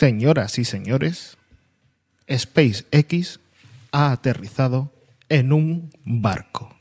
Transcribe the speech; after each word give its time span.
Señoras 0.00 0.58
y 0.58 0.64
señores, 0.64 1.36
SpaceX 2.26 3.38
ha 3.92 4.12
aterrizado 4.12 4.94
en 5.28 5.52
un 5.52 5.90
barco. 6.06 6.74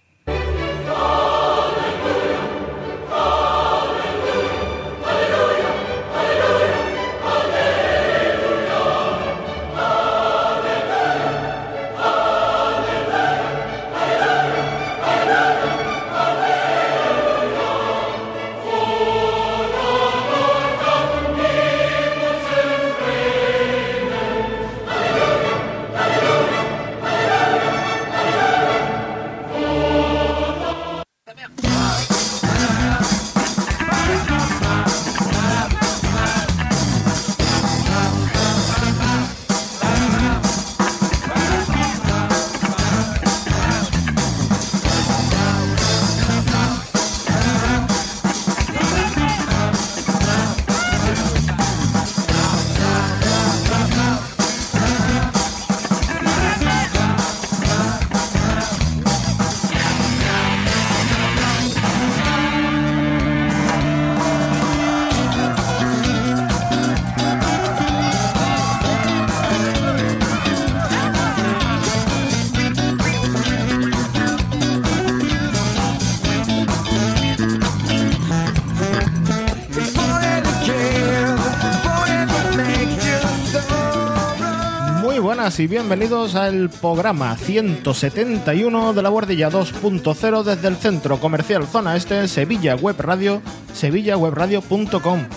Y 85.59 85.67
bienvenidos 85.67 86.35
al 86.35 86.69
programa 86.69 87.35
171 87.35 88.93
de 88.93 89.01
la 89.01 89.09
Guardilla 89.09 89.49
2.0 89.49 90.43
desde 90.43 90.67
el 90.69 90.77
Centro 90.77 91.19
Comercial 91.19 91.67
Zona 91.67 91.97
Este, 91.97 92.27
Sevilla 92.29 92.75
Web 92.75 92.95
Radio, 92.99 93.41
sevillawebradio.com. 93.73 95.27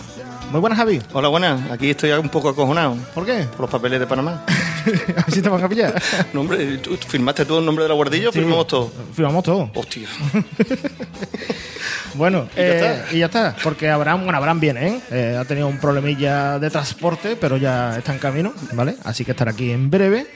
Muy 0.53 0.61
buenas, 0.61 0.79
Javi. 0.79 1.01
Hola, 1.13 1.29
buenas. 1.29 1.71
Aquí 1.71 1.91
estoy 1.91 2.11
un 2.13 2.29
poco 2.29 2.51
acojonado 2.51 2.97
¿Por 3.15 3.27
qué? 3.27 3.45
por 3.51 3.63
los 3.63 3.71
papeles 3.71 3.99
de 3.99 4.07
Panamá. 4.07 4.45
A 4.47 5.25
ver 5.25 5.25
si 5.33 5.43
te 5.43 5.49
van 5.49 5.65
a 5.65 5.69
pillar. 5.69 6.01
No, 6.33 6.43
hombre, 6.43 6.79
¿tú 6.79 6.97
firmaste 6.97 7.45
tú 7.45 7.59
el 7.59 7.65
nombre 7.65 7.85
de 7.85 7.89
la 7.89 7.95
guardilla 7.95 8.29
o 8.29 8.33
firmamos 8.33 8.67
todo? 8.67 8.93
Firmamos 9.15 9.43
todo. 9.43 9.71
Hostia. 9.75 10.09
Bueno, 12.15 12.49
Y 12.55 12.59
ya 12.59 12.63
eh, 12.63 12.77
está. 12.77 13.15
y 13.15 13.19
ya 13.21 13.27
está, 13.27 13.57
porque 13.63 13.89
Abraham, 13.91 14.25
bueno, 14.25 14.39
Abraham 14.39 14.61
viene, 14.61 14.89
¿eh? 14.89 15.01
Eh, 15.11 15.37
Ha 15.39 15.45
tenido 15.45 15.69
un 15.69 15.79
problemilla 15.79 16.59
de 16.59 16.71
transporte, 16.71 17.37
pero 17.41 17.57
ya 17.57 17.99
está 17.99 18.13
en 18.13 18.19
camino, 18.19 18.53
¿vale? 18.73 18.97
Así 19.05 19.25
que 19.25 19.31
estará 19.33 19.53
aquí 19.53 19.71
en 19.71 19.91
breve. 19.91 20.27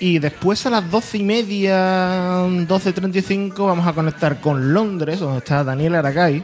Y 0.00 0.18
después 0.18 0.66
a 0.66 0.70
las 0.70 0.90
doce 0.90 1.18
y 1.18 1.22
media, 1.22 2.44
12.35, 2.44 3.66
vamos 3.66 3.86
a 3.86 3.92
conectar 3.92 4.40
con 4.40 4.74
Londres, 4.74 5.20
donde 5.20 5.38
está 5.38 5.62
Daniel 5.64 5.94
Aragay, 5.94 6.42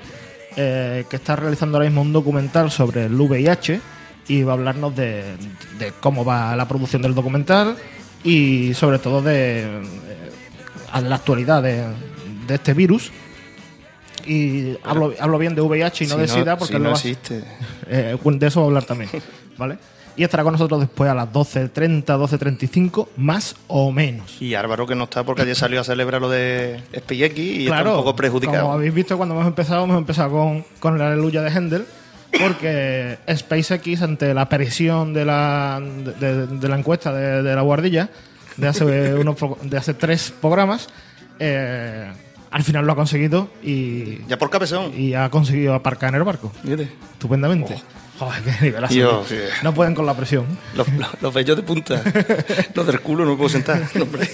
eh, 0.56 1.04
que 1.10 1.16
está 1.16 1.36
realizando 1.36 1.76
ahora 1.76 1.88
mismo 1.88 2.02
un 2.02 2.12
documental 2.12 2.70
sobre 2.70 3.06
el 3.06 3.14
VIH 3.20 3.80
y 4.28 4.42
va 4.44 4.52
a 4.52 4.54
hablarnos 4.54 4.94
de, 4.94 5.24
de 5.78 5.92
cómo 6.00 6.24
va 6.24 6.54
la 6.54 6.68
producción 6.68 7.02
del 7.02 7.14
documental 7.14 7.76
y 8.22 8.72
sobre 8.74 8.98
todo 8.98 9.20
de 9.20 9.62
eh, 9.62 9.82
a 10.92 11.00
la 11.00 11.16
actualidad 11.16 11.62
de, 11.62 11.84
de 12.46 12.54
este 12.54 12.72
virus. 12.72 13.10
Y 14.26 14.76
hablo, 14.82 15.12
hablo 15.18 15.38
bien 15.38 15.54
de 15.54 15.60
VIH 15.60 16.04
y 16.04 16.06
no 16.06 16.14
Si 16.14 16.20
de 16.20 16.28
SIDA 16.28 16.56
porque 16.56 16.74
si 16.74 16.80
no 16.80 16.90
existe. 16.90 17.44
eh, 17.88 18.16
de 18.22 18.46
eso 18.46 18.60
va 18.60 18.64
a 18.64 18.68
hablar 18.68 18.84
también, 18.84 19.10
¿vale? 19.58 19.78
Y 20.16 20.24
estará 20.24 20.42
con 20.42 20.52
nosotros 20.52 20.80
después 20.80 21.08
a 21.08 21.14
las 21.14 21.28
12.30, 21.32 22.04
12.35, 22.04 23.08
más 23.16 23.56
o 23.68 23.90
menos. 23.90 24.40
Y 24.42 24.54
Álvaro 24.54 24.86
que 24.86 24.94
no 24.94 25.04
está 25.04 25.24
porque 25.24 25.42
ayer 25.42 25.56
salió 25.56 25.80
a 25.80 25.84
celebrar 25.84 26.20
lo 26.20 26.28
de 26.28 26.80
SpaceX 26.94 27.38
y 27.38 27.64
está 27.64 27.78
un 27.78 27.84
poco 27.84 28.04
como 28.04 28.16
perjudicado. 28.16 28.72
habéis 28.72 28.92
visto 28.92 29.16
cuando 29.16 29.34
hemos 29.34 29.46
empezado, 29.46 29.84
hemos 29.84 29.96
empezado 29.96 30.30
con, 30.30 30.64
con 30.78 30.98
la 30.98 31.06
aleluya 31.06 31.42
de 31.42 31.50
Händel, 31.50 31.86
porque 32.38 33.18
SpaceX, 33.34 34.02
ante 34.02 34.34
la 34.34 34.48
presión 34.48 35.14
de 35.14 35.24
la, 35.24 35.80
de, 35.80 36.46
de 36.46 36.68
la 36.68 36.76
encuesta 36.76 37.12
de, 37.12 37.42
de 37.42 37.54
la 37.54 37.62
guardilla, 37.62 38.10
de 38.56 38.68
hace, 38.68 39.14
unos, 39.18 39.36
de 39.62 39.76
hace 39.76 39.94
tres 39.94 40.32
programas, 40.40 40.88
eh, 41.38 42.12
al 42.50 42.62
final 42.64 42.86
lo 42.86 42.92
ha 42.92 42.96
conseguido 42.96 43.48
y, 43.62 44.24
Ya 44.26 44.38
por 44.38 44.50
cabezón. 44.50 44.92
y 44.96 45.14
ha 45.14 45.28
conseguido 45.30 45.74
aparcar 45.74 46.10
en 46.10 46.16
el 46.16 46.24
barco. 46.24 46.52
Estupendamente. 47.12 47.80
Joder, 48.20 48.42
qué 48.42 48.52
nivelazo. 48.66 48.92
Yo, 48.92 49.24
sí. 49.26 49.36
No 49.62 49.72
pueden 49.72 49.94
con 49.94 50.04
la 50.04 50.14
presión. 50.14 50.44
Los, 50.74 50.86
los, 50.92 51.22
los 51.22 51.32
vellos 51.32 51.56
de 51.56 51.62
punta. 51.62 52.02
los 52.74 52.86
del 52.86 53.00
culo 53.00 53.24
no 53.24 53.30
me 53.30 53.36
puedo 53.38 53.48
sentar. 53.48 53.82
Hombre. 53.98 54.28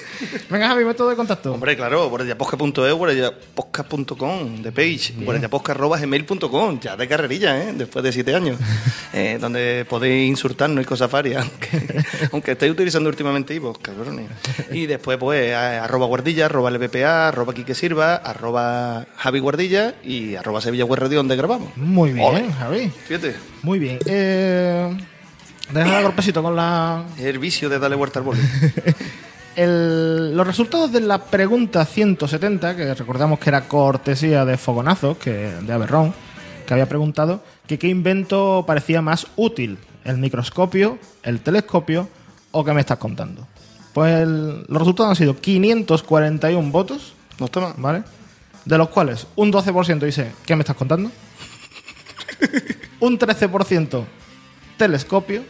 Venga, 0.51 0.67
Javi, 0.67 0.85
método 0.85 1.11
de 1.11 1.15
contacto. 1.15 1.53
Hombre, 1.53 1.77
claro, 1.77 2.11
guardiaposca.es, 2.11 2.93
guardiaposca.com, 2.93 4.63
de 4.63 4.73
page, 4.73 5.15
guardiaposca.gmail.com, 5.19 6.81
ya 6.81 6.97
de 6.97 7.07
carrerilla, 7.07 7.63
¿eh? 7.63 7.75
después 7.77 8.03
de 8.03 8.11
siete 8.11 8.35
años, 8.35 8.59
eh, 9.13 9.39
donde 9.41 9.87
podéis 9.89 10.31
insultarnos 10.31 10.83
y 10.83 10.85
cosas 10.85 11.09
varias, 11.09 11.45
aunque, 11.45 12.05
aunque 12.33 12.53
estéis 12.53 12.73
utilizando 12.73 13.09
últimamente 13.09 13.55
iVoox, 13.55 13.79
cabrones. 13.79 14.27
Y 14.73 14.87
después, 14.87 15.17
pues, 15.17 15.55
arroba 15.55 16.07
guardilla, 16.07 16.47
arroba 16.47 16.73
LPPA, 16.73 17.29
arroba 17.29 17.55
Quique 17.55 17.77
Sirva, 17.77 18.17
arroba 18.17 19.07
Javi 19.17 19.39
Guardilla 19.39 19.95
y 20.03 20.35
arroba 20.35 20.61
Sevilla 20.61 20.85
Web 20.85 20.99
Radio, 21.03 21.19
donde 21.19 21.37
grabamos. 21.37 21.77
Muy 21.77 22.13
bien, 22.13 22.27
Ole. 22.27 22.53
Javi. 22.53 22.91
Fíjate, 23.07 23.37
Muy 23.67 23.81
bien. 23.81 23.99
Eh, 24.07 24.97
déjame 25.73 25.93
dar 25.93 26.05
golpecito 26.05 26.41
con 26.41 26.55
la. 26.55 27.03
el 27.19 27.41
vicio 27.41 27.69
de 27.69 27.81
darle 27.81 27.97
vuelta 27.97 28.21
al 28.21 28.25
boli. 28.25 28.41
El- 29.57 30.37
los 30.37 30.47
resultados 30.47 30.93
de 30.93 31.01
la 31.01 31.25
pregunta 31.25 31.85
170, 31.85 32.77
que 32.77 32.95
recordamos 32.95 33.41
que 33.41 33.51
era 33.51 33.67
cortesía 33.67 34.45
de 34.45 34.57
Fogonazos, 34.57 35.17
que, 35.19 35.33
de 35.63 35.73
Aberrón, 35.73 36.15
que 36.65 36.75
había 36.75 36.87
preguntado 36.89 37.43
que 37.67 37.77
qué 37.77 37.89
invento 37.89 38.63
parecía 38.69 39.03
más 39.03 39.27
útil, 39.35 39.79
el 40.05 40.19
microscopio, 40.19 40.99
el 41.25 41.41
telescopio 41.41 42.09
o 42.53 42.65
qué 42.65 42.73
me 42.73 42.81
estás 42.83 42.99
contando. 42.99 43.49
Pues 43.93 44.15
el- 44.15 44.59
los 44.69 44.79
resultados 44.79 45.11
han 45.11 45.17
sido 45.17 45.37
541 45.41 46.71
votos, 46.71 47.15
No 47.41 47.47
está 47.47 47.59
mal. 47.61 47.75
¿vale? 47.79 48.03
De 48.65 48.79
los 48.79 48.91
cuales 48.91 49.27
un 49.35 49.51
12% 49.53 50.07
dice, 50.07 50.31
¿qué 50.47 50.55
me 50.55 50.61
estás 50.63 50.77
contando? 50.77 51.11
Un 53.01 53.19
13% 53.19 54.05
telescopio 54.77 55.43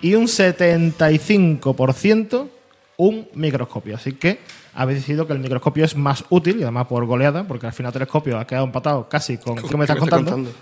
y 0.00 0.14
un 0.14 0.24
75% 0.26 2.48
un 2.96 3.28
microscopio. 3.34 3.96
Así 3.96 4.12
que 4.12 4.38
habéis 4.74 5.00
decidido 5.00 5.26
que 5.26 5.32
el 5.32 5.38
microscopio 5.40 5.84
es 5.84 5.96
más 5.96 6.24
útil 6.30 6.58
y 6.60 6.62
además 6.62 6.86
por 6.86 7.04
goleada, 7.06 7.44
porque 7.46 7.66
al 7.66 7.72
final 7.72 7.90
el 7.90 7.94
telescopio 7.94 8.38
ha 8.38 8.46
quedado 8.46 8.64
empatado 8.66 9.08
casi 9.08 9.38
con 9.38 9.56
¿qué 9.56 9.76
me 9.76 9.84
estás 9.84 9.96
¿Qué 9.96 10.00
me 10.00 10.06
estás 10.06 10.22
contando? 10.24 10.52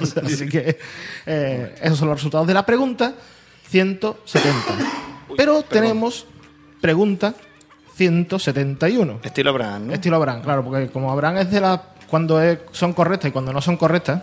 Así 0.24 0.48
que 0.48 0.78
eh, 1.26 1.74
esos 1.80 1.98
son 1.98 2.08
los 2.08 2.18
resultados 2.18 2.46
de 2.46 2.54
la 2.54 2.64
pregunta 2.66 3.14
170. 3.68 4.54
Pero 5.36 5.62
tenemos 5.62 6.26
pregunta 6.80 7.34
171. 7.96 9.20
Estilo 9.22 9.50
Abraham, 9.50 9.86
¿no? 9.88 9.92
Estilo 9.94 10.16
Abraham, 10.16 10.42
claro, 10.42 10.64
porque 10.64 10.88
como 10.88 11.10
Abraham 11.12 11.38
es 11.38 11.50
de 11.50 11.60
las 11.60 11.80
cuando 12.08 12.40
es- 12.42 12.58
son 12.72 12.92
correctas 12.92 13.28
y 13.28 13.32
cuando 13.32 13.52
no 13.52 13.60
son 13.60 13.76
correctas, 13.76 14.22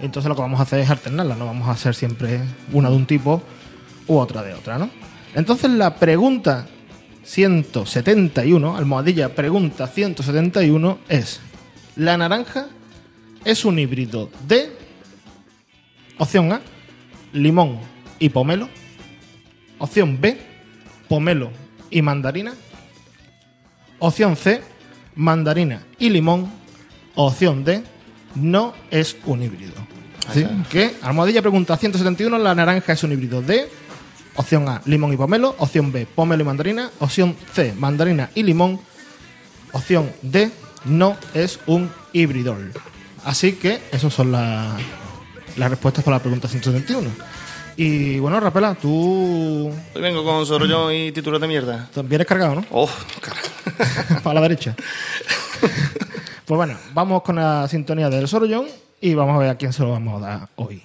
entonces 0.00 0.28
lo 0.28 0.34
que 0.34 0.42
vamos 0.42 0.60
a 0.60 0.64
hacer 0.64 0.80
es 0.80 0.90
alternarlas, 0.90 1.38
no 1.38 1.46
vamos 1.46 1.68
a 1.68 1.72
hacer 1.72 1.94
siempre 1.94 2.40
una 2.72 2.90
de 2.90 2.96
un 2.96 3.06
tipo 3.06 3.42
u 4.06 4.18
otra 4.18 4.42
de 4.42 4.54
otra, 4.54 4.78
¿no? 4.78 4.90
Entonces 5.34 5.70
la 5.70 5.96
pregunta 5.96 6.66
171, 7.24 8.76
almohadilla 8.76 9.34
pregunta 9.34 9.86
171 9.86 10.98
es, 11.08 11.40
¿la 11.96 12.16
naranja 12.16 12.66
es 13.44 13.64
un 13.64 13.78
híbrido 13.78 14.30
de 14.46 14.72
opción 16.18 16.52
A, 16.52 16.60
limón 17.32 17.78
y 18.18 18.30
pomelo? 18.30 18.68
Opción 19.78 20.20
B, 20.20 20.38
pomelo 21.08 21.50
y 21.90 22.02
mandarina. 22.02 22.54
Opción 23.98 24.36
C, 24.36 24.62
mandarina 25.14 25.82
y 25.98 26.10
limón. 26.10 26.50
Opción 27.14 27.64
D, 27.64 27.82
no 28.34 28.74
es 28.90 29.16
un 29.26 29.42
híbrido. 29.42 29.89
¿Sí? 30.32 30.46
Que 30.70 30.96
Almohadilla 31.02 31.40
pregunta 31.42 31.76
171, 31.76 32.38
la 32.38 32.54
naranja 32.54 32.92
es 32.92 33.02
un 33.04 33.12
híbrido 33.12 33.42
de 33.42 33.68
opción 34.36 34.68
A, 34.68 34.80
limón 34.86 35.12
y 35.12 35.16
pomelo, 35.16 35.54
opción 35.58 35.90
B, 35.92 36.06
pomelo 36.06 36.42
y 36.42 36.46
mandarina, 36.46 36.90
opción 37.00 37.36
C, 37.52 37.74
mandarina 37.76 38.30
y 38.34 38.42
limón, 38.42 38.80
opción 39.72 40.10
D, 40.22 40.50
no 40.84 41.16
es 41.34 41.58
un 41.66 41.90
híbrido. 42.12 42.56
Así 43.24 43.52
que 43.54 43.80
esas 43.92 44.12
son 44.14 44.32
la- 44.32 44.76
las 45.56 45.70
respuestas 45.70 46.04
para 46.04 46.16
la 46.18 46.22
pregunta 46.22 46.48
171. 46.48 47.08
Y 47.76 48.18
bueno, 48.18 48.38
Rapela, 48.40 48.74
tú 48.74 49.72
Hoy 49.94 50.02
vengo 50.02 50.22
con 50.24 50.44
Sorollón 50.46 50.92
y 50.92 51.12
títulos 51.12 51.40
de 51.40 51.48
mierda. 51.48 51.88
vienes 52.04 52.26
cargado, 52.26 52.54
¿no? 52.56 52.64
Oh, 52.70 52.88
cara. 53.20 54.20
para 54.22 54.34
la 54.34 54.40
derecha. 54.42 54.74
pues 56.44 56.56
bueno, 56.56 56.76
vamos 56.94 57.22
con 57.22 57.36
la 57.36 57.66
sintonía 57.68 58.08
del 58.10 58.28
Sorollón 58.28 58.66
y 59.00 59.14
vamos 59.14 59.36
a 59.36 59.38
ver 59.38 59.48
a 59.50 59.54
quién 59.56 59.72
se 59.72 59.82
lo 59.82 59.90
vamos 59.92 60.22
a 60.22 60.26
dar 60.26 60.48
hoy. 60.56 60.82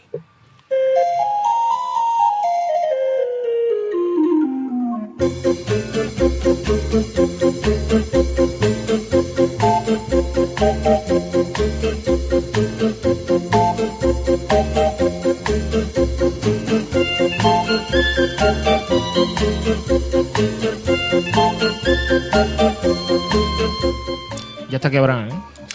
Ya 24.69 24.77
está 24.77 24.89
quebrado, 24.89 25.25
¿eh? 25.25 25.29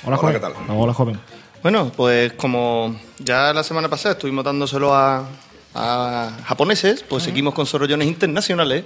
Hola, 0.04 0.16
joven. 0.16 0.34
¿qué 0.34 0.40
tal? 0.40 0.52
Hola, 0.68 0.94
joven. 0.94 1.20
Bueno, 1.62 1.92
pues 1.94 2.32
como 2.34 2.96
ya 3.18 3.52
la 3.52 3.62
semana 3.62 3.88
pasada 3.88 4.12
estuvimos 4.14 4.44
dándoselo 4.44 4.94
a, 4.94 5.26
a 5.74 6.30
japoneses, 6.46 7.04
pues 7.06 7.22
seguimos 7.24 7.54
con 7.54 7.66
sorollones 7.66 8.08
internacionales 8.08 8.84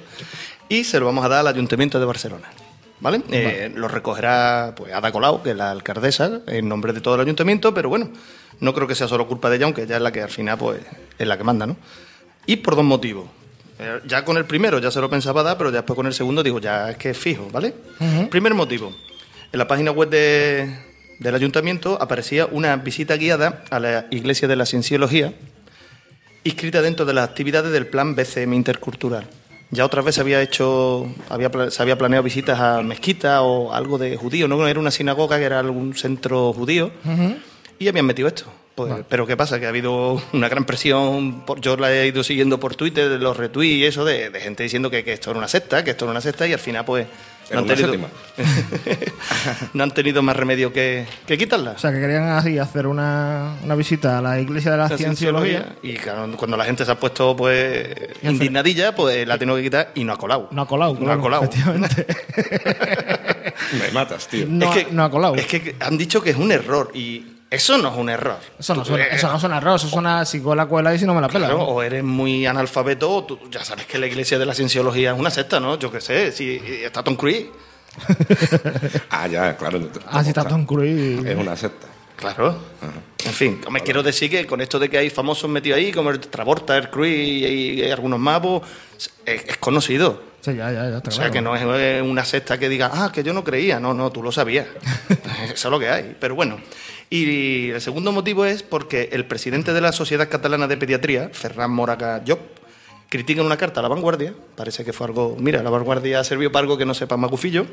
y 0.68 0.82
se 0.84 0.98
lo 0.98 1.06
vamos 1.06 1.24
a 1.24 1.28
dar 1.28 1.40
al 1.40 1.46
Ayuntamiento 1.48 2.00
de 2.00 2.06
Barcelona. 2.06 2.48
¿Vale? 3.00 3.20
Eh, 3.30 3.72
lo 3.74 3.86
recogerá 3.86 4.72
pues 4.76 4.92
Ada 4.92 5.12
Colau, 5.12 5.42
que 5.42 5.50
es 5.50 5.56
la 5.56 5.70
alcaldesa, 5.70 6.40
en 6.46 6.68
nombre 6.68 6.92
de 6.92 7.00
todo 7.02 7.16
el 7.16 7.20
ayuntamiento, 7.20 7.74
pero 7.74 7.88
bueno, 7.90 8.08
no 8.60 8.72
creo 8.72 8.86
que 8.88 8.94
sea 8.94 9.08
solo 9.08 9.28
culpa 9.28 9.50
de 9.50 9.56
ella, 9.56 9.66
aunque 9.66 9.82
ella 9.82 9.96
es 9.96 10.02
la 10.02 10.10
que 10.10 10.22
al 10.22 10.30
final 10.30 10.56
pues 10.56 10.80
es 11.18 11.26
la 11.26 11.36
que 11.36 11.44
manda, 11.44 11.66
¿no? 11.66 11.76
Y 12.46 12.56
por 12.56 12.76
dos 12.76 12.84
motivos. 12.84 13.26
Eh, 13.78 14.00
Ya 14.06 14.24
con 14.24 14.36
el 14.38 14.46
primero 14.46 14.78
ya 14.78 14.90
se 14.90 15.00
lo 15.00 15.10
pensaba 15.10 15.42
dar, 15.42 15.58
pero 15.58 15.70
ya 15.70 15.78
después 15.78 15.96
con 15.96 16.06
el 16.06 16.14
segundo 16.14 16.42
digo, 16.42 16.60
ya 16.60 16.90
es 16.90 16.96
que 16.96 17.10
es 17.10 17.18
fijo, 17.18 17.48
¿vale? 17.52 17.74
Primer 18.30 18.54
motivo. 18.54 18.94
En 19.52 19.58
la 19.58 19.68
página 19.68 19.90
web 19.90 20.08
de- 20.08 20.93
del 21.18 21.34
ayuntamiento 21.34 21.98
aparecía 22.00 22.46
una 22.46 22.76
visita 22.76 23.16
guiada 23.16 23.64
a 23.70 23.80
la 23.80 24.06
Iglesia 24.10 24.48
de 24.48 24.56
la 24.56 24.66
Cienciología, 24.66 25.32
inscrita 26.44 26.82
dentro 26.82 27.06
de 27.06 27.14
las 27.14 27.28
actividades 27.28 27.72
del 27.72 27.86
plan 27.86 28.14
BCM 28.14 28.52
Intercultural. 28.54 29.26
Ya 29.70 29.84
otras 29.84 30.04
veces 30.04 30.20
había 30.20 30.40
hecho, 30.40 31.12
había, 31.28 31.50
se 31.70 31.82
había 31.82 31.98
planeado 31.98 32.22
visitas 32.22 32.60
a 32.60 32.82
mezquitas 32.82 33.40
o 33.42 33.72
algo 33.72 33.98
de 33.98 34.16
judío, 34.16 34.46
no 34.46 34.66
era 34.68 34.78
una 34.78 34.90
sinagoga, 34.90 35.38
que 35.38 35.44
era 35.44 35.58
algún 35.58 35.94
centro 35.94 36.52
judío, 36.52 36.92
y 37.78 37.88
habían 37.88 38.06
metido 38.06 38.28
esto. 38.28 38.46
Pues, 38.74 38.92
Pero 39.08 39.26
¿qué 39.26 39.36
pasa? 39.36 39.60
Que 39.60 39.66
ha 39.66 39.68
habido 39.68 40.20
una 40.32 40.48
gran 40.48 40.64
presión, 40.64 41.42
por, 41.46 41.60
yo 41.60 41.76
la 41.76 41.92
he 41.92 42.08
ido 42.08 42.24
siguiendo 42.24 42.58
por 42.58 42.74
Twitter, 42.74 43.08
de 43.08 43.18
los 43.18 43.36
retweets 43.36 43.76
y 43.76 43.84
eso, 43.84 44.04
de, 44.04 44.30
de 44.30 44.40
gente 44.40 44.64
diciendo 44.64 44.90
que, 44.90 45.04
que 45.04 45.12
esto 45.12 45.30
era 45.30 45.38
una 45.38 45.48
secta, 45.48 45.84
que 45.84 45.92
esto 45.92 46.06
era 46.06 46.12
una 46.12 46.20
secta, 46.20 46.46
y 46.46 46.52
al 46.52 46.58
final 46.58 46.84
pues... 46.84 47.06
No 47.50 47.58
han 49.84 49.90
tenido 49.90 50.22
más 50.22 50.36
remedio 50.36 50.72
que, 50.72 51.06
que 51.26 51.36
quitarla. 51.36 51.72
O 51.72 51.78
sea, 51.78 51.92
que 51.92 52.00
querían 52.00 52.28
así 52.30 52.58
hacer 52.58 52.86
una, 52.86 53.56
una 53.62 53.74
visita 53.74 54.16
a 54.18 54.22
la 54.22 54.40
iglesia 54.40 54.70
de 54.70 54.76
la, 54.78 54.88
La 54.88 54.96
cienciología. 54.96 55.76
Y 55.82 55.92
claro, 55.94 56.34
cuando 56.36 56.56
la 56.56 56.64
gente 56.64 56.86
se 56.86 56.90
ha 56.90 56.98
puesto 56.98 57.36
pues 57.36 57.88
indignadilla, 58.22 58.94
pues 58.94 59.26
la 59.26 59.34
ha 59.34 59.38
tenido 59.38 59.56
que 59.56 59.64
quitar 59.64 59.90
y 59.94 60.04
no 60.04 60.14
ha 60.14 60.16
colado. 60.16 60.48
No 60.52 60.62
ha 60.62 60.66
colado, 60.66 60.94
No 60.94 61.00
claro, 61.00 61.18
ha 61.18 61.22
colado. 61.22 61.44
efectivamente. 61.44 62.06
Me 63.78 63.90
matas, 63.92 64.26
tío. 64.28 64.46
No, 64.48 64.72
es 64.72 64.86
que, 64.86 64.92
no 64.92 65.04
ha 65.04 65.10
colado. 65.10 65.34
Es 65.34 65.46
que 65.46 65.76
han 65.80 65.98
dicho 65.98 66.22
que 66.22 66.30
es 66.30 66.36
un 66.36 66.50
error 66.50 66.90
y 66.94 67.26
eso 67.50 67.78
no 67.78 67.88
es 67.88 67.96
un 67.96 68.08
error. 68.08 68.38
Eso 68.58 68.74
no, 68.74 68.84
suena, 68.84 69.04
eh, 69.04 69.08
eso 69.12 69.30
no 69.30 69.38
suena 69.38 69.60
raro, 69.60 69.76
eso 69.76 69.88
suena 69.88 70.24
si 70.24 70.40
cuela, 70.40 70.66
cuela 70.66 70.94
y 70.94 70.98
si 70.98 71.06
no 71.06 71.14
me 71.14 71.20
la 71.20 71.28
pela. 71.28 71.46
Claro, 71.46 71.58
¿no? 71.58 71.64
o 71.64 71.82
eres 71.82 72.02
muy 72.02 72.46
analfabeto, 72.46 73.10
o 73.10 73.24
tú 73.24 73.38
ya 73.50 73.64
sabes 73.64 73.86
que 73.86 73.98
la 73.98 74.06
iglesia 74.06 74.38
de 74.38 74.46
la 74.46 74.54
cienciología 74.54 75.12
es 75.12 75.18
una 75.18 75.30
secta, 75.30 75.60
¿no? 75.60 75.78
Yo 75.78 75.90
qué 75.90 76.00
sé, 76.00 76.32
si 76.32 76.60
está 76.84 77.02
Tom 77.02 77.16
Cruise. 77.16 77.46
Ah, 79.10 79.28
ya, 79.28 79.56
claro. 79.56 79.88
Ah, 80.06 80.24
si 80.24 80.30
está 80.30 80.44
Tom 80.44 80.66
Cruise. 80.66 81.24
Es 81.24 81.36
una 81.36 81.56
secta. 81.56 81.86
Claro. 82.16 82.56
En 83.24 83.32
fin, 83.32 83.60
me 83.70 83.80
quiero 83.80 84.02
decir 84.02 84.28
que 84.30 84.46
con 84.46 84.60
esto 84.60 84.78
de 84.78 84.90
que 84.90 84.98
hay 84.98 85.10
famosos 85.10 85.48
metidos 85.48 85.78
ahí, 85.78 85.92
como 85.92 86.10
el 86.10 86.18
Travolta, 86.20 86.76
el 86.76 86.90
Cruise 86.90 87.16
y, 87.16 87.80
y 87.80 87.90
algunos 87.90 88.18
más, 88.18 88.40
pues, 88.40 88.62
es, 89.24 89.44
es 89.46 89.56
conocido. 89.58 90.34
Sí, 90.44 90.54
ya, 90.54 90.70
ya, 90.70 90.90
ya 90.90 90.98
O 90.98 91.10
sea, 91.10 91.30
claro. 91.30 91.32
que 91.32 91.40
no 91.40 91.56
es 91.56 91.62
eh, 91.62 92.02
una 92.02 92.22
secta 92.24 92.58
que 92.58 92.68
diga, 92.68 92.90
ah, 92.92 93.10
que 93.10 93.22
yo 93.22 93.32
no 93.32 93.42
creía. 93.42 93.80
No, 93.80 93.94
no, 93.94 94.10
tú 94.10 94.22
lo 94.22 94.30
sabías. 94.30 94.66
Eso 95.44 95.68
es 95.68 95.70
lo 95.70 95.78
que 95.78 95.88
hay. 95.88 96.16
Pero 96.20 96.34
bueno. 96.34 96.58
Y 97.10 97.70
el 97.70 97.80
segundo 97.80 98.12
motivo 98.12 98.44
es 98.44 98.62
porque 98.62 99.10
el 99.12 99.24
presidente 99.26 99.72
de 99.72 99.80
la 99.80 99.92
Sociedad 99.92 100.28
Catalana 100.28 100.66
de 100.66 100.76
Pediatría, 100.76 101.30
Ferran 101.32 101.70
Moraga 101.70 102.22
Job, 102.26 102.38
critica 103.08 103.40
en 103.40 103.46
una 103.46 103.56
carta 103.56 103.78
a 103.80 103.82
la 103.82 103.88
vanguardia, 103.88 104.34
parece 104.56 104.84
que 104.84 104.92
fue 104.92 105.06
algo, 105.06 105.36
mira, 105.38 105.62
la 105.62 105.70
vanguardia 105.70 106.18
ha 106.20 106.24
servido 106.24 106.50
para 106.50 106.62
algo 106.64 106.76
que 106.76 106.84
no 106.86 106.94
sepa 106.94 107.16
Magufillo, 107.16 107.66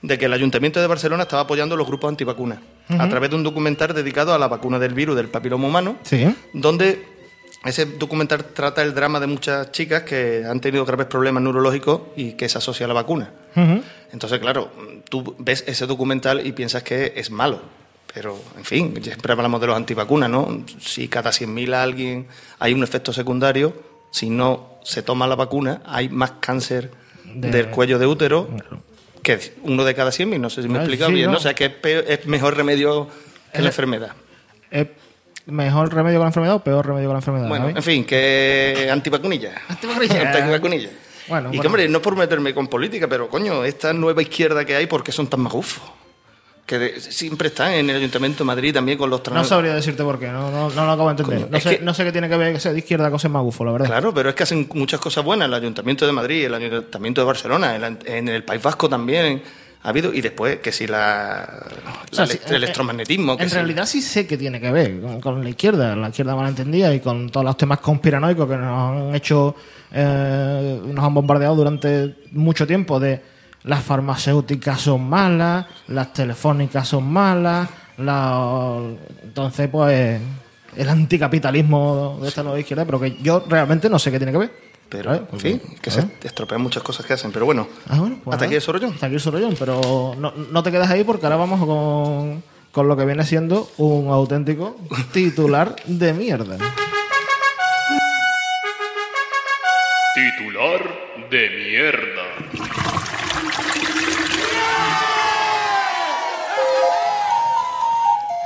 de 0.00 0.16
que 0.16 0.24
el 0.26 0.32
Ayuntamiento 0.32 0.80
de 0.80 0.86
Barcelona 0.86 1.24
estaba 1.24 1.42
apoyando 1.42 1.76
los 1.76 1.86
grupos 1.86 2.08
antivacunas 2.08 2.60
a 2.88 3.08
través 3.08 3.28
de 3.30 3.36
un 3.36 3.42
documental 3.42 3.92
dedicado 3.92 4.32
a 4.32 4.38
la 4.38 4.48
vacuna 4.48 4.78
del 4.78 4.94
virus 4.94 5.16
del 5.16 5.28
papiloma 5.28 5.66
humano, 5.66 5.96
Sí. 6.04 6.34
donde 6.54 7.04
ese 7.64 7.84
documental 7.84 8.44
trata 8.54 8.82
el 8.82 8.94
drama 8.94 9.20
de 9.20 9.26
muchas 9.26 9.72
chicas 9.72 10.04
que 10.04 10.44
han 10.48 10.60
tenido 10.60 10.86
graves 10.86 11.06
problemas 11.08 11.42
neurológicos 11.42 12.02
y 12.16 12.32
que 12.34 12.48
se 12.48 12.56
asocia 12.58 12.86
a 12.86 12.88
la 12.88 12.94
vacuna. 12.94 13.32
Entonces, 14.12 14.38
claro, 14.38 14.70
tú 15.10 15.34
ves 15.38 15.64
ese 15.66 15.84
documental 15.86 16.46
y 16.46 16.52
piensas 16.52 16.82
que 16.84 17.12
es 17.16 17.30
malo. 17.30 17.60
Pero, 18.20 18.36
en 18.56 18.64
fin, 18.64 18.92
siempre 19.00 19.30
hablamos 19.32 19.60
de 19.60 19.68
los 19.68 19.76
antivacunas, 19.76 20.28
¿no? 20.28 20.64
Si 20.80 21.06
cada 21.06 21.30
100.000 21.30 21.72
a 21.72 21.84
alguien 21.84 22.26
hay 22.58 22.74
un 22.74 22.82
efecto 22.82 23.12
secundario, 23.12 23.72
si 24.10 24.28
no 24.28 24.80
se 24.82 25.04
toma 25.04 25.28
la 25.28 25.36
vacuna, 25.36 25.82
hay 25.86 26.08
más 26.08 26.32
cáncer 26.40 26.90
De- 27.22 27.48
del 27.52 27.68
cuello 27.68 27.96
de 28.00 28.06
útero 28.06 28.48
que 29.22 29.38
uno 29.62 29.84
de 29.84 29.94
cada 29.94 30.10
100.000. 30.10 30.40
No 30.40 30.50
sé 30.50 30.62
si 30.62 30.68
me 30.68 30.74
he 30.74 30.78
Ah, 30.78 30.82
explicado 30.82 31.10
sí, 31.10 31.14
bien, 31.14 31.26
no. 31.26 31.32
¿no? 31.34 31.38
O 31.38 31.40
sea, 31.40 31.54
que 31.54 31.66
es, 31.66 31.70
peor- 31.80 32.04
es 32.08 32.26
mejor 32.26 32.56
remedio 32.56 33.06
que 33.52 33.58
El- 33.58 33.62
la 33.64 33.70
enfermedad. 33.70 34.10
¿Es 34.68 34.88
mejor 35.46 35.94
remedio 35.94 36.18
con 36.18 36.24
la 36.24 36.30
enfermedad 36.30 36.56
o 36.56 36.64
peor 36.64 36.84
remedio 36.88 37.06
con 37.06 37.14
la 37.14 37.20
enfermedad? 37.20 37.48
Bueno, 37.48 37.68
en 37.68 37.82
fin, 37.84 38.04
que 38.04 38.88
antivacunilla. 38.90 39.62
Antivacunilla. 39.68 40.32
Antivacunilla. 40.34 40.90
Bueno, 41.28 41.50
y 41.52 41.60
que, 41.60 41.66
hombre, 41.68 41.88
no 41.88 42.02
por 42.02 42.16
meterme 42.16 42.52
con 42.52 42.66
política, 42.66 43.06
pero 43.06 43.28
coño, 43.28 43.62
esta 43.64 43.92
nueva 43.92 44.22
izquierda 44.22 44.64
que 44.64 44.74
hay, 44.74 44.86
¿por 44.88 45.04
qué 45.04 45.12
son 45.12 45.28
tan 45.28 45.38
magufos? 45.38 45.88
Que 46.68 46.78
de- 46.78 47.00
siempre 47.00 47.48
están 47.48 47.72
en 47.72 47.88
el 47.88 47.96
Ayuntamiento 47.96 48.44
de 48.44 48.44
Madrid 48.44 48.74
también 48.74 48.98
con 48.98 49.08
los 49.08 49.20
No 49.20 49.22
trans- 49.22 49.48
sabría 49.48 49.74
decirte 49.74 50.02
por 50.04 50.18
qué, 50.20 50.26
no, 50.28 50.50
no, 50.50 50.68
no 50.68 50.84
lo 50.84 50.92
acabo 50.92 51.08
de 51.08 51.12
entender. 51.22 51.50
No 51.50 51.58
sé, 51.60 51.78
que- 51.78 51.82
no 51.84 51.94
sé 51.94 52.04
qué 52.04 52.12
tiene 52.12 52.28
que 52.28 52.36
ver 52.36 52.52
que 52.52 52.60
sea 52.60 52.72
de 52.74 52.78
izquierda 52.80 53.08
con 53.08 53.18
ser 53.18 53.30
magufo, 53.30 53.64
la 53.64 53.72
verdad. 53.72 53.86
Claro, 53.86 54.12
pero 54.12 54.28
es 54.28 54.34
que 54.34 54.42
hacen 54.42 54.68
muchas 54.74 55.00
cosas 55.00 55.24
buenas. 55.24 55.48
El 55.48 55.54
Ayuntamiento 55.54 56.04
de 56.04 56.12
Madrid, 56.12 56.44
el 56.44 56.52
Ayuntamiento 56.54 57.22
de 57.22 57.26
Barcelona, 57.26 57.74
el- 57.74 57.96
en 58.04 58.28
el 58.28 58.44
País 58.44 58.62
Vasco 58.62 58.86
también 58.86 59.42
ha 59.82 59.88
habido. 59.88 60.12
Y 60.12 60.20
después, 60.20 60.58
que 60.58 60.70
si 60.70 60.86
la, 60.86 61.48
O 62.12 62.14
sea, 62.14 62.26
la- 62.26 62.32
sí, 62.32 62.38
el 62.48 62.56
electromagnetismo. 62.56 63.38
que 63.38 63.44
En 63.44 63.50
realidad 63.50 63.86
sí 63.86 64.02
sé 64.02 64.26
que 64.26 64.36
tiene 64.36 64.60
que 64.60 64.70
ver 64.70 65.00
con, 65.00 65.20
con 65.22 65.42
la 65.42 65.48
izquierda, 65.48 65.96
la 65.96 66.10
izquierda 66.10 66.36
malentendida 66.36 66.94
y 66.94 67.00
con 67.00 67.30
todos 67.30 67.46
los 67.46 67.56
temas 67.56 67.78
conspiranoicos 67.80 68.46
que 68.46 68.56
nos 68.58 68.90
han 69.08 69.14
hecho, 69.14 69.56
eh, 69.90 70.80
nos 70.84 71.02
han 71.02 71.14
bombardeado 71.14 71.54
durante 71.56 72.14
mucho 72.32 72.66
tiempo 72.66 73.00
de 73.00 73.37
las 73.64 73.82
farmacéuticas 73.84 74.80
son 74.80 75.08
malas, 75.08 75.66
las 75.88 76.12
telefónicas 76.12 76.86
son 76.88 77.04
malas, 77.12 77.68
la... 77.98 78.78
entonces 79.22 79.68
pues 79.68 80.20
el 80.76 80.88
anticapitalismo 80.88 82.18
de 82.22 82.28
esta 82.28 82.42
nueva 82.42 82.58
izquierda, 82.60 82.84
pero 82.84 83.00
que 83.00 83.16
yo 83.20 83.44
realmente 83.48 83.88
no 83.90 83.98
sé 83.98 84.10
qué 84.10 84.18
tiene 84.18 84.32
que 84.32 84.38
ver. 84.38 84.68
Pero, 84.88 85.10
¿Sabes? 85.12 85.28
en 85.34 85.40
fin, 85.40 85.62
que 85.82 85.90
se 85.90 86.02
estropean 86.22 86.62
muchas 86.62 86.82
cosas 86.82 87.04
que 87.04 87.12
hacen. 87.12 87.30
Pero 87.30 87.44
bueno, 87.44 87.66
Ah, 87.90 87.98
bueno, 87.98 88.20
pues 88.24 88.34
hasta 88.34 88.46
aquí 88.46 88.52
nada. 88.52 88.56
el 88.56 88.62
sorollón. 88.62 88.94
Hasta 88.94 89.06
aquí 89.06 89.16
el 89.16 89.20
sorollón, 89.20 89.54
pero 89.58 90.14
no, 90.18 90.32
no 90.32 90.62
te 90.62 90.70
quedas 90.70 90.88
ahí 90.90 91.04
porque 91.04 91.26
ahora 91.26 91.36
vamos 91.36 91.60
con, 91.66 92.42
con 92.72 92.88
lo 92.88 92.96
que 92.96 93.04
viene 93.04 93.22
siendo 93.24 93.68
un 93.76 94.08
auténtico 94.08 94.76
titular 95.12 95.76
de 95.84 96.14
mierda. 96.14 96.56
Titular 100.14 100.80
de 101.30 101.50
mierda. 101.50 102.67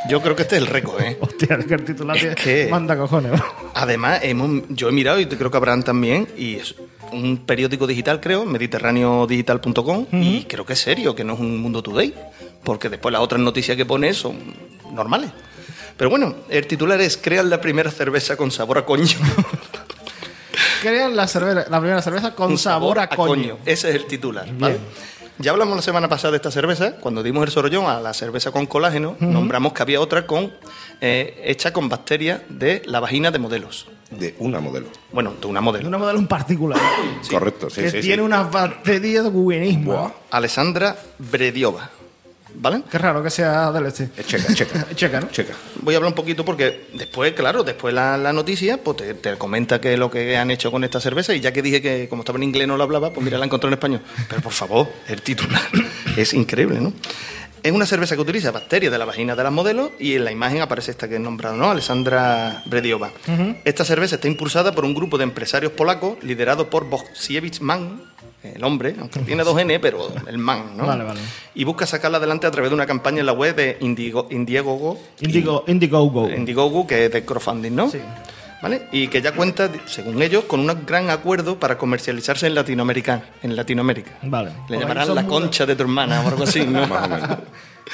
Yo 0.08 0.20
creo 0.20 0.34
que 0.34 0.42
este 0.42 0.56
es 0.56 0.62
el 0.62 0.66
récord, 0.68 1.00
¿eh? 1.00 1.16
Hostia, 1.20 1.56
es 1.60 1.66
que 1.66 1.74
el 1.74 1.84
titular 1.84 2.16
Es 2.16 2.34
que- 2.34 2.68
manda 2.70 2.96
cojones. 2.96 3.40
Además, 3.74 4.20
hemos, 4.22 4.62
yo 4.68 4.88
he 4.88 4.92
mirado 4.92 5.20
y 5.20 5.26
creo 5.26 5.50
que 5.50 5.56
Abraham 5.56 5.82
también, 5.82 6.28
y 6.36 6.56
es 6.56 6.74
un 7.12 7.38
periódico 7.38 7.86
digital, 7.86 8.20
creo, 8.20 8.44
mediterráneodigital.com, 8.44 10.06
y 10.12 10.44
creo 10.44 10.66
que 10.66 10.72
es 10.72 10.80
serio, 10.80 11.14
que 11.14 11.24
no 11.24 11.34
es 11.34 11.40
un 11.40 11.58
mundo 11.60 11.82
today, 11.82 12.14
porque 12.64 12.88
después 12.88 13.12
las 13.12 13.22
otras 13.22 13.40
noticias 13.40 13.76
que 13.76 13.86
pone 13.86 14.12
son 14.14 14.36
normales. 14.92 15.30
Pero 15.96 16.10
bueno, 16.10 16.34
el 16.48 16.66
titular 16.66 17.00
es 17.00 17.16
Crean 17.16 17.48
la 17.50 17.60
primera 17.60 17.90
cerveza 17.90 18.36
con 18.36 18.50
sabor 18.50 18.78
a 18.78 18.84
coño. 18.84 19.06
Crean 20.82 21.14
la, 21.14 21.28
cerveza, 21.28 21.66
la 21.70 21.78
primera 21.80 22.02
cerveza 22.02 22.34
con 22.34 22.58
sabor 22.58 22.98
a 22.98 23.08
coño. 23.08 23.58
Ese 23.64 23.90
es 23.90 23.94
el 23.94 24.06
titular. 24.06 24.46
¿vale? 24.58 24.78
Ya 25.38 25.50
hablamos 25.50 25.74
la 25.76 25.82
semana 25.82 26.08
pasada 26.08 26.32
de 26.32 26.36
esta 26.36 26.50
cerveza, 26.50 26.96
cuando 26.96 27.22
dimos 27.22 27.44
el 27.44 27.50
sorollón 27.50 27.86
a 27.86 28.00
la 28.00 28.12
cerveza 28.14 28.50
con 28.52 28.66
colágeno, 28.66 29.16
nombramos 29.18 29.72
que 29.72 29.82
había 29.82 30.00
otra 30.00 30.26
con 30.26 30.52
eh, 31.00 31.42
hecha 31.44 31.72
con 31.72 31.88
bacterias 31.88 32.42
de 32.48 32.82
la 32.84 33.00
vagina 33.00 33.30
de 33.30 33.38
modelos. 33.38 33.88
De 34.10 34.34
una 34.38 34.60
modelo. 34.60 34.86
Bueno, 35.10 35.32
de 35.40 35.46
una 35.46 35.60
De 35.60 35.64
modelo. 35.64 35.88
una 35.88 35.98
modelo 35.98 36.18
en 36.18 36.26
particular. 36.26 36.78
Correcto, 37.30 37.70
sí, 37.70 37.80
que 37.80 37.90
sí. 37.90 38.00
tiene 38.00 38.16
sí. 38.16 38.20
unas 38.20 38.50
bacterias 38.52 39.32
buenísimas. 39.32 39.86
Buah. 39.86 40.10
Alessandra 40.30 40.96
Brediova. 41.18 41.90
¿Vale? 42.54 42.82
Qué 42.90 42.98
raro 42.98 43.22
que 43.22 43.30
sea 43.30 43.72
este. 43.86 44.08
Es 44.16 44.26
checa, 44.26 44.54
checa. 44.54 44.86
Checa, 44.94 45.20
¿no? 45.20 45.28
Checa. 45.30 45.54
Voy 45.80 45.94
a 45.94 45.96
hablar 45.96 46.10
un 46.10 46.14
poquito 46.14 46.44
porque 46.44 46.88
después, 46.92 47.32
claro, 47.32 47.64
después 47.64 47.92
la, 47.92 48.16
la 48.16 48.32
noticia, 48.32 48.76
pues 48.82 48.98
te, 48.98 49.14
te 49.14 49.36
comenta 49.36 49.80
qué 49.80 49.94
es 49.94 49.98
lo 49.98 50.10
que 50.10 50.36
han 50.36 50.50
hecho 50.50 50.70
con 50.70 50.84
esta 50.84 51.00
cerveza 51.00 51.34
y 51.34 51.40
ya 51.40 51.52
que 51.52 51.62
dije 51.62 51.82
que 51.82 52.08
como 52.08 52.22
estaba 52.22 52.36
en 52.38 52.44
inglés 52.44 52.68
no 52.68 52.76
la 52.76 52.84
hablaba, 52.84 53.12
pues 53.12 53.24
mira, 53.24 53.38
la 53.38 53.44
encontré 53.46 53.68
en 53.68 53.74
español. 53.74 54.00
Pero 54.28 54.42
por 54.42 54.52
favor, 54.52 54.88
el 55.08 55.22
titular 55.22 55.62
es 56.16 56.34
increíble, 56.34 56.80
¿no? 56.80 56.92
Es 57.62 57.70
una 57.70 57.86
cerveza 57.86 58.16
que 58.16 58.22
utiliza 58.22 58.50
bacterias 58.50 58.90
de 58.90 58.98
la 58.98 59.04
vagina 59.04 59.36
de 59.36 59.42
las 59.44 59.52
modelos 59.52 59.90
y 60.00 60.16
en 60.16 60.24
la 60.24 60.32
imagen 60.32 60.62
aparece 60.62 60.90
esta 60.90 61.08
que 61.08 61.14
he 61.14 61.18
nombrado, 61.20 61.56
¿no? 61.56 61.70
Alessandra 61.70 62.60
Brediova. 62.66 63.12
Esta 63.64 63.84
cerveza 63.84 64.16
está 64.16 64.26
impulsada 64.26 64.74
por 64.74 64.84
un 64.84 64.94
grupo 64.94 65.16
de 65.16 65.22
empresarios 65.22 65.70
polacos 65.70 66.16
liderado 66.22 66.70
por 66.70 66.90
Bogsiewicz 66.90 67.60
Mann, 67.60 68.02
el 68.42 68.64
hombre, 68.64 68.94
aunque 68.98 69.20
tiene 69.20 69.44
dos 69.44 69.58
N, 69.58 69.78
pero 69.80 70.12
el 70.26 70.38
man, 70.38 70.76
¿no? 70.76 70.86
Vale, 70.86 71.04
vale. 71.04 71.20
Y 71.54 71.64
busca 71.64 71.86
sacarla 71.86 72.18
adelante 72.18 72.46
a 72.46 72.50
través 72.50 72.70
de 72.70 72.74
una 72.74 72.86
campaña 72.86 73.20
en 73.20 73.26
la 73.26 73.32
web 73.32 73.54
de 73.54 73.78
Indigo, 73.80 74.26
Indiegogo, 74.30 74.98
Indigo, 75.20 75.64
Indiegogo. 75.66 76.28
Indiegogo, 76.30 76.86
que 76.86 77.06
es 77.06 77.12
de 77.12 77.24
crowdfunding, 77.24 77.74
¿no? 77.74 77.90
Sí. 77.90 78.00
¿Vale? 78.62 78.88
Y 78.92 79.08
que 79.08 79.20
ya 79.20 79.32
cuenta, 79.32 79.68
según 79.86 80.22
ellos, 80.22 80.44
con 80.44 80.60
un 80.60 80.86
gran 80.86 81.10
acuerdo 81.10 81.58
para 81.58 81.76
comercializarse 81.76 82.46
en 82.46 82.54
Latinoamérica. 82.54 83.24
En 83.42 83.56
Latinoamérica. 83.56 84.12
Vale. 84.22 84.50
Le 84.68 84.76
Por 84.76 84.78
llamarán 84.78 85.14
la 85.14 85.26
concha 85.26 85.66
de 85.66 85.74
tu 85.74 85.82
hermana 85.82 86.20
o 86.22 86.28
algo 86.28 86.44
así, 86.44 86.64
¿no? 86.64 86.86
Más 86.86 87.06
o 87.06 87.08
menos. 87.08 87.38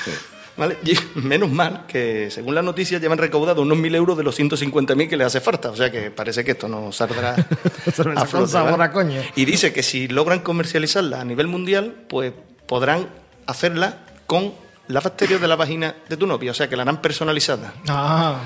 Sí. 0.05 0.11
¿Vale? 0.59 0.77
Y 0.85 0.99
menos 1.21 1.51
mal 1.51 1.87
que, 1.87 2.31
según 2.31 2.55
la 2.55 2.63
noticia, 2.63 2.99
llevan 2.99 3.17
recaudado 3.19 3.63
unos 3.63 3.79
mil 3.79 3.95
euros 3.95 4.17
de 4.19 4.25
los 4.25 4.39
150.000 4.39 5.09
que 5.09 5.17
les 5.17 5.27
hace 5.29 5.41
falta. 5.41 5.71
O 5.71 5.77
sea 5.77 5.91
que 5.91 6.11
parece 6.11 6.45
que 6.45 6.51
esto 6.51 6.69
no 6.69 6.91
saldrá 6.93 7.35
a 8.17 8.27
flote, 8.27 8.49
sabor 8.49 8.73
¿vale? 8.73 8.85
a 8.85 8.93
coño. 8.93 9.21
Y 9.37 9.45
dice 9.45 9.73
que 9.73 9.83
si 9.83 10.09
logran 10.09 10.41
comercializarla 10.41 11.21
a 11.21 11.25
nivel 11.25 11.47
mundial, 11.47 11.95
pues 12.09 12.33
podrán 12.67 13.07
hacerla 13.47 13.99
con 14.27 14.53
las 14.89 15.05
bacterias 15.05 15.41
de 15.41 15.47
la 15.49 15.55
vagina 15.57 15.95
de 16.09 16.17
tu 16.17 16.27
novia. 16.27 16.51
O 16.51 16.55
sea 16.55 16.69
que 16.69 16.77
la 16.77 16.83
harán 16.83 17.01
personalizada. 17.01 17.73
Ah. 17.89 18.37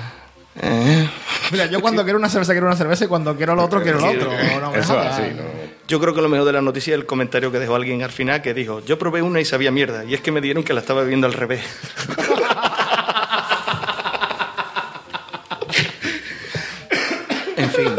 Eh, 0.61 1.09
Mira, 1.51 1.65
yo 1.65 1.81
cuando 1.81 2.03
quiero 2.03 2.19
una 2.19 2.29
cerveza 2.29 2.51
quiero 2.53 2.67
una 2.67 2.75
cerveza 2.75 3.05
y 3.05 3.07
cuando 3.07 3.35
quiero 3.35 3.55
lo 3.55 3.63
otro 3.65 3.81
quiero 3.81 3.99
lo 3.99 4.09
otro. 4.11 4.29
No 4.61 4.71
me 4.71 4.77
Eso 4.77 4.79
es 4.79 4.85
jodas. 4.87 5.19
así, 5.19 5.31
¿no? 5.35 5.72
Yo 5.87 5.99
creo 5.99 6.13
que 6.13 6.21
lo 6.21 6.29
mejor 6.29 6.45
de 6.45 6.53
la 6.53 6.61
noticia 6.61 6.93
es 6.93 6.99
el 6.99 7.05
comentario 7.05 7.51
que 7.51 7.59
dejó 7.59 7.75
alguien 7.75 8.03
al 8.03 8.11
final 8.11 8.41
que 8.41 8.53
dijo, 8.53 8.81
yo 8.85 8.97
probé 8.97 9.21
una 9.21 9.41
y 9.41 9.45
sabía 9.45 9.69
mierda, 9.69 10.05
y 10.05 10.13
es 10.13 10.21
que 10.21 10.31
me 10.31 10.39
dieron 10.39 10.63
que 10.63 10.71
la 10.73 10.79
estaba 10.79 11.01
bebiendo 11.01 11.27
al 11.27 11.33
revés. 11.33 11.65
en 17.57 17.69
fin, 17.69 17.93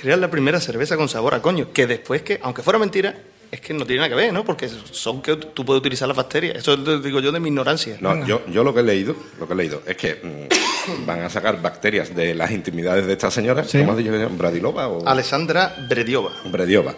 crear 0.00 0.18
la 0.18 0.30
primera 0.30 0.60
cerveza 0.60 0.96
con 0.96 1.08
sabor 1.08 1.34
a 1.34 1.42
coño, 1.42 1.72
que 1.72 1.88
después 1.88 2.22
que, 2.22 2.38
aunque 2.42 2.62
fuera 2.62 2.78
mentira, 2.78 3.16
es 3.50 3.60
que 3.60 3.72
no 3.74 3.84
tiene 3.86 4.00
nada 4.00 4.08
que 4.10 4.14
ver, 4.16 4.32
¿no? 4.32 4.44
Porque 4.44 4.68
son 4.68 5.22
que 5.22 5.36
tú 5.36 5.64
puedes 5.64 5.80
utilizar 5.80 6.08
las 6.08 6.16
bacterias. 6.16 6.56
Eso 6.56 6.76
lo 6.76 6.98
digo 7.00 7.20
yo 7.20 7.30
de 7.32 7.40
mi 7.40 7.48
ignorancia. 7.48 7.96
No, 8.00 8.26
yo, 8.26 8.42
yo 8.48 8.64
lo 8.64 8.74
que 8.74 8.80
he 8.80 8.82
leído, 8.82 9.14
lo 9.38 9.46
que 9.46 9.54
he 9.54 9.56
leído 9.56 9.82
es 9.86 9.96
que 9.96 10.14
mm, 10.22 11.06
van 11.06 11.20
a 11.22 11.30
sacar 11.30 11.60
bacterias 11.62 12.14
de 12.14 12.34
las 12.34 12.50
intimidades 12.50 13.06
de 13.06 13.12
esta 13.12 13.30
señora, 13.30 13.64
Sí. 13.64 13.78
¿cómo 13.78 13.92
has 13.92 13.98
dicho 13.98 14.10
que 14.10 14.16
se 14.18 14.22
llama? 14.24 14.36
¿Bradilova 14.36 14.88
o 14.88 15.06
Alessandra 15.06 15.74
Brediova. 15.88 16.32
Brediova? 16.46 16.94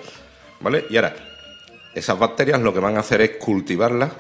¿Vale? 0.61 0.87
Y 0.91 0.97
ahora, 0.97 1.15
esas 1.99 2.19
bacterias 2.19 2.61
lo 2.61 2.73
que 2.73 2.81
van 2.81 2.97
a 2.97 3.01
hacer 3.01 3.21
es 3.21 3.31
cultivarlas 3.39 4.11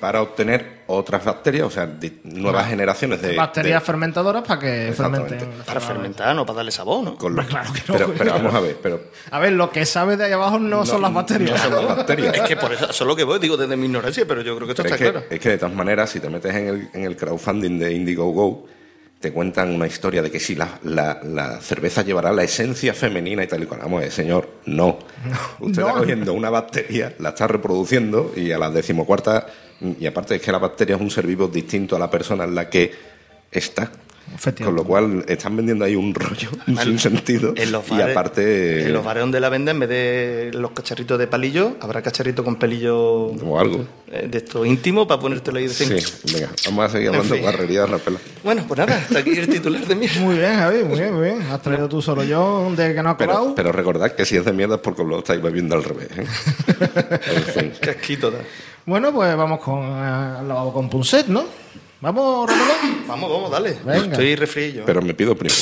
para 0.00 0.22
obtener 0.22 0.80
otras 0.86 1.22
bacterias, 1.24 1.66
o 1.66 1.70
sea, 1.70 1.86
nuevas 2.24 2.68
generaciones 2.68 3.20
de... 3.20 3.36
Bacterias 3.36 3.82
de- 3.82 3.86
fermentadoras 3.86 4.42
para 4.46 4.58
que 4.60 4.92
fermenten. 4.96 5.50
Para 5.66 5.78
fermentar, 5.80 6.34
no 6.34 6.46
para 6.46 6.56
darle 6.58 6.70
sabor, 6.72 7.04
¿no? 7.04 7.16
con 7.16 7.34
lo- 7.34 7.42
Hombre, 7.42 7.54
claro 7.54 7.72
que 7.72 7.80
no, 8.06 8.14
pero, 8.16 8.32
vamos 8.32 8.54
a 8.54 8.60
ver, 8.60 8.76
pero 8.82 9.00
A 9.30 9.38
ver, 9.38 9.52
lo 9.52 9.70
que 9.70 9.84
sabe 9.84 10.16
de 10.16 10.24
ahí 10.24 10.32
abajo 10.32 10.58
no, 10.58 10.86
son 10.86 11.02
las 11.02 11.12
bacterias. 11.12 11.50
no 11.50 11.76
son 11.76 11.86
las 11.86 11.96
bacterias. 11.98 12.34
Es 12.34 12.42
que 12.42 12.56
por 12.56 12.72
eso, 12.72 12.84
eso 12.88 13.04
es 13.04 13.08
lo 13.08 13.14
que 13.14 13.24
voy, 13.24 13.38
digo 13.38 13.56
desde 13.58 13.76
mi 13.76 13.86
ignorancia, 13.86 14.24
pero 14.26 14.40
yo 14.40 14.56
creo 14.56 14.66
que 14.66 14.72
esto 14.72 14.82
Pero 14.84 14.94
está 14.94 15.04
es, 15.04 15.10
que, 15.12 15.18
claro. 15.18 15.26
es 15.34 15.40
que 15.40 15.48
de 15.50 15.58
todas 15.58 15.74
maneras, 15.74 16.08
si 16.10 16.18
te 16.20 16.30
metes 16.30 16.54
en 16.54 16.66
el, 16.68 16.88
en 16.94 17.04
el 17.04 17.16
crowdfunding 17.16 17.78
de 17.78 17.92
Indiegogo, 17.92 18.66
te 19.22 19.32
cuentan 19.32 19.70
una 19.74 19.86
historia 19.86 20.20
de 20.20 20.30
que 20.30 20.38
si 20.40 20.54
la, 20.54 20.78
la- 20.82 21.20
la 21.22 21.60
cerveza 21.62 22.02
llevará 22.02 22.32
la 22.32 22.42
esencia 22.42 22.92
femenina 22.92 23.42
y 23.44 23.46
tal 23.46 23.62
y 23.62 23.66
cual. 23.66 23.80
Vamos, 23.82 24.04
señor, 24.12 24.50
no. 24.66 24.98
Usted 25.60 25.80
No. 25.80 25.88
está 25.88 25.98
cogiendo 26.00 26.34
una 26.34 26.50
bacteria, 26.50 27.14
la 27.20 27.30
está 27.30 27.46
reproduciendo 27.46 28.32
y 28.36 28.50
a 28.52 28.58
la 28.58 28.68
decimocuarta. 28.70 29.46
Y 29.98 30.04
aparte 30.06 30.34
es 30.34 30.42
que 30.42 30.52
la 30.52 30.58
bacteria 30.58 30.96
es 30.96 31.00
un 31.00 31.10
ser 31.10 31.26
vivo 31.26 31.48
distinto 31.48 31.96
a 31.96 31.98
la 31.98 32.10
persona 32.10 32.44
en 32.44 32.54
la 32.54 32.68
que 32.68 32.92
está. 33.50 33.90
Con 34.64 34.74
lo 34.74 34.84
cual 34.84 35.24
están 35.28 35.56
vendiendo 35.56 35.84
ahí 35.84 35.94
un 35.94 36.14
rollo 36.14 36.48
sin 36.82 36.98
sentido. 36.98 37.52
En 37.56 37.70
los 37.70 37.86
y 37.88 37.90
bares, 37.90 38.16
aparte. 38.16 38.82
en 38.86 38.92
los 38.92 39.04
bares 39.04 39.20
donde 39.22 39.38
la 39.40 39.48
venden, 39.50 39.76
en 39.76 39.80
vez 39.80 39.88
de 39.90 40.50
los 40.54 40.70
cacharritos 40.72 41.18
de 41.18 41.26
palillo, 41.26 41.76
habrá 41.80 42.00
cacharrito 42.02 42.42
con 42.42 42.56
pelillo 42.56 42.96
O 43.26 43.58
algo. 43.60 43.84
eh, 44.10 44.26
de 44.30 44.38
esto 44.38 44.64
íntimo 44.64 45.06
para 45.06 45.20
ponértelo 45.20 45.58
ahí 45.58 45.66
de 45.68 45.74
Sí, 45.74 45.84
venga, 46.32 46.48
vamos 46.66 46.84
a 46.86 46.88
seguir 46.88 47.08
hablando 47.08 47.34
de 47.34 47.40
fin. 47.40 47.42
guarrerías, 47.50 47.90
Rapela. 47.90 48.18
Bueno, 48.42 48.64
pues 48.66 48.78
nada, 48.78 48.96
hasta 48.96 49.18
aquí 49.18 49.30
el 49.30 49.48
titular 49.48 49.86
de 49.86 49.94
mierda. 49.96 50.20
Muy 50.20 50.36
bien, 50.38 50.54
Javi, 50.54 50.84
muy 50.84 50.98
bien, 50.98 51.14
muy 51.14 51.24
bien. 51.24 51.42
Has 51.50 51.60
traído 51.62 51.88
tú 51.88 52.00
solo 52.02 52.22
yo 52.24 52.72
de 52.76 52.94
que 52.94 53.02
no 53.02 53.10
ha 53.10 53.16
Pero, 53.18 53.32
colado. 53.32 53.54
pero 53.54 53.70
recordad 53.72 54.12
que 54.12 54.24
si 54.24 54.36
es 54.36 54.44
de 54.44 54.52
mierda 54.52 54.76
es 54.76 54.80
porque 54.80 55.04
lo 55.04 55.18
estáis 55.18 55.42
bebiendo 55.42 55.74
al 55.76 55.84
revés. 55.84 56.08
¿eh? 56.16 56.26
en 57.36 57.42
fin. 57.44 57.72
Casquito 57.80 58.30
da. 58.30 58.38
Bueno, 58.86 59.12
pues 59.12 59.36
vamos 59.36 59.60
con 59.60 59.80
eh, 59.82 60.72
con 60.72 60.88
Punset, 60.90 61.26
¿no? 61.28 61.44
Vamos, 62.02 62.50
Romero. 62.50 63.04
Vamos, 63.06 63.30
vamos, 63.30 63.50
dale. 63.52 63.78
Venga. 63.84 64.06
Estoy 64.06 64.34
refrío. 64.34 64.82
Pero 64.84 65.00
me 65.02 65.14
pido 65.14 65.36
primero. 65.36 65.60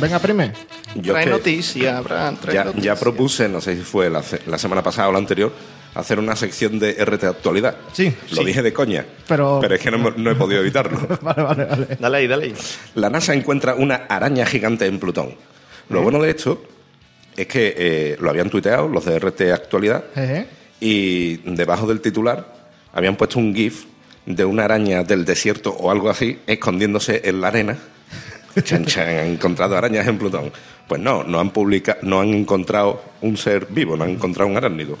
Venga, 0.00 0.18
prime. 0.18 0.52
Yo 0.96 1.12
trae 1.12 1.24
que 1.24 1.30
noticia, 1.30 1.98
Abraham, 1.98 2.36
trae 2.40 2.54
ya, 2.54 2.64
noticia. 2.64 2.94
ya 2.94 3.00
propuse, 3.00 3.48
no 3.48 3.60
sé 3.60 3.76
si 3.76 3.82
fue 3.82 4.10
la, 4.10 4.22
semana 4.22 4.82
pasada 4.82 5.08
o 5.08 5.12
la 5.12 5.18
anterior, 5.18 5.52
hacer 5.94 6.18
una 6.18 6.36
sección 6.36 6.78
de 6.78 6.92
RT 7.04 7.24
Actualidad. 7.24 7.76
Sí, 7.92 8.12
Lo 8.30 8.38
sí. 8.38 8.44
dije 8.44 8.62
de 8.62 8.72
coña. 8.72 9.04
Pero- 9.26 9.62
es 9.62 9.80
que 9.80 9.90
no, 9.90 10.30
he 10.30 10.34
podido 10.34 10.60
evitarlo. 10.60 10.98
Vale, 11.22 11.42
vale, 11.42 11.64
vale. 11.64 11.86
Dale 11.98 12.16
ahí, 12.18 12.26
dale 12.26 12.44
ahí. 12.46 12.54
La 12.94 13.10
NASA 13.10 13.34
encuentra 13.34 13.74
una 13.74 13.94
araña 14.08 14.46
gigante 14.46 14.86
en 14.86 14.98
Plutón. 14.98 15.34
Lo 15.88 16.02
bueno 16.02 16.20
de 16.22 16.30
esto 16.30 16.62
es 17.36 17.46
que 17.46 17.74
eh, 17.76 18.16
lo 18.20 18.30
habían 18.30 18.50
tuiteado 18.50 18.88
los 18.88 19.04
de 19.04 19.18
RT 19.18 19.52
Actualidad 19.52 20.04
y 20.80 21.36
debajo 21.38 21.86
del 21.86 22.00
titular 22.00 22.52
habían 22.92 23.16
puesto 23.16 23.38
un 23.38 23.54
GIF 23.54 23.84
de 24.26 24.44
una 24.44 24.64
araña 24.64 25.02
del 25.02 25.24
desierto 25.24 25.70
o 25.72 25.90
algo 25.90 26.08
así 26.10 26.38
escondiéndose 26.46 27.22
en 27.24 27.40
la 27.40 27.48
arena. 27.48 27.78
Chan, 28.64 28.84
chan, 28.84 29.08
han 29.08 29.26
encontrado 29.26 29.76
arañas 29.76 30.06
en 30.06 30.18
Plutón. 30.18 30.52
Pues 30.86 31.00
no, 31.00 31.24
no 31.24 31.40
han 31.40 31.50
publicado, 31.50 31.98
no 32.02 32.20
han 32.20 32.28
encontrado 32.34 33.02
un 33.22 33.36
ser 33.36 33.66
vivo, 33.70 33.96
no 33.96 34.04
han 34.04 34.10
encontrado 34.10 34.50
un 34.50 34.56
arácnido. 34.56 34.96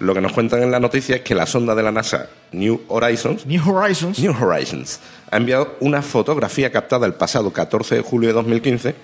Lo 0.00 0.14
que 0.14 0.22
nos 0.22 0.32
cuentan 0.32 0.62
en 0.62 0.70
la 0.70 0.80
noticia 0.80 1.16
es 1.16 1.22
que 1.22 1.34
la 1.34 1.44
sonda 1.44 1.74
de 1.74 1.82
la 1.82 1.92
NASA 1.92 2.30
New 2.52 2.84
Horizons 2.88 3.44
New 3.44 3.62
Horizons. 3.70 4.18
New 4.18 4.32
Horizons 4.32 4.98
ha 5.30 5.36
enviado 5.36 5.76
una 5.80 6.00
fotografía 6.00 6.72
captada 6.72 7.06
el 7.06 7.12
pasado 7.12 7.52
14 7.52 7.96
de 7.96 8.00
julio 8.00 8.30
de 8.30 8.32
2015 8.32 8.94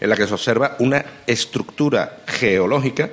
en 0.00 0.08
la 0.08 0.16
que 0.16 0.26
se 0.26 0.32
observa 0.32 0.74
una 0.78 1.04
estructura 1.26 2.20
geológica 2.26 3.10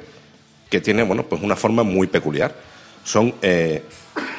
que 0.70 0.80
tiene 0.80 1.04
bueno, 1.04 1.24
pues 1.24 1.42
una 1.42 1.58
forma 1.58 1.84
muy 1.84 2.08
peculiar. 2.08 2.56
Son 3.04 3.36
eh, 3.42 3.84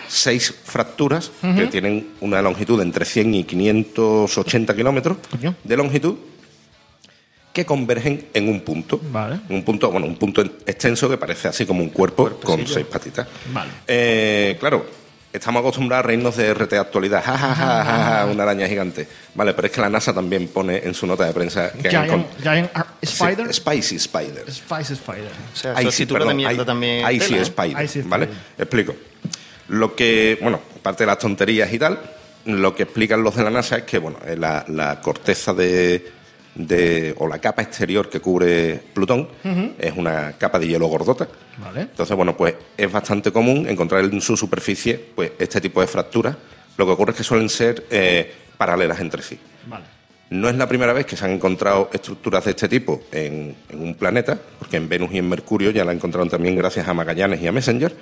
seis 0.09 0.55
fracturas 0.65 1.31
que 1.41 1.67
tienen 1.67 2.09
una 2.21 2.41
longitud 2.43 2.79
de 2.79 2.85
entre 2.85 3.05
100 3.05 3.35
y 3.35 3.45
580 3.45 4.75
kilómetros 4.75 5.17
de 5.65 5.77
longitud 5.77 6.17
que 7.53 7.65
convergen 7.65 8.27
en 8.35 8.51
un 8.51 8.61
punto. 8.61 9.01
Vale. 9.11 9.41
Un 9.49 9.65
punto, 9.65 9.91
bueno, 9.91 10.07
un 10.07 10.17
punto 10.17 10.43
extenso 10.43 11.09
que 11.09 11.17
parece 11.17 11.49
así 11.49 11.65
como 11.65 11.83
un 11.83 11.89
cuerpo 11.89 12.39
con 12.45 12.67
seis 12.67 12.85
patitas. 12.85 13.27
Vale. 13.51 13.71
Eh, 13.87 14.59
claro, 14.61 14.85
estamos 15.33 15.61
acostumbrados 15.61 16.05
a 16.05 16.07
reírnos 16.07 16.37
de 16.37 16.53
RT 16.53 16.75
Actualidad, 16.75 17.25
ja, 17.25 17.39
ja, 17.39 17.55
ja, 17.55 17.85
ja, 17.85 18.05
ja, 18.05 18.27
una 18.27 18.43
araña 18.43 18.69
gigante. 18.69 19.09
Vale, 19.35 19.55
pero 19.55 19.69
es 19.69 19.73
que 19.73 19.81
la 19.81 19.89
NASA 19.89 20.13
también 20.13 20.49
pone 20.49 20.83
en 20.85 20.93
su 20.93 21.07
nota 21.07 21.25
de 21.25 21.33
prensa 21.33 21.73
que 21.73 21.89
Giant, 21.89 22.27
Giant 22.43 22.71
Sí, 23.03 23.13
Spider. 23.25 23.55
Spicy 23.55 23.97
Spider. 23.97 24.45
Spice 24.53 24.93
Spider. 24.93 25.31
O 25.55 25.57
sea, 25.57 25.73
de 25.73 26.35
mierda 26.35 26.65
también. 26.67 27.07
¿eh? 27.07 27.17
Spider, 27.43 27.77
Ahí 27.77 27.89
sí 27.89 28.03
¿vale? 28.03 28.27
Spider. 28.27 28.45
Explico. 28.59 28.95
Lo 29.69 29.95
que, 29.97 30.39
bueno, 30.41 30.61
aparte 30.79 31.03
de 31.05 31.07
las 31.09 31.19
tonterías 31.19 31.73
y 31.73 31.79
tal, 31.79 31.99
lo 32.45 32.75
que 32.75 32.85
explican 32.85 33.23
los 33.23 33.35
de 33.35 33.43
la 33.45 33.51
NASA 33.51 33.79
es 33.79 33.83
que, 33.85 33.99
bueno, 33.99 34.19
eh, 34.27 34.37
la, 34.37 34.65
la 34.69 35.01
corteza 35.01 35.53
de, 35.53 36.07
de- 36.55 37.15
o 37.19 37.27
la 37.27 37.39
capa 37.41 37.63
exterior 37.63 38.09
que 38.09 38.21
cubre 38.21 38.81
Plutón 38.95 39.29
es 39.79 39.93
una 39.97 40.33
capa 40.39 40.59
de 40.59 40.69
hielo 40.69 40.87
gordota. 40.87 41.27
Vale. 41.59 41.81
Entonces, 41.83 42.15
bueno, 42.17 42.37
pues 42.37 42.55
es 42.77 42.91
bastante 42.93 43.33
común 43.33 43.69
encontrar 43.69 44.05
en 44.05 44.21
su 44.21 44.37
superficie 44.37 44.95
pues 45.15 45.33
este 45.39 45.61
tipo 45.61 45.81
de 45.81 45.87
fracturas. 45.89 46.37
Lo 46.77 46.87
que 46.87 46.93
ocurre 46.93 47.11
es 47.13 47.17
que 47.19 47.25
suelen 47.25 47.49
ser 47.49 47.87
eh, 47.91 48.33
paralelas 48.57 49.01
entre 49.01 49.23
sí. 49.23 49.39
Vale. 49.67 49.85
No 50.29 50.49
es 50.49 50.57
la 50.57 50.69
primera 50.69 50.93
vez 50.93 51.07
que 51.07 51.17
se 51.17 51.25
han 51.25 51.31
encontrado 51.31 51.89
estructuras 51.93 52.45
de 52.45 52.51
este 52.51 52.69
tipo 52.69 53.03
en, 53.13 53.55
en 53.69 53.81
un 53.83 53.95
planeta, 53.95 54.37
porque 54.59 54.77
en 54.77 54.89
Venus 54.89 55.11
y 55.13 55.19
en 55.19 55.29
Mercurio 55.29 55.71
ya 55.71 55.85
la 55.85 55.93
encontraron 55.93 56.29
también 56.29 56.57
gracias 56.57 56.87
a 56.89 56.95
Magallanes 56.95 57.41
y 57.41 57.47
a 57.47 57.53
Messenger. 57.53 57.95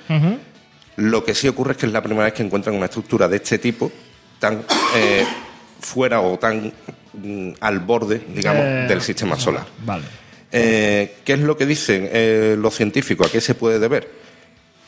Lo 0.97 1.25
que 1.25 1.35
sí 1.35 1.49
ocurre 1.49 1.73
es 1.73 1.79
que 1.79 1.87
es 1.87 1.93
la 1.93 2.03
primera 2.03 2.25
vez 2.25 2.35
que 2.35 2.43
encuentran 2.43 2.75
una 2.77 2.87
estructura 2.87 3.29
de 3.29 3.37
este 3.37 3.59
tipo 3.59 3.91
tan 4.39 4.65
eh, 4.97 5.25
fuera 5.81 6.21
o 6.21 6.39
tan 6.39 6.73
mm, 7.13 7.51
al 7.61 7.81
borde, 7.81 8.23
digamos, 8.35 8.63
Eh, 8.65 8.87
del 8.89 9.01
sistema 9.01 9.39
solar. 9.39 9.67
Vale. 9.85 10.05
Eh, 10.53 11.17
¿Qué 11.25 11.33
es 11.33 11.41
lo 11.41 11.57
que 11.57 11.67
dicen 11.67 12.09
eh, 12.13 12.57
los 12.59 12.75
científicos? 12.77 13.27
¿A 13.27 13.33
qué 13.33 13.41
se 13.41 13.55
puede 13.55 13.79
deber? 13.79 14.09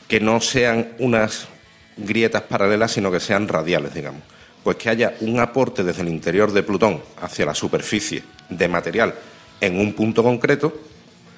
Que 0.07 0.21
no 0.21 0.41
sean 0.41 0.93
unas 1.01 1.49
grietas 1.97 2.43
paralelas, 2.43 2.93
sino 2.93 3.11
que 3.11 3.19
sean 3.19 3.49
radiales, 3.49 3.93
digamos. 3.93 4.23
Pues 4.63 4.77
que 4.77 4.91
haya 4.91 5.15
un 5.21 5.41
aporte 5.41 5.83
desde 5.83 6.03
el 6.03 6.09
interior 6.09 6.53
de 6.53 6.63
Plutón 6.63 7.03
hacia 7.21 7.47
la 7.47 7.55
superficie 7.55 8.23
de 8.49 8.69
material 8.69 9.15
en 9.61 9.79
un 9.81 9.93
punto 9.95 10.23
concreto, 10.23 10.73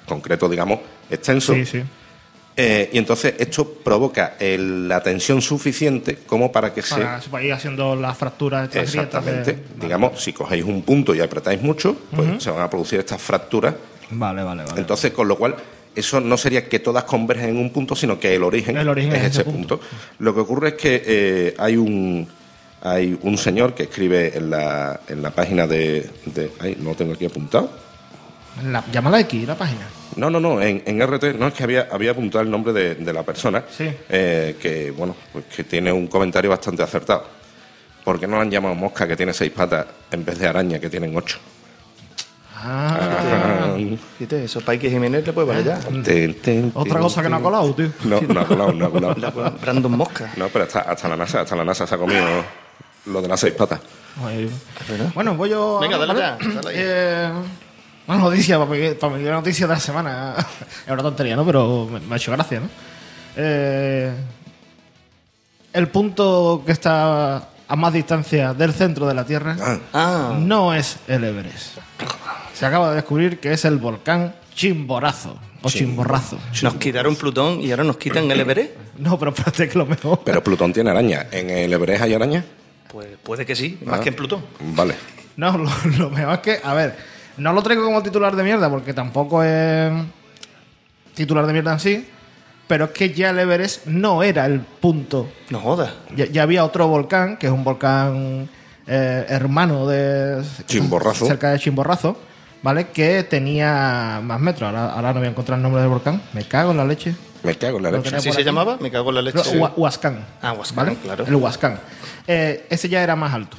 concreto, 0.05 0.49
digamos, 0.49 0.79
extenso, 1.09 1.53
Sí, 1.53 1.65
sí. 1.65 1.83
Eh, 2.59 2.89
y 2.93 2.97
entonces 2.97 3.33
esto 3.39 3.65
provoca 3.83 4.35
el- 4.39 4.87
la 4.87 5.01
tensión 5.01 5.41
suficiente 5.41 6.17
como 6.25 6.51
para 6.51 6.73
que 6.73 6.81
se... 6.81 6.95
Para, 7.29 7.43
ir 7.43 7.53
haciendo 7.53 7.95
las 7.95 8.17
fracturas, 8.17 8.63
estas 8.73 8.91
grietas 8.93 9.25
de- 9.25 9.31
Exactamente. 9.31 9.63
Digamos, 9.81 10.21
si 10.21 10.33
cogéis 10.33 10.63
un 10.65 10.81
punto 10.83 11.15
y 11.15 11.21
apretáis 11.21 11.61
mucho, 11.61 11.95
pues 12.15 12.43
se 12.43 12.51
van 12.51 12.61
a 12.61 12.69
producir 12.69 12.99
estas 12.99 13.21
fracturas 13.21 13.75
Vale, 14.11 14.43
vale, 14.43 14.63
vale. 14.63 14.79
entonces, 14.81 15.11
con 15.11 15.27
lo 15.27 15.37
cual, 15.37 15.55
eso 15.95 16.19
no 16.19 16.37
sería 16.37 16.67
que 16.67 16.79
todas 16.79 17.03
convergen 17.03 17.49
en 17.49 17.57
un 17.57 17.71
punto, 17.71 17.95
sino 17.95 18.19
que 18.19 18.35
el 18.35 18.43
origen, 18.43 18.77
El 18.77 18.89
origen 18.89 19.11
es 19.13 19.17
es 19.23 19.31
ese 19.31 19.41
ese 19.41 19.51
punto. 19.51 19.79
Lo 20.19 20.33
que 20.33 20.39
ocurre 20.41 20.69
es 20.69 20.73
que 20.75 21.03
eh, 21.05 21.55
hay 21.57 21.77
un 21.77 22.27
hay 22.81 23.17
un 23.23 23.37
señor 23.37 23.73
que 23.73 23.83
escribe 23.83 24.37
en 24.37 24.49
la, 24.51 25.01
en 25.09 25.21
la 25.21 25.31
página 25.31 25.67
de, 25.67 26.09
de- 26.25 26.49
ay, 26.59 26.77
no 26.79 26.91
lo 26.91 26.95
tengo 26.95 27.13
aquí 27.13 27.25
apuntado. 27.25 27.69
La, 28.63 28.83
llámala 28.91 29.17
aquí, 29.17 29.45
la 29.45 29.55
página. 29.55 29.87
No, 30.15 30.29
no, 30.29 30.39
no, 30.39 30.61
en, 30.61 30.83
en 30.85 31.01
RT, 31.05 31.35
no, 31.37 31.47
es 31.47 31.53
que 31.53 31.63
había, 31.63 31.87
había 31.91 32.11
apuntado 32.11 32.43
el 32.43 32.49
nombre 32.51 32.73
de, 32.73 32.95
de 32.95 33.13
la 33.13 33.23
persona, 33.23 33.63
Sí. 33.69 33.89
eh, 34.09 34.57
que, 34.61 34.91
bueno, 34.91 35.15
pues 35.31 35.45
que 35.45 35.63
tiene 35.63 35.91
un 35.91 36.07
comentario 36.07 36.49
bastante 36.49 36.83
acertado. 36.83 37.25
¿Por 38.03 38.19
qué 38.19 38.27
no 38.27 38.37
la 38.37 38.41
han 38.43 38.51
llamado 38.51 38.75
mosca 38.75 39.07
que 39.07 39.15
tiene 39.15 39.33
seis 39.33 39.51
patas 39.51 39.85
en 40.11 40.25
vez 40.25 40.39
de 40.39 40.47
araña 40.47 40.79
que 40.79 40.89
tienen 40.89 41.15
ocho? 41.15 41.37
Ah, 42.61 43.77
Fíjate, 44.17 44.43
eso 44.43 44.59
para 44.59 44.73
Ike 44.73 44.89
Jiménez 44.89 45.25
le 45.25 45.31
puede 45.31 45.47
valer 45.47 45.63
ya. 45.65 45.79
Ten, 46.03 46.33
ten, 46.41 46.71
otra 46.75 46.93
ten, 46.95 47.01
cosa 47.03 47.21
que 47.23 47.29
no 47.29 47.37
ha 47.37 47.41
colado, 47.41 47.73
tío. 47.73 47.89
No, 48.03 48.19
no 48.21 48.41
ha 48.41 48.45
colado, 48.45 48.73
no 48.73 48.85
ha 48.85 48.89
colado. 48.91 49.15
La- 49.17 49.29
Brandon 49.51 49.91
Mosca. 49.93 50.31
No, 50.35 50.49
pero 50.49 50.65
hasta, 50.65 50.79
hasta 50.81 51.07
la 51.07 51.15
NASA, 51.15 51.41
hasta 51.41 51.55
la 51.55 51.63
NASA 51.63 51.87
se 51.87 51.95
ha 51.95 51.97
comido 51.97 52.25
lo 53.05 53.21
de 53.21 53.27
las 53.29 53.39
seis 53.39 53.53
patas. 53.53 53.79
Bueno, 55.15 55.35
voy 55.35 55.49
yo. 55.51 55.79
Venga, 55.79 55.97
dale 55.97 56.19
ya, 56.19 56.37
dale 56.55 56.69
ahí. 56.69 56.75
Eh, 56.77 57.31
una 58.15 58.23
noticia, 58.25 58.57
para 58.59 58.69
mi, 58.71 58.89
para 58.95 59.15
mi 59.15 59.23
noticia 59.23 59.67
de 59.67 59.73
la 59.73 59.79
semana. 59.79 60.35
es 60.85 60.91
una 60.91 61.01
tontería, 61.01 61.35
¿no? 61.35 61.45
Pero 61.45 61.87
me, 61.91 61.99
me 61.99 62.13
ha 62.13 62.17
hecho 62.17 62.31
gracia, 62.31 62.59
¿no? 62.59 62.67
Eh, 63.35 64.11
el 65.73 65.87
punto 65.89 66.63
que 66.65 66.71
está 66.71 67.47
a 67.67 67.75
más 67.75 67.93
distancia 67.93 68.53
del 68.53 68.73
centro 68.73 69.05
de 69.07 69.13
la 69.13 69.23
Tierra 69.25 69.55
Ah, 69.93 70.35
no 70.39 70.73
es 70.73 70.97
el 71.07 71.23
Everest. 71.23 71.77
Se 72.53 72.65
acaba 72.65 72.89
de 72.89 72.95
descubrir 72.95 73.39
que 73.39 73.53
es 73.53 73.63
el 73.65 73.77
volcán 73.77 74.35
Chimborazo. 74.55 75.37
O 75.61 75.69
Chimborrazo. 75.69 76.37
nos 76.63 76.75
quitaron 76.75 77.15
Plutón 77.15 77.61
y 77.61 77.69
ahora 77.71 77.83
nos 77.83 77.97
quitan 77.97 78.29
el 78.31 78.39
Everest. 78.39 78.71
No, 78.97 79.19
pero 79.19 79.31
espérate 79.31 79.69
que 79.69 79.77
lo 79.77 79.85
mejor. 79.85 80.21
Pero 80.25 80.43
Plutón 80.43 80.73
tiene 80.73 80.89
araña. 80.89 81.27
¿En 81.31 81.49
el 81.49 81.71
Everest 81.71 82.01
hay 82.03 82.13
araña? 82.13 82.43
Pues 82.91 83.07
puede 83.21 83.45
que 83.45 83.55
sí, 83.55 83.77
más 83.85 83.99
Ah. 83.99 84.03
que 84.03 84.09
en 84.09 84.15
Plutón. 84.15 84.43
Vale. 84.59 84.95
No, 85.37 85.57
lo, 85.57 85.69
lo 85.97 86.09
mejor 86.09 86.33
es 86.35 86.39
que, 86.39 86.59
a 86.63 86.73
ver, 86.73 86.97
no 87.39 87.53
lo 87.53 87.63
traigo 87.63 87.83
como 87.83 88.03
titular 88.03 88.35
de 88.35 88.43
mierda 88.43 88.69
porque 88.69 88.93
tampoco 88.93 89.43
es 89.43 89.91
titular 91.15 91.45
de 91.45 91.53
mierda 91.53 91.73
en 91.73 91.79
sí, 91.79 92.07
pero 92.67 92.85
es 92.85 92.91
que 92.91 93.13
ya 93.13 93.31
el 93.31 93.39
Everest 93.39 93.87
no 93.87 94.23
era 94.23 94.45
el 94.45 94.59
punto. 94.61 95.27
No 95.49 95.59
jodas. 95.59 95.91
Ya, 96.15 96.25
ya 96.25 96.43
había 96.43 96.63
otro 96.63 96.87
volcán, 96.87 97.37
que 97.37 97.47
es 97.47 97.51
un 97.51 97.63
volcán 97.63 98.47
eh, 98.87 99.25
hermano 99.27 99.87
de... 99.87 100.43
Chimborrazo. 100.65 101.25
Cerca 101.25 101.51
de 101.51 101.59
Chimborrazo, 101.59 102.17
¿vale? 102.61 102.89
Que 102.89 103.23
tenía 103.23 104.21
más 104.23 104.39
metros. 104.39 104.67
Ahora, 104.67 104.93
ahora 104.93 105.13
no 105.13 105.19
voy 105.19 105.27
a 105.27 105.31
encontrar 105.31 105.57
el 105.57 105.63
nombre 105.63 105.81
del 105.81 105.89
volcán. 105.89 106.21
Me 106.33 106.43
cago 106.43 106.71
en 106.71 106.77
la 106.77 106.85
leche. 106.85 107.15
Me 107.43 107.55
cago 107.55 107.77
en 107.77 107.83
la 107.83 107.91
leche. 107.91 108.15
¿Así 108.15 108.31
se 108.31 108.43
llamaba? 108.43 108.77
Me 108.79 108.91
cago 108.91 109.09
en 109.09 109.15
la 109.15 109.21
leche. 109.21 109.57
No, 109.57 109.73
Huascán. 109.75 110.25
Ah, 110.41 110.53
Huascán, 110.53 110.95
claro. 110.95 111.25
El 111.25 111.35
Huascán. 111.35 111.79
Eh, 112.27 112.67
ese 112.69 112.87
ya 112.89 113.01
era 113.01 113.15
más 113.15 113.33
alto. 113.33 113.57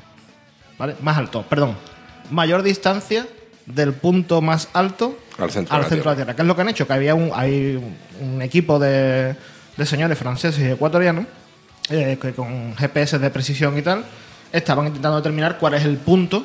¿Vale? 0.78 0.96
Más 1.00 1.18
alto, 1.18 1.44
perdón. 1.48 1.76
Mayor 2.30 2.62
distancia 2.62 3.26
del 3.74 3.92
punto 3.94 4.40
más 4.40 4.68
alto 4.72 5.18
Al 5.38 5.50
centro 5.50 5.76
de 5.76 5.82
la 5.82 5.88
de 5.88 6.04
la 6.04 6.14
Tierra. 6.16 6.36
¿Qué 6.36 6.42
es 6.42 6.48
lo 6.48 6.54
que 6.56 6.62
han 6.62 6.68
hecho? 6.68 6.86
Que 6.86 6.92
había 6.92 7.14
un, 7.14 7.30
hay 7.34 7.76
un- 8.20 8.42
equipo 8.42 8.78
de, 8.78 9.34
de 9.76 9.86
señores 9.86 10.18
franceses 10.18 10.60
y 10.60 10.70
ecuatorianos 10.70 11.24
eh, 11.90 12.18
que 12.20 12.32
con 12.32 12.74
GPS 12.76 13.18
de 13.18 13.30
precisión 13.30 13.76
y 13.78 13.82
tal 13.82 14.04
estaban 14.52 14.86
intentando 14.86 15.16
determinar 15.18 15.58
cuál 15.58 15.74
es 15.74 15.84
el 15.84 15.96
punto 15.96 16.44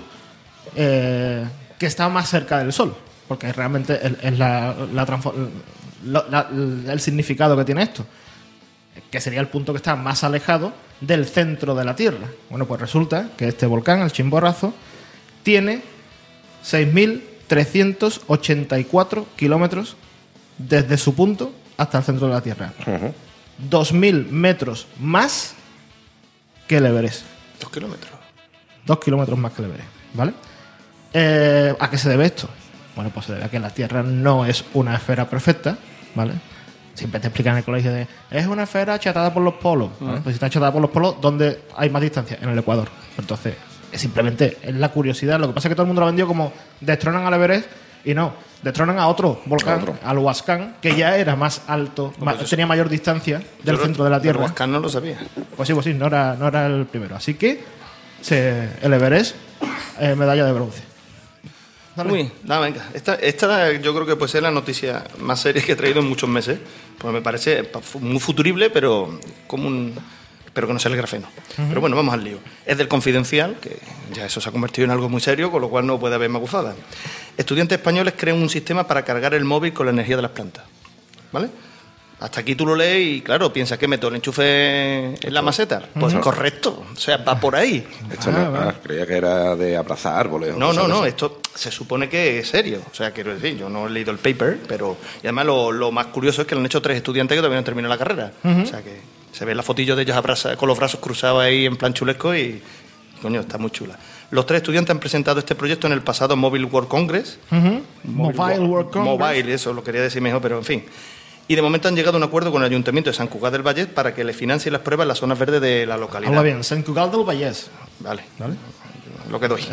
eh, 0.75 1.45
que 1.77 1.85
está 1.85 2.07
más 2.09 2.29
cerca 2.29 2.57
del 2.59 2.71
Sol. 2.73 2.95
Porque 3.27 3.51
realmente 3.51 3.99
es, 4.21 4.37
la- 4.37 4.75
la- 6.05 6.47
el 6.91 6.99
significado 6.99 7.57
que 7.57 7.65
tiene 7.65 7.81
esto 7.83 8.05
que 9.11 9.19
sería 9.19 9.41
el 9.41 9.47
punto 9.49 9.73
que 9.73 9.77
está 9.77 9.95
más 9.97 10.23
alejado 10.23 10.71
del 11.01 11.25
centro 11.25 11.75
de 11.75 11.83
la 11.83 11.95
Tierra. 11.97 12.27
Bueno, 12.49 12.65
pues 12.65 12.79
resulta 12.79 13.27
que 13.35 13.49
este 13.49 13.65
volcán, 13.65 14.01
el 14.01 14.11
Chimborazo, 14.11 14.73
tiene 15.43 15.81
6.384 16.65 19.25
kilómetros 19.35 19.97
desde 20.57 20.97
su 20.97 21.13
punto 21.13 21.51
hasta 21.77 21.99
el 21.99 22.03
centro 22.03 22.25
de 22.27 22.33
la 22.33 22.41
Tierra. 22.41 22.73
2.000 23.69 24.29
metros 24.29 24.87
más 24.99 25.53
que 26.67 26.77
el 26.77 26.85
Everest. 26.85 27.23
Dos 27.59 27.69
kilómetros. 27.69 28.11
Dos 28.85 28.99
kilómetros 28.99 29.37
más 29.37 29.51
que 29.53 29.61
el 29.61 29.67
Everest, 29.69 29.89
¿vale? 30.13 30.33
Eh, 31.13 31.75
¿A 31.79 31.89
qué 31.89 31.97
se 31.97 32.09
debe 32.09 32.25
esto? 32.25 32.49
Bueno, 32.95 33.11
pues 33.13 33.27
se 33.27 33.33
debe 33.33 33.45
a 33.45 33.49
que 33.49 33.59
la 33.59 33.69
Tierra 33.69 34.03
no 34.03 34.45
es 34.45 34.65
una 34.73 34.95
esfera 34.95 35.29
perfecta, 35.29 35.77
¿vale? 36.13 36.33
Siempre 36.93 37.19
te 37.19 37.27
explican 37.27 37.53
en 37.53 37.57
el 37.59 37.63
colegio 37.65 37.91
de 37.91 38.07
es 38.31 38.47
una 38.47 38.63
esfera 38.63 38.93
achatada 38.93 39.33
por 39.33 39.43
los 39.43 39.55
polos. 39.55 39.89
¿vale? 39.99 40.21
Pues 40.21 40.33
si 40.33 40.37
está 40.37 40.45
achatada 40.45 40.71
por 40.71 40.81
los 40.81 40.91
polos, 40.91 41.15
¿dónde 41.19 41.63
hay 41.75 41.89
más 41.89 42.01
distancia? 42.01 42.37
En 42.41 42.47
el 42.49 42.57
Ecuador. 42.57 42.87
Entonces, 43.17 43.53
es 43.53 43.74
simplemente 43.97 44.57
es 44.61 44.75
la 44.75 44.89
curiosidad. 44.89 45.39
Lo 45.39 45.47
que 45.47 45.53
pasa 45.53 45.67
es 45.67 45.71
que 45.71 45.75
todo 45.75 45.83
el 45.83 45.87
mundo 45.87 46.01
lo 46.01 46.07
ha 46.07 46.09
vendido 46.09 46.27
como 46.27 46.51
destronan 46.81 47.25
al 47.25 47.33
Everest 47.33 47.67
y 48.03 48.13
no, 48.13 48.33
destronan 48.61 48.99
a 48.99 49.07
otro 49.07 49.41
volcán, 49.45 49.81
otro. 49.81 49.97
al 50.03 50.17
Huascán, 50.19 50.75
que 50.81 50.95
ya 50.95 51.17
era 51.17 51.35
más 51.35 51.63
alto, 51.67 52.13
ma- 52.19 52.37
tenía 52.37 52.67
mayor 52.67 52.87
distancia 52.89 53.41
del 53.63 53.77
centro 53.77 54.03
de 54.03 54.09
la 54.11 54.17
el 54.17 54.21
Tierra. 54.21 54.41
Huascán 54.41 54.71
no 54.71 54.79
lo 54.79 54.89
sabía. 54.89 55.17
Pues 55.55 55.67
sí, 55.67 55.73
pues 55.73 55.85
sí, 55.85 55.93
no 55.93 56.07
era, 56.07 56.35
no 56.35 56.47
era 56.47 56.67
el 56.67 56.85
primero. 56.85 57.15
Así 57.15 57.33
que 57.33 57.63
se, 58.21 58.69
el 58.81 58.93
Everest, 58.93 59.35
eh, 59.99 60.15
medalla 60.15 60.45
de 60.45 60.51
bronce. 60.53 60.83
Dale. 61.95 62.11
Bien, 62.13 62.31
nada, 62.43 62.59
venga. 62.61 62.85
Esta, 62.93 63.15
esta 63.15 63.71
yo 63.71 63.93
creo 63.93 64.05
que 64.05 64.17
puede 64.17 64.29
ser 64.31 64.43
la 64.43 64.51
noticia 64.51 65.05
más 65.19 65.39
seria 65.39 65.63
que 65.63 65.71
he 65.71 65.75
traído 65.77 66.01
en 66.01 66.09
muchos 66.09 66.29
meses. 66.29 66.59
Pues 66.97 67.13
me 67.13 67.21
parece 67.21 67.69
muy 68.01 68.19
futurible, 68.19 68.69
pero 68.69 69.17
como 69.47 69.67
un. 69.67 69.95
Espero 70.55 70.67
que 70.67 70.73
no 70.73 70.79
sea 70.79 70.89
el 70.89 70.95
grafeno. 70.95 71.27
Pero 71.67 71.81
bueno, 71.81 71.97
vamos 71.97 72.13
al 72.13 72.23
lío. 72.23 72.37
Es 72.65 72.77
del 72.77 72.87
confidencial, 72.87 73.57
que 73.59 73.77
ya 74.13 74.25
eso 74.25 74.39
se 74.39 74.47
ha 74.47 74.53
convertido 74.53 74.85
en 74.85 74.91
algo 74.91 75.09
muy 75.09 75.19
serio, 75.19 75.51
con 75.51 75.59
lo 75.61 75.67
cual 75.69 75.85
no 75.85 75.99
puede 75.99 76.15
haber 76.15 76.29
maguzada. 76.29 76.73
Estudiantes 77.35 77.77
españoles 77.77 78.13
crean 78.15 78.37
un 78.41 78.47
sistema 78.49 78.87
para 78.87 79.03
cargar 79.03 79.33
el 79.33 79.43
móvil 79.43 79.73
con 79.73 79.85
la 79.85 79.91
energía 79.91 80.15
de 80.15 80.21
las 80.21 80.31
plantas. 80.31 80.63
¿Vale? 81.33 81.49
Hasta 82.21 82.39
aquí 82.39 82.55
tú 82.55 82.65
lo 82.65 82.73
lees 82.73 83.05
y, 83.17 83.21
claro, 83.21 83.51
piensas 83.51 83.77
que 83.77 83.89
meto 83.89 84.07
el 84.07 84.15
enchufe 84.15 85.15
en 85.27 85.33
la 85.33 85.41
maceta. 85.41 85.83
Pues 85.99 86.13
correcto. 86.13 86.85
O 86.93 86.95
sea, 86.95 87.17
va 87.17 87.37
por 87.37 87.57
ahí. 87.57 87.85
Esto 88.09 88.29
Ah, 88.29 88.39
no, 88.45 88.51
vale. 88.53 88.69
ah, 88.69 88.75
creía 88.81 89.05
que 89.05 89.17
era 89.17 89.57
de 89.57 89.75
abrazar 89.75 90.17
árboles. 90.17 90.53
o 90.55 90.57
No, 90.57 90.71
no, 90.71 90.87
no, 90.87 91.05
esto 91.05 91.41
se 91.53 91.69
supone 91.69 92.07
que 92.07 92.39
es 92.39 92.47
serio. 92.47 92.79
O 92.89 92.95
sea, 92.95 93.11
quiero 93.11 93.33
decir, 93.35 93.57
yo 93.57 93.67
no 93.67 93.87
he 93.87 93.89
leído 93.89 94.11
el 94.13 94.19
paper, 94.19 94.59
pero. 94.69 94.95
Y 95.21 95.27
además 95.27 95.47
lo, 95.47 95.73
lo 95.73 95.91
más 95.91 96.05
curioso 96.05 96.43
es 96.43 96.47
que 96.47 96.55
lo 96.55 96.61
han 96.61 96.65
hecho 96.65 96.81
tres 96.81 96.95
estudiantes 96.95 97.35
que 97.35 97.39
todavía 97.39 97.55
no 97.57 97.59
han 97.59 97.65
terminado 97.65 97.93
la 97.93 97.97
carrera. 97.97 98.31
O 98.45 98.65
sea 98.65 98.81
que 98.81 99.01
Se 99.35 99.43
ve 99.43 99.53
la 99.53 99.63
fotillo 99.63 99.95
de 99.95 100.03
ellos 100.03 100.15
abraza- 100.15 100.55
con 100.55 100.67
los 100.69 100.77
brazos 100.77 100.99
cruzados 100.99 101.41
ahí 101.43 101.65
en 101.65 101.75
plan 101.75 101.93
chulesco 101.93 102.33
y, 102.35 102.61
coño, 103.21 103.41
está 103.41 103.57
muy 103.57 103.69
chula. 103.71 103.97
Los 104.31 104.45
tres 104.45 104.57
estudiantes 104.61 104.91
han 104.91 104.99
presentado 104.99 105.39
este 105.39 105.55
proyecto 105.55 105.87
en 105.87 105.93
el 105.93 106.01
pasado 106.01 106.35
Mobile 106.37 106.65
World 106.65 106.87
Congress. 106.89 107.37
Mobile 108.03 108.59
World 108.59 108.91
Congress. 108.91 109.19
Mobile, 109.19 109.53
eso 109.53 109.73
lo 109.73 109.83
quería 109.83 110.01
decir 110.01 110.21
mejor, 110.21 110.41
pero 110.41 110.57
en 110.57 110.63
fin. 110.63 110.83
Y 111.47 111.55
de 111.55 111.61
momento 111.61 111.87
han 111.87 111.95
llegado 111.95 112.15
a 112.15 112.19
un 112.19 112.23
acuerdo 112.23 112.51
con 112.51 112.61
el 112.63 112.67
Ayuntamiento 112.69 113.09
de 113.11 113.15
San 113.15 113.27
Cugat 113.27 113.51
del 113.51 113.61
Valle 113.61 113.85
para 113.87 114.15
que 114.15 114.23
le 114.23 114.33
financien 114.33 114.71
las 114.73 114.81
pruebas 114.81 115.03
en 115.03 115.09
las 115.09 115.19
zonas 115.19 115.37
verdes 115.37 115.61
de 115.61 115.85
la 115.85 115.97
localidad. 115.97 116.29
Habla 116.31 116.41
bien, 116.41 116.63
Sant 116.63 116.85
Cugat 116.85 117.11
del 117.11 117.23
Vallès. 117.23 117.69
Vale, 117.99 118.23
¿Vale? 118.39 118.55
Lo 119.35 119.39
que 119.39 119.47
doy. 119.47 119.61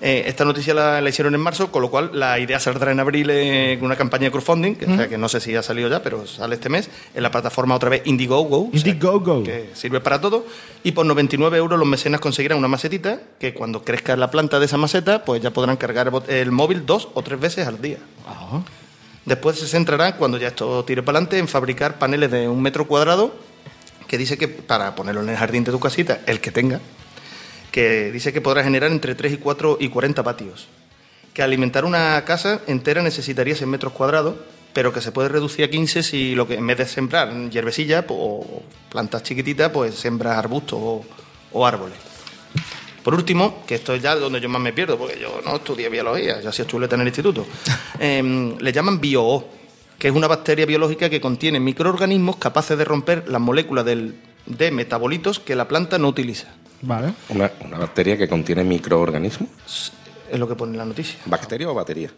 Eh, 0.00 0.28
esta 0.28 0.44
noticia 0.44 0.72
la, 0.74 1.00
la 1.00 1.08
hicieron 1.08 1.34
en 1.34 1.40
marzo, 1.40 1.72
con 1.72 1.82
lo 1.82 1.90
cual 1.90 2.10
la 2.12 2.38
idea 2.38 2.60
saldrá 2.60 2.92
en 2.92 3.00
abril 3.00 3.30
eh, 3.32 3.74
con 3.80 3.86
una 3.86 3.96
campaña 3.96 4.26
de 4.26 4.30
crowdfunding, 4.30 4.76
que, 4.76 4.86
o 4.86 4.94
sea, 4.94 5.08
que 5.08 5.18
no 5.18 5.28
sé 5.28 5.40
si 5.40 5.56
ha 5.56 5.62
salido 5.64 5.88
ya, 5.88 6.04
pero 6.04 6.24
sale 6.24 6.54
este 6.54 6.68
mes, 6.68 6.88
en 7.16 7.20
la 7.20 7.32
plataforma 7.32 7.74
otra 7.74 7.88
vez 7.90 8.02
Indiegogo. 8.04 8.68
o 8.68 8.70
sea, 8.70 8.78
Indiegogo. 8.78 9.42
que 9.42 9.70
sirve 9.74 10.00
para 10.00 10.20
todo. 10.20 10.46
Y 10.84 10.92
por 10.92 11.04
99 11.04 11.58
euros 11.58 11.76
los 11.76 11.88
mecenas 11.88 12.20
conseguirán 12.20 12.58
una 12.58 12.68
macetita 12.68 13.20
que 13.40 13.52
cuando 13.54 13.82
crezca 13.82 14.14
la 14.16 14.30
planta 14.30 14.60
de 14.60 14.66
esa 14.66 14.76
maceta, 14.76 15.24
pues 15.24 15.42
ya 15.42 15.50
podrán 15.50 15.76
cargar 15.76 16.12
el 16.28 16.52
móvil 16.52 16.86
dos 16.86 17.08
o 17.14 17.22
tres 17.22 17.40
veces 17.40 17.66
al 17.66 17.82
día. 17.82 17.98
Después 19.24 19.58
se 19.58 19.66
centrará, 19.66 20.14
cuando 20.14 20.38
ya 20.38 20.46
esto 20.46 20.84
tire 20.84 21.02
para 21.02 21.18
adelante, 21.18 21.38
en 21.38 21.48
fabricar 21.48 21.98
paneles 21.98 22.30
de 22.30 22.46
un 22.46 22.62
metro 22.62 22.86
cuadrado, 22.86 23.34
que 24.06 24.16
dice 24.16 24.38
que 24.38 24.48
para 24.48 24.94
ponerlo 24.94 25.22
en 25.22 25.28
el 25.28 25.36
jardín 25.36 25.64
de 25.64 25.72
tu 25.72 25.80
casita, 25.80 26.20
el 26.26 26.40
que 26.40 26.52
tenga, 26.52 26.80
que 27.70 28.10
dice 28.12 28.32
que 28.32 28.40
podrá 28.40 28.62
generar 28.64 28.90
entre 28.90 29.14
3 29.14 29.34
y 29.34 29.36
4 29.38 29.78
y 29.80 29.88
40 29.88 30.22
patios. 30.22 30.68
Que 31.34 31.42
alimentar 31.42 31.84
una 31.84 32.24
casa 32.24 32.60
entera 32.66 33.02
necesitaría 33.02 33.54
6 33.54 33.68
metros 33.68 33.92
cuadrados, 33.92 34.34
pero 34.72 34.92
que 34.92 35.00
se 35.00 35.12
puede 35.12 35.28
reducir 35.28 35.64
a 35.64 35.70
15 35.70 36.02
si 36.02 36.34
lo 36.34 36.46
que 36.48 36.54
en 36.54 36.66
vez 36.66 36.78
de 36.78 36.86
sembrar 36.86 37.32
hierbecilla 37.50 38.06
pues, 38.06 38.18
o 38.20 38.62
plantas 38.90 39.22
chiquititas, 39.22 39.70
pues 39.70 39.94
sembras 39.94 40.36
arbustos 40.36 40.78
o, 40.80 41.04
o 41.52 41.66
árboles. 41.66 41.96
Por 43.02 43.14
último, 43.14 43.62
que 43.66 43.76
esto 43.76 43.94
es 43.94 44.02
ya 44.02 44.14
donde 44.16 44.40
yo 44.40 44.48
más 44.48 44.60
me 44.60 44.72
pierdo, 44.72 44.98
porque 44.98 45.18
yo 45.18 45.40
no 45.44 45.56
estudié 45.56 45.88
biología, 45.88 46.40
yo 46.42 46.50
hacía 46.50 46.66
chuleta 46.66 46.94
en 46.96 47.02
el 47.02 47.06
instituto, 47.08 47.46
em, 47.98 48.56
le 48.58 48.72
llaman 48.72 49.00
BioO, 49.00 49.48
que 49.98 50.08
es 50.08 50.14
una 50.14 50.26
bacteria 50.26 50.66
biológica 50.66 51.08
que 51.08 51.20
contiene 51.20 51.58
microorganismos 51.60 52.36
capaces 52.36 52.76
de 52.76 52.84
romper 52.84 53.24
las 53.28 53.40
moléculas 53.40 53.84
del- 53.84 54.14
de 54.46 54.70
metabolitos 54.70 55.38
que 55.40 55.54
la 55.56 55.68
planta 55.68 55.98
no 55.98 56.08
utiliza. 56.08 56.48
Vale. 56.82 57.12
Una, 57.30 57.50
una 57.64 57.78
bacteria 57.78 58.16
que 58.16 58.28
contiene 58.28 58.64
microorganismos. 58.64 59.48
Es 60.30 60.38
lo 60.38 60.46
que 60.48 60.54
pone 60.54 60.72
en 60.72 60.78
la 60.78 60.84
noticia. 60.84 61.18
¿Bacteria 61.26 61.68
o 61.68 61.74
batería? 61.74 62.10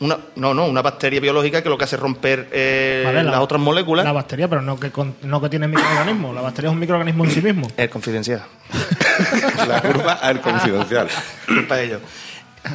Una, 0.00 0.18
no, 0.36 0.54
no, 0.54 0.64
una 0.66 0.80
bacteria 0.80 1.20
biológica 1.20 1.62
que 1.62 1.68
lo 1.68 1.76
que 1.76 1.84
hace 1.84 1.96
es 1.96 2.00
romper 2.02 2.48
eh, 2.52 3.02
Vale, 3.04 3.22
la- 3.22 3.32
las 3.32 3.40
otras 3.40 3.60
moléculas. 3.60 4.04
La 4.06 4.12
bacteria, 4.12 4.48
pero 4.48 4.62
no 4.62 4.80
que, 4.80 4.90
con- 4.90 5.14
no 5.22 5.42
que 5.42 5.50
tiene 5.50 5.68
microorganismos. 5.68 6.34
La 6.34 6.40
bacteria 6.40 6.68
es 6.70 6.72
un 6.72 6.80
microorganismo 6.80 7.24
en 7.26 7.30
sí 7.30 7.42
mismo. 7.42 7.68
Es 7.76 7.88
confidencial. 7.90 8.42
La 9.68 9.82
curva 9.82 10.14
al 10.14 10.40
confidencial. 10.40 11.08
Culpa 11.46 11.76
de 11.76 11.84
ellos. 11.84 12.00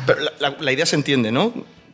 Pero 0.06 0.20
la, 0.22 0.32
la- 0.40 0.56
la 0.60 0.72
idea 0.72 0.86
se 0.86 0.96
entiende, 0.96 1.32
¿no? 1.32 1.52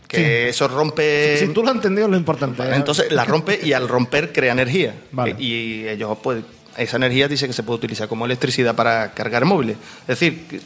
Que 0.07 0.49
eso 0.49 0.67
rompe. 0.67 1.37
si 1.37 1.47
tú 1.53 1.63
lo 1.63 1.69
has 1.69 1.75
entendido, 1.75 2.07
es 2.07 2.11
lo 2.11 2.17
importante. 2.17 2.57
Vale, 2.63 2.75
entonces 2.75 3.09
la 3.13 3.23
rompe 3.23 3.57
y 3.63 3.71
al 3.71 3.87
romper 3.87 4.33
crea 4.33 4.51
energía. 4.51 4.93
Vale. 5.13 5.37
Y 5.39 5.87
ellos, 5.87 6.17
pues, 6.21 6.43
esa 6.77 6.97
energía 6.97 7.27
dice 7.27 7.47
que 7.47 7.53
se 7.53 7.63
puede 7.63 7.77
utilizar 7.77 8.07
como 8.07 8.25
electricidad 8.25 8.75
para 8.75 9.11
cargar 9.13 9.45
móviles. 9.45 9.77
Es 10.01 10.19
decir, 10.19 10.61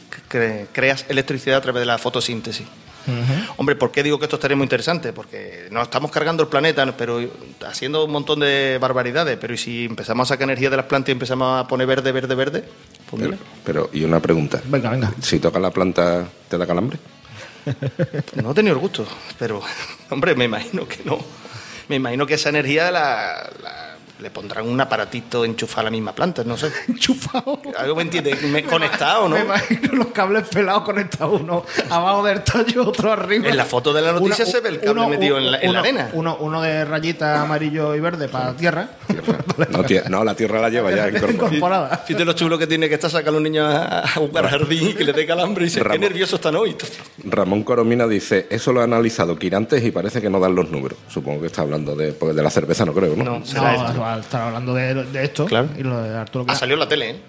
creas 0.72 1.06
electricidad 1.08 1.58
a 1.58 1.60
través 1.60 1.80
de 1.80 1.86
la 1.86 1.98
fotosíntesis. 1.98 2.66
Hombre, 3.56 3.76
¿por 3.76 3.92
qué 3.92 4.02
digo 4.02 4.18
que 4.18 4.24
esto 4.24 4.34
estaría 4.34 4.56
muy 4.56 4.64
interesante? 4.64 5.12
Porque 5.12 5.68
nos 5.70 5.84
estamos 5.84 6.10
cargando 6.10 6.42
el 6.42 6.48
planeta, 6.48 6.84
pero 6.96 7.20
haciendo 7.64 8.04
un 8.04 8.10
montón 8.10 8.40
de 8.40 8.78
barbaridades. 8.80 9.38
Pero 9.40 9.54
¿y 9.54 9.58
si 9.58 9.84
empezamos 9.84 10.28
a 10.28 10.34
sacar 10.34 10.48
energía 10.48 10.70
de 10.70 10.76
las 10.78 10.86
plantas 10.86 11.10
y 11.10 11.12
empezamos 11.12 11.60
a 11.64 11.68
poner 11.68 11.86
verde, 11.86 12.10
verde, 12.10 12.34
verde? 12.34 12.64
Pues 13.08 13.30
Pero, 13.64 13.90
y 13.92 14.02
una 14.02 14.18
pregunta. 14.18 14.60
Venga, 14.64 14.90
venga. 14.90 15.12
Si 15.20 15.38
tocas 15.38 15.62
la 15.62 15.70
planta, 15.70 16.26
¿te 16.48 16.58
da 16.58 16.66
calambre? 16.66 16.98
no 18.42 18.50
he 18.50 18.54
tenido 18.54 18.74
el 18.74 18.80
gusto, 18.80 19.06
pero, 19.38 19.60
hombre, 20.10 20.34
me 20.34 20.44
imagino 20.46 20.86
que 20.88 20.98
no. 21.04 21.18
Me 21.88 21.96
imagino 21.96 22.26
que 22.26 22.34
esa 22.34 22.48
energía 22.48 22.90
la, 22.90 23.50
la- 23.62 23.85
le 24.20 24.30
pondrán 24.30 24.66
un 24.66 24.80
aparatito 24.80 25.44
enchufado 25.44 25.80
a 25.82 25.84
la 25.84 25.90
misma 25.90 26.12
planta, 26.14 26.42
no 26.44 26.56
sé. 26.56 26.70
Enchufado. 26.88 27.60
Algo 27.76 27.96
me 27.96 28.02
entiende, 28.02 28.34
me- 28.50 28.64
conectado, 28.64 29.28
¿no? 29.28 29.36
Me 29.36 29.42
imagino 29.42 29.92
los 29.92 30.06
cables 30.08 30.48
pelados 30.48 30.82
conectados, 30.84 31.40
uno 31.40 31.64
abajo 31.90 32.24
del 32.24 32.42
tallo, 32.42 32.88
otro 32.88 33.12
arriba. 33.12 33.48
En 33.48 33.56
la 33.56 33.64
foto 33.66 33.92
de 33.92 34.00
la 34.02 34.12
noticia 34.12 34.44
Uno- 34.44 34.52
se 34.52 34.60
ve 34.60 34.68
el 34.70 34.76
cable 34.80 34.90
uno- 35.02 35.08
metido 35.08 35.38
en 35.38 35.50
la, 35.50 35.58
en 35.58 35.64
la 35.64 35.70
uno- 35.70 35.80
arena. 35.80 36.10
Uno, 36.14 36.36
uno 36.40 36.62
de 36.62 36.84
rayita 36.84 37.42
amarillo 37.42 37.94
y 37.94 38.00
verde 38.00 38.28
para 38.28 38.54
tierra. 38.56 38.88
No, 39.56 40.18
no, 40.18 40.24
la 40.24 40.34
tierra 40.34 40.60
la 40.60 40.68
lleva 40.68 40.90
ya 40.94 41.08
incorporada. 41.08 41.96
Fíjate 42.06 42.24
lo 42.26 42.34
chulo 42.34 42.58
que 42.58 42.66
tiene 42.66 42.88
que 42.88 42.94
estar 42.96 43.10
sacando 43.10 43.34
a 43.34 43.38
un 43.38 43.44
niño 43.44 43.64
a, 43.64 44.00
a 44.00 44.08
jugar 44.08 44.44
al 44.44 44.50
jardín 44.50 44.88
y 44.90 44.94
que 44.94 45.02
le 45.04 45.12
dé 45.14 45.26
calambre 45.26 45.64
y 45.64 45.68
dice, 45.68 45.78
qué 45.80 45.84
Ramón. 45.84 46.00
nervioso 46.00 46.36
están 46.36 46.56
hoy. 46.56 46.76
Ramón 47.24 47.62
Coromina 47.62 48.06
dice, 48.06 48.46
eso 48.50 48.72
lo 48.72 48.80
ha 48.80 48.84
analizado 48.84 49.38
Quirantes 49.38 49.82
y 49.84 49.90
parece 49.90 50.20
que 50.20 50.28
no 50.28 50.38
dan 50.40 50.54
los 50.54 50.70
números. 50.70 50.98
Supongo 51.08 51.40
que 51.40 51.46
está 51.46 51.62
hablando 51.62 51.94
de, 51.96 52.12
pues, 52.12 52.36
de 52.36 52.42
la 52.42 52.50
cerveza, 52.50 52.84
no 52.84 52.92
creo, 52.92 53.16
¿no? 53.16 53.24
No, 53.24 53.38
No, 53.40 53.46
será 53.46 53.74
esto. 53.74 54.04
Va 54.06 54.14
a 54.14 54.18
estar 54.20 54.42
hablando 54.42 54.74
de, 54.74 54.94
de 55.04 55.24
esto 55.24 55.44
Claro. 55.46 55.68
y 55.76 55.82
lo 55.82 56.02
de 56.02 56.16
Arturo 56.16 56.44
Ha 56.48 56.54
salido 56.54 56.74
en 56.74 56.80
la 56.80 56.88
tele, 56.88 57.10
¿eh? 57.10 57.20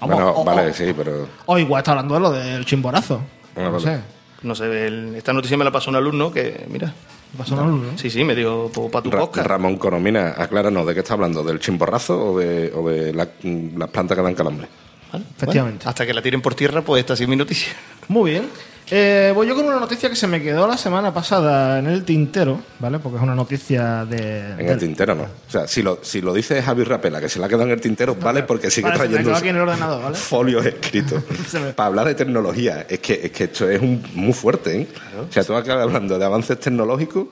Vamos, 0.00 0.16
Bueno, 0.16 0.32
o- 0.36 0.44
vale, 0.44 0.70
o- 0.70 0.74
sí, 0.74 0.92
pero... 0.96 1.28
O 1.46 1.58
igual 1.58 1.80
está 1.80 1.92
hablando 1.92 2.14
de 2.14 2.20
lo 2.20 2.30
del 2.32 2.64
chimborazo. 2.66 3.22
No 3.56 3.72
vale. 3.72 3.84
sé. 3.84 4.00
No 4.42 4.54
sé, 4.54 4.86
el- 4.86 5.14
esta 5.16 5.32
noticia 5.32 5.56
me 5.56 5.64
la 5.64 5.70
pasó 5.70 5.88
un 5.90 5.96
alumno 5.96 6.30
que, 6.32 6.66
mira, 6.68 6.92
Pasó 7.36 7.54
una 7.54 7.64
luz, 7.64 7.82
¿no? 7.92 7.98
sí, 7.98 8.08
sí, 8.08 8.22
me 8.24 8.34
dijo, 8.34 8.70
para 8.90 9.02
tu 9.02 9.10
Ra- 9.10 9.20
podcast. 9.20 9.46
Ramón 9.46 9.76
Coromina, 9.76 10.34
acláranos, 10.38 10.86
¿de 10.86 10.94
qué 10.94 11.00
está 11.00 11.14
hablando? 11.14 11.42
¿Del 11.42 11.58
chimborrazo 11.60 12.32
o 12.32 12.38
de, 12.38 12.72
o 12.74 12.88
de 12.88 13.12
la- 13.12 13.28
las 13.76 13.90
plantas 13.90 14.16
que 14.16 14.22
dan 14.22 14.34
calambre? 14.34 14.68
Vale, 15.12 15.24
Efectivamente. 15.36 15.78
bueno, 15.84 15.90
hasta 15.90 16.06
que 16.06 16.14
la 16.14 16.22
tiren 16.22 16.40
por 16.42 16.54
tierra, 16.54 16.82
pues 16.82 17.00
esta 17.00 17.12
ha 17.14 17.16
sido 17.16 17.28
mi 17.30 17.36
noticia. 17.36 17.72
Muy 18.08 18.30
bien. 18.32 18.48
Eh, 18.88 19.32
voy 19.34 19.48
yo 19.48 19.56
con 19.56 19.64
una 19.64 19.80
noticia 19.80 20.08
que 20.08 20.14
se 20.14 20.28
me 20.28 20.40
quedó 20.40 20.68
la 20.68 20.76
semana 20.76 21.12
pasada 21.12 21.80
en 21.80 21.88
el 21.88 22.04
tintero, 22.04 22.60
¿vale? 22.78 23.00
Porque 23.00 23.16
es 23.16 23.22
una 23.24 23.34
noticia 23.34 24.04
de. 24.04 24.50
En 24.52 24.56
del- 24.58 24.66
el 24.68 24.78
tintero 24.78 25.14
no. 25.16 25.24
O 25.24 25.50
sea, 25.50 25.66
si 25.66 25.82
lo, 25.82 25.98
si 26.02 26.20
lo 26.20 26.32
dice 26.32 26.62
Javi 26.62 26.84
Rapela, 26.84 27.20
que 27.20 27.28
se 27.28 27.40
la 27.40 27.46
ha 27.46 27.48
quedado 27.48 27.64
en 27.64 27.70
el 27.72 27.80
tintero, 27.80 28.14
vale, 28.14 28.44
porque 28.44 28.70
sigue 28.70 28.84
Vale, 28.88 28.96
se 28.96 29.02
trayendo 29.08 29.30
quedó 29.30 29.38
aquí 29.38 29.48
en 29.48 29.56
el 29.56 29.62
ordenador, 29.62 30.02
¿vale? 30.04 30.16
folios 30.16 30.64
escritos. 30.64 31.20
Se 31.48 31.58
me- 31.58 31.72
Para 31.72 31.88
hablar 31.88 32.06
de 32.06 32.14
tecnología. 32.14 32.86
Es 32.88 33.00
que, 33.00 33.20
es 33.24 33.32
que 33.32 33.44
esto 33.44 33.68
es 33.68 33.80
un- 33.82 34.04
muy 34.14 34.32
fuerte, 34.32 34.82
¿eh? 34.82 34.88
O 35.28 35.32
sea, 35.32 35.42
tú 35.42 35.54
acabas 35.56 35.82
hablando 35.84 36.16
de 36.16 36.24
avances 36.24 36.60
tecnológicos 36.60 37.26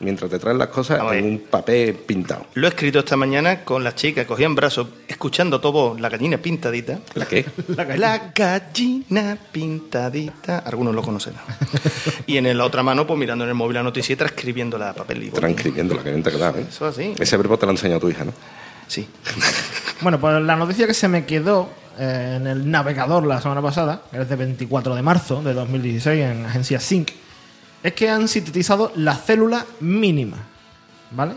mientras 0.00 0.30
te 0.30 0.38
traen 0.38 0.58
las 0.58 0.68
cosas 0.68 1.00
en 1.12 1.24
un 1.24 1.38
papel 1.40 1.94
pintado. 1.94 2.46
Lo 2.54 2.66
he 2.66 2.70
escrito 2.70 3.00
esta 3.00 3.16
mañana 3.16 3.64
con 3.64 3.82
las 3.82 3.94
chicas, 3.94 4.26
cogían 4.26 4.54
brazos, 4.54 4.88
escuchando 5.06 5.60
todo, 5.60 5.96
la 5.98 6.08
gallina 6.08 6.38
pintadita. 6.38 7.00
¿La 7.14 7.26
qué? 7.26 7.44
La 7.76 7.84
gallina. 8.34 9.38
pintadita. 9.50 10.58
Algunos 10.60 10.94
lo 10.94 11.02
conocerán. 11.02 11.42
y 12.26 12.36
en 12.36 12.56
la 12.56 12.64
otra 12.64 12.82
mano, 12.82 13.06
pues 13.06 13.18
mirando 13.18 13.44
en 13.44 13.50
el 13.50 13.54
móvil 13.54 13.74
la 13.74 13.82
noticia 13.82 14.12
y 14.12 14.16
transcribiéndola 14.16 14.90
a 14.90 14.94
papel. 14.94 15.30
Transcribiendo 15.32 15.94
la 15.94 16.02
que 16.02 16.10
bien 16.10 16.22
te 16.22 16.30
queda, 16.30 16.50
¿eh? 16.50 16.66
Eso 16.68 16.86
así. 16.86 17.14
Ese 17.18 17.36
verbo 17.36 17.58
te 17.58 17.66
lo 17.66 17.70
ha 17.70 17.74
enseñado 17.74 18.00
tu 18.00 18.08
hija, 18.08 18.24
¿no? 18.24 18.32
Sí. 18.86 19.08
Bueno, 20.00 20.20
pues 20.20 20.40
la 20.40 20.54
noticia 20.54 20.86
que 20.86 20.94
se 20.94 21.08
me 21.08 21.26
quedó 21.26 21.68
eh, 21.98 22.34
en 22.36 22.46
el 22.46 22.70
navegador 22.70 23.26
la 23.26 23.40
semana 23.40 23.60
pasada, 23.60 24.02
que 24.12 24.20
es 24.20 24.28
de 24.28 24.36
24 24.36 24.94
de 24.94 25.02
marzo 25.02 25.42
de 25.42 25.54
2016 25.54 26.22
en 26.22 26.46
agencia 26.46 26.78
Sync, 26.78 27.10
es 27.82 27.92
que 27.92 28.08
han 28.08 28.28
sintetizado 28.28 28.92
la 28.96 29.14
célula 29.14 29.64
mínima, 29.80 30.36
¿vale? 31.10 31.34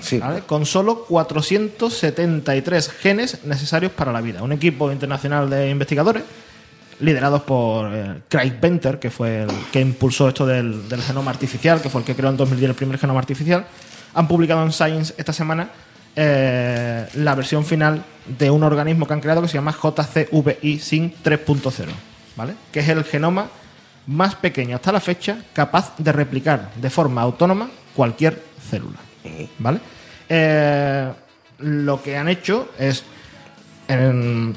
Sí. 0.00 0.18
¿Vale? 0.18 0.42
Con 0.42 0.66
solo 0.66 1.04
473 1.06 2.90
genes 2.90 3.44
necesarios 3.44 3.92
para 3.92 4.12
la 4.12 4.20
vida. 4.20 4.42
Un 4.42 4.52
equipo 4.52 4.90
internacional 4.92 5.48
de 5.48 5.70
investigadores, 5.70 6.22
liderados 7.00 7.42
por 7.42 7.94
eh, 7.94 8.22
Craig 8.28 8.58
Venter, 8.60 8.98
que 8.98 9.10
fue 9.10 9.42
el 9.42 9.50
que 9.72 9.80
impulsó 9.80 10.28
esto 10.28 10.46
del, 10.46 10.88
del 10.88 11.02
genoma 11.02 11.30
artificial, 11.30 11.80
que 11.80 11.88
fue 11.88 12.00
el 12.00 12.06
que 12.06 12.14
creó 12.14 12.30
en 12.30 12.36
2010 12.36 12.70
el 12.70 12.76
primer 12.76 12.98
genoma 12.98 13.20
artificial, 13.20 13.66
han 14.14 14.28
publicado 14.28 14.62
en 14.62 14.72
Science 14.72 15.14
esta 15.16 15.32
semana 15.32 15.70
eh, 16.16 17.06
la 17.14 17.34
versión 17.36 17.64
final 17.64 18.04
de 18.26 18.50
un 18.50 18.64
organismo 18.64 19.06
que 19.06 19.12
han 19.12 19.20
creado 19.20 19.40
que 19.40 19.48
se 19.48 19.54
llama 19.54 19.72
JCVI 19.72 20.80
SYN 20.80 21.14
3.0, 21.22 21.86
¿vale? 22.34 22.54
Que 22.72 22.80
es 22.80 22.88
el 22.88 23.04
genoma 23.04 23.46
más 24.08 24.34
pequeño 24.34 24.74
hasta 24.76 24.90
la 24.92 25.00
fecha 25.00 25.38
capaz 25.52 25.94
de 25.98 26.10
replicar 26.12 26.72
de 26.74 26.90
forma 26.90 27.22
autónoma 27.22 27.68
cualquier 27.94 28.42
célula, 28.70 28.98
¿vale? 29.58 29.80
Eh, 30.28 31.12
lo 31.60 32.02
que 32.02 32.16
han 32.16 32.28
hecho 32.28 32.70
es 32.78 33.04
han 33.88 34.54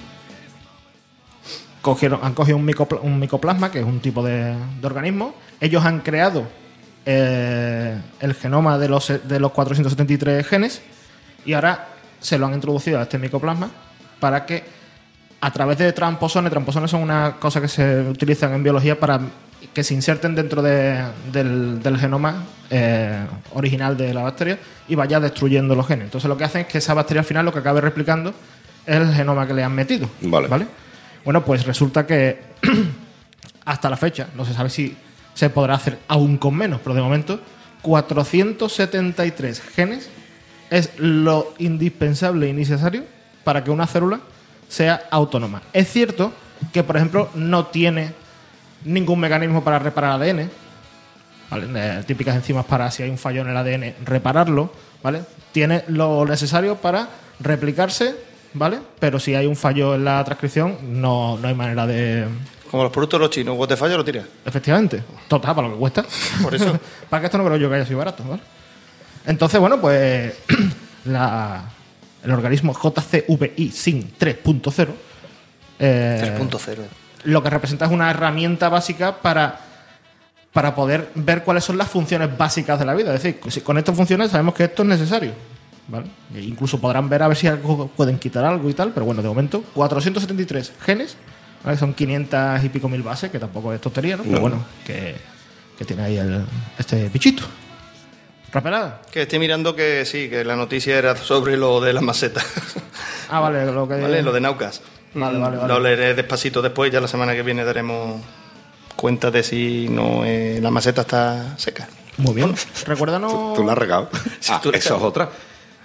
cogido 1.81 2.17
un, 2.57 2.65
micopla- 2.65 2.99
un 3.01 3.19
micoplasma, 3.19 3.71
que 3.71 3.79
es 3.79 3.85
un 3.85 3.99
tipo 3.99 4.23
de, 4.23 4.55
de 4.79 4.87
organismo. 4.87 5.33
Ellos 5.59 5.83
han 5.85 5.99
creado 6.01 6.47
eh, 7.05 7.97
el 8.19 8.33
genoma 8.35 8.77
de 8.77 8.87
los, 8.89 9.07
de 9.23 9.39
los 9.39 9.51
473 9.51 10.45
genes 10.47 10.81
y 11.45 11.53
ahora 11.53 11.87
se 12.19 12.37
lo 12.37 12.45
han 12.45 12.53
introducido 12.53 12.99
a 12.99 13.03
este 13.03 13.17
micoplasma 13.17 13.69
para 14.19 14.45
que 14.45 14.63
a 15.41 15.51
través 15.51 15.77
de 15.79 15.91
tramposones, 15.91 16.51
tramposones 16.51 16.91
son 16.91 17.01
una 17.01 17.37
cosa 17.39 17.59
que 17.59 17.67
se 17.67 18.01
utilizan 18.01 18.53
en 18.53 18.63
biología 18.63 18.99
para 18.99 19.19
que 19.73 19.83
se 19.83 19.93
inserten 19.93 20.35
dentro 20.35 20.61
de- 20.61 21.03
del, 21.31 21.81
del 21.81 21.97
genoma 21.97 22.43
eh, 22.69 23.25
original 23.53 23.97
de 23.97 24.13
la 24.13 24.21
bacteria 24.23 24.57
y 24.87 24.95
vaya 24.95 25.19
destruyendo 25.19 25.75
los 25.75 25.87
genes. 25.87 26.05
Entonces 26.05 26.27
lo 26.29 26.37
que 26.37 26.43
hacen 26.43 26.61
es 26.61 26.67
que 26.67 26.77
esa 26.77 26.93
bacteria 26.93 27.21
al 27.21 27.25
final 27.25 27.45
lo 27.45 27.51
que 27.53 27.59
acabe 27.59 27.81
replicando 27.81 28.33
es 28.85 28.95
el 28.95 29.13
genoma 29.13 29.45
que 29.47 29.53
le 29.53 29.63
han 29.63 29.73
metido. 29.73 30.09
Vale. 30.47 30.67
Bueno, 31.23 31.43
pues 31.45 31.65
resulta 31.65 32.05
que 32.07 32.39
hasta 33.65 33.89
la 33.89 33.97
fecha, 33.97 34.27
no 34.35 34.45
se 34.45 34.53
sabe 34.53 34.69
si 34.69 34.95
se 35.33 35.49
podrá 35.49 35.75
hacer 35.75 35.99
aún 36.07 36.37
con 36.37 36.55
menos, 36.55 36.81
pero 36.83 36.93
de 36.95 37.01
momento 37.01 37.39
473 37.83 39.61
genes 39.61 40.09
es 40.69 40.91
lo 40.97 41.53
indispensable 41.57 42.47
y 42.47 42.53
necesario 42.53 43.03
para 43.43 43.63
que 43.63 43.71
una 43.71 43.87
célula 43.87 44.19
sea 44.71 45.03
autónoma. 45.11 45.61
Es 45.73 45.91
cierto 45.91 46.31
que, 46.71 46.81
por 46.83 46.95
ejemplo, 46.95 47.29
no 47.35 47.65
tiene 47.65 48.13
ningún 48.85 49.19
mecanismo 49.19 49.63
para 49.65 49.79
reparar 49.79 50.13
ADN, 50.21 50.49
¿vale? 51.49 51.67
Eh, 51.75 52.03
típicas 52.07 52.35
enzimas 52.35 52.65
para 52.65 52.89
si 52.89 53.03
hay 53.03 53.09
un 53.09 53.17
fallo 53.17 53.41
en 53.41 53.49
el 53.49 53.57
ADN, 53.57 53.95
repararlo, 54.05 54.71
¿vale? 55.03 55.23
Tiene 55.51 55.83
lo 55.89 56.25
necesario 56.25 56.77
para 56.77 57.09
replicarse, 57.41 58.15
¿vale? 58.53 58.79
Pero 58.97 59.19
si 59.19 59.35
hay 59.35 59.45
un 59.45 59.57
fallo 59.57 59.95
en 59.95 60.05
la 60.05 60.23
transcripción, 60.23 60.77
no, 61.01 61.37
no 61.37 61.47
hay 61.49 61.53
manera 61.53 61.85
de... 61.85 62.25
Como 62.69 62.83
los 62.83 62.91
productos 62.93 63.19
de 63.19 63.25
los 63.25 63.29
chinos, 63.35 63.55
cuando 63.57 63.75
te 63.75 63.77
falla 63.77 63.97
lo 63.97 64.05
tiras. 64.05 64.25
Efectivamente. 64.45 65.03
Total, 65.27 65.53
para 65.53 65.67
lo 65.67 65.73
que 65.73 65.79
cuesta. 65.81 66.05
Por 66.41 66.55
eso. 66.55 66.79
para 67.09 67.19
que 67.19 67.25
esto 67.25 67.37
no 67.37 67.43
creo 67.43 67.57
yo 67.57 67.67
que 67.69 67.75
haya 67.75 67.85
sido 67.85 67.97
barato, 67.99 68.23
¿vale? 68.23 68.41
Entonces, 69.25 69.59
bueno, 69.59 69.81
pues 69.81 70.33
la- 71.05 71.65
el 72.23 72.31
organismo 72.31 72.73
JCVI 72.73 73.71
SIN 73.71 74.11
3.0 74.19 74.87
eh, 75.79 76.35
3.0. 76.39 76.77
lo 77.23 77.41
que 77.43 77.49
representa 77.49 77.85
es 77.85 77.91
una 77.91 78.09
herramienta 78.11 78.69
básica 78.69 79.17
para, 79.21 79.59
para 80.53 80.75
poder 80.75 81.09
ver 81.15 81.43
cuáles 81.43 81.63
son 81.63 81.77
las 81.77 81.87
funciones 81.89 82.37
básicas 82.37 82.77
de 82.79 82.85
la 82.85 82.93
vida. 82.93 83.13
Es 83.15 83.23
decir, 83.23 83.39
si 83.51 83.61
con 83.61 83.77
estas 83.77 83.95
funciones 83.95 84.31
sabemos 84.31 84.53
que 84.53 84.65
esto 84.65 84.83
es 84.83 84.87
necesario. 84.89 85.33
¿vale? 85.87 86.05
E 86.35 86.41
incluso 86.41 86.79
podrán 86.79 87.09
ver 87.09 87.23
a 87.23 87.27
ver 87.27 87.35
si 87.37 87.47
algo, 87.47 87.87
pueden 87.87 88.17
quitar 88.19 88.45
algo 88.45 88.69
y 88.69 88.73
tal, 88.73 88.91
pero 88.93 89.05
bueno, 89.05 89.21
de 89.21 89.27
momento, 89.27 89.63
473 89.73 90.73
genes, 90.85 91.17
¿vale? 91.63 91.77
son 91.77 91.93
500 91.93 92.63
y 92.63 92.69
pico 92.69 92.87
mil 92.87 93.01
bases, 93.01 93.29
que 93.31 93.39
tampoco 93.39 93.73
es 93.73 93.81
tontería, 93.81 94.15
¿no? 94.17 94.23
Pero 94.23 94.35
No. 94.35 94.41
bueno, 94.41 94.65
que, 94.85 95.15
que 95.77 95.83
tiene 95.83 96.03
ahí 96.03 96.17
el, 96.17 96.45
este 96.77 97.09
bichito. 97.09 97.43
¿Rapelada? 98.51 99.01
Que 99.11 99.23
estoy 99.23 99.39
mirando 99.39 99.75
que 99.75 100.05
sí, 100.05 100.29
que 100.29 100.43
la 100.43 100.55
noticia 100.55 100.97
era 100.97 101.15
sobre 101.15 101.55
lo 101.57 101.79
de 101.79 101.93
las 101.93 102.03
macetas. 102.03 102.45
Ah, 103.29 103.39
vale, 103.39 103.65
lo 103.71 103.87
que... 103.87 103.95
¿Vale? 103.95 104.21
Lo 104.21 104.33
de 104.33 104.41
Naucas. 104.41 104.81
Vale, 105.13 105.39
vale, 105.39 105.57
vale. 105.57 105.73
Lo 105.73 105.79
leeré 105.79 106.13
despacito 106.13 106.61
después, 106.61 106.91
ya 106.91 106.99
la 106.99 107.07
semana 107.07 107.33
que 107.33 107.43
viene 107.43 107.63
daremos 107.63 108.21
cuenta 108.97 109.31
de 109.31 109.41
si 109.43 109.87
no 109.89 110.25
eh, 110.25 110.59
la 110.61 110.69
maceta 110.69 111.01
está 111.01 111.57
seca. 111.57 111.87
Muy 112.17 112.33
bien. 112.35 112.53
Recuérdanos... 112.85 113.31
¿Tú, 113.31 113.53
tú 113.61 113.63
la 113.65 113.71
has 113.71 113.77
regado. 113.77 114.09
Sí, 114.41 114.51
Ah, 114.53 114.59
tú 114.61 114.69
eso 114.71 114.97
es 114.97 115.01
otra. 115.03 115.29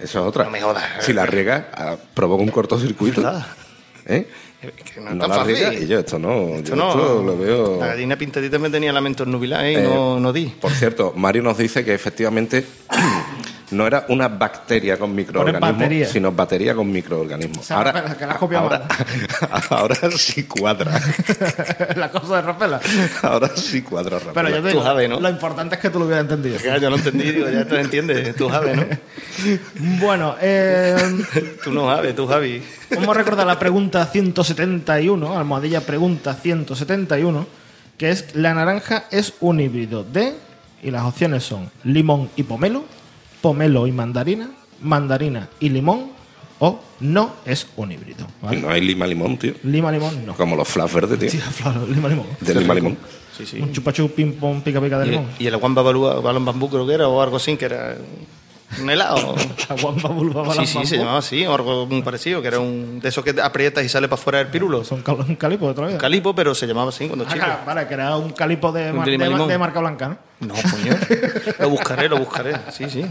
Eso 0.00 0.20
es 0.20 0.26
otra. 0.26 0.44
No 0.44 0.50
me 0.50 0.60
jodas. 0.60 0.84
Si 1.00 1.12
la 1.12 1.24
riegas, 1.24 1.64
ah, 1.74 1.96
provoca 2.14 2.42
un 2.42 2.50
cortocircuito. 2.50 3.22
¿Verdad? 3.22 3.46
¿Eh? 4.06 4.28
Que 4.72 5.00
no 5.00 5.14
No, 5.14 5.24
es 5.24 5.30
tan 5.30 5.38
fácil. 5.46 5.82
y 5.82 5.86
yo 5.86 5.98
esto 6.00 6.18
no. 6.18 6.48
Esto 6.56 6.70
yo 6.70 6.76
no. 6.76 6.88
esto 6.90 7.22
lo 7.22 7.38
veo. 7.38 7.80
La 7.80 7.86
gallina 7.88 8.16
pintadita 8.16 8.58
me 8.58 8.70
tenía 8.70 8.92
la 8.92 9.00
mente 9.00 9.24
nubilada 9.26 9.70
y 9.70 9.76
Eh, 9.76 9.82
no, 9.82 10.18
no 10.20 10.32
di. 10.32 10.46
Por 10.60 10.70
cierto, 10.72 11.12
Mario 11.16 11.42
nos 11.42 11.58
dice 11.58 11.84
que 11.84 11.94
efectivamente 11.94 12.64
no 13.70 13.86
era 13.86 14.06
una 14.08 14.28
bacteria 14.28 14.96
con 14.98 15.14
microorganismos, 15.14 16.08
sino 16.08 16.32
batería 16.32 16.74
con 16.74 16.90
microorganismos. 16.90 17.66
Se 17.66 17.74
Rafaela, 17.74 18.16
que 18.16 18.26
la 18.26 18.32
has 18.32 18.38
copiado 18.38 18.64
ahora, 18.64 18.86
ahora 19.70 19.96
sí 20.16 20.44
cuadra. 20.44 21.00
la 21.96 22.10
cosa 22.10 22.36
de 22.36 22.42
Rapela. 22.42 22.80
Ahora 23.22 23.48
sí 23.56 23.82
cuadra 23.82 24.18
rápido. 24.18 24.34
Pero 24.34 24.48
yo 24.50 24.56
te 24.56 24.62
Tú 24.62 24.68
digo, 24.68 24.82
sabes, 24.82 25.08
¿no? 25.08 25.20
lo 25.20 25.28
importante 25.28 25.74
es 25.74 25.80
que 25.80 25.90
tú 25.90 25.98
lo 25.98 26.06
hubieras 26.06 26.24
entendido. 26.24 26.58
Ya, 26.60 26.78
yo 26.78 26.90
no 26.90 26.96
entendí, 26.96 27.32
digo, 27.32 27.48
ya 27.48 27.66
tú 27.66 27.74
entiendes, 27.74 28.36
tú 28.36 28.48
sabes, 28.48 28.76
¿no? 28.76 28.84
Bueno, 30.00 30.36
eh, 30.40 30.96
Tú 31.62 31.72
no 31.72 31.86
sabes, 31.86 32.14
tú 32.16 32.26
Javi. 32.26 32.62
vamos 32.90 33.08
a 33.08 33.14
recordar 33.14 33.46
la 33.46 33.58
pregunta 33.58 34.04
171, 34.06 35.36
almohadilla 35.38 35.80
pregunta 35.80 36.34
171, 36.34 37.46
que 37.98 38.10
es 38.10 38.34
la 38.34 38.54
naranja 38.54 39.04
es 39.10 39.34
un 39.40 39.60
híbrido 39.60 40.04
de, 40.04 40.34
y 40.82 40.90
las 40.90 41.04
opciones 41.04 41.44
son 41.44 41.70
limón 41.84 42.30
y 42.36 42.44
pomelo, 42.44 42.84
pomelo 43.46 43.86
y 43.86 43.92
mandarina, 43.92 44.50
mandarina 44.82 45.48
y 45.60 45.68
limón, 45.68 46.10
o 46.58 46.80
no 46.98 47.34
es 47.44 47.68
un 47.76 47.92
híbrido. 47.92 48.26
No 48.42 48.68
hay 48.68 48.80
lima 48.80 49.06
limón, 49.06 49.38
tío. 49.38 49.54
Lima, 49.62 49.92
limón, 49.92 50.26
no. 50.26 50.34
Como 50.34 50.56
los 50.56 50.66
flash 50.66 50.92
verdes, 50.92 51.16
tío. 51.16 51.30
Sí, 51.30 51.38
claro, 51.62 51.86
lima, 51.86 52.08
limón. 52.08 52.26
De 52.40 52.52
lima 52.56 52.74
limón. 52.74 52.98
Sí, 53.38 53.46
sí. 53.46 53.60
Un 53.60 53.70
chupachu, 53.70 54.10
ping 54.10 54.32
pong, 54.32 54.62
pica 54.62 54.80
pica 54.80 54.98
de 54.98 55.06
limón. 55.06 55.26
y 55.38 55.46
el 55.46 55.54
Juan 55.54 55.76
Babalúa, 55.76 56.18
balón 56.20 56.44
bambú 56.44 56.68
creo 56.68 56.84
que 56.88 56.94
era, 56.94 57.06
o 57.06 57.22
algo 57.22 57.36
así, 57.36 57.56
que 57.56 57.66
era 57.66 57.96
un 58.80 58.90
helado. 58.90 59.34
Sí, 60.56 60.66
sí, 60.66 60.86
se 60.86 60.96
llamaba 60.98 61.18
así, 61.18 61.44
o 61.46 61.54
algo 61.54 61.86
muy 61.86 62.02
parecido, 62.02 62.40
que 62.40 62.48
era 62.48 62.58
un 62.60 63.00
de 63.00 63.08
esos 63.08 63.24
que 63.24 63.34
aprietas 63.42 63.84
y 63.84 63.88
sale 63.88 64.06
para 64.08 64.20
afuera 64.20 64.38
del 64.38 64.48
pirulo. 64.48 64.84
Son 64.84 65.02
cal- 65.02 65.16
un 65.28 65.34
calipo 65.36 65.66
otra. 65.66 65.86
Un 65.86 65.96
calipo, 65.98 66.34
pero 66.34 66.54
se 66.54 66.66
llamaba 66.66 66.90
así 66.90 67.06
cuando 67.06 67.24
Ah, 67.24 67.32
chico. 67.32 67.44
claro, 67.44 67.60
vale, 67.66 67.86
que 67.86 67.94
era 67.94 68.16
un 68.16 68.30
calipo 68.30 68.70
de, 68.72 68.92
mar- 68.92 69.58
marca 69.58 69.80
blanca, 69.80 70.08
¿no? 70.08 70.16
No, 70.40 70.54
coño. 70.54 70.96
lo 71.58 71.70
buscaré, 71.70 72.08
lo 72.08 72.18
buscaré. 72.18 72.54
Sí, 72.70 72.88
sí. 72.88 73.04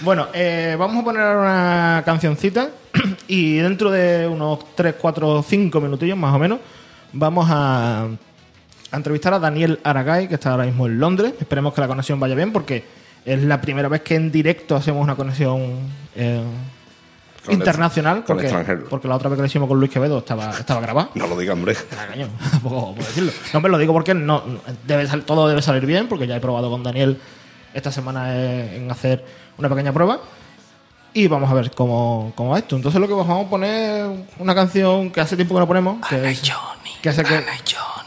Bueno, 0.00 0.28
eh, 0.32 0.76
vamos 0.78 1.02
a 1.02 1.04
poner 1.04 1.22
ahora 1.22 1.40
una 1.40 2.02
cancioncita 2.04 2.70
y 3.28 3.56
dentro 3.58 3.90
de 3.90 4.26
unos 4.26 4.74
3, 4.74 4.94
4, 5.00 5.44
5 5.46 5.80
minutillos 5.80 6.16
más 6.16 6.34
o 6.34 6.38
menos 6.38 6.60
vamos 7.12 7.46
a, 7.50 8.04
a 8.04 8.96
entrevistar 8.96 9.34
a 9.34 9.38
Daniel 9.38 9.80
Aragay, 9.84 10.28
que 10.28 10.34
está 10.36 10.52
ahora 10.52 10.64
mismo 10.64 10.86
en 10.86 10.98
Londres. 10.98 11.34
Esperemos 11.40 11.74
que 11.74 11.80
la 11.82 11.88
conexión 11.88 12.18
vaya 12.20 12.34
bien 12.34 12.52
porque 12.52 12.99
es 13.24 13.42
la 13.42 13.60
primera 13.60 13.88
vez 13.88 14.02
que 14.02 14.14
en 14.14 14.30
directo 14.32 14.76
hacemos 14.76 15.02
una 15.02 15.14
conexión 15.14 15.78
eh, 16.16 16.42
Con 17.44 17.54
internacional. 17.54 18.16
con 18.24 18.36
porque, 18.36 18.44
extranjero. 18.44 18.86
porque 18.88 19.08
la 19.08 19.16
otra 19.16 19.28
vez 19.28 19.36
que 19.36 19.42
lo 19.42 19.46
hicimos 19.46 19.68
con 19.68 19.78
Luis 19.78 19.90
Quevedo 19.90 20.18
estaba, 20.18 20.50
estaba 20.50 20.80
grabada. 20.80 21.10
No 21.14 21.26
lo 21.26 21.36
diga, 21.38 21.52
hombre. 21.52 21.74
Coño, 22.12 22.28
tampoco 22.50 22.94
puedo 22.94 23.06
decirlo. 23.08 23.32
No, 23.52 23.60
me 23.60 23.68
lo 23.68 23.78
digo 23.78 23.92
porque 23.92 24.14
no, 24.14 24.42
debe 24.86 25.06
sal- 25.06 25.24
todo 25.24 25.48
debe 25.48 25.62
salir 25.62 25.86
bien, 25.86 26.08
porque 26.08 26.26
ya 26.26 26.36
he 26.36 26.40
probado 26.40 26.70
con 26.70 26.82
Daniel 26.82 27.18
esta 27.74 27.92
semana 27.92 28.34
eh, 28.36 28.76
en 28.76 28.90
hacer 28.90 29.24
una 29.58 29.68
pequeña 29.68 29.92
prueba. 29.92 30.20
Y 31.12 31.26
vamos 31.26 31.50
a 31.50 31.54
ver 31.54 31.72
cómo, 31.72 32.32
cómo 32.36 32.50
va 32.50 32.58
esto. 32.58 32.76
Entonces 32.76 33.00
lo 33.00 33.08
que 33.08 33.14
vamos 33.14 33.46
a 33.46 33.50
poner 33.50 34.06
una 34.38 34.54
canción 34.54 35.10
que 35.10 35.20
hace 35.20 35.34
tiempo 35.34 35.54
que 35.54 35.60
no 35.60 35.66
ponemos. 35.66 36.06
Que 36.08 36.30
es, 36.30 36.42
que 37.02 37.08
hace 37.08 37.24
que... 37.24 37.44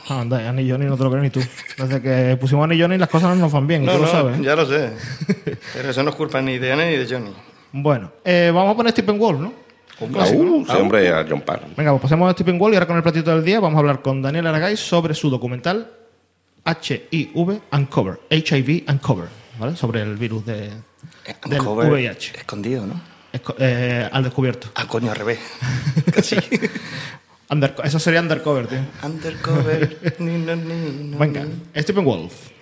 Ah, 0.10 0.20
anda, 0.22 0.50
Ana 0.50 0.62
y 0.62 0.70
Johnny 0.70 0.86
no 0.86 0.98
te 0.98 1.04
lo 1.04 1.10
crees 1.10 1.24
ni 1.24 1.30
tú. 1.30 1.40
Desde 1.78 2.02
que 2.02 2.38
pusimos 2.40 2.70
a 2.70 2.74
y 2.74 2.82
Johnny 2.82 2.98
las 2.98 3.10
cosas 3.10 3.30
no 3.30 3.36
nos 3.36 3.52
van 3.52 3.66
bien, 3.68 3.84
y 3.84 3.86
No, 3.86 3.94
tú 3.94 4.00
no, 4.00 4.06
lo 4.06 4.12
sabes. 4.12 4.42
ya 4.42 4.56
lo 4.56 4.66
sé. 4.66 4.92
Pero 5.74 5.90
eso 5.90 6.04
no 6.04 6.10
es 6.10 6.16
culpa 6.16 6.42
ni 6.42 6.58
de 6.58 6.72
Ana 6.74 6.86
ni 6.86 6.98
de 6.98 7.08
Johnny. 7.10 7.32
Bueno, 7.72 8.12
eh, 8.26 8.52
vamos 8.54 8.74
a 8.74 8.76
poner 8.78 8.92
Stephen 8.92 9.18
Wolf, 9.18 9.40
¿no? 9.40 9.54
Ah, 10.02 10.26
uh, 10.26 10.66
sí, 10.66 10.76
hombre, 10.76 11.10
a 11.14 11.26
John 11.28 11.42
Parr. 11.42 11.62
Venga, 11.78 11.92
pues 11.92 12.02
pasemos 12.02 12.30
a 12.30 12.34
Stephen 12.34 12.60
Wall 12.60 12.74
y 12.74 12.76
ahora 12.76 12.88
con 12.88 12.98
el 12.98 13.04
platito 13.04 13.32
del 13.34 13.44
día 13.46 13.60
vamos 13.60 13.78
a 13.78 13.80
hablar 13.80 14.02
con 14.02 14.22
Daniel 14.22 14.48
Aragay 14.48 14.76
sobre 14.76 15.14
su 15.14 15.30
documental 15.30 15.90
HIV 16.66 17.62
Uncover, 17.72 18.20
HIV 18.30 18.84
Uncover, 18.90 19.28
¿vale? 19.60 19.76
Sobre 19.78 20.02
el 20.02 20.18
virus 20.18 20.46
de, 20.46 20.72
del 21.46 21.60
Uncover, 21.60 21.90
VIH, 21.92 22.38
Escondido, 22.38 22.86
¿no? 22.86 23.00
Esco- 23.32 23.56
eh, 23.60 24.10
al 24.12 24.24
descubierto. 24.24 24.68
Ah, 24.76 24.86
coño, 24.88 25.10
al 25.12 25.16
revés. 25.18 25.40
Casi. 26.14 26.36
Underco- 27.50 27.84
eso 27.84 28.00
sería 28.00 28.22
undercover, 28.22 28.68
tío. 28.68 28.80
Undercover. 29.04 30.16
ni, 30.20 30.38
no, 30.38 30.56
ni, 30.56 31.10
no, 31.12 31.18
Venga. 31.18 31.46
Stephen 31.78 32.06
Wolf. 32.06 32.53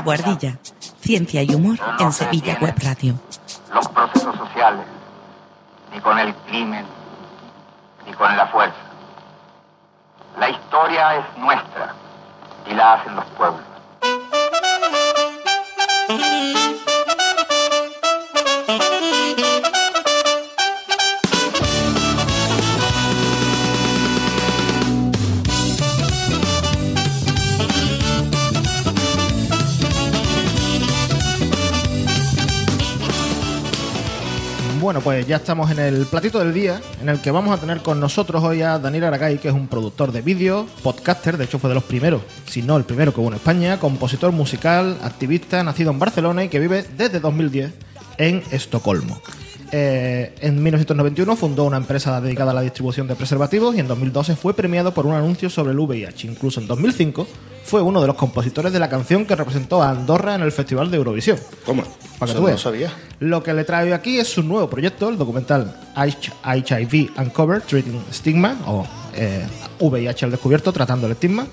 La 0.00 0.04
Guardilla. 0.06 0.58
Ciencia 1.02 1.42
y 1.42 1.54
humor 1.54 1.76
en 1.98 2.10
Sevilla 2.10 2.56
Web 2.58 2.74
Radio. 2.82 3.16
los 3.74 3.86
procesos 3.88 4.34
sociales, 4.34 4.86
ni 5.92 6.00
con 6.00 6.18
el 6.18 6.34
crimen, 6.46 6.86
ni 8.06 8.12
con 8.14 8.34
la 8.34 8.46
fuerza. 8.46 8.78
La 10.38 10.48
historia 10.48 11.16
es 11.16 11.36
nuestra 11.36 11.94
y 12.66 12.72
la 12.72 12.94
hacen 12.94 13.14
los 13.14 13.26
pueblos. 13.36 13.60
Bueno, 34.90 35.04
pues 35.04 35.24
ya 35.24 35.36
estamos 35.36 35.70
en 35.70 35.78
el 35.78 36.04
platito 36.06 36.40
del 36.40 36.52
día, 36.52 36.80
en 37.00 37.08
el 37.08 37.20
que 37.20 37.30
vamos 37.30 37.56
a 37.56 37.60
tener 37.60 37.78
con 37.80 38.00
nosotros 38.00 38.42
hoy 38.42 38.62
a 38.62 38.76
Daniel 38.80 39.04
Aragay, 39.04 39.38
que 39.38 39.46
es 39.46 39.54
un 39.54 39.68
productor 39.68 40.10
de 40.10 40.20
vídeo, 40.20 40.66
podcaster, 40.82 41.36
de 41.36 41.44
hecho 41.44 41.60
fue 41.60 41.68
de 41.68 41.74
los 41.74 41.84
primeros, 41.84 42.22
si 42.46 42.60
no 42.60 42.76
el 42.76 42.82
primero 42.82 43.14
que 43.14 43.20
hubo 43.20 43.28
en 43.28 43.34
España, 43.34 43.78
compositor 43.78 44.32
musical, 44.32 44.98
activista, 45.04 45.62
nacido 45.62 45.92
en 45.92 46.00
Barcelona 46.00 46.42
y 46.42 46.48
que 46.48 46.58
vive 46.58 46.84
desde 46.96 47.20
2010 47.20 47.72
en 48.18 48.42
Estocolmo. 48.50 49.22
Eh, 49.72 50.34
en 50.40 50.60
1991 50.62 51.36
fundó 51.36 51.64
una 51.64 51.76
empresa 51.76 52.20
dedicada 52.20 52.50
a 52.50 52.54
la 52.54 52.60
distribución 52.62 53.06
de 53.06 53.14
preservativos 53.14 53.76
y 53.76 53.80
en 53.80 53.86
2012 53.86 54.34
fue 54.34 54.54
premiado 54.54 54.92
por 54.92 55.06
un 55.06 55.14
anuncio 55.14 55.48
sobre 55.48 55.72
el 55.72 55.78
VIH. 55.78 56.26
Incluso 56.26 56.60
en 56.60 56.66
2005 56.66 57.26
fue 57.62 57.80
uno 57.80 58.00
de 58.00 58.08
los 58.08 58.16
compositores 58.16 58.72
de 58.72 58.80
la 58.80 58.88
canción 58.88 59.24
que 59.26 59.36
representó 59.36 59.80
a 59.82 59.90
Andorra 59.90 60.34
en 60.34 60.42
el 60.42 60.50
Festival 60.50 60.90
de 60.90 60.96
Eurovisión. 60.96 61.38
¿Cómo? 61.64 61.82
Para 61.82 61.92
que 62.18 62.24
Eso 62.24 62.34
tú 62.34 62.40
no 62.40 62.46
veas. 62.48 62.60
sabía. 62.60 62.92
Lo 63.20 63.42
que 63.44 63.54
le 63.54 63.64
traigo 63.64 63.94
aquí 63.94 64.18
es 64.18 64.26
su 64.28 64.42
nuevo 64.42 64.68
proyecto, 64.68 65.08
el 65.08 65.16
documental 65.16 65.76
HIV 65.96 67.10
Uncovered, 67.16 67.62
Treating 67.62 68.02
Stigma, 68.12 68.56
o 68.66 68.84
eh, 69.14 69.46
VIH 69.78 70.24
al 70.24 70.30
descubierto, 70.32 70.72
tratando 70.72 71.06
el 71.06 71.12
estigma, 71.12 71.46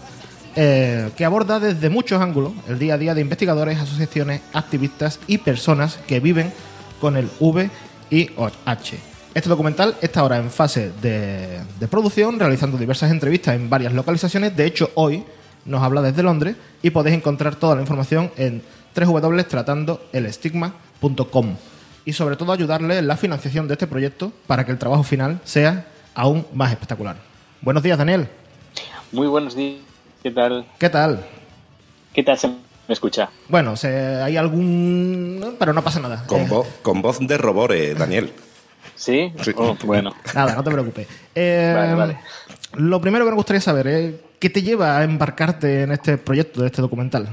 eh, 0.56 1.12
que 1.16 1.24
aborda 1.24 1.60
desde 1.60 1.90
muchos 1.90 2.20
ángulos 2.20 2.54
el 2.68 2.80
día 2.80 2.96
a 2.96 2.98
día 2.98 3.14
de 3.14 3.22
investigadores, 3.22 3.78
asociaciones, 3.78 4.42
activistas 4.54 5.20
y 5.28 5.38
personas 5.38 6.00
que 6.08 6.20
viven 6.20 6.52
con 7.00 7.16
el 7.16 7.30
VIH. 7.40 7.70
Este 9.34 9.50
documental 9.50 9.96
está 10.02 10.22
ahora 10.22 10.38
en 10.38 10.50
fase 10.50 10.94
de, 11.02 11.60
de 11.80 11.88
producción, 11.88 12.40
realizando 12.40 12.78
diversas 12.78 13.12
entrevistas 13.12 13.56
en 13.56 13.70
varias 13.70 13.92
localizaciones. 13.94 14.56
De 14.56 14.66
hecho, 14.66 14.92
hoy 14.96 15.26
nos 15.66 15.84
habla 15.84 16.02
desde 16.02 16.24
Londres 16.24 16.56
y 16.82 16.90
podéis 16.90 17.18
encontrar 17.18 17.56
toda 17.56 17.76
la 17.76 17.82
información 17.82 18.32
en 18.38 18.64
www.tratandoelestigma.com 18.96 21.56
y 22.06 22.14
sobre 22.14 22.38
todo 22.38 22.54
ayudarle 22.54 22.98
en 22.98 23.08
la 23.08 23.18
financiación 23.18 23.68
de 23.68 23.74
este 23.74 23.86
proyecto 23.86 24.32
para 24.48 24.66
que 24.66 24.72
el 24.72 24.80
trabajo 24.80 25.04
final 25.04 25.40
sea 25.44 25.86
aún 26.16 26.48
más 26.54 26.72
espectacular. 26.72 27.18
Buenos 27.62 27.84
días, 27.84 27.98
Daniel. 27.98 28.30
Muy 29.12 29.28
buenos 29.28 29.56
días. 29.56 29.82
¿Qué 30.24 30.32
tal? 30.32 30.66
¿Qué 30.80 30.90
tal? 30.90 31.26
¿Qué 32.14 32.24
tal 32.24 32.38
me 32.88 32.94
escucha? 32.94 33.30
Bueno, 33.50 33.76
se- 33.76 34.22
hay 34.22 34.38
algún... 34.38 35.56
pero 35.60 35.74
no 35.74 35.84
pasa 35.84 36.00
nada. 36.00 36.24
Con, 36.28 36.42
Eh, 36.42 36.48
voz, 36.50 36.68
con 36.82 37.02
voz 37.02 37.20
de 37.20 37.38
robore, 37.38 37.94
Daniel. 37.96 38.32
¿Sí? 38.96 39.32
Sí. 39.42 39.52
Oh, 39.56 39.78
bueno. 39.84 40.14
Nada, 40.34 40.56
no 40.56 40.64
te 40.64 40.72
preocupes. 40.72 41.08
Eh, 41.36 41.74
Vale, 41.76 41.94
vale. 41.94 42.18
Lo 42.76 43.00
primero 43.00 43.26
que 43.26 43.32
me 43.32 43.36
gustaría 43.38 43.62
saber 43.62 43.88
es 43.88 44.16
qué 44.40 44.50
te 44.50 44.62
lleva 44.64 44.98
a 44.98 45.04
embarcarte 45.04 45.84
en 45.84 45.92
este 45.92 46.18
proyecto, 46.18 46.62
de 46.62 46.68
este 46.68 46.82
documental. 46.82 47.28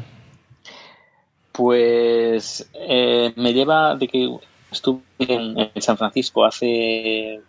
Pues 1.53 2.69
eh, 2.75 3.33
me 3.37 3.53
lleva 3.53 3.95
de 3.95 4.09
que 4.09 4.29
estuve 4.73 5.01
en, 5.19 5.71
en 5.75 5.83
San 5.83 5.97
Francisco 5.97 6.45
hace 6.45 7.41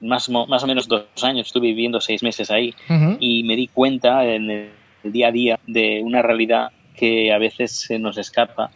más, 0.00 0.28
más 0.28 0.62
o 0.62 0.66
menos 0.66 0.88
dos 0.88 1.04
años, 1.22 1.46
estuve 1.46 1.68
viviendo 1.68 2.00
seis 2.00 2.22
meses 2.22 2.50
ahí 2.50 2.74
y 3.20 3.44
me 3.44 3.54
di 3.54 3.68
cuenta 3.68 4.24
en 4.24 4.50
el 4.50 5.12
día 5.12 5.28
a 5.28 5.32
día 5.32 5.60
de 5.66 6.02
una 6.02 6.20
realidad 6.22 6.70
que 6.94 7.32
a 7.32 7.38
veces 7.38 7.72
se 7.72 7.98
nos 7.98 8.16
escapa, 8.18 8.70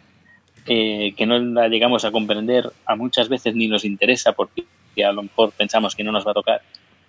eh, 0.65 1.13
que 1.17 1.25
no 1.25 1.39
la 1.39 1.67
llegamos 1.67 2.05
a 2.05 2.11
comprender, 2.11 2.71
a 2.85 2.95
muchas 2.95 3.29
veces 3.29 3.55
ni 3.55 3.67
nos 3.67 3.85
interesa 3.85 4.33
porque 4.33 4.65
a 5.03 5.11
lo 5.11 5.23
mejor 5.23 5.51
pensamos 5.53 5.95
que 5.95 6.03
no 6.03 6.11
nos 6.11 6.27
va 6.27 6.31
a 6.31 6.35
tocar, 6.35 6.61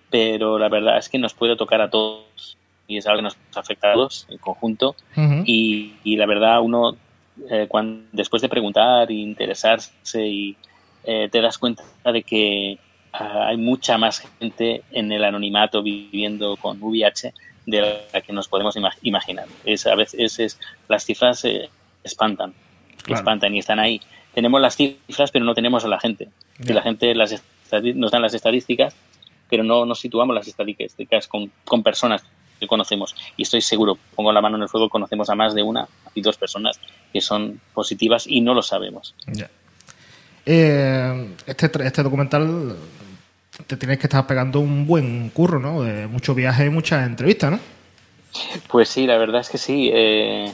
pero 0.09 0.57
la 0.57 0.69
verdad 0.69 0.97
es 0.97 1.09
que 1.09 1.17
nos 1.19 1.33
puede 1.33 1.55
tocar 1.55 1.81
a 1.81 1.89
todos 1.89 2.57
y 2.87 2.97
es 2.97 3.07
algo 3.07 3.17
que 3.19 3.23
nos 3.23 3.37
afecta 3.55 3.91
a 3.91 3.93
todos 3.93 4.25
en 4.29 4.37
conjunto. 4.37 4.95
Y, 5.45 5.93
y 6.03 6.15
la 6.15 6.25
verdad 6.25 6.61
uno 6.61 6.95
eh, 7.49 7.65
cuan- 7.69 8.07
después 8.11 8.41
de 8.41 8.49
preguntar 8.49 9.09
e 9.11 9.15
interesarse 9.15 10.25
y 10.27 10.55
eh, 11.03 11.29
te 11.31 11.41
das 11.41 11.57
cuenta 11.57 11.83
de 12.11 12.23
que 12.23 12.77
ah, 13.13 13.47
hay 13.47 13.57
mucha 13.57 13.97
más 13.97 14.19
gente 14.39 14.83
en 14.91 15.11
el 15.11 15.23
anonimato 15.23 15.81
viviendo 15.81 16.55
con 16.57 16.77
VIH 16.81 17.33
de 17.71 18.01
la 18.13 18.21
que 18.21 18.33
nos 18.33 18.47
podemos 18.47 18.75
ima- 18.75 18.95
imaginar. 19.01 19.47
Es, 19.65 19.87
a 19.87 19.95
veces 19.95 20.39
es, 20.39 20.59
las 20.87 21.03
cifras 21.05 21.43
eh, 21.45 21.69
espantan, 22.03 22.53
Claro. 23.03 23.19
espantan 23.21 23.55
y 23.55 23.59
están 23.59 23.79
ahí. 23.79 23.99
Tenemos 24.35 24.61
las 24.61 24.75
cifras, 24.75 25.31
pero 25.31 25.43
no 25.43 25.53
tenemos 25.55 25.83
a 25.83 25.87
la 25.87 25.99
gente. 25.99 26.29
Y 26.63 26.71
la 26.73 26.81
gente 26.83 27.15
las 27.15 27.41
nos 27.95 28.11
dan 28.11 28.21
las 28.21 28.33
estadísticas, 28.33 28.93
pero 29.49 29.63
no 29.63 29.85
nos 29.85 29.99
situamos 29.99 30.35
las 30.35 30.47
estadísticas 30.47 31.27
con, 31.27 31.51
con 31.65 31.81
personas 31.83 32.21
que 32.59 32.67
conocemos. 32.67 33.15
Y 33.37 33.41
estoy 33.43 33.61
seguro, 33.61 33.97
pongo 34.15 34.31
la 34.31 34.39
mano 34.41 34.55
en 34.57 34.61
el 34.63 34.69
fuego, 34.69 34.87
conocemos 34.89 35.29
a 35.31 35.35
más 35.35 35.55
de 35.55 35.63
una 35.63 35.87
y 36.13 36.21
dos 36.21 36.37
personas 36.37 36.79
que 37.11 37.19
son 37.21 37.59
positivas 37.73 38.27
y 38.27 38.41
no 38.41 38.53
lo 38.53 38.61
sabemos. 38.61 39.15
Eh, 40.45 41.35
este, 41.45 41.69
este 41.85 42.03
documental 42.03 42.75
te 43.71 43.77
tienes 43.77 43.99
que 43.99 44.07
estar 44.07 44.27
pegando 44.27 44.59
un 44.59 44.85
buen 44.85 45.29
curro, 45.29 45.57
¿no? 45.57 45.83
De 45.83 46.05
mucho 46.05 46.35
viaje 46.35 46.65
y 46.65 46.69
muchas 46.69 47.07
entrevistas, 47.07 47.51
¿no? 47.51 47.59
Pues 48.67 48.89
sí, 48.89 49.07
la 49.07 49.17
verdad 49.17 49.39
es 49.39 49.49
que 49.49 49.57
sí. 49.57 49.89
Eh, 49.93 50.51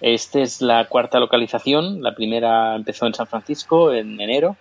esta 0.00 0.40
es 0.40 0.60
la 0.60 0.86
cuarta 0.86 1.20
localización. 1.20 2.02
La 2.02 2.16
primera 2.16 2.74
empezó 2.74 3.06
en 3.06 3.14
San 3.14 3.28
Francisco 3.28 3.92
en 3.92 4.20
enero. 4.20 4.56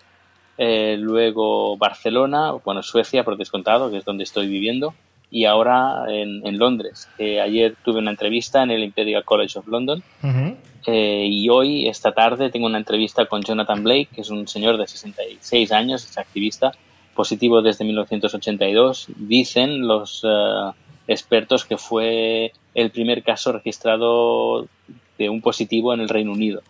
Eh, 0.59 0.97
luego 0.99 1.77
Barcelona, 1.77 2.51
bueno, 2.63 2.83
Suecia 2.83 3.23
por 3.23 3.37
descontado, 3.37 3.89
que 3.89 3.97
es 3.97 4.05
donde 4.05 4.23
estoy 4.23 4.47
viviendo. 4.47 4.93
Y 5.31 5.45
ahora 5.45 6.05
en, 6.07 6.45
en 6.45 6.59
Londres. 6.59 7.09
Eh, 7.17 7.41
ayer 7.41 7.75
tuve 7.83 7.97
una 7.97 8.11
entrevista 8.11 8.61
en 8.61 8.69
el 8.69 8.83
Imperial 8.83 9.25
College 9.25 9.57
of 9.57 9.67
London. 9.67 10.03
Eh, 10.85 11.27
y 11.27 11.49
hoy, 11.49 11.87
esta 11.87 12.11
tarde, 12.11 12.51
tengo 12.51 12.67
una 12.67 12.77
entrevista 12.77 13.25
con 13.25 13.41
Jonathan 13.41 13.83
Blake, 13.83 14.09
que 14.13 14.21
es 14.21 14.29
un 14.29 14.47
señor 14.47 14.77
de 14.77 14.87
66 14.87 15.71
años, 15.71 16.07
es 16.07 16.17
activista, 16.19 16.71
positivo 17.15 17.61
desde 17.61 17.85
1982. 17.85 19.07
Dicen 19.15 19.87
los 19.87 20.21
eh, 20.23 20.71
expertos 21.07 21.65
que 21.65 21.77
fue 21.77 22.51
el 22.75 22.91
primer 22.91 23.23
caso 23.23 23.51
registrado 23.51 24.67
de 25.17 25.29
un 25.29 25.41
positivo 25.41 25.93
en 25.93 26.01
el 26.01 26.09
Reino 26.09 26.33
Unido. 26.33 26.61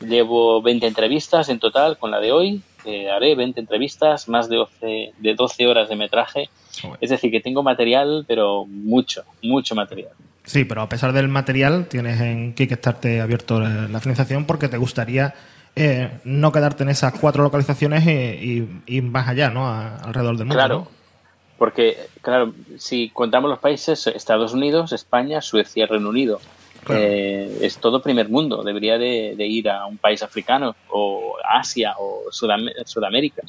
Llevo 0.00 0.60
20 0.62 0.86
entrevistas 0.86 1.48
en 1.48 1.60
total 1.60 1.96
con 1.98 2.10
la 2.10 2.18
de 2.18 2.32
hoy. 2.32 2.62
eh, 2.84 3.08
haré 3.10 3.36
20 3.36 3.60
entrevistas, 3.60 4.28
más 4.28 4.48
de 4.48 4.56
12, 4.56 5.12
de 5.16 5.34
12 5.34 5.66
horas 5.68 5.88
de 5.88 5.94
metraje. 5.94 6.48
Es 7.00 7.10
decir, 7.10 7.30
que 7.30 7.40
tengo 7.40 7.62
material, 7.62 8.24
pero 8.26 8.64
mucho, 8.66 9.22
mucho 9.42 9.76
material. 9.76 10.10
Sí, 10.44 10.64
pero 10.64 10.82
a 10.82 10.88
pesar 10.88 11.12
del 11.12 11.28
material, 11.28 11.86
tienes 11.86 12.20
en 12.20 12.54
Kickstarter 12.54 13.20
abierto 13.20 13.60
la 13.60 14.00
financiación 14.00 14.44
porque 14.46 14.68
te 14.68 14.78
gustaría 14.78 15.34
eh, 15.76 16.18
no 16.24 16.52
quedarte 16.52 16.82
en 16.82 16.90
esas 16.90 17.14
cuatro 17.18 17.42
localizaciones 17.42 18.04
y, 18.06 19.00
más 19.02 19.28
allá, 19.28 19.50
¿no? 19.50 19.66
A- 19.66 19.96
alrededor 19.96 20.36
del 20.36 20.46
mundo. 20.46 20.54
Claro, 20.54 20.76
¿no? 20.80 20.88
porque, 21.58 21.96
claro, 22.20 22.52
si 22.78 23.08
contamos 23.10 23.48
los 23.48 23.58
países, 23.60 24.06
Estados 24.08 24.52
Unidos, 24.52 24.92
España, 24.92 25.40
Suecia, 25.40 25.86
Reino 25.86 26.08
Unido, 26.08 26.40
Claro. 26.84 27.00
eh, 27.04 27.58
es 27.62 27.78
todo 27.78 28.02
primer 28.02 28.28
mundo. 28.28 28.64
Debería 28.64 28.98
de, 28.98 29.34
de 29.36 29.46
ir 29.46 29.70
a 29.70 29.86
un 29.86 29.98
país 29.98 30.20
africano 30.24 30.74
o 30.90 31.36
Asia 31.48 31.94
o 31.98 32.24
Sudam- 32.32 32.72
Sudamérica, 32.84 33.42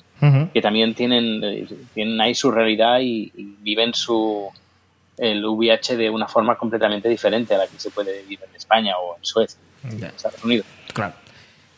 que 0.53 0.61
también 0.61 0.93
tienen, 0.93 1.43
eh, 1.43 1.67
tienen 1.95 2.21
ahí 2.21 2.35
su 2.35 2.51
realidad 2.51 2.99
y, 3.01 3.31
y 3.35 3.55
viven 3.61 3.95
su 3.95 4.47
el 5.17 5.43
VIH 5.45 5.97
de 5.97 6.09
una 6.11 6.27
forma 6.27 6.55
completamente 6.57 7.09
diferente 7.09 7.53
a 7.55 7.59
la 7.59 7.67
que 7.67 7.79
se 7.79 7.89
puede 7.89 8.21
vivir 8.21 8.39
en 8.47 8.55
España 8.55 8.93
o 8.99 9.15
en 9.17 9.25
Suecia, 9.25 9.59
en 9.89 10.03
Estados 10.03 10.43
Unidos. 10.43 10.65
Claro. 10.93 11.13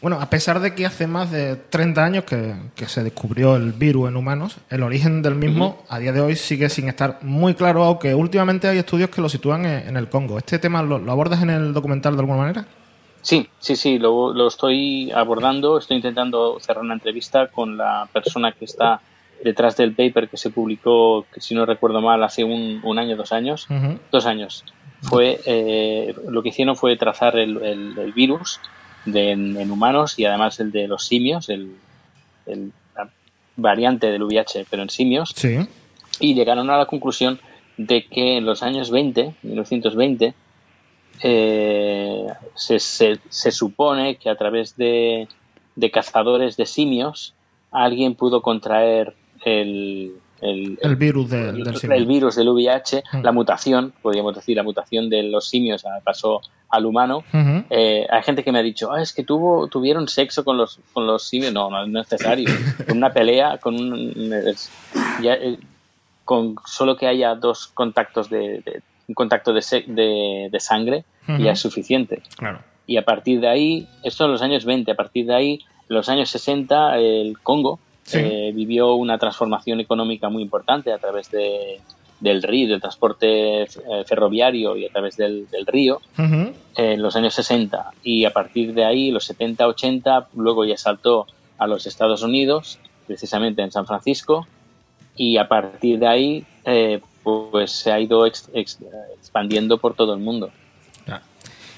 Bueno, 0.06 0.22
a 0.22 0.30
pesar 0.30 0.60
de 0.60 0.76
que 0.76 0.86
hace 0.86 1.08
más 1.08 1.32
de 1.32 1.56
30 1.56 2.06
años 2.06 2.26
que, 2.26 2.54
que 2.76 2.86
se 2.86 3.04
descubrió 3.04 3.56
el 3.56 3.72
virus 3.74 4.08
en 4.08 4.16
humanos, 4.18 4.58
el 4.70 4.84
origen 4.84 5.24
del 5.24 5.34
mismo 5.34 5.84
a 5.90 5.98
día 5.98 6.12
de 6.12 6.22
hoy 6.22 6.36
sigue 6.36 6.70
sin 6.70 6.88
estar 6.90 7.18
muy 7.24 7.56
claro, 7.56 7.84
aunque 7.84 8.14
últimamente 8.14 8.68
hay 8.68 8.78
estudios 8.78 9.10
que 9.10 9.20
lo 9.20 9.30
sitúan 9.30 9.66
en, 9.66 9.88
en 9.90 9.98
el 9.98 10.08
Congo. 10.08 10.38
¿Este 10.38 10.60
tema 10.60 10.84
lo, 10.84 11.00
lo 11.00 11.12
abordas 11.12 11.42
en 11.42 11.50
el 11.50 11.74
documental 11.74 12.14
de 12.16 12.20
alguna 12.20 12.38
manera? 12.38 12.68
Sí, 13.24 13.50
sí, 13.58 13.76
sí, 13.76 13.98
lo, 13.98 14.32
lo 14.32 14.48
estoy 14.48 15.10
abordando. 15.12 15.80
Estoy 15.80 15.98
intentando 15.98 16.60
cerrar 16.60 16.84
una 16.84 16.94
entrevista 16.94 17.48
con 17.48 17.76
la 17.76 18.08
persona 18.14 18.52
que 18.52 18.66
está 18.66 19.02
detrás 19.44 19.76
del 19.76 19.96
paper 19.96 20.30
que 20.30 20.38
se 20.38 20.52
publicó, 20.52 21.26
que 21.34 21.42
si 21.42 21.56
no 21.56 21.66
recuerdo 21.66 22.00
mal, 22.02 22.24
hace 22.24 22.44
un, 22.44 22.80
un 22.84 23.00
año, 23.00 23.16
dos 23.16 23.32
años. 23.32 23.68
Dos 24.12 24.28
años. 24.28 24.66
Fue, 25.02 25.40
eh, 25.48 26.14
lo 26.30 26.44
que 26.44 26.50
hicieron 26.50 26.76
fue 26.76 26.96
trazar 26.96 27.36
el, 27.38 27.58
el- 27.64 27.98
el 27.98 28.14
virus 28.14 28.60
de, 29.06 29.32
en, 29.32 29.58
en 29.58 29.72
humanos 29.72 30.18
y 30.20 30.26
además 30.26 30.60
el 30.60 30.72
de 30.72 30.88
los 30.88 31.06
simios, 31.06 31.50
el, 31.50 31.76
el- 32.46 32.72
la 32.96 33.10
variante 33.56 34.08
del 34.12 34.24
VIH, 34.24 34.66
pero 34.70 34.84
en 34.84 34.90
simios 34.90 35.32
Sí. 35.36 35.58
y 36.20 36.34
llegaron 36.34 36.70
a 36.70 36.78
la 36.78 36.86
conclusión 36.86 37.40
de 37.78 38.06
que 38.06 38.38
en 38.38 38.46
los 38.46 38.64
años 38.64 38.90
20, 38.92 39.36
1920, 39.44 40.34
eh, 41.24 42.26
se, 42.56 42.80
se- 42.80 43.20
se 43.30 43.52
supone 43.52 44.18
que 44.18 44.30
a 44.30 44.36
través 44.36 44.76
de, 44.78 45.28
de 45.76 45.92
cazadores 45.92 46.58
de 46.58 46.66
simios 46.66 47.34
alguien 47.72 48.16
pudo 48.16 48.42
contraer 48.42 49.14
el, 49.44 50.14
el, 50.50 50.78
El 50.82 50.96
virus 50.96 51.30
de- 51.30 51.52
del 51.52 51.92
el 51.92 52.06
virus 52.06 52.36
del 52.36 52.50
VIH, 52.50 53.04
Mm. 53.14 53.22
la 53.24 53.32
mutación, 53.32 53.94
podríamos 54.02 54.36
decir, 54.36 54.56
la 54.56 54.64
mutación 54.64 55.10
de 55.10 55.24
los 55.24 55.48
simios 55.50 55.84
pasó 56.04 56.42
al 56.70 56.86
humano. 56.86 57.24
Eh, 57.70 58.06
hay 58.10 58.24
gente 58.24 58.44
que 58.44 58.52
me 58.52 58.60
ha 58.60 58.64
dicho, 58.64 58.92
ah, 58.92 59.02
es 59.02 59.14
que 59.14 59.24
tuvo, 59.24 59.68
tuvieron 59.68 60.08
sexo 60.08 60.44
con 60.44 60.58
los, 60.58 60.80
con 60.94 61.06
los 61.08 61.24
simios. 61.28 61.54
No, 61.54 61.70
no 61.70 61.82
es 61.84 61.88
necesario. 61.90 62.46
Con 62.88 62.98
una 62.98 63.12
pelea, 63.14 63.58
con 63.60 63.76
un, 63.76 64.34
es- 64.48 64.70
ya, 65.22 65.34
eh, 65.36 65.58
con 66.24 66.56
solo 66.66 66.96
que 66.98 67.08
haya 67.08 67.36
dos 67.36 67.68
contactos 67.68 68.30
de, 68.30 68.62
de- 68.66 68.82
un 69.08 69.14
contacto 69.14 69.54
de, 69.54 69.62
se- 69.62 69.86
de, 69.88 70.50
de 70.52 70.60
sangre 70.60 71.06
ya 71.40 71.52
es 71.52 71.60
suficiente. 71.60 72.22
Claro. 72.38 72.60
Y 72.88 72.98
a 72.98 73.06
partir 73.06 73.40
de 73.40 73.48
ahí, 73.48 73.88
esto 74.04 74.26
en 74.26 74.32
los 74.32 74.42
años 74.42 74.66
20, 74.66 74.92
a 74.92 74.96
partir 74.96 75.26
de 75.28 75.36
ahí, 75.36 75.54
en 75.90 75.96
los 75.96 76.10
años 76.10 76.30
60, 76.30 76.98
el 76.98 77.38
Congo 77.42 77.80
Sí. 78.06 78.20
eh, 78.20 78.52
vivió 78.54 78.94
una 78.96 79.18
transformación 79.18 79.80
económica 79.82 80.30
muy 80.30 80.42
importante 80.44 80.94
a 80.94 80.98
través 81.00 81.30
de, 81.32 81.82
del 82.20 82.42
río, 82.44 82.70
del 82.70 82.80
transporte 82.80 83.64
eh, 83.64 83.68
ferroviario 84.08 84.78
y 84.78 84.86
a 84.86 84.90
través 84.90 85.18
del, 85.18 85.50
del 85.50 85.66
río 85.66 86.00
Ujú. 86.18 86.54
en 86.78 87.02
los 87.02 87.16
años 87.16 87.34
60 87.34 87.92
y 88.04 88.26
a 88.26 88.32
partir 88.32 88.74
de 88.76 88.86
ahí, 88.86 89.10
los 89.12 89.26
70, 89.26 89.68
80, 89.68 90.28
luego 90.36 90.66
ya 90.66 90.78
saltó 90.78 91.26
a 91.58 91.66
los 91.68 91.88
Estados 91.88 92.22
Unidos, 92.22 92.78
precisamente 93.08 93.62
en 93.64 93.72
San 93.72 93.86
Francisco, 93.88 94.46
y 95.18 95.38
a 95.38 95.48
partir 95.48 95.98
de 96.00 96.08
ahí 96.08 96.46
eh, 96.66 97.02
pues 97.24 97.72
se 97.72 97.92
ha 97.92 98.00
ido 98.00 98.26
ex- 98.28 98.50
ex- 98.54 98.78
expandiendo 99.18 99.78
por 99.80 99.96
todo 99.96 100.14
el 100.14 100.20
mundo. 100.20 100.52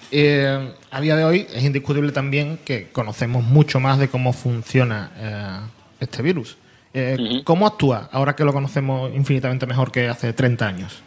Eh, 0.10 0.74
a 0.90 1.02
día 1.02 1.18
de 1.18 1.26
hoy 1.26 1.48
es 1.54 1.64
indiscutible 1.66 2.14
también 2.14 2.58
que 2.64 2.88
conocemos 2.94 3.44
mucho 3.44 3.82
más 3.82 4.00
de 4.00 4.08
cómo 4.10 4.32
funciona 4.32 5.12
eh, 5.18 5.70
este 6.00 6.22
virus. 6.22 6.58
Eh. 6.94 7.42
¿Cómo 7.44 7.68
actúa 7.68 8.10
ahora 8.12 8.36
que 8.36 8.44
lo 8.44 8.54
conocemos 8.54 9.14
infinitamente 9.14 9.66
mejor 9.66 9.92
que 9.92 10.08
hace 10.08 10.34
30 10.34 10.68
años? 10.68 11.02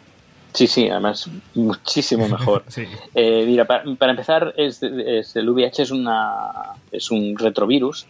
Sí, 0.53 0.67
sí, 0.67 0.89
además 0.89 1.29
muchísimo 1.55 2.27
mejor. 2.29 2.63
Sí. 2.67 2.83
Eh, 3.15 3.43
mira, 3.47 3.65
pa- 3.65 3.83
para, 3.97 4.11
empezar, 4.11 4.53
es, 4.57 4.81
es- 4.83 5.35
el 5.35 5.49
VIH 5.49 5.83
es, 5.83 5.91
una, 5.91 6.49
es 6.91 7.09
un 7.11 7.37
retrovirus. 7.37 8.05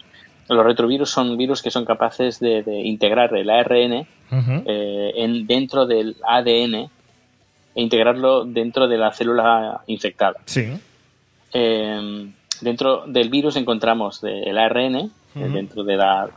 Los 0.50 0.66
retrovirus 0.66 1.10
son 1.10 1.38
virus 1.38 1.62
que 1.62 1.72
son 1.72 1.86
capaces 1.86 2.40
de, 2.40 2.62
de 2.64 2.82
integrar 2.82 3.34
el 3.38 3.50
ARN 3.50 3.94
eh, 4.66 5.12
en, 5.16 5.48
dentro 5.48 5.86
del 5.86 6.18
ADN 6.28 6.76
e 6.76 6.90
integrarlo 7.82 8.44
dentro 8.44 8.88
de 8.88 8.98
la 8.98 9.12
célula 9.14 9.82
infectada. 9.88 10.36
Sí. 10.46 10.68
Eh, 11.54 12.32
dentro 12.62 13.06
del 13.08 13.30
virus 13.30 13.56
encontramos 13.56 14.20
de- 14.22 14.44
el 14.44 14.58
ARN, 14.58 15.12
eh, 15.36 15.50
dentro 15.52 15.84
de 15.84 15.98
la, 15.98 16.30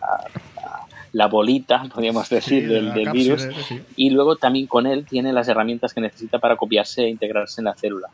la- 1.12 1.26
bolita, 1.26 1.84
podríamos 1.94 2.28
decir, 2.28 2.62
Sí, 2.62 2.66
del, 2.66 2.90
virus. 3.12 3.46
sí. 3.68 3.80
Y 3.96 4.10
luego 4.10 4.34
también 4.36 4.66
con 4.66 4.86
él 4.86 5.06
tiene 5.06 5.32
las 5.32 5.46
herramientas 5.48 5.94
que 5.94 6.00
necesita 6.00 6.38
para 6.40 6.56
copiarse 6.56 7.04
e 7.04 7.08
integrarse 7.08 7.60
en 7.60 7.66
la 7.66 7.74
célula 7.74 8.08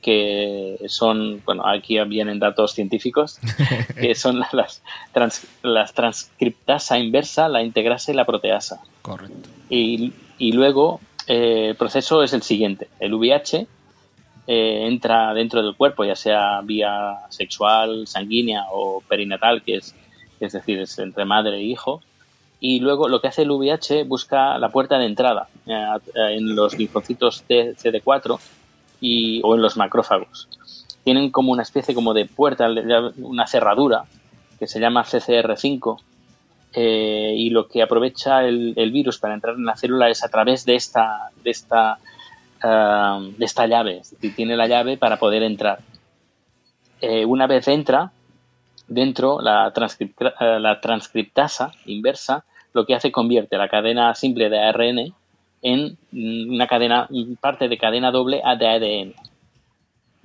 que 0.00 0.76
son, 0.86 1.42
bueno, 1.44 1.66
aquí 1.66 1.98
vienen 2.04 2.38
datos 2.38 2.72
científicos, 2.72 3.38
que 4.00 4.14
son 4.14 4.38
la- 4.38 4.48
las, 4.52 4.82
trans- 5.12 5.46
las 5.62 5.92
transcriptasa 5.92 6.98
inversa, 6.98 7.48
la 7.48 7.62
integrasa 7.62 8.12
y 8.12 8.14
la 8.14 8.24
proteasa. 8.24 8.80
Correcto. 9.02 9.48
Y, 9.68 10.12
y 10.38 10.52
luego 10.52 11.00
eh, 11.26 11.70
el 11.70 11.76
proceso 11.76 12.22
es 12.22 12.32
el 12.32 12.42
siguiente. 12.42 12.86
El 13.00 13.14
VIH 13.14 13.66
eh, 14.46 14.86
entra 14.86 15.34
dentro 15.34 15.60
del 15.62 15.74
cuerpo, 15.74 16.04
ya 16.04 16.14
sea 16.14 16.60
vía 16.62 17.16
sexual, 17.30 18.06
sanguínea 18.06 18.66
o 18.70 19.00
perinatal, 19.08 19.62
que 19.62 19.78
es, 19.78 19.92
es 20.40 20.52
decir, 20.52 20.80
es 20.80 20.98
entre 20.98 21.24
madre 21.24 21.56
e 21.56 21.62
hijo. 21.62 22.02
Y 22.58 22.80
luego 22.80 23.08
lo 23.08 23.20
que 23.20 23.28
hace 23.28 23.42
el 23.42 23.50
VIH 23.50 24.04
busca 24.04 24.58
la 24.58 24.70
puerta 24.70 24.98
de 24.98 25.06
entrada 25.06 25.48
eh, 25.66 25.84
en 26.14 26.56
los 26.56 26.78
linfocitos 26.78 27.42
T- 27.42 27.74
CD4 27.76 28.38
y, 29.00 29.40
o 29.44 29.54
en 29.54 29.62
los 29.62 29.76
macrófagos. 29.76 30.48
tienen 31.04 31.30
como 31.30 31.52
una 31.52 31.62
especie 31.62 31.94
como 31.94 32.14
de 32.14 32.24
puerta, 32.24 32.68
una 33.18 33.46
cerradura 33.46 34.04
que 34.58 34.66
se 34.66 34.80
llama 34.80 35.04
CCR5 35.04 36.00
eh, 36.72 37.34
y 37.36 37.50
lo 37.50 37.68
que 37.68 37.82
aprovecha 37.82 38.44
el, 38.44 38.90
virus 38.92 39.18
para 39.18 39.34
entrar 39.34 39.54
en 39.54 39.64
la 39.64 39.76
célula 39.76 40.08
es 40.08 40.24
a 40.24 40.28
través 40.28 40.64
de 40.64 40.74
esta 40.76 41.30
de 41.42 41.50
esta 41.50 41.98
uh, 42.62 43.22
de 43.38 43.44
esta 43.44 43.66
llave, 43.66 43.98
es 43.98 44.10
decir, 44.10 44.34
tiene 44.34 44.56
la 44.56 44.66
llave 44.66 44.96
para 44.96 45.18
poder 45.18 45.42
entrar. 45.42 45.78
Eh, 47.00 47.24
una 47.24 47.46
vez 47.46 47.68
entra 47.68 48.12
dentro 48.88 49.40
la, 49.40 49.72
uh, 49.74 50.58
la 50.60 50.80
transcriptasa 50.80 51.72
inversa 51.86 52.44
lo 52.72 52.86
que 52.86 52.94
hace 52.94 53.10
convierte 53.10 53.56
la 53.56 53.68
cadena 53.68 54.14
simple 54.14 54.48
de 54.48 54.58
ARN 54.58 55.14
en 55.62 55.96
una 56.12 56.66
cadena 56.66 57.08
parte 57.40 57.68
de 57.68 57.78
cadena 57.78 58.10
doble 58.10 58.42
de 58.58 58.66
ADN 58.68 59.14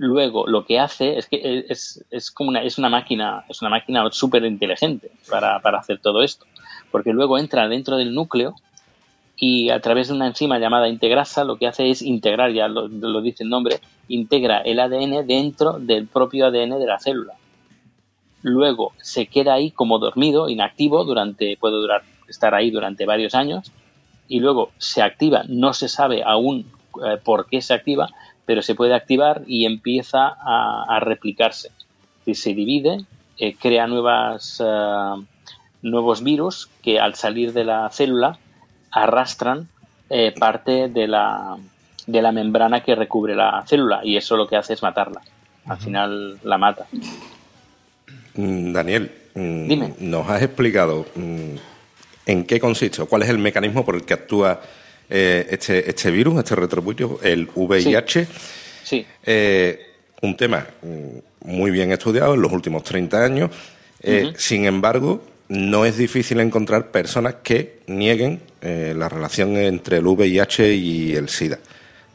luego 0.01 0.47
lo 0.47 0.65
que 0.65 0.79
hace 0.79 1.17
es 1.17 1.27
que 1.27 1.65
es, 1.69 2.03
es 2.09 2.31
como 2.31 2.49
una, 2.49 2.63
es 2.63 2.79
una 2.79 2.89
máquina, 2.89 3.45
es 3.47 3.61
una 3.61 3.69
máquina 3.69 4.03
súper 4.11 4.43
inteligente 4.45 5.11
para, 5.29 5.59
para, 5.59 5.77
hacer 5.77 5.99
todo 5.99 6.23
esto. 6.23 6.45
Porque 6.89 7.13
luego 7.13 7.37
entra 7.37 7.67
dentro 7.67 7.97
del 7.97 8.13
núcleo 8.13 8.55
y 9.35 9.69
a 9.69 9.79
través 9.79 10.07
de 10.07 10.15
una 10.15 10.25
enzima 10.25 10.57
llamada 10.57 10.89
integrasa 10.89 11.43
lo 11.43 11.57
que 11.57 11.67
hace 11.67 11.89
es 11.91 12.01
integrar, 12.01 12.51
ya 12.51 12.67
lo 12.67 13.21
dice 13.21 13.43
el 13.43 13.49
nombre, 13.49 13.79
integra 14.07 14.61
el 14.61 14.79
ADN 14.79 15.25
dentro 15.27 15.73
del 15.73 16.07
propio 16.07 16.47
ADN 16.47 16.79
de 16.79 16.85
la 16.87 16.99
célula. 16.99 17.33
Luego 18.43 18.93
se 19.01 19.27
queda 19.27 19.53
ahí 19.53 19.71
como 19.71 19.99
dormido, 19.99 20.49
inactivo, 20.49 21.03
durante, 21.03 21.57
puede 21.57 21.75
durar, 21.75 22.03
estar 22.27 22.55
ahí 22.55 22.71
durante 22.71 23.05
varios 23.05 23.35
años, 23.35 23.71
y 24.27 24.39
luego 24.39 24.71
se 24.77 25.01
activa, 25.01 25.43
no 25.47 25.73
se 25.73 25.89
sabe 25.89 26.23
aún 26.23 26.65
eh, 27.05 27.17
por 27.23 27.47
qué 27.47 27.61
se 27.61 27.73
activa, 27.73 28.09
pero 28.45 28.61
se 28.61 28.75
puede 28.75 28.95
activar 28.95 29.43
y 29.45 29.65
empieza 29.65 30.27
a, 30.27 30.85
a 30.87 30.99
replicarse. 30.99 31.71
Si 32.25 32.35
se 32.35 32.53
divide, 32.53 33.05
eh, 33.37 33.55
crea 33.55 33.87
nuevas, 33.87 34.59
uh, 34.59 35.23
nuevos 35.81 36.23
virus 36.23 36.69
que 36.83 36.99
al 36.99 37.15
salir 37.15 37.53
de 37.53 37.63
la 37.63 37.89
célula 37.89 38.37
arrastran 38.91 39.67
eh, 40.09 40.33
parte 40.37 40.89
de 40.89 41.07
la, 41.07 41.57
de 42.05 42.21
la 42.21 42.31
membrana 42.31 42.81
que 42.81 42.93
recubre 42.95 43.35
la 43.35 43.63
célula 43.65 44.01
y 44.03 44.17
eso 44.17 44.37
lo 44.37 44.47
que 44.47 44.57
hace 44.57 44.73
es 44.73 44.83
matarla. 44.83 45.21
Al 45.65 45.77
final 45.77 46.39
la 46.43 46.57
mata. 46.57 46.87
Mm, 48.35 48.71
Daniel, 48.71 49.11
mm, 49.35 49.67
Dime. 49.67 49.93
nos 49.99 50.29
has 50.29 50.41
explicado 50.41 51.05
mm, 51.15 51.55
en 52.25 52.43
qué 52.45 52.59
consiste, 52.59 53.03
cuál 53.05 53.23
es 53.23 53.29
el 53.29 53.37
mecanismo 53.37 53.85
por 53.85 53.95
el 53.95 54.03
que 54.03 54.13
actúa 54.13 54.61
eh, 55.09 55.47
este, 55.49 55.89
este 55.89 56.11
virus, 56.11 56.39
este 56.39 56.55
retrovirus, 56.55 57.21
el 57.23 57.49
VIH. 57.53 58.25
Sí. 58.25 58.31
sí. 58.83 59.05
Eh, 59.23 59.79
un 60.21 60.37
tema 60.37 60.65
muy 61.43 61.71
bien 61.71 61.91
estudiado 61.91 62.35
en 62.35 62.41
los 62.41 62.51
últimos 62.51 62.83
30 62.83 63.23
años. 63.23 63.49
Eh, 64.01 64.23
uh 64.25 64.27
-huh. 64.29 64.35
Sin 64.37 64.65
embargo, 64.65 65.21
no 65.49 65.85
es 65.85 65.97
difícil 65.97 66.39
encontrar 66.39 66.91
personas 66.91 67.35
que 67.43 67.79
nieguen 67.87 68.39
la 68.61 69.09
relación 69.09 69.57
entre 69.57 69.97
el 69.97 70.05
VIH 70.05 70.75
y 70.75 71.15
el 71.15 71.27
SIDA. 71.27 71.57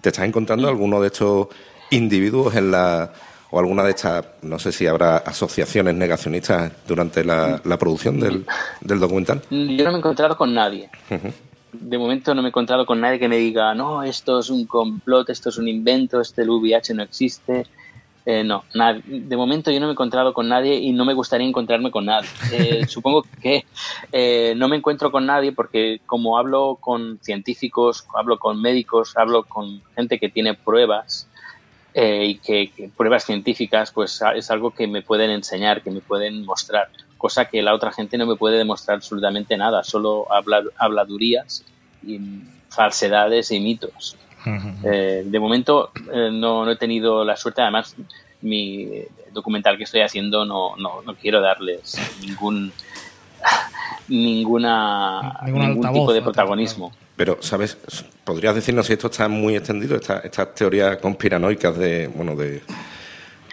¿Te 0.01 0.11
estás 0.11 0.25
encontrando 0.25 0.67
uh 0.67 0.71
-huh. 0.71 0.75
alguno 0.75 1.01
de 1.01 1.09
estos 1.09 1.49
individuos 1.91 2.55
en 2.55 2.71
la 2.71 3.13
o 3.51 3.59
alguna 3.59 3.83
de 3.85 3.91
estas, 3.91 4.25
no 4.43 4.59
sé 4.59 4.73
si 4.73 4.87
habrá 4.87 5.19
asociaciones 5.19 5.95
negacionistas 5.95 6.73
durante 6.87 7.25
la, 7.25 7.61
la 7.65 7.77
producción 7.77 8.19
del, 8.21 8.47
del, 8.81 9.01
documental? 9.01 9.43
Yo 9.51 9.85
no 9.85 9.91
me 9.91 9.97
he 9.97 9.99
encontrado 9.99 10.37
con 10.37 10.53
nadie. 10.53 10.91
Uh 11.11 11.15
-huh 11.15 11.33
de 11.81 11.99
momento 11.99 12.35
no 12.35 12.43
me 12.43 12.49
he 12.49 12.51
encontrado 12.51 12.87
con 12.87 13.01
nadie 13.01 13.19
que 13.19 13.29
me 13.29 13.37
diga, 13.37 13.75
no, 13.75 14.03
esto 14.03 14.39
es 14.39 14.51
un 14.51 14.67
complot, 14.67 15.31
esto 15.31 15.49
es 15.49 15.59
un 15.59 15.69
invento, 15.69 16.21
este 16.21 16.43
el 16.43 16.51
VIH 16.51 16.95
no 16.95 17.03
existe. 17.03 17.67
Eh, 18.29 18.43
no, 18.43 18.65
de 18.75 19.37
momento 19.37 19.71
yo 19.71 19.79
no 19.79 19.87
me 19.87 19.91
he 19.91 19.93
encontrado 19.93 20.35
con 20.35 20.49
nadie 20.49 20.75
y 20.75 20.93
no 20.93 21.05
me 21.05 21.15
gustaría 21.15 21.47
encontrarme 21.47 21.93
con 21.93 22.07
nadie. 22.07 22.29
Eh, 22.53 22.85
supongo 22.89 23.25
que 23.41 23.65
eh, 24.11 24.55
no 24.57 24.69
me 24.69 24.77
encuentro 24.77 25.13
con 25.13 25.27
nadie 25.27 25.53
porque 25.53 26.01
como 26.07 26.37
hablo 26.37 26.77
con 26.81 27.21
científicos, 27.23 28.05
hablo 28.15 28.39
con 28.39 28.61
médicos, 28.61 29.17
hablo 29.17 29.45
con 29.45 29.81
gente 29.95 30.19
que 30.19 30.29
tiene 30.29 30.55
pruebas 30.55 31.29
y 31.99 32.35
que, 32.39 32.71
que, 32.71 32.91
pruebas 32.95 33.25
científicas, 33.25 33.91
pues 33.91 34.23
es 34.35 34.51
algo 34.51 34.73
que 34.73 34.87
me 34.87 35.01
pueden 35.01 35.31
enseñar, 35.31 35.83
que 35.83 35.91
me 35.91 36.01
pueden 36.01 36.45
mostrar 36.45 36.91
cosa 37.17 37.47
que 37.47 37.63
la 37.63 37.75
otra 37.75 37.93
gente 37.93 38.19
no 38.19 38.27
me 38.27 38.37
puede 38.37 38.59
demostrar 38.59 38.97
absolutamente 38.97 39.57
nada, 39.57 39.83
solo 39.83 40.31
habla, 40.33 40.63
habladurías 40.77 41.65
y 42.07 42.21
falsedades 42.69 43.51
y 43.51 43.61
mitos. 43.61 44.17
Uh 44.45 44.51
-huh. 44.51 44.75
eh, 44.85 45.23
de 45.27 45.41
momento 45.41 45.91
eh, 46.13 46.31
no, 46.33 46.65
no, 46.65 46.71
he 46.71 46.77
tenido 46.77 47.25
la 47.25 47.37
suerte, 47.37 47.63
además 47.63 47.97
mi 48.43 49.03
documental 49.33 49.77
que 49.77 49.85
estoy 49.85 50.03
haciendo 50.03 50.45
no, 50.45 50.77
no, 50.77 51.03
no 51.03 51.15
quiero 51.17 51.41
darles 51.41 51.97
ningún 52.21 52.73
ninguna 54.09 55.41
ningún, 55.45 55.63
ningún 55.63 55.93
tipo 55.93 56.13
de 56.13 56.23
protagonismo. 56.23 56.93
Pero, 57.17 57.39
¿sabes? 57.41 57.79
¿Podrías 58.25 58.55
decirnos 58.55 58.87
si 58.87 58.93
esto 58.93 59.07
está 59.07 59.29
muy 59.29 59.57
extendido, 59.57 59.97
estas 59.97 60.25
esta 60.25 60.53
teorías 60.53 60.99
conspiranoicas 60.99 61.77
de, 61.79 62.09
bueno, 62.09 62.37
de 62.37 62.63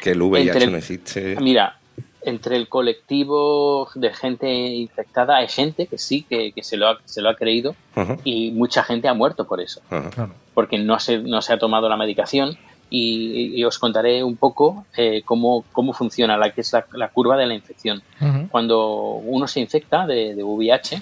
que 0.02 0.12
el 0.12 0.22
VIH 0.22 0.52
Entre, 0.52 0.68
no 0.72 0.78
existe? 0.78 1.38
Mira, 1.40 1.80
entre 2.22 2.58
el 2.58 2.68
colectivo 2.68 3.90
de 3.96 4.14
gente 4.14 4.50
infectada 4.52 5.38
hay 5.38 5.48
gente 5.48 5.88
que 5.88 5.98
sí, 5.98 6.26
que, 6.30 6.52
que 6.52 6.64
se, 6.64 6.76
lo 6.76 6.90
ha, 6.90 6.98
se 7.06 7.22
lo 7.22 7.30
ha 7.30 7.36
creído 7.36 7.76
uh 7.96 8.02
-huh. 8.02 8.20
y 8.24 8.52
mucha 8.52 8.84
gente 8.84 9.08
ha 9.08 9.14
muerto 9.14 9.46
por 9.46 9.62
eso, 9.62 9.82
uh 9.92 9.96
-huh. 9.96 10.30
porque 10.54 10.78
no 10.78 11.00
se, 11.00 11.20
no 11.20 11.42
se 11.42 11.54
ha 11.54 11.58
tomado 11.58 11.88
la 11.88 11.98
medicación 11.98 12.58
y, 12.90 13.54
y 13.56 13.64
os 13.64 13.80
contaré 13.80 14.24
un 14.24 14.36
poco 14.36 14.86
eh, 14.98 15.22
cómo, 15.26 15.64
cómo 15.72 15.94
funciona 15.94 16.38
la 16.38 16.52
que 16.52 16.62
es 16.62 16.74
la, 16.74 16.86
la 16.94 17.10
curva 17.10 17.38
de 17.38 17.46
la 17.48 17.54
infección. 17.54 18.04
Uh 18.20 18.26
-huh. 18.26 18.50
Cuando 18.50 18.96
uno 19.36 19.48
se 19.48 19.62
infecta 19.62 20.06
de, 20.06 20.36
de 20.36 20.44
VIH, 20.44 21.02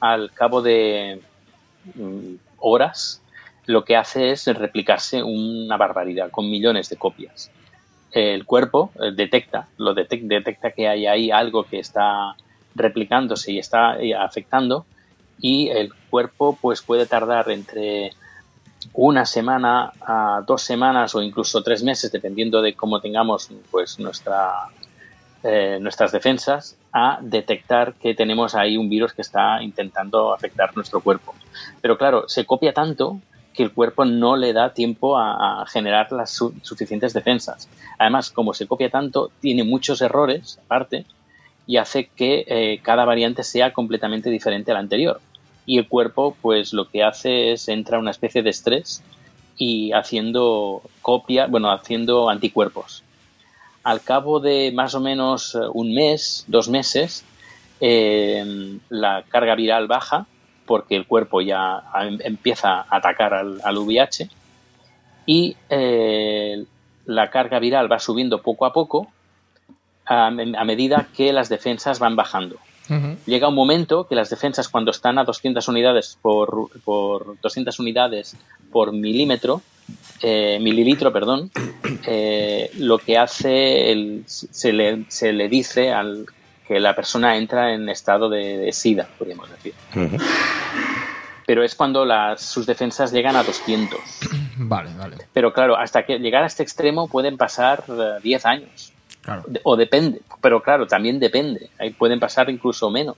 al 0.00 0.32
cabo 0.32 0.62
de 0.62 1.20
horas, 2.58 3.22
lo 3.66 3.84
que 3.84 3.96
hace 3.96 4.30
es 4.30 4.46
replicarse 4.46 5.22
una 5.22 5.76
barbaridad 5.76 6.30
con 6.30 6.50
millones 6.50 6.88
de 6.88 6.96
copias. 6.96 7.50
El 8.10 8.46
cuerpo 8.46 8.90
eh, 8.94 9.12
detecta, 9.14 9.68
lo 9.76 9.92
detec 9.92 10.22
detecta 10.22 10.70
que 10.70 10.88
hay 10.88 11.06
ahí 11.06 11.30
algo 11.30 11.64
que 11.64 11.78
está 11.78 12.34
replicándose 12.74 13.52
y 13.52 13.58
está 13.58 14.00
eh, 14.00 14.14
afectando 14.14 14.86
y 15.40 15.68
el 15.68 15.92
cuerpo 16.08 16.58
pues 16.60 16.80
puede 16.80 17.04
tardar 17.04 17.50
entre 17.50 18.12
una 18.94 19.26
semana 19.26 19.92
a 20.00 20.42
dos 20.46 20.62
semanas 20.62 21.14
o 21.14 21.20
incluso 21.20 21.62
tres 21.62 21.82
meses 21.82 22.10
dependiendo 22.10 22.62
de 22.62 22.74
cómo 22.74 23.00
tengamos 23.00 23.50
pues 23.70 23.98
eh, 25.42 25.78
nuestras 25.80 26.12
defensas 26.12 26.78
a 26.92 27.18
detectar 27.20 27.94
que 27.94 28.14
tenemos 28.14 28.54
ahí 28.54 28.78
un 28.78 28.88
virus 28.88 29.12
que 29.12 29.22
está 29.22 29.62
intentando 29.62 30.32
afectar 30.32 30.74
nuestro 30.74 31.00
cuerpo 31.00 31.34
pero 31.80 31.98
claro 31.98 32.24
se 32.28 32.44
copia 32.44 32.72
tanto 32.72 33.20
que 33.58 33.64
el 33.64 33.72
cuerpo 33.72 34.04
no 34.04 34.36
le 34.36 34.52
da 34.52 34.72
tiempo 34.72 35.18
a, 35.18 35.66
generar 35.66 36.12
las 36.12 36.30
su 36.30 36.54
suficientes 36.62 37.12
defensas. 37.12 37.68
Además, 37.98 38.30
como 38.30 38.54
se 38.54 38.68
copia 38.68 38.88
tanto, 38.88 39.32
tiene 39.40 39.64
muchos 39.64 40.00
errores 40.00 40.60
aparte 40.64 41.06
y 41.66 41.76
hace 41.76 42.06
que 42.06 42.44
eh, 42.46 42.78
cada 42.82 43.04
variante 43.04 43.42
sea 43.42 43.72
completamente 43.72 44.30
diferente 44.30 44.70
a 44.70 44.74
la 44.74 44.80
anterior. 44.80 45.20
Y 45.66 45.78
el 45.78 45.88
cuerpo, 45.88 46.36
pues 46.40 46.72
lo 46.72 46.88
que 46.88 47.02
hace 47.02 47.50
es 47.50 47.68
entra 47.68 47.98
una 47.98 48.12
especie 48.12 48.44
de 48.44 48.50
estrés 48.50 49.02
y 49.56 49.90
haciendo 49.90 50.82
copia, 51.02 51.48
bueno, 51.48 51.72
haciendo 51.72 52.30
anticuerpos. 52.30 53.02
Al 53.82 54.02
cabo 54.02 54.38
de 54.38 54.70
más 54.72 54.94
o 54.94 55.00
menos 55.00 55.56
eh, 55.56 55.58
un 55.74 55.94
mes, 55.94 56.44
dos 56.46 56.68
meses, 56.68 57.24
eh, 57.80 58.78
la 58.88 59.24
carga 59.28 59.56
viral 59.56 59.88
baja 59.88 60.26
porque 60.68 60.94
el 60.94 61.06
cuerpo 61.06 61.40
ya 61.40 61.82
empieza 62.20 62.82
a 62.82 62.86
atacar 62.90 63.32
al, 63.32 63.60
al 63.64 63.78
VIH 63.78 64.28
y 65.24 65.56
eh, 65.70 66.64
la 67.06 67.30
carga 67.30 67.58
viral 67.58 67.90
va 67.90 67.98
subiendo 67.98 68.42
poco 68.42 68.66
a 68.66 68.72
poco 68.74 69.10
a, 70.04 70.26
a 70.26 70.64
medida 70.64 71.08
que 71.16 71.32
las 71.32 71.48
defensas 71.48 71.98
van 71.98 72.16
bajando. 72.16 72.56
Uh 72.90 72.94
-huh. 72.94 73.16
Llega 73.26 73.48
un 73.48 73.54
momento 73.54 74.06
que 74.06 74.14
las 74.14 74.28
defensas 74.30 74.68
cuando 74.68 74.90
están 74.90 75.18
a 75.18 75.24
200 75.24 75.66
unidades 75.68 76.18
por, 76.20 76.68
por 76.84 77.40
200 77.40 77.78
unidades 77.80 78.36
por 78.70 78.92
milímetro, 78.92 79.62
eh, 80.22 80.58
mililitro, 80.60 81.12
perdón, 81.12 81.50
eh, 82.06 82.70
lo 82.76 82.98
que 82.98 83.16
hace 83.16 83.90
el, 83.90 84.24
se, 84.26 84.72
le, 84.72 85.04
se 85.08 85.32
le 85.32 85.48
dice 85.48 85.92
al 85.92 86.26
que 86.68 86.78
la 86.78 86.94
persona 86.94 87.36
entra 87.36 87.72
en 87.72 87.88
estado 87.88 88.28
de, 88.28 88.58
de 88.58 88.72
SIDA, 88.72 89.08
podríamos 89.18 89.50
decir. 89.50 89.72
Uh 89.96 90.00
-huh. 90.00 90.22
Pero 91.46 91.64
es 91.64 91.74
cuando 91.74 92.04
las, 92.04 92.42
sus 92.42 92.66
defensas 92.66 93.10
llegan 93.10 93.34
a 93.34 93.42
200. 93.42 93.98
Vale, 94.60 94.90
vale. 94.98 95.16
Pero 95.32 95.52
claro, 95.52 95.76
hasta 95.76 96.04
que 96.04 96.18
llegar 96.18 96.42
a 96.42 96.46
este 96.46 96.64
extremo 96.64 97.06
pueden 97.06 97.36
pasar 97.36 97.84
uh, 97.86 98.20
10 98.20 98.44
años. 98.44 98.92
Claro. 99.22 99.44
O 99.62 99.76
depende, 99.76 100.20
pero 100.40 100.60
claro, 100.62 100.86
también 100.88 101.20
depende. 101.20 101.70
Ahí 101.78 101.90
pueden 101.90 102.18
pasar 102.18 102.50
incluso 102.50 102.90
menos. 102.90 103.16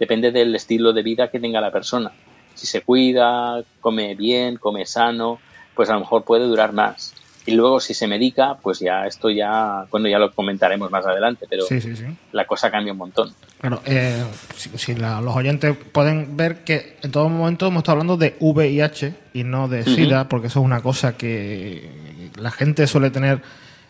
Depende 0.00 0.32
del 0.32 0.52
estilo 0.54 0.92
de 0.92 1.02
vida 1.02 1.30
que 1.30 1.38
tenga 1.38 1.60
la 1.60 1.70
persona. 1.70 2.10
Si 2.54 2.66
se 2.66 2.82
cuida, 2.82 3.62
come 3.80 4.16
bien, 4.16 4.56
come 4.56 4.84
sano, 4.84 5.38
pues 5.76 5.88
a 5.90 5.94
lo 5.94 6.00
mejor 6.00 6.24
puede 6.24 6.44
durar 6.44 6.72
más. 6.72 7.14
Y 7.46 7.52
luego 7.52 7.80
si 7.80 7.94
se 7.94 8.06
medica, 8.06 8.56
pues 8.62 8.80
ya 8.80 9.06
esto 9.06 9.30
ya, 9.30 9.86
bueno, 9.90 10.08
ya 10.08 10.18
lo 10.18 10.30
comentaremos 10.32 10.90
más 10.90 11.06
adelante, 11.06 11.46
pero 11.48 11.64
Sí, 11.64 11.80
sí, 11.80 11.96
sí. 11.96 12.04
la 12.32 12.46
cosa 12.46 12.70
cambia 12.70 12.92
un 12.92 12.98
montón. 12.98 13.32
Claro, 13.60 13.80
eh, 13.86 14.22
si, 14.56 14.68
si 14.76 14.94
la- 14.94 15.20
los 15.22 15.34
oyentes 15.34 15.74
pueden 15.92 16.36
ver 16.36 16.64
que 16.64 16.96
en 17.02 17.10
todo 17.10 17.28
momento 17.30 17.66
hemos 17.68 17.78
estado 17.80 17.92
hablando 17.94 18.16
de 18.18 18.36
VIH 18.40 19.14
y 19.32 19.44
no 19.44 19.68
de 19.68 19.84
SIDA, 19.84 20.28
porque 20.28 20.48
eso 20.48 20.60
es 20.60 20.64
una 20.66 20.82
cosa 20.82 21.16
que 21.16 22.30
la 22.36 22.50
gente 22.50 22.86
suele 22.86 23.10
tener 23.10 23.40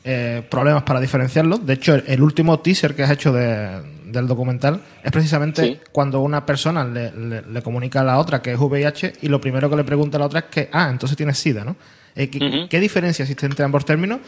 eh, 0.03 0.43
problemas 0.51 0.85
para 0.85 0.99
diferenciarlo. 0.99 1.59
De 1.59 1.75
hecho, 1.75 1.95
el, 1.95 2.05
el 2.07 2.23
último 2.23 2.61
teaser 2.61 2.95
que 2.95 3.03
has 3.03 3.11
hecho 3.11 3.33
de- 3.33 3.83
del 4.07 4.27
documental 4.27 4.81
es 5.05 5.13
precisamente 5.13 5.63
Sí. 5.67 5.79
cuando 5.93 6.21
una 6.21 6.47
persona 6.47 6.85
le, 6.85 7.13
le- 7.13 7.43
le 7.43 7.63
comunica 7.63 8.01
a 8.01 8.05
la 8.05 8.19
otra 8.19 8.41
que 8.41 8.53
es 8.53 8.59
VIH 8.59 9.15
y 9.21 9.29
lo 9.29 9.41
primero 9.43 9.69
que 9.69 9.77
le 9.77 9.85
pregunta 9.85 10.17
a 10.17 10.21
la 10.21 10.27
otra 10.27 10.39
es 10.41 10.45
que, 10.47 10.71
ah, 10.73 10.89
entonces 10.91 11.17
tienes 11.19 11.37
SIDA, 11.39 11.65
¿no? 11.65 11.77
Eh, 12.17 12.29
¿qué, 12.69 12.81
diferencia 12.81 13.23
existe 13.23 13.47
entre 13.47 13.65
ambos 13.65 13.85
términos? 13.85 14.21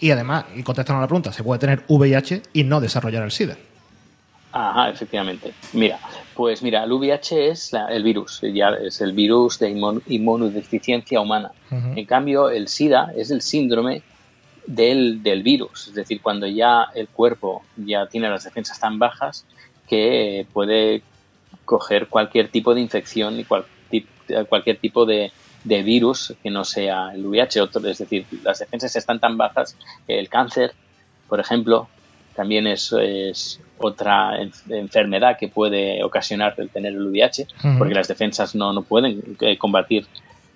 Y 0.00 0.10
además, 0.10 0.44
y 0.54 0.62
contestando 0.62 0.98
a 0.98 1.02
la 1.02 1.06
pregunta, 1.08 1.32
se 1.32 1.42
puede 1.42 1.58
tener 1.58 1.82
VIH 1.88 2.42
y 2.52 2.64
no 2.64 2.80
desarrollar 2.80 3.22
el 3.24 3.30
SIDA. 3.30 3.56
Ajá, 4.52 4.88
efectivamente. 4.90 5.52
Mira, 5.74 5.98
pues 6.34 6.62
mira, 6.62 6.84
el 6.84 6.92
VIH 6.92 7.48
es 7.48 7.72
la- 7.72 7.88
el 7.88 8.02
virus, 8.02 8.40
ya 8.54 8.70
es 8.70 9.00
el 9.00 9.12
virus 9.12 9.58
de 9.58 9.70
inmun- 9.70 10.02
inmunodeficiencia 10.06 11.20
humana. 11.20 11.50
En 11.70 12.04
cambio, 12.06 12.48
el 12.50 12.68
SIDA 12.68 13.12
es 13.16 13.30
el 13.30 13.42
síndrome 13.42 14.02
del, 14.66 15.22
del 15.22 15.42
virus, 15.42 15.88
es 15.88 15.94
decir, 15.94 16.20
cuando 16.22 16.46
ya 16.46 16.86
el 16.94 17.08
cuerpo 17.08 17.62
ya 17.76 18.06
tiene 18.06 18.28
las 18.28 18.44
defensas 18.44 18.80
tan 18.80 18.98
bajas 18.98 19.44
que 19.88 20.46
puede 20.52 21.02
coger 21.64 22.08
cualquier 22.08 22.48
tipo 22.48 22.74
de 22.74 22.80
infección 22.80 23.38
y 23.38 23.44
cual- 23.44 23.66
cualquier 24.48 24.78
tipo 24.78 25.06
de, 25.06 25.30
de 25.66 25.82
virus 25.82 26.34
que 26.42 26.50
no 26.50 26.64
sea 26.64 27.10
el 27.14 27.26
VIH. 27.26 27.60
Otro, 27.60 27.86
es 27.88 27.98
decir, 27.98 28.26
las 28.42 28.60
defensas 28.60 28.94
están 28.96 29.18
tan 29.20 29.36
bajas 29.36 29.76
que 30.06 30.18
el 30.18 30.28
cáncer, 30.28 30.72
por 31.28 31.40
ejemplo, 31.40 31.88
también 32.34 32.66
es, 32.66 32.92
es 32.92 33.60
otra 33.78 34.40
en- 34.40 34.52
enfermedad 34.70 35.36
que 35.38 35.48
puede 35.48 36.02
ocasionar 36.04 36.54
el 36.58 36.70
tener 36.70 36.92
el 36.92 37.06
VIH, 37.08 37.46
porque 37.78 37.94
las 37.94 38.08
defensas 38.08 38.54
no, 38.54 38.72
no 38.72 38.82
pueden 38.82 39.36
eh, 39.40 39.58
combatir 39.58 40.06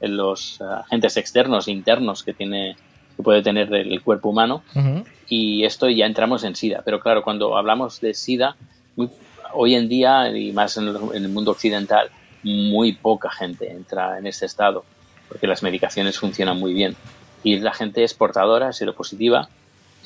los 0.00 0.60
eh, 0.60 0.64
agentes 0.84 1.16
externos 1.16 1.66
e 1.68 1.72
internos 1.72 2.22
que 2.22 2.32
tiene 2.32 2.76
que 3.16 3.22
puede 3.22 3.42
tener 3.42 3.74
el, 3.74 4.00
cuerpo 4.02 4.30
humano 4.30 4.62
y 5.28 5.64
esto 5.64 5.88
ya 5.90 6.06
entramos 6.06 6.44
en 6.44 6.54
SIDA. 6.54 6.82
Pero 6.84 7.00
claro, 7.00 7.22
cuando 7.22 7.56
hablamos 7.56 8.00
de 8.00 8.14
SIDA, 8.14 8.56
muy- 8.96 9.10
hoy 9.54 9.74
en 9.74 9.88
día, 9.88 10.30
y 10.36 10.52
más 10.52 10.76
en 10.76 10.88
el, 10.88 10.96
en 11.14 11.24
el 11.24 11.28
mundo 11.30 11.50
occidental, 11.50 12.08
muy 12.42 12.92
poca 12.92 13.30
gente 13.30 13.70
entra 13.70 14.18
en 14.18 14.26
este 14.26 14.46
estado, 14.46 14.84
porque 15.30 15.46
las 15.46 15.62
medicaciones 15.62 16.18
funcionan 16.18 16.58
muy 16.58 16.74
bien. 16.74 16.96
Y 17.42 17.58
la 17.60 17.72
gente 17.72 18.04
es 18.04 18.12
portadora, 18.12 18.74
seropositiva, 18.74 19.48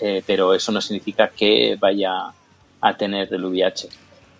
eh, 0.00 0.22
pero 0.26 0.54
eso 0.54 0.70
no 0.70 0.80
significa 0.80 1.28
que 1.28 1.76
vaya 1.80 2.32
a 2.80 2.96
tener 2.96 3.32
el 3.34 3.44
VIH. 3.44 3.88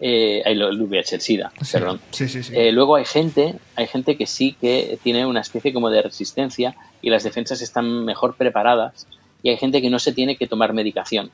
Eh, 0.01 0.43
el, 0.45 0.63
VIH, 0.83 1.15
el 1.17 1.21
SIDA, 1.21 1.53
Sí, 1.63 1.73
perdón. 1.73 2.01
sí, 2.11 2.29
sí, 2.29 2.43
sí. 2.43 2.53
Eh, 2.55 2.71
luego 2.73 2.97
hay 2.97 3.05
gente, 3.07 3.55
hay 3.75 3.87
gente 3.87 4.17
que 4.17 4.27
sí 4.27 4.57
que 4.61 4.99
tiene 5.03 5.25
una 5.25 5.41
especie 5.41 5.73
como 5.73 5.89
de 5.89 6.03
resistencia 6.03 6.77
y 7.01 7.11
las 7.11 7.25
defensas 7.25 7.63
están 7.63 8.05
mejor 8.05 8.37
preparadas 8.37 9.07
y 9.43 9.49
hay 9.51 9.57
gente 9.57 9.81
que 9.81 9.91
no 9.91 9.99
se 9.99 10.13
tiene 10.13 10.37
que 10.37 10.47
tomar 10.47 10.73
medicación. 10.73 11.31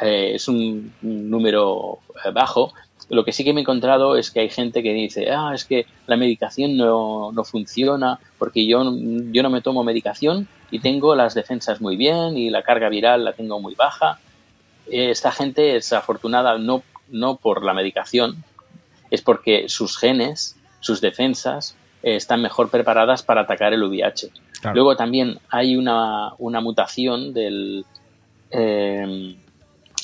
Eh, 0.00 0.32
es 0.34 0.46
un, 0.48 0.92
un 1.02 1.30
número 1.30 1.98
eh, 2.24 2.30
bajo. 2.30 2.72
Lo 3.10 3.24
que 3.24 3.32
sí 3.32 3.42
que 3.44 3.52
me 3.54 3.60
he 3.60 3.62
encontrado 3.62 4.16
es 4.16 4.30
que 4.30 4.40
hay 4.40 4.50
gente 4.50 4.82
que 4.82 4.92
dice, 4.92 5.30
ah, 5.30 5.52
es 5.54 5.64
que 5.64 5.86
la 6.06 6.16
medicación 6.16 6.76
no, 6.76 7.32
no 7.32 7.44
funciona 7.44 8.18
porque 8.38 8.66
yo, 8.66 8.84
no- 8.84 9.32
yo 9.32 9.42
no 9.42 9.48
me 9.50 9.62
tomo 9.62 9.82
medicación 9.82 10.46
y 10.70 10.80
tengo 10.80 11.14
las 11.14 11.32
defensas 11.34 11.80
muy 11.80 11.96
bien 11.96 12.36
y 12.36 12.50
la 12.50 12.62
carga 12.62 12.88
viral 12.90 13.24
la 13.24 13.32
tengo 13.32 13.60
muy 13.60 13.74
baja. 13.74 14.18
Eh, 14.90 15.10
esta 15.10 15.32
gente 15.32 15.76
es 15.76 15.92
afortunada 15.92 16.58
no, 16.58 16.82
no 17.08 17.36
por 17.36 17.64
la 17.64 17.72
medicación, 17.72 18.44
es 19.10 19.22
porque 19.22 19.68
sus 19.70 19.96
genes, 19.96 20.56
sus 20.80 21.00
defensas, 21.00 21.76
eh, 22.02 22.16
están 22.16 22.42
mejor 22.42 22.68
preparadas 22.70 23.22
para 23.22 23.40
atacar 23.42 23.72
el 23.72 23.82
VIH. 23.84 24.30
Claro. 24.60 24.74
Luego 24.74 24.96
también 24.96 25.38
hay 25.48 25.76
una, 25.76 26.34
una 26.38 26.60
mutación 26.60 27.32
del, 27.32 27.86
eh, 28.50 29.36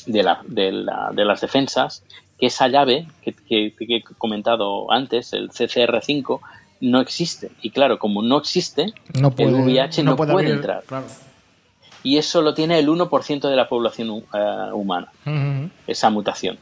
de, 0.05 0.23
la- 0.23 0.41
de 0.45 0.71
la- 0.71 1.11
de 1.13 1.25
las 1.25 1.41
defensas, 1.41 2.03
que 2.45 2.47
esa 2.47 2.67
llave 2.67 3.07
que, 3.23 3.33
que- 3.33 3.73
que 3.77 3.95
he 3.97 4.03
comentado 4.17 4.91
antes, 4.91 5.33
el 5.33 5.49
CCR5, 5.49 6.39
no 6.81 7.01
existe. 7.01 7.51
Y 7.61 7.71
claro, 7.71 7.97
como 7.97 8.21
no 8.21 8.37
existe, 8.37 8.93
no 9.19 9.31
puede, 9.31 9.49
el 9.49 9.55
VIH 9.65 10.03
no, 10.03 10.15
puede, 10.15 10.33
abrir- 10.33 10.51
entrar. 10.51 10.83
claro. 10.85 11.05
Y 12.03 12.17
eso 12.17 12.41
lo 12.43 12.53
tiene 12.53 12.77
el 12.77 12.87
1% 12.87 13.49
de 13.49 13.55
la 13.55 13.67
población 13.67 14.09
eh, 14.33 14.71
humana, 14.73 15.07
esa 15.87 16.09
mutación. 16.11 16.57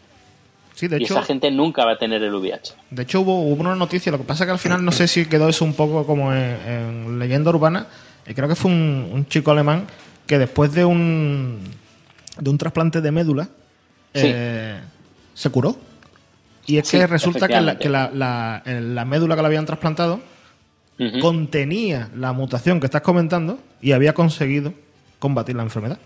Sí, 0.74 0.88
de 0.88 0.98
y 1.00 1.04
hecho, 1.04 1.14
esa 1.16 1.24
gente 1.24 1.52
nunca 1.52 1.86
va 1.86 1.92
a 1.94 1.98
tener 1.98 2.24
el 2.24 2.34
VIH. 2.34 2.74
de 2.90 3.04
hecho 3.04 3.22
hubo, 3.22 3.42
hubo 3.42 3.62
una 3.62 3.76
noticia, 3.76 4.12
lo 4.12 4.18
que 4.18 4.24
pasa 4.24 4.46
que 4.46 4.52
al 4.52 4.60
final 4.60 4.84
no 4.86 4.92
sé 4.92 5.08
si 5.08 5.26
quedó 5.28 5.50
eso 5.50 5.66
un 5.66 5.74
poco 5.74 6.06
como 6.06 6.34
en, 6.34 6.40
en 6.68 7.20
leyenda 7.20 7.50
urbana, 7.52 7.88
eh, 8.26 8.34
creo 8.34 8.48
que 8.48 8.56
fue 8.56 8.72
un, 8.72 9.10
un 9.12 9.28
chico 9.28 9.52
alemán 9.52 9.86
que 10.26 10.38
después 10.40 10.72
de 10.74 10.86
un 10.86 11.60
de 12.40 12.50
un 12.50 12.58
trasplante 12.58 13.02
de 13.02 13.12
médula 13.12 13.50
Sí. 14.16 14.22
eh, 14.32 14.80
se 15.34 15.50
curó. 15.50 15.76
Y 16.66 16.78
es 16.78 16.88
Sí, 16.88 16.98
que 16.98 17.08
resulta 17.08 17.48
que, 17.48 17.54
la, 17.60 17.72
efectivamente. 17.74 17.84
que 17.84 17.90
la, 17.90 18.62
la- 18.64 18.64
en 18.66 18.96
la 18.96 19.06
médula 19.06 19.36
que 19.36 19.42
le 19.42 19.48
habían 19.48 19.66
trasplantado 19.66 20.22
contenía 21.20 22.10
la 22.16 22.32
mutación 22.34 22.80
que 22.80 22.86
estás 22.86 23.02
comentando 23.02 23.60
y 23.82 23.92
había 23.92 24.14
conseguido 24.14 24.74
combatir 25.20 25.56
la 25.56 25.64
enfermedad. 25.64 25.98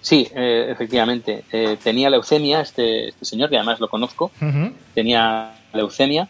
Sí, 0.00 0.28
eh, 0.34 0.68
efectivamente. 0.70 1.44
Eh, 1.52 1.76
tenía 1.82 2.10
leucemia 2.10 2.60
este, 2.60 3.08
este 3.08 3.24
señor, 3.24 3.48
que 3.50 3.56
además 3.56 3.80
lo 3.80 3.88
conozco. 3.88 4.30
Tenía 4.94 5.54
leucemia 5.72 6.28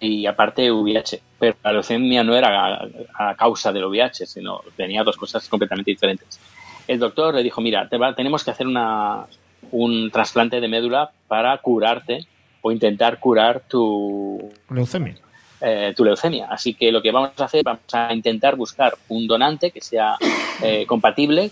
y 0.00 0.26
aparte 0.26 0.70
VIH. 0.70 1.20
Pero 1.38 1.56
la 1.64 1.72
leucemia 1.72 2.22
no 2.22 2.34
era 2.36 2.76
a, 2.76 3.30
a 3.30 3.34
causa 3.36 3.72
del 3.72 3.84
VIH, 3.86 4.26
sino 4.26 4.60
tenía 4.76 5.02
dos 5.02 5.16
cosas 5.16 5.46
completamente 5.48 5.90
diferentes. 5.90 6.38
El 6.86 6.98
doctor 6.98 7.34
le 7.34 7.42
dijo, 7.42 7.60
mira, 7.60 7.88
te 7.88 7.98
va- 7.98 8.14
tenemos 8.14 8.44
que 8.44 8.50
hacer 8.52 8.66
una, 8.66 9.24
un 9.72 10.10
trasplante 10.10 10.60
de 10.60 10.68
médula 10.68 11.10
para 11.28 11.56
curarte 11.58 12.26
o 12.60 12.70
intentar 12.70 13.18
curar 13.18 13.60
tu, 13.68 14.50
Leucemia. 14.70 15.16
eh, 15.60 15.92
tu 15.96 16.04
leucemia. 16.04 16.46
Así 16.48 16.74
que 16.74 16.92
lo 16.92 17.02
que 17.02 17.10
vamos 17.10 17.32
a 17.38 17.44
hacer, 17.44 17.62
vamos 17.64 17.82
a 17.92 18.12
intentar 18.14 18.54
buscar 18.56 18.94
un 19.08 19.26
donante 19.26 19.70
que 19.72 19.80
sea 19.80 20.16
eh, 20.62 20.86
compatible 20.86 21.50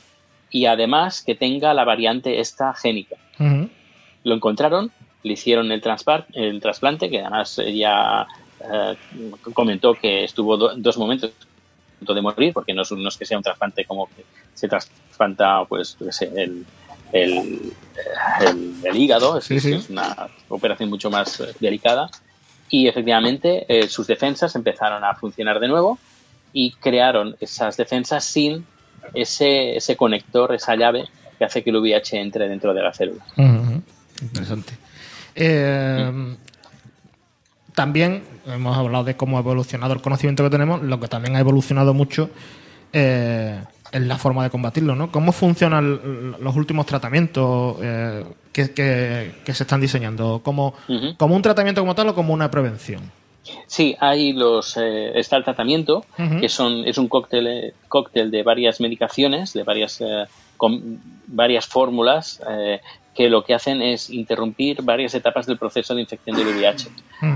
y 0.50 0.66
además 0.66 1.22
que 1.22 1.34
tenga 1.34 1.74
la 1.74 1.84
variante 1.84 2.38
esta 2.40 2.72
génica. 2.74 3.16
Lo 4.22 4.34
encontraron, 4.34 4.90
le 5.22 5.32
hicieron 5.32 5.72
el, 5.72 5.82
el 6.34 6.60
trasplante, 6.60 7.08
que 7.10 7.20
además 7.20 7.58
ella 7.58 8.26
eh, 8.60 8.96
comentó 9.54 9.94
que 9.94 10.24
estuvo 10.24 10.56
do- 10.56 10.74
dos 10.76 10.98
momentos 10.98 11.32
de 12.00 12.20
morir, 12.22 12.52
porque 12.52 12.72
no 12.74 12.82
es, 12.82 12.92
no 12.92 13.08
es 13.08 13.16
que 13.16 13.24
sea 13.26 13.36
un 13.38 13.42
trasplante 13.42 13.84
como 13.84 14.06
que 14.08 14.24
se 14.54 14.68
trasplanta, 14.68 15.64
pues, 15.66 15.96
el, 16.36 16.64
el, 17.12 17.72
el- 18.40 18.74
el 18.84 18.96
hígado, 18.96 19.38
es, 19.38 19.44
Sí, 19.44 19.61
sí. 19.61 19.72
es 19.74 19.90
una 19.90 20.28
operación 20.48 20.88
mucho 20.90 21.11
más 21.11 21.40
eh, 21.40 21.52
delicada. 21.61 22.11
Y 22.68 22.86
efectivamente 22.88 23.66
eh, 23.68 23.88
sus 23.88 24.06
defensas 24.06 24.54
empezaron 24.54 25.02
a 25.04 25.14
funcionar 25.14 25.58
de 25.61 25.68
nuevo 25.68 25.98
y 26.52 26.72
crearon 26.72 27.36
esas 27.40 27.76
defensas 27.76 28.24
sin 28.24 28.64
ese, 29.14 29.76
ese 29.76 29.96
conector, 29.96 30.54
esa 30.54 30.76
llave 30.76 31.08
que 31.38 31.44
hace 31.44 31.62
que 31.64 31.70
el 31.70 31.76
VIH 31.76 32.20
entre 32.20 32.48
dentro 32.48 32.72
de 32.74 32.82
la 32.82 32.92
célula. 32.92 33.24
Interesante. 34.22 34.74
Eh, 35.34 36.36
también 37.74 38.22
hemos 38.46 38.76
hablado 38.76 39.04
de 39.04 39.16
cómo 39.16 39.36
ha 39.36 39.40
evolucionado 39.40 39.94
el 39.94 40.02
conocimiento 40.02 40.42
que 40.44 40.50
tenemos, 40.50 40.82
lo 40.82 41.00
que 41.00 41.08
también 41.08 41.36
ha 41.36 41.40
evolucionado 41.40 41.94
mucho 41.94 42.30
eh, 42.92 43.58
es 43.93 44.01
la 44.03 44.16
forma 44.18 44.45
de 44.45 44.51
combatirlo, 44.51 44.95
¿no? 44.95 45.11
¿Cómo 45.11 45.32
funcionan 45.32 46.36
los 46.41 46.57
últimos 46.57 46.86
tratamientos 46.86 47.76
eh, 47.82 48.24
que, 48.53 48.70
que- 48.72 49.32
que 49.45 49.55
se 49.55 49.64
están 49.64 49.80
diseñando? 49.80 50.41
¿Como. 50.45 50.74
¿Como 51.16 51.34
un 51.36 51.43
tratamiento 51.43 51.80
como 51.80 51.95
tal 51.95 52.09
o 52.09 52.14
como 52.14 52.32
una 52.34 52.51
prevención? 52.51 53.03
Sí, 53.66 53.97
hay 54.01 54.32
los 54.32 54.76
eh, 54.76 55.18
está 55.18 55.36
el 55.36 55.45
tratamiento, 55.45 56.05
que 56.41 56.49
son 56.49 56.84
es 56.86 56.99
un 56.99 57.09
cóctel 57.09 57.47
eh, 57.47 57.74
cóctel 57.88 58.30
de 58.30 58.43
varias 58.43 58.80
medicaciones, 58.80 59.53
de 59.55 59.62
varias 59.64 60.01
eh, 60.01 60.24
con 60.57 61.01
varias 61.26 61.66
fórmulas 61.66 62.41
eh, 62.49 62.80
que 63.14 63.28
lo 63.28 63.43
que 63.43 63.55
hacen 63.55 63.82
es 63.82 64.09
interrumpir 64.11 64.82
varias 64.82 65.14
etapas 65.14 65.47
del 65.47 65.59
proceso 65.59 65.95
de 65.95 66.03
infección 66.03 66.36
del 66.36 66.47
VIH. 66.49 66.88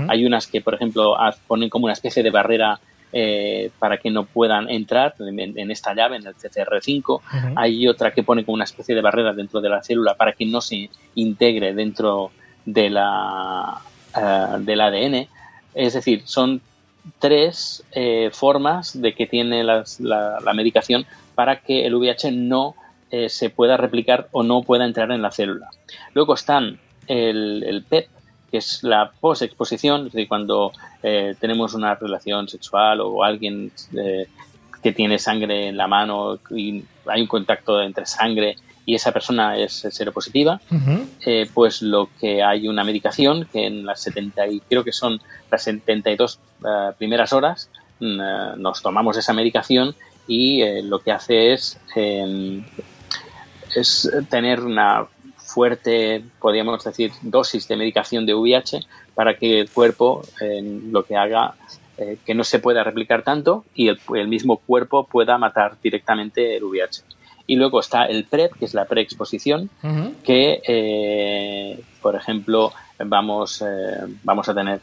Hay 0.07 0.25
unas 0.25 0.47
que, 0.47 0.61
por 0.61 0.73
ejemplo, 0.75 1.15
ponen 1.47 1.69
como 1.69 1.85
una 1.85 1.93
especie 1.93 2.23
de 2.23 2.29
barrera 2.31 2.79
eh, 3.17 3.71
para 3.79 3.97
que 3.97 4.11
no 4.11 4.25
puedan 4.25 4.69
entrar 4.69 5.15
en, 5.19 5.39
en 5.57 5.71
esta 5.71 5.93
llave, 5.95 6.17
en 6.17 6.27
el 6.27 6.35
CCR5. 6.35 7.21
Hay 7.55 7.87
otra 7.87 8.11
que 8.13 8.23
pone 8.23 8.43
como 8.43 8.55
una 8.55 8.65
especie 8.65 8.93
de 8.93 8.99
barrera 9.01 9.31
dentro 9.31 9.61
de 9.61 9.69
la 9.69 9.81
célula 9.81 10.15
para 10.15 10.33
que 10.33 10.45
no 10.45 10.59
se 10.59 10.89
integre 11.15 11.73
dentro 11.73 12.31
de 12.65 12.89
la, 12.89 13.79
eh, 14.17 14.57
del 14.59 14.81
ADN. 14.81 15.27
Es 15.73 15.93
decir, 15.93 16.23
son 16.25 16.59
tres 17.19 17.83
eh, 17.93 18.29
formas 18.33 18.99
de 19.01 19.13
que 19.13 19.27
tiene 19.27 19.63
las- 19.63 19.99
la, 20.01 20.39
la 20.43 20.53
medicación 20.53 21.05
para 21.35 21.61
que 21.61 21.85
el 21.85 21.95
VIH 21.95 22.31
no 22.33 22.75
eh, 23.11 23.29
se 23.29 23.49
pueda 23.49 23.77
replicar 23.77 24.27
o 24.31 24.43
no 24.43 24.61
pueda 24.63 24.83
entrar 24.83 25.11
en 25.11 25.21
la 25.21 25.31
célula. 25.31 25.69
Luego 26.13 26.33
están 26.33 26.79
el, 27.07 27.63
el 27.63 27.83
PEP, 27.83 28.07
que 28.55 28.59
es 28.59 28.83
la 28.83 29.11
posexposición, 29.19 30.07
es 30.07 30.13
decir, 30.13 30.29
cuando 30.29 30.71
eh, 31.03 31.35
tenemos 31.41 31.73
una 31.73 31.93
relación 31.95 32.47
sexual 32.47 33.01
o 33.01 33.21
alguien 33.21 33.69
eh, 33.97 34.27
que 34.81 34.93
tiene 34.93 35.19
sangre 35.19 35.67
en 35.67 35.75
la 35.75 35.87
mano 35.87 36.39
y 36.51 36.85
hay 37.05 37.21
un 37.21 37.27
contacto 37.27 37.81
entre 37.81 38.05
sangre 38.05 38.55
y 38.85 38.95
esa 38.95 39.11
persona 39.11 39.57
es 39.57 39.85
seropositiva, 39.89 40.61
eh, 41.25 41.49
pues 41.53 41.81
lo 41.81 42.07
que 42.17 42.41
hay 42.41 42.69
una 42.69 42.85
medicación 42.85 43.45
que 43.51 43.65
en 43.65 43.85
las 43.85 43.99
70 44.03 44.47
y 44.47 44.61
creo 44.61 44.85
que 44.85 44.93
son 44.93 45.19
las 45.51 45.63
72 45.63 46.39
eh, 46.63 46.91
primeras 46.97 47.33
horas 47.33 47.69
mm, 47.99 48.61
nos 48.61 48.81
tomamos 48.81 49.17
esa 49.17 49.33
medicación 49.33 49.95
y 50.29 50.81
lo 50.83 50.99
que 50.99 51.11
hace 51.11 51.51
es 51.51 51.77
eh, 51.93 52.63
es 53.75 54.09
tener 54.29 54.61
una 54.61 55.07
fuerte, 55.55 56.21
podríamos 56.39 56.83
decir, 56.83 57.11
dosis 57.21 57.67
de 57.69 57.77
medicación 57.77 58.25
de 58.25 58.33
VIH 58.33 58.81
para 59.15 59.31
que 59.37 59.61
el 59.61 59.69
cuerpo 59.69 60.21
eh, 60.41 60.61
lo 60.91 61.03
que 61.05 61.15
haga 61.15 61.55
eh, 61.97 62.17
que 62.25 62.33
no 62.35 62.43
se 62.43 62.59
pueda 62.59 62.83
replicar 62.83 63.23
tanto 63.23 63.63
y 63.73 63.87
el, 63.87 63.97
el 64.15 64.27
mismo 64.27 64.57
cuerpo 64.57 65.05
pueda 65.07 65.37
matar 65.37 65.77
directamente 65.81 66.57
el 66.57 66.63
VIH. 66.65 67.03
Y 67.47 67.55
luego 67.55 67.79
está 67.79 68.05
el 68.05 68.25
PrEP, 68.25 68.51
que 68.59 68.65
es 68.65 68.73
la 68.73 68.85
preexposición, 68.85 69.69
que, 70.23 70.61
eh, 70.67 71.79
por 72.01 72.15
ejemplo, 72.15 72.73
vamos, 72.99 73.61
eh, 73.61 73.65
vamos 74.23 74.49
a 74.49 74.53
tener 74.53 74.81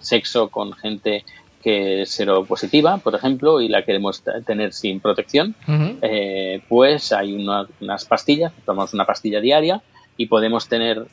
sexo 0.00 0.48
con 0.48 0.72
gente 0.72 1.24
que 1.62 2.02
es 2.02 2.10
seropositiva, 2.10 2.98
por 2.98 3.14
ejemplo, 3.14 3.60
y 3.60 3.68
la 3.68 3.84
queremos 3.84 4.22
tener 4.46 4.72
sin 4.72 5.00
protección, 5.00 5.54
eh, 6.02 6.60
pues 6.68 7.12
hay 7.12 7.34
una- 7.34 7.66
unas 7.80 8.04
pastillas, 8.04 8.52
tomamos 8.64 8.94
una 8.94 9.04
pastilla 9.04 9.40
diaria 9.40 9.80
y 10.18 10.26
podemos 10.26 10.68
tener, 10.68 11.06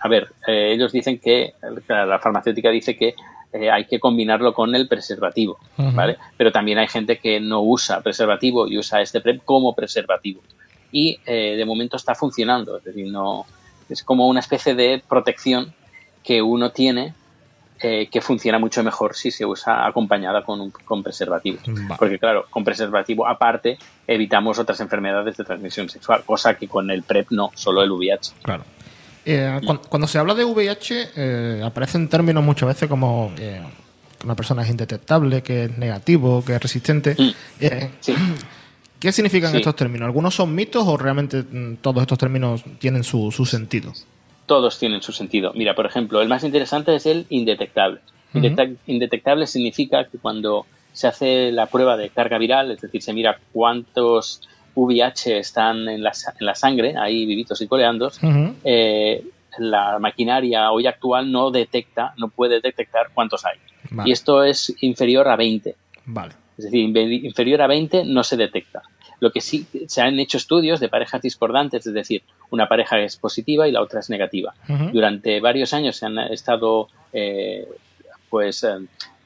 a 0.00 0.08
ver, 0.08 0.32
eh, 0.46 0.72
ellos 0.72 0.92
dicen 0.92 1.18
que, 1.18 1.52
la 1.88 2.18
farmacéutica 2.18 2.70
dice 2.70 2.96
que 2.96 3.14
eh, 3.52 3.70
hay 3.70 3.84
que 3.84 4.00
combinarlo 4.00 4.54
con 4.54 4.74
el 4.74 4.88
preservativo. 4.88 5.58
¿vale? 5.76 6.16
Pero 6.38 6.50
también 6.50 6.78
hay 6.78 6.88
gente 6.88 7.18
que 7.18 7.40
no 7.40 7.60
usa 7.60 8.00
preservativo 8.00 8.66
y 8.66 8.78
usa 8.78 9.02
este 9.02 9.20
PrEP 9.20 9.44
como 9.44 9.74
preservativo. 9.74 10.40
Y 10.90 11.18
eh, 11.26 11.56
de 11.56 11.64
momento 11.66 11.96
está 11.96 12.14
funcionando, 12.14 12.78
es 12.78 12.84
decir, 12.84 13.08
no 13.08 13.44
es 13.88 14.02
como 14.02 14.28
una 14.28 14.40
especie 14.40 14.74
de 14.74 15.02
protección 15.06 15.74
que 16.22 16.40
uno 16.40 16.70
tiene 16.70 17.14
eh, 17.82 18.08
que 18.10 18.20
funciona 18.20 18.58
mucho 18.58 18.82
mejor 18.84 19.14
si 19.16 19.30
se 19.30 19.44
usa 19.44 19.86
acompañada 19.86 20.44
con, 20.44 20.60
un, 20.60 20.70
con 20.70 21.02
preservativo. 21.02 21.58
Vale. 21.66 21.94
Porque 21.98 22.18
claro, 22.18 22.46
con 22.50 22.64
preservativo 22.64 23.26
aparte 23.26 23.78
evitamos 24.06 24.58
otras 24.58 24.78
enfermedades 24.80 25.36
de 25.36 25.44
transmisión 25.44 25.88
sexual, 25.88 26.22
cosa 26.24 26.54
que 26.54 26.68
con 26.68 26.90
el 26.90 27.02
PrEP 27.02 27.30
no, 27.30 27.50
solo 27.54 27.82
el 27.82 27.90
VIH. 27.90 28.32
Claro. 28.42 28.64
Eh, 29.24 29.60
cuan- 29.64 29.80
cuando, 29.88 30.06
se 30.08 30.18
habla 30.18 30.34
de 30.34 30.44
VIH, 30.44 31.10
eh, 31.16 31.62
aparecen 31.64 32.08
términos 32.08 32.42
muchas 32.42 32.68
veces 32.68 32.88
como 32.88 33.32
eh, 33.38 33.62
que 34.18 34.26
una 34.26 34.34
persona 34.34 34.62
es 34.62 34.70
indetectable, 34.70 35.42
que 35.42 35.64
es 35.64 35.78
negativo, 35.78 36.44
que 36.44 36.54
es 36.56 36.62
resistente. 36.62 37.14
Mm. 37.18 37.30
Sí. 38.00 38.14
¿Qué 38.98 39.10
significan 39.10 39.50
Sí. 39.50 39.56
estos 39.58 39.74
términos? 39.74 40.06
¿Algunos 40.06 40.32
son 40.34 40.54
mitos 40.54 40.84
o 40.86 40.96
realmente 40.96 41.42
mm, 41.42 41.78
todos 41.80 42.02
estos 42.02 42.16
términos 42.18 42.62
tienen 42.78 43.02
su, 43.02 43.32
su 43.32 43.44
sentido? 43.44 43.92
Todos 44.46 44.78
tienen 44.78 45.02
su 45.02 45.12
sentido. 45.12 45.52
Mira, 45.54 45.74
por 45.74 45.86
ejemplo, 45.86 46.20
el 46.20 46.28
más 46.28 46.44
interesante 46.44 46.94
es 46.94 47.06
el 47.06 47.26
indetectable. 47.28 48.00
Indetectable 48.86 49.46
significa 49.46 50.04
que 50.04 50.18
cuando 50.18 50.66
se 50.92 51.06
hace 51.06 51.52
la 51.52 51.66
prueba 51.66 51.96
de 51.96 52.10
carga 52.10 52.38
viral, 52.38 52.70
es 52.70 52.80
decir, 52.80 53.02
se 53.02 53.12
mira 53.12 53.38
cuántos 53.52 54.40
VIH 54.74 55.38
están 55.38 55.88
en 55.88 56.02
la, 56.02 56.12
en 56.40 56.46
la 56.46 56.54
sangre, 56.54 56.94
ahí 56.96 57.26
vivitos 57.26 57.60
y 57.60 57.66
coleando, 57.66 58.06
Ujú. 58.06 58.54
eh, 58.64 59.22
la 59.58 59.98
maquinaria 59.98 60.70
hoy 60.70 60.86
actual 60.86 61.30
no 61.30 61.50
detecta, 61.50 62.14
no 62.16 62.28
puede 62.28 62.60
detectar 62.60 63.08
cuántos 63.12 63.44
hay. 63.44 63.58
Vale. 63.90 64.08
Y 64.08 64.12
esto 64.12 64.44
es 64.44 64.74
inferior 64.80 65.28
a 65.28 65.36
20. 65.36 65.74
Vale. 66.06 66.32
Es 66.56 66.64
decir, 66.64 66.80
inferior 67.24 67.62
a 67.62 67.66
20 67.66 68.04
no 68.04 68.22
se 68.24 68.36
detecta. 68.36 68.82
Lo 69.20 69.30
que 69.30 69.40
sí 69.40 69.66
se 69.86 70.00
han 70.00 70.18
hecho 70.18 70.36
estudios 70.36 70.80
de 70.80 70.88
parejas 70.88 71.22
discordantes, 71.22 71.86
es 71.86 71.94
decir, 71.94 72.22
una 72.50 72.68
pareja 72.68 73.00
es 73.00 73.16
positiva 73.16 73.68
y 73.68 73.72
la 73.72 73.82
otra 73.82 74.00
es 74.00 74.10
negativa. 74.10 74.54
Durante 74.92 75.40
varios 75.40 75.72
años 75.72 75.96
se 75.96 76.06
han 76.06 76.18
estado 76.18 76.88
eh, 77.12 77.66
pues 78.30 78.64
eh, 78.64 78.78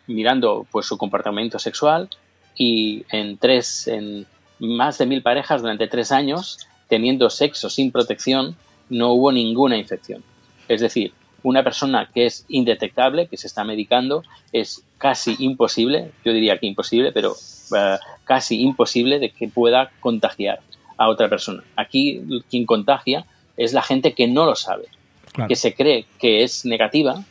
mirando 0.06 0.66
pues 0.70 0.86
su 0.86 0.98
comportamiento 0.98 1.58
sexual 1.58 2.08
y 2.56 3.04
en 3.10 3.38
tres, 3.38 3.88
en 3.88 4.26
más 4.58 4.98
de 4.98 5.06
mil 5.06 5.22
parejas 5.22 5.62
durante 5.62 5.86
tres 5.88 6.12
años, 6.12 6.58
teniendo 6.88 7.30
sexo 7.30 7.68
sin 7.70 7.92
protección, 7.92 8.56
no 8.88 9.12
hubo 9.12 9.32
ninguna 9.32 9.76
infección. 9.76 10.22
Es 10.68 10.80
decir, 10.80 11.12
una 11.46 11.62
persona 11.62 12.10
que 12.12 12.26
es 12.26 12.44
indetectable, 12.48 13.28
que 13.28 13.36
se 13.36 13.46
está 13.46 13.62
medicando, 13.62 14.24
es 14.52 14.82
casi 14.98 15.36
imposible, 15.38 16.10
yo 16.24 16.32
diría 16.32 16.58
que 16.58 16.66
imposible, 16.66 17.12
pero 17.12 17.36
eh, 17.76 17.98
casi 18.24 18.60
imposible 18.62 19.20
de 19.20 19.30
que 19.30 19.46
pueda 19.46 19.92
contagiar 20.00 20.58
a 20.96 21.08
otra 21.08 21.28
persona. 21.28 21.62
Aquí 21.76 22.20
quien 22.50 22.66
contagia 22.66 23.26
es 23.56 23.72
la 23.72 23.82
gente 23.82 24.12
que 24.12 24.26
no 24.26 24.44
lo 24.44 24.56
sabe, 24.56 24.86
Claro. 25.32 25.48
que 25.48 25.54
se 25.54 25.72
cree 25.74 26.06
que 26.18 26.42
es 26.42 26.64
negativa, 26.64 27.22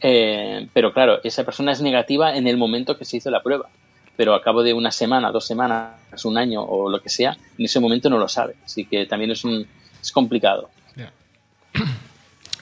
eh, 0.00 0.66
pero 0.72 0.94
claro, 0.94 1.20
esa 1.22 1.44
persona 1.44 1.72
es 1.72 1.82
negativa 1.82 2.36
en 2.36 2.46
el 2.46 2.56
momento 2.56 2.96
que 2.96 3.04
se 3.04 3.18
hizo 3.18 3.30
la 3.30 3.42
prueba, 3.42 3.68
pero 4.16 4.34
a 4.34 4.40
cabo 4.40 4.62
de 4.62 4.72
una 4.72 4.90
semana, 4.90 5.32
dos 5.32 5.46
semanas, 5.46 6.24
un 6.24 6.38
año 6.38 6.62
o 6.62 6.88
lo 6.88 7.02
que 7.02 7.10
sea, 7.10 7.36
en 7.58 7.64
ese 7.66 7.78
momento 7.78 8.08
no 8.08 8.16
lo 8.16 8.28
sabe, 8.28 8.54
así 8.64 8.86
que 8.86 9.04
también 9.04 9.32
es, 9.32 9.44
un, 9.44 9.66
es 10.00 10.12
complicado. 10.12 10.70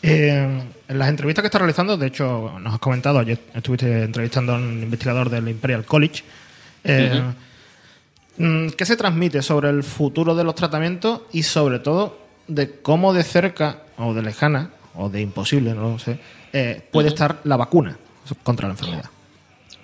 Eh, 0.02 0.62
en 0.88 0.98
las 0.98 1.08
entrevistas 1.08 1.42
que 1.42 1.46
estás 1.46 1.60
realizando, 1.60 1.96
de 1.96 2.06
hecho, 2.08 2.58
nos 2.60 2.74
has 2.74 2.80
comentado, 2.80 3.18
ayer 3.20 3.38
estuviste 3.54 4.02
entrevistando 4.02 4.54
a 4.54 4.56
un 4.56 4.82
investigador 4.82 5.30
del 5.30 5.48
Imperial 5.48 5.84
College. 5.84 6.24
Eh, 6.84 7.22
mm, 8.36 8.68
¿Qué 8.70 8.84
se 8.84 8.96
transmite 8.96 9.42
sobre 9.42 9.70
el 9.70 9.82
futuro 9.84 10.34
de 10.34 10.44
los 10.44 10.54
tratamientos 10.54 11.22
y 11.32 11.44
sobre 11.44 11.78
todo 11.78 12.18
de 12.48 12.80
cómo 12.80 13.12
de 13.14 13.22
cerca 13.22 13.82
o 13.96 14.12
de 14.14 14.22
lejana 14.22 14.70
o 14.94 15.08
de 15.08 15.20
imposible, 15.20 15.72
no 15.74 15.92
lo 15.92 15.98
sé, 15.98 16.18
eh, 16.52 16.82
puede 16.90 17.08
estar 17.08 17.38
la 17.44 17.56
vacuna 17.56 17.96
contra 18.42 18.66
la 18.68 18.74
enfermedad? 18.74 19.06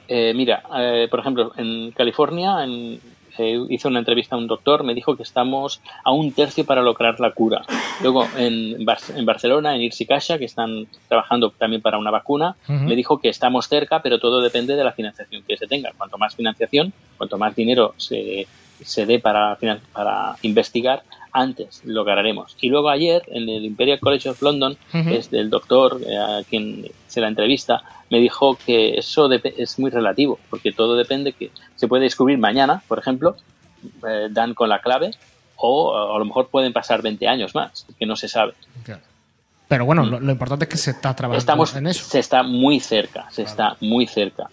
Eh, 0.08 0.32
mira, 0.34 0.62
eh, 0.78 1.06
por 1.10 1.20
ejemplo, 1.20 1.52
en 1.56 1.92
California 1.92 2.64
en- 2.64 2.98
eh, 3.38 3.58
hice 3.68 3.88
una 3.88 3.98
entrevista 4.00 4.34
a 4.36 4.38
un 4.38 4.46
doctor, 4.46 4.84
me 4.84 4.94
dijo 4.94 5.16
que 5.16 5.22
estamos 5.22 5.80
a 6.04 6.12
un 6.12 6.32
tercio 6.32 6.64
para 6.64 6.82
lograr 6.82 7.18
la 7.20 7.30
cura. 7.32 7.62
Luego 8.02 8.26
en, 8.36 8.84
Bar- 8.84 8.98
en 9.16 9.24
Barcelona, 9.24 9.74
en 9.74 9.82
Irsi 9.82 10.06
Caixa, 10.06 10.38
que 10.38 10.44
están 10.44 10.86
trabajando 11.08 11.50
también 11.50 11.82
para 11.82 11.98
una 11.98 12.10
vacuna, 12.10 12.56
me 12.86 12.96
dijo 12.96 13.18
que 13.18 13.28
estamos 13.28 13.68
cerca, 13.68 14.02
pero 14.02 14.18
todo 14.18 14.40
depende 14.40 14.76
de 14.76 14.84
la 14.84 14.92
financiación 14.92 15.42
que 15.46 15.56
se 15.56 15.66
tenga. 15.66 15.92
Cuanto 15.96 16.18
más 16.18 16.34
financiación, 16.36 16.92
cuanto 17.16 17.38
más 17.38 17.54
dinero 17.54 17.94
se, 17.96 18.46
se 18.82 19.06
dé 19.06 19.18
para, 19.18 19.56
finan- 19.56 19.80
para 19.92 20.36
investigar, 20.42 21.02
antes 21.32 21.82
lograremos. 21.84 22.56
Y 22.60 22.68
luego 22.70 22.88
ayer, 22.88 23.22
en 23.28 23.48
el 23.48 23.64
Imperial 23.64 24.00
College 24.00 24.30
of 24.30 24.40
London, 24.42 24.76
Ujú. 24.94 25.10
es 25.10 25.30
del 25.30 25.50
doctor 25.50 26.00
eh, 26.06 26.16
a 26.16 26.42
quien 26.48 26.90
hice 27.08 27.20
la 27.20 27.28
entrevista, 27.28 27.82
me 28.10 28.18
dijo 28.18 28.56
que 28.64 28.94
eso 28.98 29.30
es 29.32 29.78
muy 29.78 29.90
relativo, 29.90 30.38
porque 30.48 30.72
todo 30.72 30.96
depende 30.96 31.32
que 31.32 31.50
se 31.76 31.86
puede 31.88 32.04
descubrir 32.04 32.38
mañana, 32.38 32.82
por 32.88 32.98
ejemplo, 32.98 33.36
eh, 34.08 34.28
dan 34.30 34.54
con 34.54 34.68
la 34.70 34.80
clave, 34.80 35.10
o 35.56 36.14
a 36.14 36.18
lo 36.18 36.24
mejor 36.24 36.48
pueden 36.48 36.72
pasar 36.72 37.02
20 37.02 37.28
años 37.28 37.54
más, 37.54 37.84
que 37.98 38.06
no 38.06 38.16
se 38.16 38.28
sabe. 38.28 38.54
Pero 39.68 39.84
bueno, 39.84 40.06
lo, 40.06 40.18
lo 40.18 40.32
importante 40.32 40.64
es 40.64 40.70
que 40.70 40.76
se 40.78 40.92
está 40.92 41.14
trabajando 41.14 41.38
Estamos, 41.40 41.76
en 41.76 41.86
eso. 41.88 42.06
se 42.08 42.20
está 42.20 42.42
muy 42.42 42.80
cerca, 42.80 43.26
se 43.30 43.42
está 43.42 43.76
muy 43.80 44.06
cerca. 44.06 44.48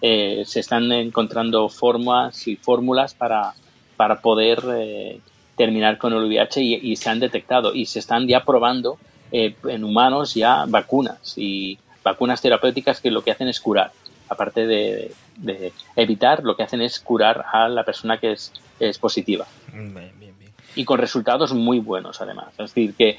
Eh, 0.00 0.44
se 0.46 0.60
están 0.60 0.90
encontrando 0.92 1.68
formas 1.68 2.46
y 2.46 2.54
fórmulas 2.56 3.12
para, 3.14 3.52
para 4.00 4.22
poder 4.22 4.62
eh, 4.78 5.20
terminar 5.58 5.98
con 5.98 6.14
el 6.14 6.24
VIH 6.24 6.62
y, 6.62 6.74
y 6.90 6.96
se 6.96 7.10
han 7.10 7.20
detectado 7.20 7.74
y 7.74 7.84
se 7.84 7.98
están 7.98 8.26
ya 8.26 8.46
probando 8.46 8.96
eh, 9.30 9.54
en 9.68 9.84
humanos 9.84 10.32
ya 10.32 10.64
vacunas 10.66 11.34
y 11.36 11.78
vacunas 12.02 12.40
terapéuticas 12.40 13.02
que 13.02 13.10
lo 13.10 13.20
que 13.22 13.32
hacen 13.32 13.48
es 13.48 13.60
curar. 13.60 13.92
Aparte 14.30 14.66
de, 14.66 15.12
de 15.36 15.74
evitar, 15.96 16.42
lo 16.44 16.56
que 16.56 16.62
hacen 16.62 16.80
es 16.80 16.98
curar 16.98 17.44
a 17.52 17.68
la 17.68 17.84
persona 17.84 18.16
que 18.16 18.32
es, 18.32 18.54
es 18.78 18.96
positiva 18.96 19.46
Bien, 19.70 19.92
bien, 19.92 20.12
bien. 20.18 20.50
y 20.76 20.86
con 20.86 20.96
resultados 20.98 21.52
muy 21.52 21.78
buenos 21.78 22.22
además. 22.22 22.46
Es 22.52 22.72
decir, 22.72 22.94
que 22.94 23.18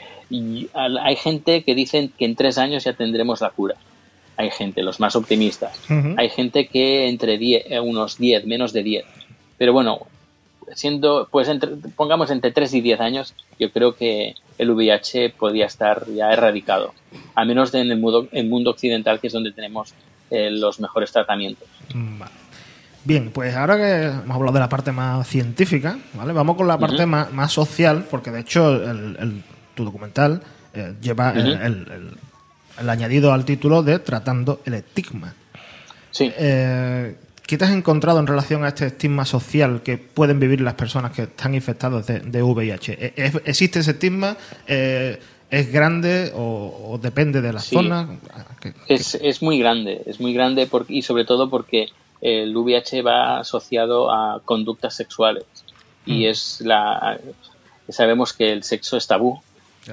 hay 0.84 1.16
gente 1.16 1.62
que 1.64 1.76
dicen 1.76 2.12
que 2.18 2.26
en 2.26 2.36
tres 2.36 2.58
años 2.58 2.86
ya 2.86 2.94
tendremos 2.94 3.40
la 3.42 3.52
cura. 3.52 3.76
Hay 4.36 4.50
gente, 4.50 4.82
los 4.82 5.00
más 5.00 5.16
optimistas. 5.16 5.80
Hay 6.18 6.30
gente 6.30 6.66
que 6.66 7.08
entre 7.08 7.38
10, 7.38 7.66
eh, 7.70 7.80
unos 7.80 8.18
10, 8.18 8.48
menos 8.48 8.74
de 8.74 8.82
10. 8.82 9.06
Pero 9.60 9.74
bueno, 9.74 10.08
siendo, 10.76 11.28
pues 11.32 11.48
entre- 11.48 11.76
pongamos 11.96 12.32
entre 12.32 12.52
3 12.52 12.74
y 12.74 12.82
10 12.82 13.00
años, 13.02 13.34
yo 13.60 13.72
creo 13.72 13.96
que 13.96 14.36
el 14.58 14.70
VIH 14.72 15.30
podría 15.38 15.66
estar 15.66 16.06
ya 16.08 16.32
erradicado. 16.32 16.94
A 17.36 17.46
menos 17.46 17.74
en 17.74 17.90
el 17.92 17.98
mundo, 18.00 18.28
el 18.32 18.48
mundo 18.48 18.72
occidental, 18.72 19.20
que 19.20 19.28
es 19.28 19.34
donde 19.34 19.52
tenemos 19.52 19.94
eh, 20.30 20.50
los 20.52 20.80
mejores 20.80 21.12
tratamientos. 21.12 21.68
Vale. 21.94 22.32
Bien, 23.04 23.32
pues 23.32 23.56
ahora 23.56 23.78
que 23.78 24.04
hemos 24.06 24.36
hablado 24.36 24.54
de 24.54 24.60
la 24.60 24.70
parte 24.70 24.92
más 24.92 25.28
científica, 25.28 25.98
¿vale? 26.14 26.34
Vamos 26.34 26.56
con 26.56 26.68
la 26.68 26.78
parte 26.78 27.06
más, 27.06 27.34
más 27.34 27.52
social, 27.52 28.06
porque 28.10 28.30
de 28.32 28.42
hecho 28.42 28.76
el, 28.76 29.18
el- 29.20 29.44
tu 29.74 29.84
documental 29.84 30.42
eh, 30.74 30.94
lleva 31.02 31.32
el- 31.32 31.40
Ujú. 31.54 31.64
el, 31.66 31.92
el- 31.92 32.18
el 32.80 32.90
añadido 32.90 33.34
al 33.34 33.44
título 33.44 33.84
de 33.84 34.00
Tratando 34.00 34.62
el 34.66 34.76
estigma. 34.76 35.34
Sí. 36.12 36.32
Eh, 36.38 37.16
¿Qué 37.46 37.58
te 37.58 37.66
has 37.66 37.72
encontrado 37.72 38.20
en 38.20 38.28
relación 38.28 38.64
a 38.64 38.70
este 38.70 38.88
estigma 38.88 39.26
social 39.26 39.82
que 39.84 39.98
pueden 39.98 40.40
vivir 40.40 40.62
las 40.62 40.76
personas 40.76 41.12
que 41.12 41.24
están 41.24 41.54
infectadas 41.54 42.08
de, 42.08 42.20
de 42.20 42.42
VIH? 42.42 42.94
¿E- 43.16 43.32
¿Existe 43.46 43.80
ese 43.80 43.92
estigma? 43.92 44.38
Eh, 44.68 45.20
¿Es 45.50 45.70
grande 45.70 46.32
o, 46.34 46.92
o 46.92 46.98
depende 46.98 47.42
de 47.42 47.52
la 47.52 47.60
Sí. 47.60 47.76
zona? 47.76 48.08
¿Qué- 48.62 48.74
Es, 48.88 49.16
es 49.16 49.42
muy 49.42 49.60
grande, 49.60 50.02
es 50.06 50.20
muy 50.22 50.34
grande 50.34 50.66
por- 50.66 50.86
y 50.88 51.02
sobre 51.02 51.26
todo 51.26 51.50
porque 51.50 51.90
el 52.22 52.56
VIH 52.56 53.02
va 53.02 53.40
asociado 53.40 54.12
a 54.14 54.40
conductas 54.46 54.96
sexuales 54.96 55.44
y 56.06 56.24
Mm. 56.26 56.30
es 56.30 56.62
la 56.62 57.20
sabemos 57.90 58.32
que 58.32 58.54
el 58.54 58.64
sexo 58.64 58.96
es 58.96 59.08
tabú 59.08 59.42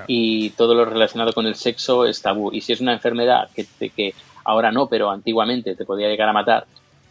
y 0.07 0.51
todo 0.51 0.75
lo 0.75 0.85
relacionado 0.85 1.33
con 1.33 1.47
el 1.47 1.57
sexo 1.57 2.05
es 2.07 2.23
tabú 2.23 2.53
y 2.53 2.61
si 2.61 2.73
es 2.75 2.81
una 2.81 2.93
enfermedad 2.93 3.49
que, 3.57 3.67
que 3.91 4.15
ahora 4.45 4.71
no 4.71 4.87
pero 4.89 5.11
antiguamente 5.11 5.75
te 5.75 5.85
podía 5.85 6.07
llegar 6.09 6.29
a 6.29 6.33
matar 6.33 6.67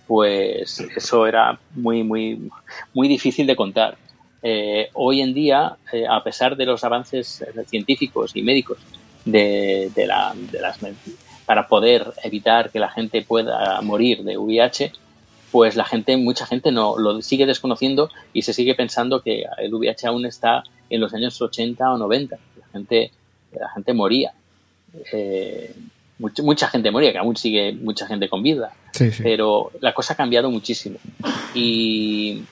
pues 0.07 0.79
eso 0.95 1.27
era 1.27 1.59
muy 1.75 2.03
muy 2.03 2.49
muy 2.93 3.07
difícil 3.07 3.45
de 3.45 3.55
contar 3.55 3.97
Eh, 4.43 4.89
hoy 4.93 5.21
en 5.21 5.33
día 5.33 5.77
eh, 5.91 6.05
a 6.07 6.23
pesar 6.23 6.55
de 6.55 6.65
los 6.65 6.83
avances 6.83 7.41
eh, 7.41 7.65
científicos 7.65 8.31
y 8.35 8.43
médicos 8.43 8.77
de, 9.25 9.91
de 9.95 10.05
la, 10.05 10.33
de 10.35 10.61
las 10.61 10.77
para 11.45 11.67
poder 11.67 12.13
evitar 12.23 12.69
que 12.69 12.79
la 12.79 12.89
gente 12.89 13.23
pueda 13.23 13.81
morir 13.81 14.23
de 14.23 14.37
VIH, 14.37 14.91
pues 15.51 15.75
la 15.75 15.85
gente, 15.85 16.17
mucha 16.17 16.45
gente 16.45 16.71
no 16.71 16.97
lo 16.97 17.21
sigue 17.21 17.45
desconociendo 17.45 18.09
y 18.31 18.43
se 18.43 18.53
sigue 18.53 18.75
pensando 18.75 19.21
que 19.21 19.45
el 19.57 19.73
VIH 19.73 20.07
aún 20.07 20.25
está 20.25 20.63
en 20.89 21.01
los 21.01 21.13
años 21.13 21.41
80 21.41 21.93
o 21.93 21.97
90. 21.97 22.37
La 22.59 22.67
gente, 22.71 23.11
la 23.53 23.69
gente 23.69 23.93
moría. 23.93 24.33
Mucha, 26.19 26.43
mucha 26.43 26.67
gente 26.67 26.91
moría, 26.91 27.11
que 27.11 27.17
aún 27.17 27.35
sigue 27.37 27.73
mucha 27.73 28.07
gente 28.07 28.27
con 28.29 28.43
vida. 28.43 28.73
Sí, 28.97 29.11
sí. 29.11 29.23
Pero 29.23 29.71
la 29.81 29.93
cosa 29.93 30.13
ha 30.13 30.17
cambiado 30.17 30.49
muchísimo. 30.49 30.97
Y 31.53 32.43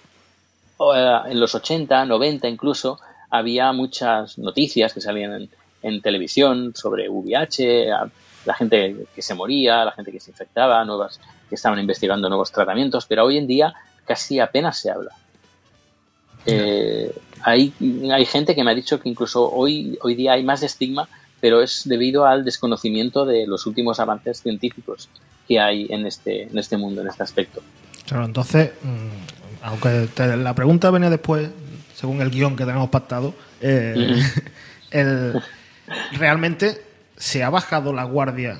eh, 0.79 1.19
en 1.27 1.39
los 1.39 1.55
80, 1.55 2.05
90 2.05 2.47
incluso, 2.47 2.99
había 3.29 3.71
muchas 3.71 4.37
noticias 4.37 4.93
que 4.93 5.01
salían 5.01 5.33
en, 5.33 5.49
en 5.81 6.01
televisión 6.01 6.73
sobre 6.75 7.09
VIH, 7.09 7.87
la 8.45 8.53
gente 8.53 9.07
que 9.13 9.21
se 9.21 9.33
moría, 9.33 9.85
la 9.85 9.91
gente 9.91 10.11
que 10.11 10.19
se 10.19 10.31
infectaba, 10.31 10.83
nuevas 10.85 11.19
que 11.49 11.55
estaban 11.55 11.79
investigando 11.79 12.27
nuevos 12.29 12.51
tratamientos, 12.51 13.05
pero 13.05 13.25
hoy 13.25 13.37
en 13.37 13.47
día 13.47 13.73
casi 14.05 14.39
apenas 14.39 14.79
se 14.79 14.91
habla. 14.91 15.11
Eh, 16.45 17.13
hay, 17.41 17.73
hay 18.11 18.25
gente 18.25 18.55
que 18.55 18.63
me 18.63 18.71
ha 18.71 18.75
dicho 18.75 18.99
que 18.99 19.09
incluso 19.09 19.51
hoy, 19.51 19.97
hoy 20.01 20.15
día 20.15 20.33
hay 20.33 20.43
más 20.43 20.63
estigma, 20.63 21.07
pero 21.45 21.61
es 21.61 21.83
debido 21.85 22.25
al 22.25 22.43
desconocimiento 22.43 23.23
de 23.23 23.45
los 23.45 23.67
últimos 23.67 23.99
avances 23.99 24.41
científicos 24.41 25.09
que 25.47 25.59
hay 25.59 25.85
en 25.91 26.07
este, 26.07 26.41
en 26.49 26.57
este 26.57 26.75
mundo, 26.75 27.01
en 27.01 27.07
este 27.07 27.21
aspecto. 27.21 27.61
Claro, 28.07 28.25
entonces, 28.25 28.71
mm, 28.81 29.61
aunque 29.61 30.07
te- 30.11 30.37
la 30.37 30.55
pregunta 30.55 30.89
venía 30.89 31.11
después, 31.11 31.47
según 31.95 32.19
el 32.23 32.31
guion 32.31 32.55
que 32.55 32.65
tenemos 32.65 32.89
pactado, 32.89 33.35
eh, 33.61 33.93
el- 34.89 35.39
realmente 36.13 36.81
se 37.15 37.43
ha 37.43 37.51
bajado 37.51 37.93
la 37.93 38.05
guardia 38.05 38.57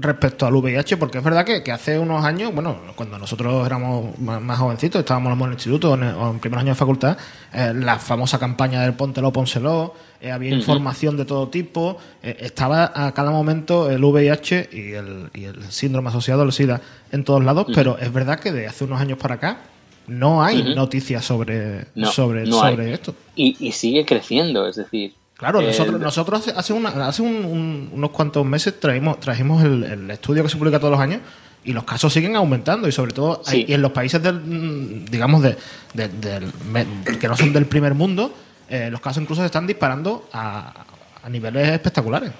respecto 0.00 0.46
al 0.46 0.54
VIH, 0.54 0.96
porque 0.96 1.18
es 1.18 1.24
verdad 1.24 1.44
que, 1.44 1.62
que 1.64 1.72
hace 1.72 1.98
unos 1.98 2.24
años, 2.24 2.54
bueno, 2.54 2.76
cuando 2.94 3.18
nosotros 3.18 3.66
éramos 3.66 4.16
más, 4.20 4.40
más 4.40 4.58
jovencitos, 4.58 5.00
estábamos 5.00 5.36
en 5.36 5.44
el 5.46 5.52
instituto 5.54 5.94
en, 5.94 6.04
el- 6.04 6.14
o 6.14 6.30
en 6.30 6.38
primer 6.38 6.60
año 6.60 6.68
de 6.68 6.74
facultad, 6.76 7.16
eh, 7.52 7.72
la 7.74 7.98
famosa 7.98 8.38
campaña 8.38 8.82
del 8.82 8.94
Póntelo, 8.94 9.32
Pónselo, 9.32 9.94
eh, 10.20 10.30
había 10.30 10.54
información 10.54 11.16
de 11.16 11.24
todo 11.24 11.48
tipo, 11.48 11.96
eh, 12.22 12.36
estaba 12.40 12.92
a 12.94 13.12
cada 13.12 13.30
momento 13.32 13.90
el 13.90 14.02
VIH 14.04 14.68
y 14.72 14.92
el, 14.92 15.30
y 15.34 15.44
el 15.44 15.62
síndrome 15.72 16.10
asociado 16.10 16.42
al 16.42 16.52
SIDA 16.52 16.80
en 17.10 17.24
todos 17.24 17.42
lados, 17.44 17.66
pero 17.74 17.98
es 17.98 18.12
verdad 18.12 18.38
que 18.38 18.52
de 18.52 18.66
hace 18.68 18.84
unos 18.84 19.00
años 19.00 19.18
para 19.18 19.34
acá 19.34 19.58
no 20.06 20.42
hay 20.42 20.74
noticias 20.74 21.24
sobre, 21.24 21.86
No, 21.94 22.10
sobre, 22.10 22.46
no 22.46 22.62
hay. 22.62 22.74
sobre 22.76 22.94
esto. 22.94 23.14
Y, 23.34 23.56
y 23.60 23.72
sigue 23.72 24.04
creciendo, 24.06 24.66
es 24.66 24.76
decir. 24.76 25.14
Claro, 25.38 25.60
eh, 25.60 25.66
nosotros, 25.68 26.00
nosotros 26.00 26.40
hace, 26.40 26.50
hace, 26.58 26.72
una- 26.72 27.06
hace 27.06 27.22
un- 27.22 27.44
un- 27.44 27.90
unos 27.92 28.10
cuantos 28.10 28.44
meses 28.44 28.78
traímos, 28.80 29.20
trajimos 29.20 29.62
el, 29.64 29.84
el 29.84 30.10
estudio 30.10 30.42
que 30.42 30.48
se 30.50 30.56
publica 30.58 30.78
todos 30.80 30.90
los 30.90 31.00
años 31.00 31.20
y 31.64 31.72
los 31.72 31.84
casos 31.84 32.12
siguen 32.12 32.34
aumentando 32.36 32.88
y 32.88 32.92
sobre 32.92 33.12
todo 33.12 33.40
hay- 33.46 33.64
y 33.68 33.72
en 33.74 33.80
los 33.82 33.92
países 33.92 34.20
del, 34.22 34.40
mm, 34.40 35.04
digamos 35.06 35.42
de, 35.42 35.56
de- 35.94 36.08
del 36.08 37.18
que 37.20 37.28
no 37.28 37.36
son 37.36 37.52
del 37.52 37.66
primer 37.66 37.94
mundo 37.94 38.34
eh, 38.68 38.88
los 38.90 39.00
casos 39.00 39.22
incluso 39.22 39.40
se 39.42 39.46
están 39.46 39.66
disparando 39.66 40.28
a, 40.32 40.84
a 41.22 41.28
niveles 41.30 41.68
espectaculares. 41.68 42.32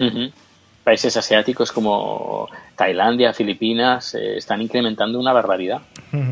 Ujú. 0.00 0.30
Países 0.84 1.14
asiáticos 1.18 1.72
como 1.72 2.48
Tailandia, 2.76 3.34
Filipinas, 3.34 4.14
eh, 4.14 4.38
están 4.38 4.62
incrementando 4.62 5.18
una 5.20 5.32
barbaridad, 5.34 5.82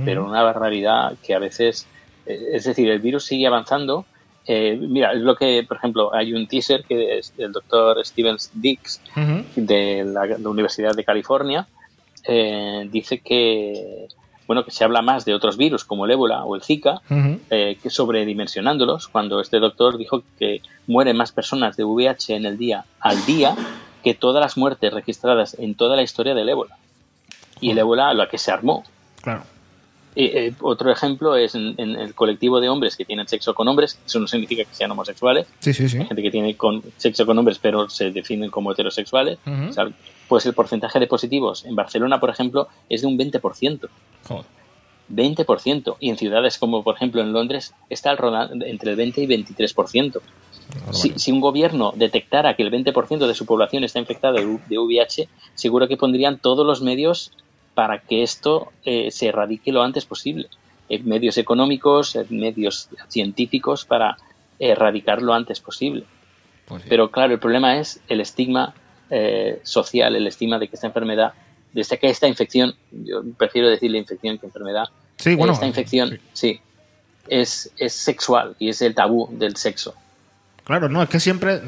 pero 0.07 0.25
una 0.25 0.43
barbaridad 0.43 1.15
que 1.23 1.35
a 1.35 1.39
veces, 1.39 1.87
eh, 2.25 2.39
es 2.55 2.65
decir, 2.65 2.89
el 2.89 3.01
virus 3.01 3.25
sigue 3.27 3.47
avanzando. 3.47 4.07
Eh, 4.47 4.79
mira, 4.81 5.13
es 5.13 5.21
lo 5.21 5.35
que, 5.35 5.65
por 5.67 5.77
ejemplo, 5.77 6.15
hay 6.15 6.33
un 6.33 6.47
teaser 6.47 6.85
que 6.85 7.19
es 7.19 7.37
del 7.37 7.53
doctor 7.53 8.05
Steven 8.05 8.37
Dix 8.55 9.01
de 9.57 10.05
la, 10.05 10.27
la 10.27 10.49
Universidad 10.49 10.95
de 10.95 11.05
California, 11.05 11.67
eh, 12.29 12.89
dice 12.91 13.21
que, 13.21 14.09
bueno, 14.47 14.65
que 14.65 14.71
se 14.71 14.85
habla 14.85 15.03
más 15.03 15.25
de 15.25 15.35
otros 15.35 15.57
virus 15.57 15.85
como 15.85 16.05
el 16.05 16.13
ébola 16.13 16.45
o 16.45 16.57
el 16.57 16.63
Zika, 16.63 17.01
eh, 17.51 17.77
que 17.83 17.91
sobredimensionándolos, 17.91 19.09
cuando 19.09 19.41
este 19.41 19.59
doctor 19.59 19.97
dijo 19.97 20.23
que 20.39 20.61
mueren 20.87 21.17
más 21.17 21.33
personas 21.33 21.77
de 21.77 21.85
VIH 21.85 22.37
en 22.37 22.47
el 22.47 22.59
día 22.59 22.85
al 23.01 23.25
día 23.27 23.57
que 24.03 24.15
todas 24.15 24.41
las 24.41 24.57
muertes 24.57 24.93
registradas 24.93 25.57
en 25.59 25.75
toda 25.75 25.97
la 25.97 26.03
historia 26.03 26.35
del 26.35 26.49
ébola. 26.49 26.77
Y 27.61 27.71
el 27.71 27.79
ébola, 27.79 28.13
la 28.15 28.29
que 28.29 28.39
se 28.39 28.51
armó. 28.53 28.85
Claro. 29.23 29.43
Eh, 30.19 30.47
eh, 30.47 30.53
otro 30.63 30.91
ejemplo 30.91 31.37
es 31.37 31.55
en, 31.55 31.75
en 31.77 31.91
el 31.91 32.15
colectivo 32.15 32.59
de 32.59 32.71
hombres 32.71 32.97
que 32.97 33.05
tienen 33.05 33.29
sexo 33.29 33.53
con 33.53 33.69
hombres, 33.69 33.99
eso 34.07 34.19
no 34.19 34.27
significa 34.27 34.65
que 34.65 34.75
sean 34.75 34.91
homosexuales, 34.91 35.47
Sí, 35.59 35.75
sí, 35.75 35.91
sí. 35.91 35.99
hay 35.99 36.07
gente 36.07 36.23
que 36.23 36.31
tiene 36.31 36.57
con, 36.57 36.83
sexo 36.97 37.27
con 37.27 37.39
hombres 37.39 37.59
pero 37.61 37.91
se 37.91 38.11
definen 38.11 38.51
como 38.51 38.73
heterosexuales, 38.73 39.39
Ujú. 39.47 39.69
O 39.69 39.73
sea, 39.75 39.89
pues 40.27 40.47
el 40.47 40.55
porcentaje 40.55 40.99
de 40.99 41.07
positivos 41.07 41.67
en 41.67 41.77
Barcelona, 41.77 42.19
por 42.19 42.31
ejemplo, 42.31 42.69
es 42.89 43.03
de 43.03 43.07
un 43.09 43.19
20%. 43.19 43.89
Joder. 44.27 44.45
20%. 45.09 45.97
Y 46.01 46.11
en 46.11 46.17
ciudades 46.17 46.59
como, 46.59 46.83
por 46.83 46.97
ejemplo, 46.97 47.21
en 47.21 47.33
Londres, 47.33 47.75
está 47.91 48.11
el 48.11 48.63
entre 48.65 48.91
el 48.91 48.97
20 48.97 49.21
y 49.23 49.27
23%. 49.27 50.21
Si, 50.91 51.13
si 51.17 51.31
un 51.31 51.41
gobierno 51.41 51.93
detectara 51.95 52.57
que 52.57 52.65
el 52.65 52.73
20% 52.73 53.27
de 53.27 53.35
su 53.35 53.47
población 53.47 53.85
está 53.85 54.01
infectada 54.01 54.35
de, 54.41 54.59
de 54.69 54.79
VIH, 54.79 55.29
seguro 55.55 55.87
que 55.87 55.97
pondrían 55.97 56.39
todos 56.39 56.67
los 56.67 56.83
medios 56.83 57.31
para 57.77 58.01
que 58.01 58.23
esto 58.25 58.73
eh, 58.85 59.11
se 59.13 59.27
erradique 59.29 59.71
lo 59.71 59.83
antes 59.83 60.05
posible. 60.07 60.49
Eh, 60.89 60.99
medios 61.05 61.37
económicos, 61.37 62.17
eh, 62.17 62.25
medios 62.31 62.89
científicos 63.09 63.85
para 63.85 64.17
erradicar 64.59 65.21
lo 65.21 65.35
antes 65.35 65.61
posible. 65.61 66.05
Pues 66.67 66.83
sí. 66.83 66.89
Pero 66.89 67.11
claro, 67.11 67.35
el 67.35 67.39
problema 67.39 67.79
es 67.79 68.01
el 68.09 68.21
estigma 68.23 68.75
eh, 69.11 69.61
social, 69.63 70.17
el 70.17 70.27
estigma 70.27 70.59
de 70.59 70.69
que 70.69 70.77
esta 70.77 70.87
enfermedad, 70.87 71.35
de 71.75 71.83
que 71.99 72.09
esta 72.09 72.27
infección, 72.27 72.75
yo 72.91 73.23
prefiero 73.37 73.69
decirle 73.69 73.99
infección 73.99 74.39
que 74.39 74.47
enfermedad, 74.47 74.87
Sí, 75.19 75.35
bueno, 75.35 75.53
esta 75.53 75.67
infección, 75.67 76.11
sí. 76.11 76.19
sí, 76.33 76.61
es, 77.29 77.71
es 77.79 77.93
sexual 77.93 78.57
y 78.59 78.71
es 78.71 78.81
el 78.83 78.95
tabú 78.95 79.29
del 79.33 79.57
sexo. 79.57 79.95
Claro, 80.65 80.89
no, 80.89 81.03
es 81.03 81.09
que 81.11 81.21
siempre. 81.21 81.61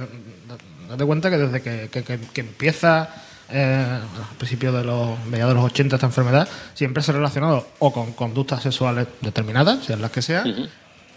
Date 0.88 1.04
cuenta 1.04 1.28
que 1.30 1.36
desde 1.36 1.60
que, 1.62 1.88
que- 1.90 2.02
que- 2.02 2.18
que 2.32 2.40
empieza 2.40 3.08
eh, 3.50 3.86
al 4.30 4.36
principio 4.36 4.72
de 4.72 4.84
los 4.84 5.18
mediados 5.26 5.54
de 5.54 5.60
los 5.60 5.70
80 5.70 5.96
esta 5.96 6.06
enfermedad, 6.06 6.48
siempre 6.74 7.02
se 7.02 7.10
ha 7.10 7.14
relacionado 7.14 7.66
o 7.78 7.92
con 7.92 8.12
conductas 8.12 8.62
sexuales 8.62 9.06
determinadas, 9.20 9.84
sean 9.84 10.02
las 10.02 10.10
que 10.10 10.22
sean, 10.22 10.50
Ujú. 10.50 10.68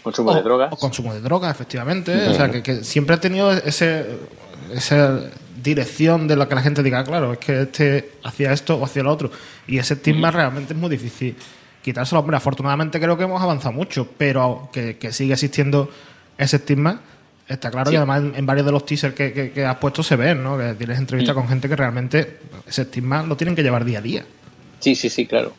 Consumo 0.02 0.30
o, 0.32 0.34
de 0.34 0.42
drogas. 0.42 0.72
o 0.72 0.76
consumo 0.76 1.14
de 1.14 1.20
drogas, 1.20 1.50
efectivamente. 1.52 2.28
O 2.28 2.34
sea, 2.34 2.50
que, 2.50 2.62
que 2.62 2.82
siempre 2.82 3.14
ha 3.14 3.20
tenido 3.20 3.52
ese, 3.52 4.18
esa 4.72 5.20
dirección 5.62 6.26
de 6.26 6.34
lo 6.36 6.48
que 6.48 6.54
la 6.54 6.62
gente 6.62 6.82
diga, 6.82 7.04
claro, 7.04 7.34
es 7.34 7.38
que 7.38 7.62
este 7.62 8.12
hacía 8.24 8.52
esto 8.52 8.76
o 8.76 8.84
hacía 8.84 9.04
lo 9.04 9.12
otro. 9.12 9.30
Y 9.66 9.78
ese 9.78 9.94
estigma 9.94 10.30
realmente 10.30 10.72
es 10.72 10.78
muy 10.78 10.90
difícil 10.90 11.36
quitárselo. 11.82 12.20
Hombre, 12.20 12.36
afortunadamente 12.36 12.98
creo 12.98 13.16
que 13.16 13.24
hemos 13.24 13.40
avanzado 13.40 13.72
mucho, 13.72 14.08
pero 14.18 14.68
que, 14.72 14.98
que 14.98 15.12
sigue 15.12 15.34
existiendo 15.34 15.88
ese 16.36 16.56
estigma. 16.56 17.00
Está 17.52 17.70
claro 17.70 17.88
Sí. 17.90 17.94
y 17.94 17.96
además 17.96 18.20
en, 18.22 18.34
en 18.36 18.46
varios 18.46 18.66
de 18.66 18.72
los 18.72 18.84
teasers 18.86 19.14
que, 19.14 19.32
que- 19.32 19.50
que 19.52 19.64
has 19.64 19.76
puesto 19.76 20.02
se 20.02 20.16
ven, 20.16 20.42
¿no? 20.42 20.56
Que 20.58 20.74
tienes 20.74 20.98
entrevistas 20.98 21.34
Mm. 21.36 21.38
con 21.38 21.48
gente 21.48 21.68
que 21.68 21.76
realmente 21.76 22.38
ese 22.66 22.82
estigma 22.82 23.22
lo 23.24 23.36
tienen 23.36 23.54
que 23.54 23.62
llevar 23.62 23.84
día 23.84 23.98
a 23.98 24.02
día. 24.02 24.24
Sí, 24.80 24.94
sí, 24.94 25.08
sí, 25.08 25.26
claro. 25.26 25.52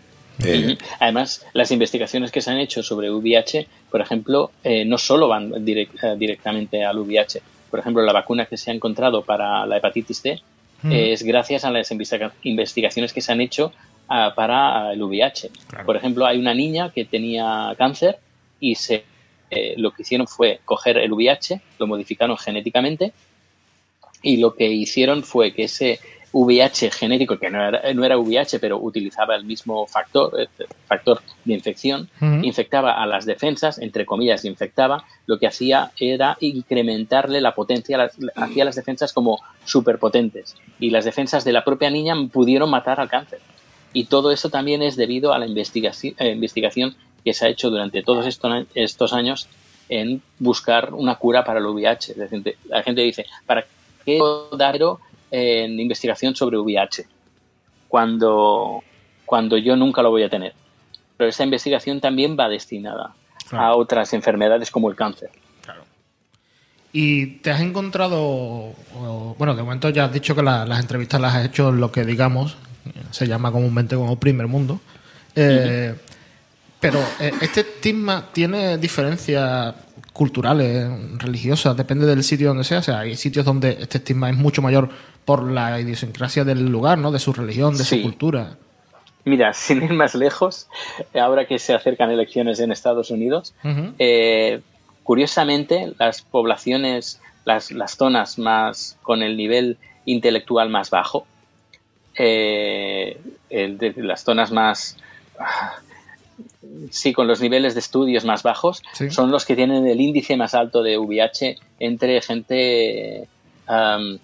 Eh. 0.43 0.77
Además, 0.99 1.45
las 1.53 1.69
investigaciones 1.71 2.31
que 2.31 2.41
se 2.41 2.49
han 2.49 2.57
hecho 2.57 2.81
sobre 2.81 3.11
VIH, 3.11 3.67
por 3.91 4.01
ejemplo, 4.01 4.51
eh, 4.63 4.83
no 4.83 4.97
solo 4.97 5.27
van 5.27 5.53
eh, 5.55 5.87
directamente 6.17 6.83
al 6.83 6.97
VIH. 6.99 7.41
Por 7.69 7.79
ejemplo, 7.79 8.01
la 8.03 8.13
vacuna 8.13 8.45
que 8.47 8.57
se 8.57 8.71
ha 8.71 8.73
encontrado 8.73 9.23
para 9.23 9.65
la 9.65 9.77
hepatitis 9.77 10.21
C 10.21 10.41
Mm. 10.81 10.91
eh, 10.91 11.13
es 11.13 11.23
gracias 11.23 11.63
a 11.63 11.71
las 11.71 11.89
investiga- 11.91 12.33
investigaciones 12.43 13.13
que 13.13 13.21
se 13.21 13.31
han 13.31 13.39
hecho 13.41 13.71
ah, 14.09 14.33
para 14.35 14.91
el 14.91 15.01
VIH. 15.01 15.49
Por 15.85 15.95
ejemplo, 15.95 16.25
hay 16.25 16.37
una 16.39 16.53
niña 16.53 16.91
que 16.91 17.05
tenía 17.05 17.73
cáncer 17.77 18.17
y 18.59 18.75
se, 18.75 19.05
eh, 19.53 19.73
lo 19.77 19.91
que 19.91 20.01
hicieron 20.03 20.27
fue 20.27 20.59
coger 20.65 20.97
el 20.97 21.11
VIH, 21.13 21.61
lo 21.79 21.87
modificaron 21.87 22.37
genéticamente 22.37 23.13
y 24.21 24.37
lo 24.37 24.53
que 24.55 24.67
hicieron 24.67 25.23
fue 25.23 25.53
que 25.53 25.63
ese 25.65 25.99
VIH 26.35 26.89
genético, 26.89 27.37
que 27.37 27.49
no 27.51 27.63
era, 27.63 27.93
no 27.93 28.03
era 28.03 28.17
VIH, 28.17 28.57
pero 28.59 28.79
utilizaba 28.79 29.35
el 29.35 29.43
mismo 29.45 29.85
factor, 29.85 30.33
eh, 30.41 30.47
factor 30.87 31.21
de 31.45 31.53
infección, 31.53 32.09
infectaba 32.43 32.93
a 33.03 33.05
las 33.05 33.25
defensas, 33.25 33.77
entre 33.77 34.05
comillas, 34.05 34.43
infectaba, 34.45 35.03
lo 35.27 35.37
que 35.37 35.45
hacía 35.45 35.91
era 35.99 36.37
incrementarle 36.39 37.39
la 37.39 37.53
potencia, 37.53 37.97
las- 37.99 38.17
hacía 38.35 38.65
las 38.65 38.75
defensas 38.75 39.13
como 39.13 39.39
superpotentes. 39.65 40.55
Y 40.79 40.89
las 40.89 41.05
defensas 41.05 41.43
de 41.43 41.51
la 41.53 41.63
propia 41.63 41.91
niña 41.91 42.15
pudieron 42.31 42.69
matar 42.71 42.99
al 42.99 43.09
cáncer. 43.09 43.39
Y 43.91 44.05
todo 44.05 44.31
eso 44.31 44.49
también 44.49 44.81
es 44.81 44.95
debido 44.95 45.33
a 45.33 45.37
la 45.37 45.45
eh, 45.45 46.29
investigación 46.31 46.95
que 47.24 47.34
se 47.34 47.45
ha 47.45 47.49
hecho 47.49 47.69
durante 47.69 48.03
todos 48.03 48.26
estos, 48.28 48.65
estos 48.76 49.13
años 49.13 49.47
en 49.89 50.21
buscar 50.39 50.93
una 50.93 51.15
cura 51.15 51.43
para 51.43 51.59
el 51.59 51.65
VIH. 51.65 52.15
La 52.17 52.28
gente, 52.28 52.57
la 52.67 52.84
gente 52.84 53.01
dice, 53.01 53.26
¿para 53.45 53.65
qué 54.05 54.19
dar 54.57 54.78
en 55.32 55.80
investigación 55.80 56.36
sobre 56.36 56.57
VIH? 56.57 57.05
Cuando, 57.88 58.84
cuando 59.26 59.57
yo 59.57 59.76
nunca 59.76 60.01
lo 60.01 60.09
voy 60.09 60.24
a 60.24 60.30
tener. 60.30 60.53
Pero 61.17 61.30
esa 61.30 61.43
investigación 61.43 61.99
también 62.01 62.36
va 62.39 62.49
destinada 62.49 63.13
Claro. 63.49 63.65
a 63.65 63.76
otras 63.76 64.13
enfermedades 64.13 64.71
como 64.71 64.89
el 64.89 64.95
cáncer. 64.95 65.30
¿Y 66.95 67.26
te 67.38 67.49
has 67.51 67.61
encontrado, 67.61 68.19
o- 68.21 69.36
bueno, 69.38 69.55
de 69.55 69.63
momento 69.63 69.89
ya 69.89 70.05
has 70.05 70.13
dicho 70.13 70.36
que 70.36 70.43
la- 70.43 70.65
las 70.65 70.80
entrevistas 70.80 71.19
las 71.19 71.34
has 71.36 71.45
hecho 71.45 71.69
en 71.69 71.80
lo 71.80 71.91
que 71.91 72.05
digamos, 72.05 72.55
se 73.11 73.28
llama 73.28 73.51
comúnmente 73.51 73.95
como 73.95 74.19
primer 74.19 74.47
mundo, 74.47 74.80
Eh, 75.36 75.95
pero 76.84 76.99
eh, 77.21 77.31
este 77.39 77.61
estigma 77.61 78.25
tiene 78.34 78.77
diferencias 78.77 79.73
culturales, 80.11 80.86
religiosas, 81.17 81.77
depende 81.77 82.05
del 82.05 82.23
sitio 82.23 82.49
donde 82.49 82.65
sea, 82.65 82.79
o 82.79 82.84
sea, 82.84 82.99
hay 82.99 83.15
sitios 83.15 83.45
donde 83.45 83.77
este 83.79 83.99
estigma 83.99 84.29
es 84.29 84.36
mucho 84.36 84.61
mayor 84.61 84.89
por 85.23 85.49
la 85.49 85.79
idiosincrasia 85.79 86.43
del 86.43 86.67
lugar, 86.69 86.97
¿no? 86.97 87.09
De 87.13 87.19
su 87.19 87.31
religión, 87.31 87.77
de 87.77 87.86
Sí. 87.86 87.95
su 87.95 88.01
cultura. 88.03 88.57
Mira, 89.23 89.53
sin 89.53 89.81
ir 89.81 89.93
más 89.93 90.13
lejos, 90.13 90.67
ahora 91.15 91.47
que 91.47 91.57
se 91.57 91.73
acercan 91.73 92.11
elecciones 92.11 92.59
en 92.59 92.73
Estados 92.73 93.11
Unidos, 93.11 93.53
eh, 93.97 94.59
curiosamente 95.03 95.93
las 95.97 96.21
poblaciones, 96.21 97.21
las, 97.45 97.71
las 97.71 97.95
zonas 97.95 98.38
más 98.38 98.97
con 99.03 99.23
el 99.23 99.38
nivel 99.38 99.77
intelectual 100.05 100.69
más 100.69 100.89
bajo, 100.89 101.25
eh, 102.15 103.17
el 103.49 103.77
de 103.77 103.93
las 103.95 104.25
zonas 104.25 104.51
más 104.51 104.97
sí 106.91 107.13
con 107.13 107.28
los 107.28 107.39
niveles 107.41 107.74
de 107.74 107.80
estudios 107.82 108.26
más 108.26 108.43
bajos 108.43 108.82
Sí. 108.93 109.09
son 109.09 109.32
los 109.32 109.45
que 109.45 109.55
tienen 109.55 109.86
el 109.88 109.99
índice 110.01 110.36
más 110.38 110.53
alto 110.53 110.82
de 110.84 110.97
VIH 110.97 111.57
entre 111.80 112.21
gente 112.21 113.28
am, 113.67 114.17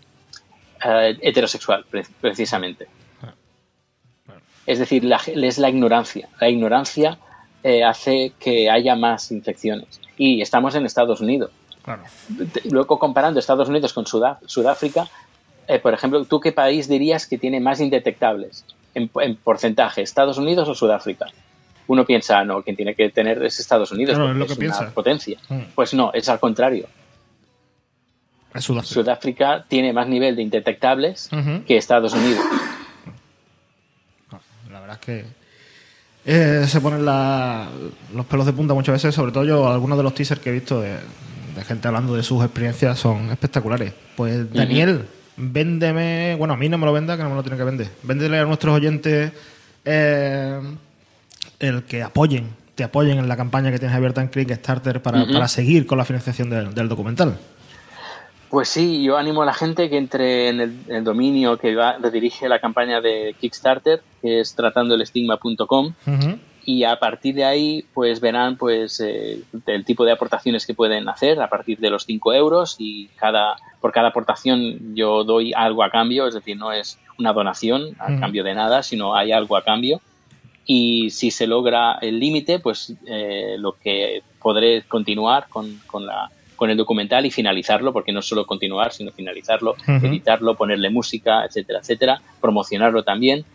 eh, 0.85 1.17
heterosexual 1.21 1.85
pre- 1.89 2.05
precisamente 2.21 2.87
es 4.65 4.79
decir 4.79 5.03
la 5.03 5.19
es 5.25 5.57
la 5.57 5.69
ignorancia 5.69 6.29
la 6.39 6.49
ignorancia 6.49 7.17
eh, 7.63 7.83
hace 7.83 8.31
que 8.39 8.69
haya 8.69 8.95
más 8.95 9.31
infecciones 9.31 9.99
y 10.17 10.41
estamos 10.41 10.75
en 10.75 10.85
Estados 10.85 11.21
Unidos 11.21 11.51
Claro. 11.83 12.03
luego 12.65 12.99
comparando 12.99 13.39
Estados 13.39 13.69
Unidos 13.69 13.93
con 13.93 14.05
Sudá- 14.05 14.37
Sudáfrica, 14.45 15.07
eh, 15.67 15.79
por 15.79 15.93
ejemplo, 15.93 16.23
¿tú 16.25 16.39
qué 16.39 16.51
país 16.51 16.87
dirías 16.89 17.25
que 17.25 17.37
tiene 17.37 17.59
más 17.61 17.79
indetectables 17.79 18.65
en, 18.93 19.09
en 19.21 19.35
porcentaje, 19.37 20.01
Estados 20.01 20.37
Unidos 20.37 20.67
o 20.67 20.75
Sudáfrica? 20.75 21.27
Uno 21.89 22.05
piensa, 22.05 22.43
no, 22.45 22.61
quien 22.63 22.75
tiene 22.75 22.95
que 22.95 23.09
tener 23.09 23.43
es 23.43 23.59
Estados 23.59 23.91
Unidos, 23.91 24.15
Claro, 24.15 24.29
porque 24.29 24.43
es 24.43 24.49
lo 24.49 24.55
que 24.55 24.65
una 24.67 24.75
piensa. 24.77 24.93
potencia. 24.93 25.37
Mm. 25.49 25.59
Pues 25.75 25.93
no, 25.93 26.11
es 26.13 26.29
al 26.29 26.39
contrario. 26.39 26.87
Es 28.53 28.63
Sudáfrica. 28.63 28.93
Sudáfrica 28.93 29.65
tiene 29.67 29.91
más 29.93 30.07
nivel 30.07 30.35
de 30.35 30.41
indetectables 30.43 31.29
que 31.67 31.77
Estados 31.77 32.13
Unidos. 32.13 32.43
La 34.71 34.79
verdad 34.79 34.97
es 35.01 35.05
que 35.05 35.25
eh, 36.25 36.65
se 36.67 36.79
ponen 36.81 37.05
la- 37.05 37.67
los 38.13 38.25
pelos 38.25 38.45
de 38.45 38.53
punta 38.53 38.73
muchas 38.73 38.93
veces, 38.93 39.15
sobre 39.15 39.31
todo 39.31 39.43
yo, 39.45 39.67
algunos 39.67 39.97
de 39.97 40.03
los 40.03 40.13
teasers 40.13 40.39
que 40.41 40.49
he 40.49 40.53
visto 40.53 40.81
de, 40.81 40.91
de 41.55 41.63
gente 41.65 41.87
hablando 41.87 42.15
de 42.15 42.21
sus 42.23 42.43
experiencias 42.43 42.99
son 42.99 43.31
espectaculares. 43.31 43.93
Pues 44.15 44.51
Daniel, 44.53 45.05
véndeme, 45.37 46.35
bueno, 46.37 46.53
a 46.53 46.57
mí 46.57 46.69
no 46.69 46.77
me 46.77 46.85
lo 46.85 46.93
venda, 46.93 47.17
que 47.17 47.23
no 47.23 47.29
me 47.29 47.35
lo 47.35 47.41
tiene 47.43 47.57
que 47.57 47.63
vender. 47.63 47.89
Véndele 48.03 48.37
a 48.39 48.45
nuestros 48.45 48.75
oyentes 48.75 49.31
eh, 49.85 50.59
el 51.59 51.83
que 51.83 52.03
apoyen, 52.03 52.49
te 52.75 52.83
apoyen 52.83 53.19
en 53.19 53.27
la 53.27 53.37
campaña 53.37 53.71
que 53.71 53.79
tienes 53.79 53.95
abierta 53.95 54.21
en 54.21 54.29
Kickstarter 54.29 55.01
para, 55.01 55.25
para 55.25 55.47
seguir 55.47 55.85
con 55.85 55.97
la 55.97 56.05
financiación 56.05 56.49
del, 56.49 56.73
del 56.73 56.89
documental. 56.89 57.37
Pues 58.49 58.67
sí, 58.69 59.03
yo 59.03 59.17
animo 59.17 59.43
a 59.43 59.45
la 59.45 59.53
gente 59.53 59.89
que 59.89 59.97
entre 59.97 60.49
en 60.49 60.83
el, 60.87 61.03
dominio 61.03 61.57
que 61.57 61.75
va, 61.75 61.97
dirige 62.11 62.49
la 62.49 62.59
campaña 62.59 62.99
de 62.99 63.35
Kickstarter, 63.39 64.01
que 64.21 64.39
es 64.39 64.55
tratandoelestigma.com, 64.55 65.93
Ujú. 66.07 66.39
y 66.65 66.83
a 66.83 66.97
partir 66.97 67.35
de 67.35 67.45
ahí 67.45 67.85
pues 67.93 68.19
verán 68.19 68.57
pues 68.57 68.99
eh, 69.01 69.43
el 69.67 69.85
tipo 69.85 70.03
de 70.03 70.13
aportaciones 70.13 70.65
que 70.65 70.73
pueden 70.73 71.07
hacer 71.09 71.39
a 71.39 71.47
partir 71.47 71.77
de 71.77 71.91
los 71.91 72.05
5 72.05 72.33
euros 72.33 72.75
y 72.79 73.07
cada 73.17 73.55
por 73.81 73.91
cada 73.91 74.09
aportación 74.09 74.95
yo 74.95 75.23
doy 75.23 75.53
algo 75.53 75.83
a 75.83 75.89
cambio 75.89 76.27
es 76.27 76.33
decir 76.33 76.57
no 76.57 76.71
es 76.71 76.97
una 77.17 77.31
donación 77.33 77.95
a 77.97 78.19
cambio 78.19 78.43
de 78.43 78.53
nada 78.53 78.83
sino 78.83 79.15
hay 79.15 79.31
algo 79.31 79.55
a 79.55 79.63
cambio 79.63 80.01
y 80.71 81.09
si 81.09 81.31
se 81.31 81.47
logra 81.47 81.97
el 81.99 82.19
límite 82.19 82.59
pues 82.59 82.93
eh, 83.07 83.55
lo 83.57 83.71
que 83.73 84.21
podré 84.39 84.83
continuar 84.83 85.47
con, 85.49 85.81
con 85.87 86.05
la 86.05 86.29
con 86.55 86.69
el 86.69 86.77
documental 86.77 87.25
y 87.25 87.31
finalizarlo 87.31 87.91
porque 87.91 88.11
no 88.11 88.21
solo 88.21 88.45
continuar 88.45 88.91
sino 88.93 89.11
finalizarlo 89.11 89.75
editarlo 89.87 90.53
ponerle 90.55 90.91
música 90.91 91.43
etcétera 91.43 91.79
etcétera 91.79 92.21
promocionarlo 92.39 93.01
también 93.03 93.45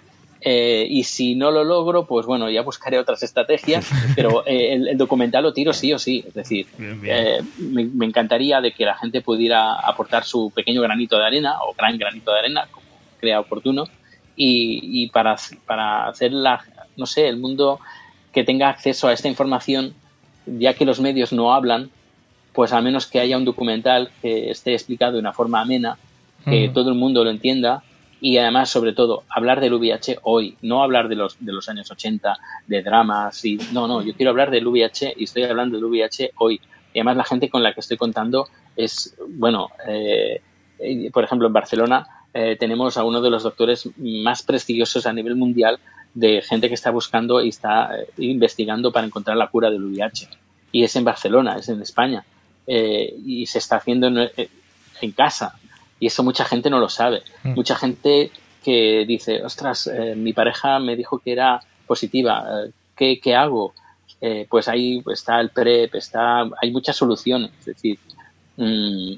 eh, 0.46 0.86
y 0.90 1.04
si 1.04 1.34
no 1.36 1.50
lo 1.50 1.64
logro, 1.64 2.04
pues 2.04 2.26
bueno, 2.26 2.50
ya 2.50 2.60
buscaré 2.60 2.98
otras 2.98 3.22
estrategias, 3.22 3.88
pero 4.14 4.46
eh, 4.46 4.74
el, 4.74 4.88
el 4.88 4.98
documental 4.98 5.42
lo 5.42 5.54
tiro 5.54 5.72
sí 5.72 5.90
o 5.90 5.98
sí. 5.98 6.22
Es 6.28 6.34
decir, 6.34 6.66
Bien, 6.76 7.00
bien. 7.00 7.16
eh, 7.18 7.40
me, 7.56 7.86
me 7.86 8.04
encantaría 8.04 8.60
de 8.60 8.72
que 8.72 8.84
la 8.84 8.94
gente 8.94 9.22
pudiera 9.22 9.72
aportar 9.72 10.24
su 10.24 10.52
pequeño 10.54 10.82
granito 10.82 11.16
de 11.18 11.24
arena 11.24 11.54
o 11.66 11.72
gran 11.72 11.96
granito 11.96 12.30
de 12.30 12.40
arena, 12.40 12.68
como 12.70 12.86
crea 13.18 13.40
oportuno, 13.40 13.84
y, 14.36 14.80
y 14.82 15.08
para, 15.08 15.36
para 15.64 16.08
hacer 16.08 16.32
la, 16.32 16.62
no 16.96 17.06
sé, 17.06 17.28
el 17.28 17.38
mundo 17.38 17.80
que 18.32 18.44
tenga 18.44 18.68
acceso 18.68 19.08
a 19.08 19.12
esta 19.12 19.28
información, 19.28 19.94
ya 20.46 20.74
que 20.74 20.84
los 20.84 21.00
medios 21.00 21.32
no 21.32 21.54
hablan, 21.54 21.90
pues 22.52 22.72
al 22.72 22.82
menos 22.82 23.06
que 23.06 23.20
haya 23.20 23.36
un 23.36 23.44
documental 23.44 24.10
que 24.22 24.50
esté 24.50 24.72
explicado 24.74 25.14
de 25.14 25.18
una 25.18 25.32
forma 25.32 25.60
amena, 25.60 25.98
que 26.44 26.68
todo 26.68 26.90
el 26.90 26.94
mundo 26.96 27.24
lo 27.24 27.30
entienda 27.30 27.82
y 28.24 28.38
además, 28.38 28.70
sobre 28.70 28.94
todo, 28.94 29.24
hablar 29.28 29.60
del 29.60 29.74
VIH 29.74 30.20
hoy, 30.22 30.56
no 30.62 30.82
hablar 30.82 31.08
de 31.08 31.14
los, 31.14 31.36
de 31.40 31.52
los 31.52 31.68
años 31.68 31.90
80, 31.90 32.38
de 32.66 32.82
dramas, 32.82 33.44
y 33.44 33.58
no, 33.72 33.86
no, 33.86 34.02
yo 34.02 34.14
quiero 34.14 34.30
hablar 34.30 34.50
del 34.50 34.66
VIH 34.66 35.12
y 35.18 35.24
estoy 35.24 35.42
hablando 35.42 35.76
del 35.76 35.84
VIH 35.84 36.32
hoy. 36.38 36.58
Y 36.94 37.00
además 37.00 37.18
la 37.18 37.24
gente 37.24 37.50
con 37.50 37.62
la 37.62 37.74
que 37.74 37.80
estoy 37.80 37.98
contando 37.98 38.48
es, 38.76 39.14
bueno, 39.28 39.68
eh, 39.86 40.40
por 41.12 41.22
ejemplo, 41.22 41.46
en 41.48 41.52
Barcelona 41.52 42.06
eh, 42.32 42.56
tenemos 42.58 42.96
a 42.96 43.04
uno 43.04 43.20
de 43.20 43.28
los 43.28 43.42
doctores 43.42 43.90
más 43.98 44.42
prestigiosos 44.42 45.04
a 45.06 45.12
nivel 45.12 45.36
mundial 45.36 45.78
de 46.14 46.42
gente 46.42 46.68
que 46.68 46.74
está 46.74 46.90
buscando 46.90 47.42
y 47.42 47.48
está 47.48 47.96
eh, 47.96 48.08
investigando 48.18 48.92
para 48.92 49.06
encontrar 49.06 49.36
la 49.36 49.48
cura 49.48 49.70
del 49.70 49.84
VIH. 49.84 50.28
Y 50.72 50.84
es 50.84 50.96
en 50.96 51.04
Barcelona, 51.04 51.56
es 51.58 51.68
en 51.68 51.82
España. 51.82 52.24
Eh, 52.66 53.14
y 53.24 53.46
se 53.46 53.58
está 53.58 53.76
haciendo 53.76 54.06
en, 54.06 54.18
eh, 54.18 54.48
en 55.00 55.12
casa. 55.12 55.58
Y 56.00 56.06
eso 56.06 56.22
mucha 56.22 56.44
gente 56.44 56.70
no 56.70 56.78
lo 56.78 56.88
sabe. 56.88 57.22
Mm. 57.42 57.54
Mucha 57.54 57.76
gente 57.76 58.30
que 58.62 59.04
dice, 59.06 59.44
ostras, 59.44 59.86
eh, 59.86 60.14
mi 60.16 60.32
pareja 60.32 60.78
me 60.78 60.96
dijo 60.96 61.18
que 61.18 61.32
era 61.32 61.60
positiva, 61.86 62.44
¿qué, 62.96 63.20
qué 63.20 63.34
hago? 63.34 63.74
Eh, 64.20 64.46
pues 64.48 64.68
ahí 64.68 65.02
está 65.12 65.40
el 65.40 65.50
PrEP, 65.50 65.94
está, 65.96 66.42
hay 66.60 66.70
muchas 66.70 66.96
soluciones. 66.96 67.50
Es 67.60 67.66
decir, 67.66 67.98
mm, 68.56 69.14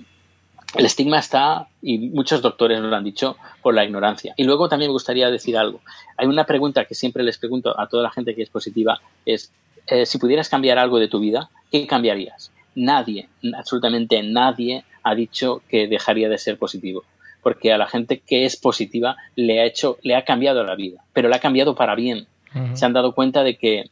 el 0.75 0.85
estigma 0.85 1.19
está, 1.19 1.69
y 1.81 1.99
muchos 1.99 2.43
doctores 2.43 2.81
nos 2.81 2.91
lo 2.91 2.97
han 2.97 3.05
dicho, 3.05 3.37
por 3.63 3.75
la 3.75 3.85
ignorancia. 3.85 4.35
Y 4.37 4.45
luego 4.45 4.69
también 4.69 4.91
me 4.91 4.95
gustaría 4.95 5.31
decir 5.31 5.57
algo. 5.57 5.81
Hay 6.17 6.27
una 6.27 6.45
pregunta 6.45 6.85
que 6.85 6.95
siempre 6.95 7.23
les 7.23 7.39
pregunto 7.39 7.79
a 7.79 7.89
toda 7.89 8.03
la 8.03 8.11
gente 8.11 8.35
que 8.35 8.43
es 8.43 8.51
positiva, 8.51 9.01
es, 9.25 9.53
eh, 9.87 10.07
si 10.07 10.19
pudieras 10.19 10.49
cambiar 10.49 10.79
algo 10.79 10.99
de 10.99 11.09
tu 11.09 11.21
vida, 11.21 11.51
¿qué 11.71 11.87
cambiarías? 11.87 12.53
Nadie, 12.75 13.29
absolutamente 13.57 14.23
nadie 14.23 14.85
ha 15.03 15.15
dicho 15.15 15.63
que 15.69 15.87
dejaría 15.87 16.29
de 16.29 16.39
ser 16.39 16.59
positivo. 16.59 17.05
Porque 17.43 17.73
a 17.73 17.79
la 17.79 17.87
gente 17.87 18.21
que 18.27 18.45
es 18.45 18.57
positiva 18.57 19.17
le 19.37 19.61
ha 19.61 19.65
hecho, 19.65 19.99
le 20.03 20.17
ha 20.17 20.25
cambiado 20.25 20.65
la 20.65 20.75
vida, 20.75 21.05
pero 21.13 21.29
le 21.29 21.37
ha 21.37 21.41
cambiado 21.41 21.75
para 21.77 21.95
bien. 21.95 22.27
Se 22.73 22.87
han 22.87 22.95
dado 22.95 23.13
cuenta 23.13 23.43
de 23.43 23.59
que 23.59 23.91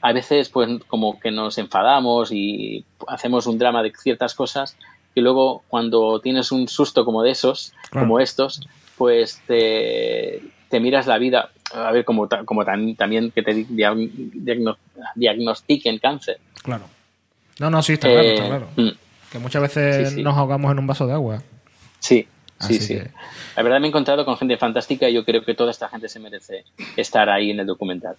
a 0.00 0.12
veces 0.12 0.48
pues 0.48 0.68
como 0.88 1.20
que 1.20 1.30
nos 1.30 1.56
enfadamos 1.58 2.32
y 2.32 2.84
hacemos 3.06 3.46
un 3.46 3.58
drama 3.58 3.82
de 3.82 3.92
ciertas 3.92 4.34
cosas 4.34 4.76
y 5.16 5.20
luego 5.22 5.64
cuando 5.68 6.20
tienes 6.20 6.52
un 6.52 6.68
susto 6.68 7.04
como 7.04 7.22
de 7.24 7.30
esos, 7.32 7.72
Claro. 7.90 8.06
como 8.06 8.20
estos, 8.20 8.60
pues 8.96 9.40
te, 9.48 10.40
te 10.68 10.78
miras 10.78 11.06
la 11.08 11.18
vida. 11.18 11.50
a 11.74 11.90
ver, 11.90 12.04
como, 12.04 12.28
como 12.44 12.64
tan- 12.64 12.94
también 12.94 13.32
que 13.32 13.42
te 13.42 13.52
di- 13.52 13.64
diag- 13.66 14.08
diagno- 14.34 14.76
diagnostiquen 15.16 15.98
cáncer. 15.98 16.38
Claro. 16.62 16.84
No, 17.58 17.70
no, 17.70 17.82
sí, 17.82 17.94
está 17.94 18.06
claro, 18.08 18.22
Eh, 18.22 18.34
está 18.34 18.46
claro. 18.46 18.68
mm, 18.76 18.88
Que 19.32 19.38
muchas 19.40 19.62
veces 19.62 20.10
Sí, 20.10 20.14
sí. 20.16 20.22
nos 20.22 20.36
ahogamos 20.36 20.70
en 20.70 20.78
un 20.78 20.86
vaso 20.86 21.06
de 21.08 21.12
agua. 21.14 21.42
Sí, 21.98 22.28
Así 22.60 22.74
sí, 22.74 22.80
sí. 22.80 22.94
que- 22.94 23.10
La 23.56 23.62
verdad 23.64 23.80
me 23.80 23.86
he 23.86 23.88
encontrado 23.88 24.24
con 24.24 24.36
gente 24.36 24.56
fantástica 24.56 25.08
y 25.08 25.14
yo 25.14 25.24
creo 25.24 25.44
que 25.44 25.54
toda 25.54 25.72
esta 25.72 25.88
gente 25.88 26.08
se 26.08 26.20
merece 26.20 26.64
estar 26.96 27.28
ahí 27.28 27.50
en 27.50 27.58
el 27.60 27.66
documental. 27.66 28.14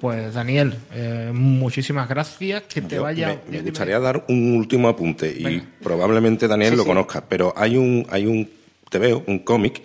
Pues 0.00 0.32
Daniel, 0.34 0.74
eh, 0.94 1.30
muchísimas 1.34 2.08
gracias. 2.08 2.62
Que 2.64 2.80
te 2.82 2.96
Yo 2.96 3.02
vaya. 3.02 3.28
me, 3.28 3.34
me 3.50 3.58
dime. 3.58 3.70
gustaría 3.70 3.98
dar 3.98 4.24
un 4.28 4.56
último 4.56 4.88
apunte 4.88 5.34
y 5.36 5.42
Venga. 5.42 5.64
probablemente 5.82 6.46
Daniel 6.46 6.70
Sí, 6.72 6.76
lo 6.76 6.82
sí. 6.84 6.88
conozca, 6.88 7.24
pero 7.28 7.52
hay 7.56 7.76
un, 7.76 8.06
hay 8.10 8.26
un, 8.26 8.48
te 8.90 8.98
veo, 8.98 9.24
un 9.26 9.40
cómic 9.40 9.82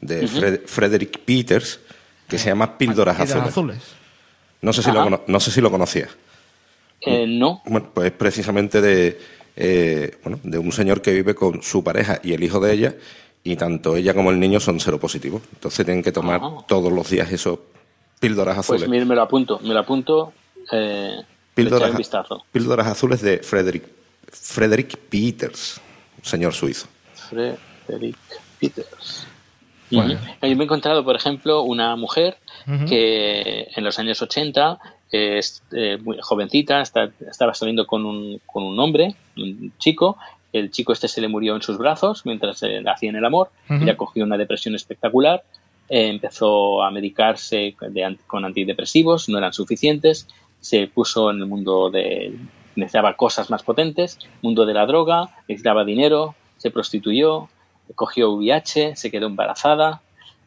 de 0.00 0.26
Fred- 0.26 0.62
Frederick 0.66 1.20
Peters 1.20 1.78
que 2.28 2.38
se 2.38 2.48
llama 2.48 2.76
Píldoras 2.76 3.20
Azules. 3.20 3.44
azules. 3.48 3.78
No 4.62 4.72
sé 4.72 4.82
si 4.82 4.90
lo, 4.90 5.00
Ajá. 5.02 5.20
no 5.26 5.40
sé 5.40 5.50
si 5.50 5.60
lo 5.60 5.70
conocías. 5.70 6.08
Eh, 7.00 7.26
no, 7.28 7.62
Bueno, 7.66 7.90
pues 7.92 8.06
es 8.08 8.12
precisamente 8.12 8.80
de, 8.80 9.18
eh, 9.56 10.16
bueno, 10.22 10.38
de 10.42 10.58
un 10.58 10.72
señor 10.72 11.02
que 11.02 11.12
vive 11.12 11.34
con 11.34 11.62
su 11.62 11.82
pareja 11.84 12.20
y 12.22 12.32
el 12.32 12.42
hijo 12.44 12.58
de 12.60 12.72
ella, 12.72 12.94
y 13.44 13.56
tanto 13.56 13.96
ella 13.96 14.14
como 14.14 14.30
el 14.30 14.38
niño 14.40 14.60
son 14.60 14.78
seropositivos. 14.80 15.42
Entonces 15.54 15.84
tienen 15.84 16.02
que 16.02 16.12
tomar 16.12 16.36
Ajá. 16.42 16.64
todos 16.68 16.92
los 16.92 17.10
días 17.10 17.30
esos 17.32 17.58
píldoras 18.22 18.56
pues 18.56 18.68
azules. 18.82 18.88
mira, 18.88 19.04
me 19.04 19.14
lo 19.14 19.22
apunto, 19.22 19.60
me 19.62 19.74
lo 19.74 19.80
apunto. 19.80 20.32
Eh, 20.70 21.20
píldoras, 21.54 21.90
un 21.90 21.96
vistazo. 21.96 22.44
píldoras 22.52 22.86
azules 22.86 23.20
de 23.20 23.38
Frederick, 23.38 23.84
Frederick 24.30 24.96
Peters, 24.96 25.80
señor 26.22 26.54
suizo. 26.54 26.86
Frederick 27.28 28.16
Peters. 28.58 29.26
Bueno. 29.90 30.14
Yo 30.14 30.56
me 30.56 30.62
he 30.62 30.64
encontrado, 30.64 31.04
por 31.04 31.16
ejemplo, 31.16 31.62
una 31.62 31.94
mujer 31.96 32.38
que 32.88 33.68
en 33.76 33.84
los 33.84 33.98
años 33.98 34.22
80 34.22 34.78
es 35.10 35.62
eh, 35.72 35.98
muy 36.02 36.16
jovencita, 36.22 36.80
está- 36.80 37.10
estaba 37.30 37.52
saliendo 37.52 37.86
con 37.86 38.06
un, 38.06 38.40
con 38.46 38.62
un 38.62 38.78
hombre, 38.80 39.14
un 39.36 39.72
chico. 39.78 40.16
El 40.52 40.70
chico 40.70 40.92
este 40.94 41.08
se 41.08 41.20
le 41.20 41.28
murió 41.28 41.54
en 41.56 41.62
sus 41.62 41.76
brazos 41.78 42.24
mientras 42.24 42.62
eh, 42.62 42.82
hacían 42.86 43.16
el 43.16 43.24
amor. 43.24 43.50
Ella 43.68 43.96
cogió 43.96 44.24
una 44.24 44.36
depresión 44.38 44.74
espectacular. 44.74 45.42
Eh, 45.92 46.08
empezó 46.08 46.82
a 46.82 46.90
medicarse 46.90 47.76
con 48.26 48.46
antidepresivos, 48.46 49.28
no 49.28 49.36
eran 49.36 49.52
suficientes. 49.52 50.26
Se 50.58 50.86
puso 50.86 51.30
en 51.30 51.40
el 51.40 51.46
mundo 51.46 51.90
de. 51.90 52.34
necesitaba 52.76 53.14
cosas 53.14 53.50
más 53.50 53.62
potentes, 53.62 54.18
mundo 54.40 54.64
de 54.64 54.72
la 54.72 54.86
droga, 54.86 55.28
necesitaba 55.46 55.84
dinero, 55.84 56.34
se 56.56 56.70
prostituyó, 56.70 57.50
cogió 57.94 58.30
VIH, 58.32 58.96
se 58.96 59.10
quedó 59.10 59.26
embarazada. 59.26 60.00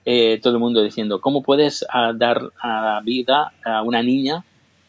eh, 0.04 0.40
todo 0.42 0.54
el 0.54 0.60
mundo 0.60 0.82
diciendo, 0.82 1.22
¿cómo 1.22 1.44
puedes 1.44 1.86
ah, 1.90 2.12
dar 2.16 2.52
a 2.60 3.02
vida 3.04 3.54
a 3.64 3.84
una 3.84 4.02
niña 4.02 4.44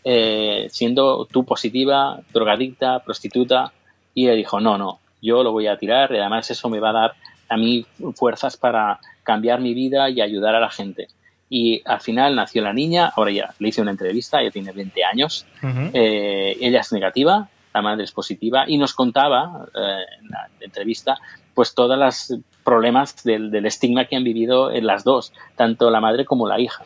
eh, 0.05 0.69
siendo 0.71 1.27
tú 1.27 1.45
positiva, 1.45 2.21
drogadicta, 2.33 3.01
prostituta? 3.01 3.75
Y 4.15 4.25
ella 4.25 4.35
dijo, 4.37 4.59
no, 4.61 4.79
no, 4.79 5.01
yo 5.21 5.43
lo 5.43 5.53
voy 5.53 5.67
a 5.67 5.77
tirar 5.77 6.13
y 6.13 6.19
además 6.19 6.51
eso 6.51 6.71
me 6.71 6.81
va 6.81 6.91
a 6.91 7.01
dar 7.01 7.15
a 7.51 7.59
mí 7.59 7.85
fuerzas 8.15 8.57
para 8.57 9.01
cambiar 9.27 9.61
mi 9.61 9.75
vida 9.75 10.09
y 10.09 10.21
ayudar 10.23 10.55
a 10.55 10.61
la 10.61 10.71
gente. 10.71 11.09
Y 11.51 11.83
al 11.85 12.01
final 12.01 12.35
nació 12.35 12.63
la 12.63 12.73
niña, 12.73 13.13
ahora 13.15 13.31
ya 13.31 13.55
le 13.59 13.69
hice 13.69 13.83
una 13.83 13.91
entrevista, 13.91 14.41
ella 14.41 14.51
tiene 14.51 14.73
20 14.73 15.05
años, 15.05 15.47
eh, 15.93 16.57
ella 16.61 16.81
es 16.81 16.93
negativa, 16.93 17.49
la 17.75 17.83
madre 17.83 18.05
es 18.05 18.13
positiva 18.13 18.65
y 18.67 18.79
nos 18.79 18.95
contaba 18.95 19.67
eh, 19.75 20.05
en 20.23 20.29
la 20.31 20.49
entrevista 20.61 21.19
pues 21.55 21.75
todos 21.75 21.99
los 21.99 22.41
problemas 22.65 23.23
del, 23.25 23.51
del 23.51 23.65
estigma 23.65 24.05
que 24.05 24.17
han 24.17 24.25
vivido 24.25 24.71
en 24.71 24.87
las 24.87 25.05
dos, 25.05 25.33
tanto 25.57 25.91
la 25.91 26.01
madre 26.01 26.27
como 26.27 26.47
la 26.49 26.61
hija. 26.61 26.85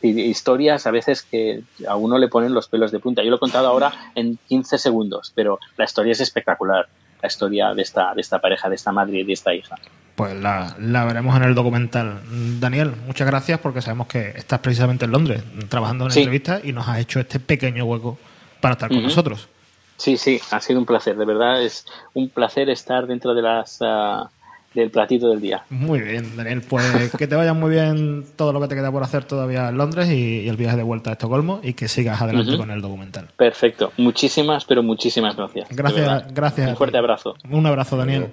Y 0.00 0.18
historias 0.20 0.86
a 0.86 0.90
veces 0.90 1.22
que 1.22 1.62
a 1.86 1.96
uno 1.96 2.16
le 2.16 2.28
ponen 2.28 2.54
los 2.54 2.68
pelos 2.68 2.92
de 2.92 2.98
punta. 2.98 3.22
Yo 3.22 3.28
lo 3.28 3.36
he 3.36 3.40
contado 3.40 3.66
ahora 3.66 3.92
en 4.14 4.38
15 4.48 4.78
segundos, 4.78 5.32
pero 5.34 5.58
la 5.76 5.84
historia 5.84 6.12
es 6.12 6.20
espectacular, 6.20 6.88
la 7.22 7.26
historia 7.28 7.72
de 7.74 7.82
esta, 7.82 8.14
de 8.14 8.20
esta 8.20 8.38
pareja, 8.38 8.68
de 8.68 8.74
esta 8.76 8.92
madre 8.92 9.18
y 9.20 9.24
de 9.24 9.32
esta 9.32 9.54
hija. 9.54 9.76
Pues 10.16 10.34
la, 10.40 10.76
la 10.78 11.04
veremos 11.04 11.34
en 11.36 11.44
el 11.44 11.54
documental. 11.54 12.20
Daniel, 12.60 12.92
muchas 13.06 13.26
gracias 13.26 13.58
porque 13.60 13.80
sabemos 13.80 14.06
que 14.06 14.30
estás 14.36 14.58
precisamente 14.60 15.04
en 15.06 15.12
Londres 15.12 15.42
trabajando 15.68 16.04
en 16.06 16.10
Sí. 16.10 16.20
entrevistas 16.20 16.60
y 16.64 16.72
nos 16.72 16.86
has 16.88 16.98
hecho 16.98 17.20
este 17.20 17.40
pequeño 17.40 17.84
hueco 17.84 18.18
para 18.60 18.72
estar 18.74 18.88
con 18.90 19.02
nosotros. 19.02 19.48
Sí, 19.96 20.16
sí, 20.16 20.40
ha 20.50 20.60
sido 20.60 20.78
un 20.78 20.86
placer, 20.86 21.16
de 21.16 21.24
verdad 21.26 21.62
es 21.62 21.84
un 22.14 22.28
placer 22.30 22.68
estar 22.70 23.06
dentro 23.06 23.34
de 23.34 23.42
las 23.42 23.78
ah, 23.82 24.30
del 24.74 24.90
platito 24.90 25.30
del 25.30 25.40
día. 25.40 25.64
Muy 25.70 26.00
bien, 26.00 26.36
Daniel. 26.36 26.62
Pues 26.62 27.12
que 27.18 27.26
te 27.26 27.34
vaya 27.34 27.54
muy 27.54 27.70
bien 27.70 28.24
todo 28.36 28.52
lo 28.52 28.60
que 28.60 28.68
te 28.68 28.74
queda 28.74 28.90
por 28.92 29.02
hacer 29.02 29.24
todavía 29.24 29.68
en 29.68 29.76
Londres 29.76 30.08
y, 30.08 30.40
y 30.40 30.48
el 30.48 30.56
viaje 30.56 30.76
de 30.76 30.82
vuelta 30.82 31.10
a 31.10 31.12
Estocolmo 31.14 31.60
y 31.62 31.74
que 31.74 31.88
sigas 31.88 32.20
adelante 32.20 32.56
con 32.56 32.70
el 32.70 32.80
documental. 32.80 33.28
Perfecto, 33.36 33.92
muchísimas, 33.96 34.64
pero 34.64 34.82
muchísimas 34.82 35.36
gracias. 35.36 35.68
Gracias, 35.70 36.32
gracias. 36.32 36.70
Un 36.70 36.76
fuerte 36.76 36.98
abrazo. 36.98 37.34
Un 37.48 37.66
abrazo, 37.66 37.96
Daniel. 37.96 38.28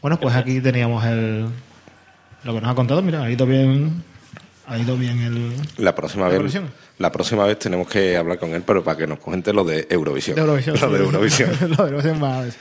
Bueno, 0.00 0.18
pues 0.20 0.36
aquí 0.36 0.60
teníamos 0.60 1.04
el 1.04 1.46
lo 2.44 2.54
que 2.54 2.60
nos 2.60 2.70
ha 2.70 2.74
contado. 2.74 3.02
Mira, 3.02 3.22
ha 3.22 3.30
ido 3.30 3.46
bien, 3.46 4.02
ha 4.68 4.78
ido 4.78 4.96
bien 4.96 5.20
el 5.22 5.52
La 5.78 5.94
próxima 5.94 6.24
¿La 6.24 6.28
vez, 6.28 6.36
Eurovisión? 6.36 6.70
la 6.98 7.10
próxima 7.10 7.44
vez 7.44 7.58
tenemos 7.58 7.88
que 7.88 8.16
hablar 8.16 8.38
con 8.38 8.50
él, 8.50 8.62
pero 8.66 8.84
para 8.84 8.96
que 8.98 9.06
nos 9.06 9.18
cuente 9.18 9.52
lo 9.52 9.64
de 9.64 9.86
Eurovisión. 9.90 10.34
de 10.36 10.42
Eurovisión. 10.42 10.76
Lo 10.80 10.90
de. 10.90 10.98
Eurovisión. 11.04 11.50
Lo 11.60 11.76
de 11.76 11.82
Eurovisión 11.90 12.22
va 12.22 12.38
a 12.38 12.42
ver. 12.42 12.52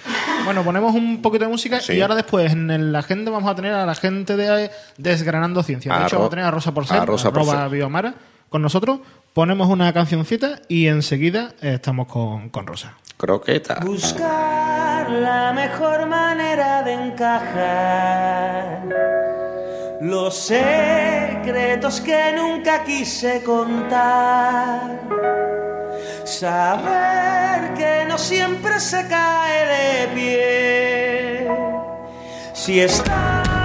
Bueno, 0.45 0.63
ponemos 0.63 0.95
un 0.95 1.21
poquito 1.21 1.45
de 1.45 1.51
música 1.51 1.79
Sí. 1.81 1.93
y 1.93 2.01
ahora 2.01 2.15
después 2.15 2.51
en 2.53 2.91
la 2.91 2.99
agenda 2.99 3.29
vamos 3.31 3.49
a 3.51 3.55
tener 3.55 3.73
a 3.73 3.85
la 3.85 3.95
gente 3.95 4.35
de 4.37 4.71
Desgranando 4.97 5.61
Ciencia. 5.63 5.91
De 5.93 5.99
A 6.03 6.07
hecho, 6.07 6.15
Ro- 6.15 6.19
vamos 6.21 6.27
a 6.27 6.31
tener 6.31 6.45
a 6.45 6.51
Rosa 6.51 6.73
Porcel, 6.73 6.97
a 6.99 7.05
Rosa 7.05 7.27
arroba 7.29 7.53
Porcel. 7.53 7.69
Biomara, 7.71 8.13
con 8.49 8.61
nosotros. 8.61 8.99
Ponemos 9.33 9.67
una 9.69 9.91
cancioncita 9.93 10.61
y 10.67 10.87
enseguida 10.87 11.53
estamos 11.61 12.07
con, 12.07 12.49
con 12.49 12.65
Rosa. 12.65 12.93
Croqueta. 13.17 13.79
Buscar 13.83 15.09
la 15.09 15.51
mejor 15.53 16.07
manera 16.07 16.81
de 16.83 16.93
encajar 16.93 18.83
los 20.01 20.35
secretos 20.35 22.01
que 22.01 22.33
nunca 22.35 22.83
quise 22.83 23.41
contar. 23.43 24.99
Saber 26.23 27.73
que 27.73 28.05
no 28.07 28.17
siempre 28.17 28.79
se 28.79 29.07
cae 29.07 29.65
de 29.65 30.07
pie. 30.15 31.47
Si 32.53 32.79
está 32.81 33.56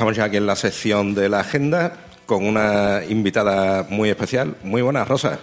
estamos 0.00 0.16
ya 0.16 0.24
aquí 0.24 0.38
en 0.38 0.46
la 0.46 0.56
sección 0.56 1.14
de 1.14 1.28
la 1.28 1.40
agenda 1.40 1.92
con 2.24 2.46
una 2.46 3.02
invitada 3.06 3.84
muy 3.90 4.08
especial. 4.08 4.56
Muy 4.62 4.80
buenas, 4.80 5.06
Rosa. 5.06 5.38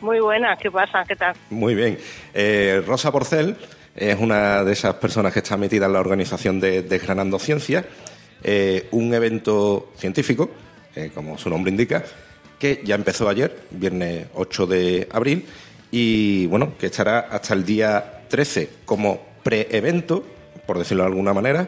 Muy 0.00 0.20
buenas, 0.20 0.56
¿qué 0.60 0.70
pasa? 0.70 1.04
¿Qué 1.04 1.16
tal? 1.16 1.34
Muy 1.50 1.74
bien. 1.74 1.98
Eh, 2.32 2.80
Rosa 2.86 3.10
Porcel 3.10 3.56
es 3.96 4.20
una 4.20 4.62
de 4.62 4.72
esas 4.72 4.94
personas 4.94 5.32
que 5.32 5.40
está 5.40 5.56
metida 5.56 5.86
en 5.86 5.94
la 5.94 5.98
organización 5.98 6.60
de 6.60 6.82
Desgranando 6.82 7.40
Ciencia, 7.40 7.84
eh, 8.44 8.86
un 8.92 9.12
evento 9.14 9.90
científico, 9.96 10.48
eh, 10.94 11.10
como 11.12 11.36
su 11.36 11.50
nombre 11.50 11.72
indica, 11.72 12.04
que 12.60 12.82
ya 12.84 12.94
empezó 12.94 13.28
ayer, 13.28 13.64
viernes 13.72 14.28
8 14.34 14.66
de 14.68 15.08
abril, 15.10 15.44
y 15.90 16.46
bueno, 16.46 16.74
que 16.78 16.86
estará 16.86 17.18
hasta 17.18 17.54
el 17.54 17.64
día 17.64 18.22
13 18.28 18.70
como 18.84 19.20
pre-evento, 19.42 20.24
por 20.68 20.78
decirlo 20.78 21.02
de 21.02 21.08
alguna 21.08 21.32
manera, 21.32 21.66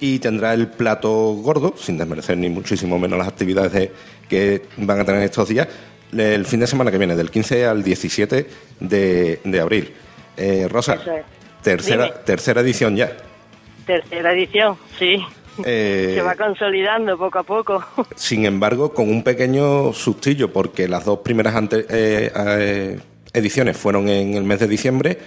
y 0.00 0.18
tendrá 0.18 0.52
el 0.54 0.68
plato 0.68 1.10
gordo, 1.34 1.74
sin 1.76 1.96
desmerecer 1.98 2.36
ni 2.38 2.48
muchísimo 2.48 2.98
menos 2.98 3.18
las 3.18 3.28
actividades 3.28 3.72
de- 3.72 3.92
que 4.28 4.62
van 4.78 5.00
a 5.00 5.04
tener 5.04 5.22
estos 5.22 5.48
días, 5.48 5.68
el 6.16 6.44
fin 6.46 6.60
de 6.60 6.66
semana 6.66 6.90
que 6.90 6.98
viene, 6.98 7.14
del 7.16 7.30
15 7.30 7.66
al 7.66 7.82
17 7.82 8.46
de, 8.80 9.40
de 9.44 9.60
abril. 9.60 9.92
Eh, 10.36 10.66
Rosa, 10.70 10.94
es. 10.94 11.62
tercera, 11.62 12.04
Dime. 12.04 12.16
tercera 12.24 12.60
edición 12.60 12.96
ya. 12.96 13.16
Tercera 13.86 14.32
edición, 14.32 14.76
sí. 14.98 15.18
Eh, 15.64 16.12
Se 16.16 16.22
va 16.22 16.34
consolidando 16.34 17.16
poco 17.16 17.38
a 17.38 17.42
poco. 17.42 17.84
Sin 18.14 18.44
embargo, 18.44 18.92
con 18.92 19.08
un 19.08 19.22
pequeño 19.22 19.92
sustillo, 19.94 20.52
porque 20.52 20.86
las 20.88 21.04
dos 21.06 21.20
primeras 21.20 21.54
ante- 21.54 21.86
eh, 21.88 22.98
ediciones 23.32 23.76
fueron 23.76 24.08
en 24.08 24.34
el 24.34 24.42
mes 24.44 24.60
de 24.60 24.68
diciembre, 24.68 25.18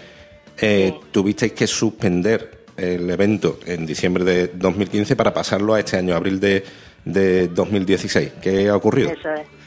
tuvisteis 1.12 1.54
que 1.54 1.66
suspender 1.68 2.59
el 2.80 3.10
evento 3.10 3.60
en 3.66 3.86
diciembre 3.86 4.24
de 4.24 4.48
2015 4.48 5.16
para 5.16 5.34
pasarlo 5.34 5.74
a 5.74 5.80
este 5.80 5.98
año, 5.98 6.16
abril 6.16 6.40
de, 6.40 6.64
de 7.06 7.48
2016. 7.50 8.34
¿Qué 8.42 8.70
ha 8.70 8.76
ocurrido? 8.76 9.12
Eso 9.12 9.30
es. 9.34 9.60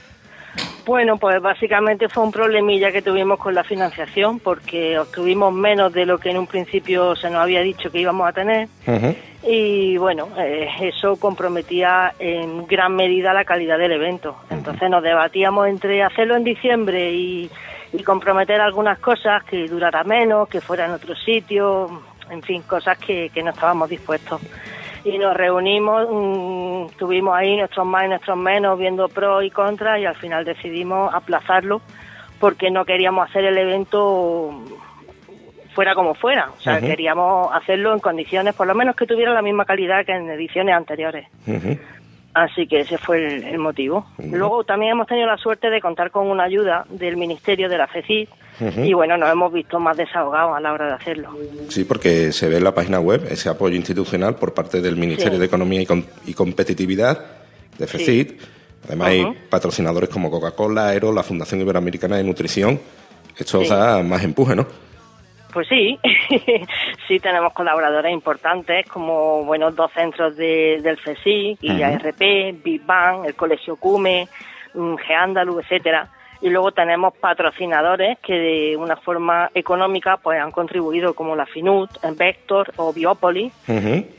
Bueno, 0.84 1.16
pues 1.16 1.40
básicamente 1.40 2.08
fue 2.08 2.24
un 2.24 2.32
problemilla 2.32 2.90
que 2.90 3.02
tuvimos 3.02 3.38
con 3.38 3.54
la 3.54 3.62
financiación 3.62 4.40
porque 4.40 4.98
obtuvimos 4.98 5.54
menos 5.54 5.92
de 5.92 6.04
lo 6.04 6.18
que 6.18 6.30
en 6.30 6.38
un 6.38 6.46
principio 6.46 7.14
se 7.14 7.30
nos 7.30 7.40
había 7.40 7.60
dicho 7.60 7.90
que 7.90 8.00
íbamos 8.00 8.28
a 8.28 8.32
tener 8.32 8.68
y 9.44 9.96
bueno, 9.96 10.28
eh, 10.38 10.68
eso 10.82 11.16
comprometía 11.16 12.14
en 12.18 12.66
gran 12.66 12.94
medida 12.94 13.32
la 13.32 13.44
calidad 13.44 13.78
del 13.78 13.92
evento. 13.92 14.36
Entonces 14.50 14.90
nos 14.90 15.02
debatíamos 15.02 15.68
entre 15.68 16.02
hacerlo 16.02 16.36
en 16.36 16.44
diciembre 16.44 17.12
y, 17.12 17.50
y 17.92 18.02
comprometer 18.02 18.60
algunas 18.60 18.98
cosas 18.98 19.42
que 19.44 19.68
durara 19.68 20.04
menos, 20.04 20.48
que 20.48 20.60
fuera 20.60 20.86
en 20.86 20.92
otro 20.92 21.14
sitio, 21.14 22.02
en 22.30 22.42
fin, 22.42 22.62
cosas 22.62 22.98
que, 22.98 23.30
que 23.30 23.42
no 23.42 23.50
estábamos 23.50 23.88
dispuestos. 23.88 24.40
Y 25.04 25.18
nos 25.18 25.36
reunimos, 25.36 26.06
mm, 26.10 26.96
tuvimos 26.96 27.34
ahí 27.34 27.56
nuestros 27.56 27.86
más 27.86 28.04
y 28.04 28.08
nuestros 28.08 28.36
menos, 28.36 28.78
viendo 28.78 29.08
pros 29.08 29.44
y 29.44 29.50
contras 29.50 29.98
y 30.00 30.06
al 30.06 30.14
final 30.16 30.44
decidimos 30.44 31.12
aplazarlo 31.12 31.80
porque 32.38 32.70
no 32.70 32.84
queríamos 32.84 33.28
hacer 33.28 33.44
el 33.44 33.58
evento 33.58 34.52
fuera 35.74 35.94
como 35.94 36.14
fuera. 36.14 36.50
O 36.56 36.60
sea, 36.60 36.80
queríamos 36.80 37.52
hacerlo 37.54 37.92
en 37.92 38.00
condiciones, 38.00 38.54
por 38.54 38.66
lo 38.66 38.74
menos 38.74 38.96
que 38.96 39.06
tuviera 39.06 39.32
la 39.32 39.42
misma 39.42 39.64
calidad 39.64 40.04
que 40.04 40.12
en 40.12 40.30
ediciones 40.30 40.74
anteriores. 40.74 41.26
Ujú. 41.46 41.78
Así 42.34 42.66
que 42.66 42.80
ese 42.80 42.96
fue 42.96 43.26
el, 43.26 43.44
el 43.44 43.58
motivo. 43.58 44.06
Luego 44.18 44.64
también 44.64 44.92
hemos 44.92 45.06
tenido 45.06 45.26
la 45.26 45.36
suerte 45.36 45.68
de 45.68 45.80
contar 45.82 46.10
con 46.10 46.26
una 46.28 46.44
ayuda 46.44 46.86
del 46.88 47.16
Ministerio 47.18 47.68
de 47.68 47.76
la 47.76 47.86
FECID 47.86 48.28
y 48.84 48.92
bueno, 48.94 49.16
nos 49.18 49.30
hemos 49.30 49.52
visto 49.52 49.78
más 49.80 49.96
desahogados 49.96 50.56
a 50.56 50.60
la 50.60 50.72
hora 50.72 50.86
de 50.86 50.92
hacerlo. 50.94 51.30
Sí, 51.68 51.84
porque 51.84 52.32
se 52.32 52.48
ve 52.48 52.56
en 52.58 52.64
la 52.64 52.74
página 52.74 53.00
web 53.00 53.26
ese 53.28 53.48
apoyo 53.50 53.74
institucional 53.76 54.36
por 54.36 54.54
parte 54.54 54.80
del 54.80 54.96
Ministerio 54.96 55.34
Sí. 55.34 55.40
de 55.40 55.46
Economía 55.46 55.82
y, 55.82 55.86
Com- 55.86 56.04
y 56.26 56.32
Competitividad, 56.32 57.20
de 57.78 57.86
FECIT. 57.86 58.40
Además, 58.86 59.08
hay 59.08 59.26
patrocinadores 59.50 60.08
como 60.08 60.30
Coca-Cola, 60.30 60.88
Aero, 60.88 61.12
la 61.12 61.22
Fundación 61.22 61.60
Iberoamericana 61.60 62.16
de 62.16 62.24
Nutrición. 62.24 62.80
Esto 63.36 63.62
Sí. 63.62 63.68
da 63.68 64.02
más 64.02 64.22
empuje, 64.24 64.56
¿no? 64.56 64.66
Pues 65.52 65.68
sí, 65.68 65.98
sí 67.08 67.18
tenemos 67.20 67.52
colaboradores 67.52 68.12
importantes 68.12 68.86
como 68.88 69.44
bueno 69.44 69.70
dos 69.70 69.92
centros 69.92 70.36
de- 70.36 70.80
del 70.82 70.98
Ujú. 71.62 71.72
IARP, 71.78 72.62
Big 72.62 72.84
Bang, 72.84 73.26
el 73.26 73.34
Colegio 73.34 73.76
Cume, 73.76 74.28
mm, 74.74 74.94
Geandalu, 74.96 75.60
etcétera. 75.60 76.08
Y 76.40 76.50
luego 76.50 76.72
tenemos 76.72 77.14
patrocinadores 77.14 78.18
que 78.18 78.32
de 78.32 78.76
una 78.76 78.96
forma 78.96 79.48
económica 79.54 80.16
pues 80.16 80.40
han 80.40 80.50
contribuido 80.50 81.14
como 81.14 81.36
la 81.36 81.46
Finut, 81.46 81.90
Vector 82.16 82.72
o 82.78 82.92
Biopolis, 82.92 83.52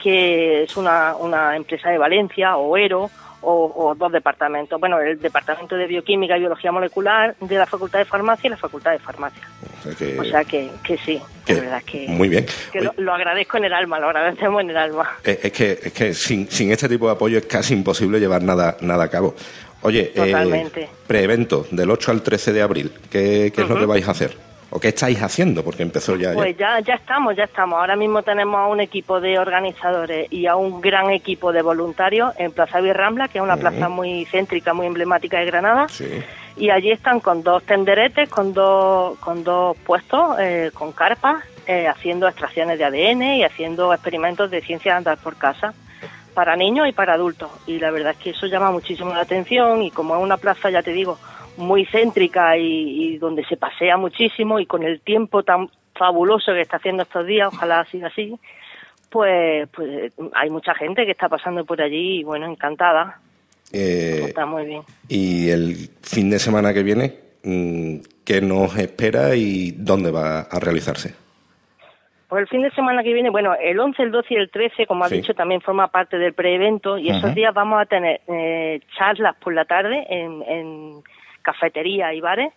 que 0.02 0.64
es 0.64 0.78
una, 0.78 1.16
una 1.18 1.56
empresa 1.58 1.90
de 1.90 1.98
Valencia, 1.98 2.56
o 2.56 2.78
ERO, 2.78 3.10
o, 3.44 3.72
o 3.76 3.96
dos 3.96 4.12
departamentos. 4.12 4.80
Bueno, 4.80 5.00
el 5.00 5.20
Departamento 5.20 5.76
de 5.76 5.86
Bioquímica 5.88 6.36
y 6.36 6.40
Biología 6.40 6.72
Molecular 6.72 7.36
de 7.40 7.56
la 7.58 7.66
Facultad 7.66 8.00
de 8.00 8.06
Farmacia 8.06 8.48
y 8.48 8.52
la 8.52 8.58
Facultad 8.58 8.92
de 8.92 9.00
Farmacia. 9.00 9.42
O 9.80 9.84
sea 9.84 9.96
que- 9.96 10.20
O 10.20 10.24
sea 10.24 10.44
que, 10.46 10.70
que 10.84 10.98
sí, 10.98 11.22
que- 11.46 11.54
la 11.56 11.60
verdad 11.62 11.84
que, 11.86 12.06
muy 12.08 12.30
bien. 12.30 12.46
que 12.72 12.80
Oye, 12.80 12.90
lo, 12.98 13.04
lo 13.04 13.14
agradezco 13.14 13.58
en 13.58 13.66
el 13.66 13.74
alma, 13.74 14.00
lo 14.00 14.08
agradecemos 14.08 14.62
en 14.62 14.70
el 14.70 14.78
alma. 14.78 15.10
eh, 15.24 15.40
es 15.44 15.52
que, 15.52 15.80
es 15.84 15.94
que 15.94 16.14
sin, 16.14 16.50
sin 16.50 16.72
este 16.72 16.88
tipo 16.90 17.06
de 17.08 17.14
apoyo 17.14 17.38
es 17.38 17.46
casi 17.46 17.74
imposible 17.74 18.20
llevar 18.20 18.42
nada, 18.44 18.78
nada 18.82 19.04
a 19.04 19.10
cabo. 19.10 19.36
Oye, 19.82 20.12
eh, 20.16 20.26
Totalmente. 20.32 20.90
preevento 21.06 21.68
del 21.72 21.92
8 21.92 22.12
al 22.12 22.22
13 22.22 22.54
de 22.54 22.62
abril, 22.62 22.92
¿qué, 23.12 23.52
qué 23.54 23.62
es 23.64 23.68
lo 23.70 23.78
que 23.78 23.86
vais 23.86 24.08
a 24.08 24.12
hacer? 24.12 24.38
¿O 24.76 24.80
qué 24.80 24.88
estáis 24.88 25.22
haciendo? 25.22 25.64
Porque 25.64 25.84
empezó 25.84 26.16
ya. 26.16 26.34
Pues 26.34 26.58
ya, 26.58 26.80
ya 26.80 26.96
estamos, 26.96 27.36
ya 27.36 27.44
estamos. 27.44 27.80
Ahora 27.80 27.96
mismo 27.96 28.24
tenemos 28.24 28.60
a 28.60 28.66
un 28.66 28.80
equipo 28.80 29.22
de 29.22 29.38
organizadores 29.38 30.28
y 30.32 30.48
a 30.48 30.56
un 30.56 30.82
gran 30.82 31.12
equipo 31.12 31.52
de 31.52 31.62
voluntarios 31.62 32.34
en 32.40 32.52
Plaza 32.52 32.82
Virrambla, 32.82 33.28
que 33.28 33.38
es 33.38 33.44
una 33.44 33.56
plaza 33.56 33.88
muy 33.88 34.26
céntrica, 34.26 34.74
muy 34.74 34.88
emblemática 34.88 35.38
de 35.38 35.46
Granada. 35.46 35.88
Sí. 35.90 36.08
Y 36.58 36.72
allí 36.72 36.90
están 36.90 37.20
con 37.20 37.44
dos 37.44 37.62
tenderetes, 37.64 38.30
con 38.30 38.52
dos, 38.54 39.20
con 39.20 39.44
dos 39.44 39.78
puestos, 39.78 40.38
eh, 40.40 40.72
con 40.74 40.92
carpas 40.92 41.44
eh, 41.68 41.88
haciendo 41.88 42.28
extracciones 42.28 42.80
de 42.80 42.86
ADN 42.86 43.22
y 43.38 43.44
haciendo 43.44 43.94
experimentos 43.94 44.50
de 44.50 44.62
ciencia 44.62 44.94
de 44.94 44.98
andar 44.98 45.20
por 45.20 45.36
casa 45.36 45.76
para 46.34 46.56
niños 46.56 46.88
y 46.90 46.94
para 46.94 47.14
adultos. 47.14 47.52
Y 47.68 47.78
la 47.78 47.92
verdad 47.92 48.14
es 48.14 48.18
que 48.18 48.32
eso 48.32 48.48
llama 48.48 48.72
muchísimo 48.72 49.14
la 49.14 49.22
atención 49.22 49.84
y 49.84 49.92
como 49.92 50.16
es 50.16 50.22
una 50.24 50.38
plaza, 50.38 50.72
ya 50.72 50.82
te 50.82 50.94
digo, 50.94 51.20
muy 51.58 51.86
céntrica 51.86 52.58
y, 52.58 53.14
y 53.14 53.18
donde 53.18 53.44
se 53.46 53.58
pasea 53.58 53.98
muchísimo 53.98 54.60
y 54.60 54.66
con 54.66 54.84
el 54.84 55.02
tiempo 55.02 55.44
tan 55.44 55.70
fabuloso 55.96 56.52
que 56.54 56.62
está 56.62 56.78
haciendo 56.78 57.04
estos 57.04 57.26
días, 57.28 57.50
ojalá 57.54 57.86
siga 57.92 58.08
así, 58.08 58.36
pues, 59.10 59.70
pues 59.70 60.12
hay 60.34 60.50
mucha 60.50 60.74
gente 60.74 61.06
que 61.06 61.12
está 61.12 61.30
pasando 61.30 61.64
por 61.66 61.82
allí 61.82 62.20
y 62.20 62.24
bueno, 62.24 62.48
encantada. 62.48 63.20
Eh, 63.72 64.26
Está 64.28 64.46
muy 64.46 64.66
bien. 64.66 64.82
y 65.08 65.50
el 65.50 65.76
fin 66.02 66.30
de 66.30 66.40
semana 66.40 66.74
que 66.74 66.84
viene, 66.84 67.14
mm, 67.44 67.98
¿qué 68.26 68.42
nos 68.42 68.78
espera 68.78 69.36
y 69.36 69.72
dónde 69.72 70.12
va 70.12 70.42
a 70.42 70.60
realizarse? 70.60 71.14
Pues 72.28 72.42
el 72.42 72.48
fin 72.48 72.64
de 72.64 72.72
semana 72.72 73.04
que 73.04 73.14
viene, 73.14 73.30
bueno, 73.30 73.54
el 73.54 73.80
11, 73.80 74.02
el 74.02 74.12
12 74.12 74.34
y 74.34 74.38
el 74.38 74.50
13, 74.50 74.88
como 74.88 75.04
has 75.04 75.12
Sí. 75.12 75.18
dicho, 75.18 75.36
también 75.36 75.62
forma 75.62 75.88
parte 75.90 76.18
del 76.18 76.34
preevento 76.34 76.98
y 76.98 77.10
esos 77.10 77.26
Ajá. 77.26 77.34
días 77.36 77.54
vamos 77.54 77.80
a 77.80 77.86
tener 77.86 78.22
eh, 78.28 78.80
charlas 78.98 79.36
por 79.38 79.54
la 79.54 79.66
tarde 79.66 80.04
en, 80.10 80.42
en 80.48 81.04
cafetería 81.44 82.14
y 82.14 82.22
bares 82.22 82.52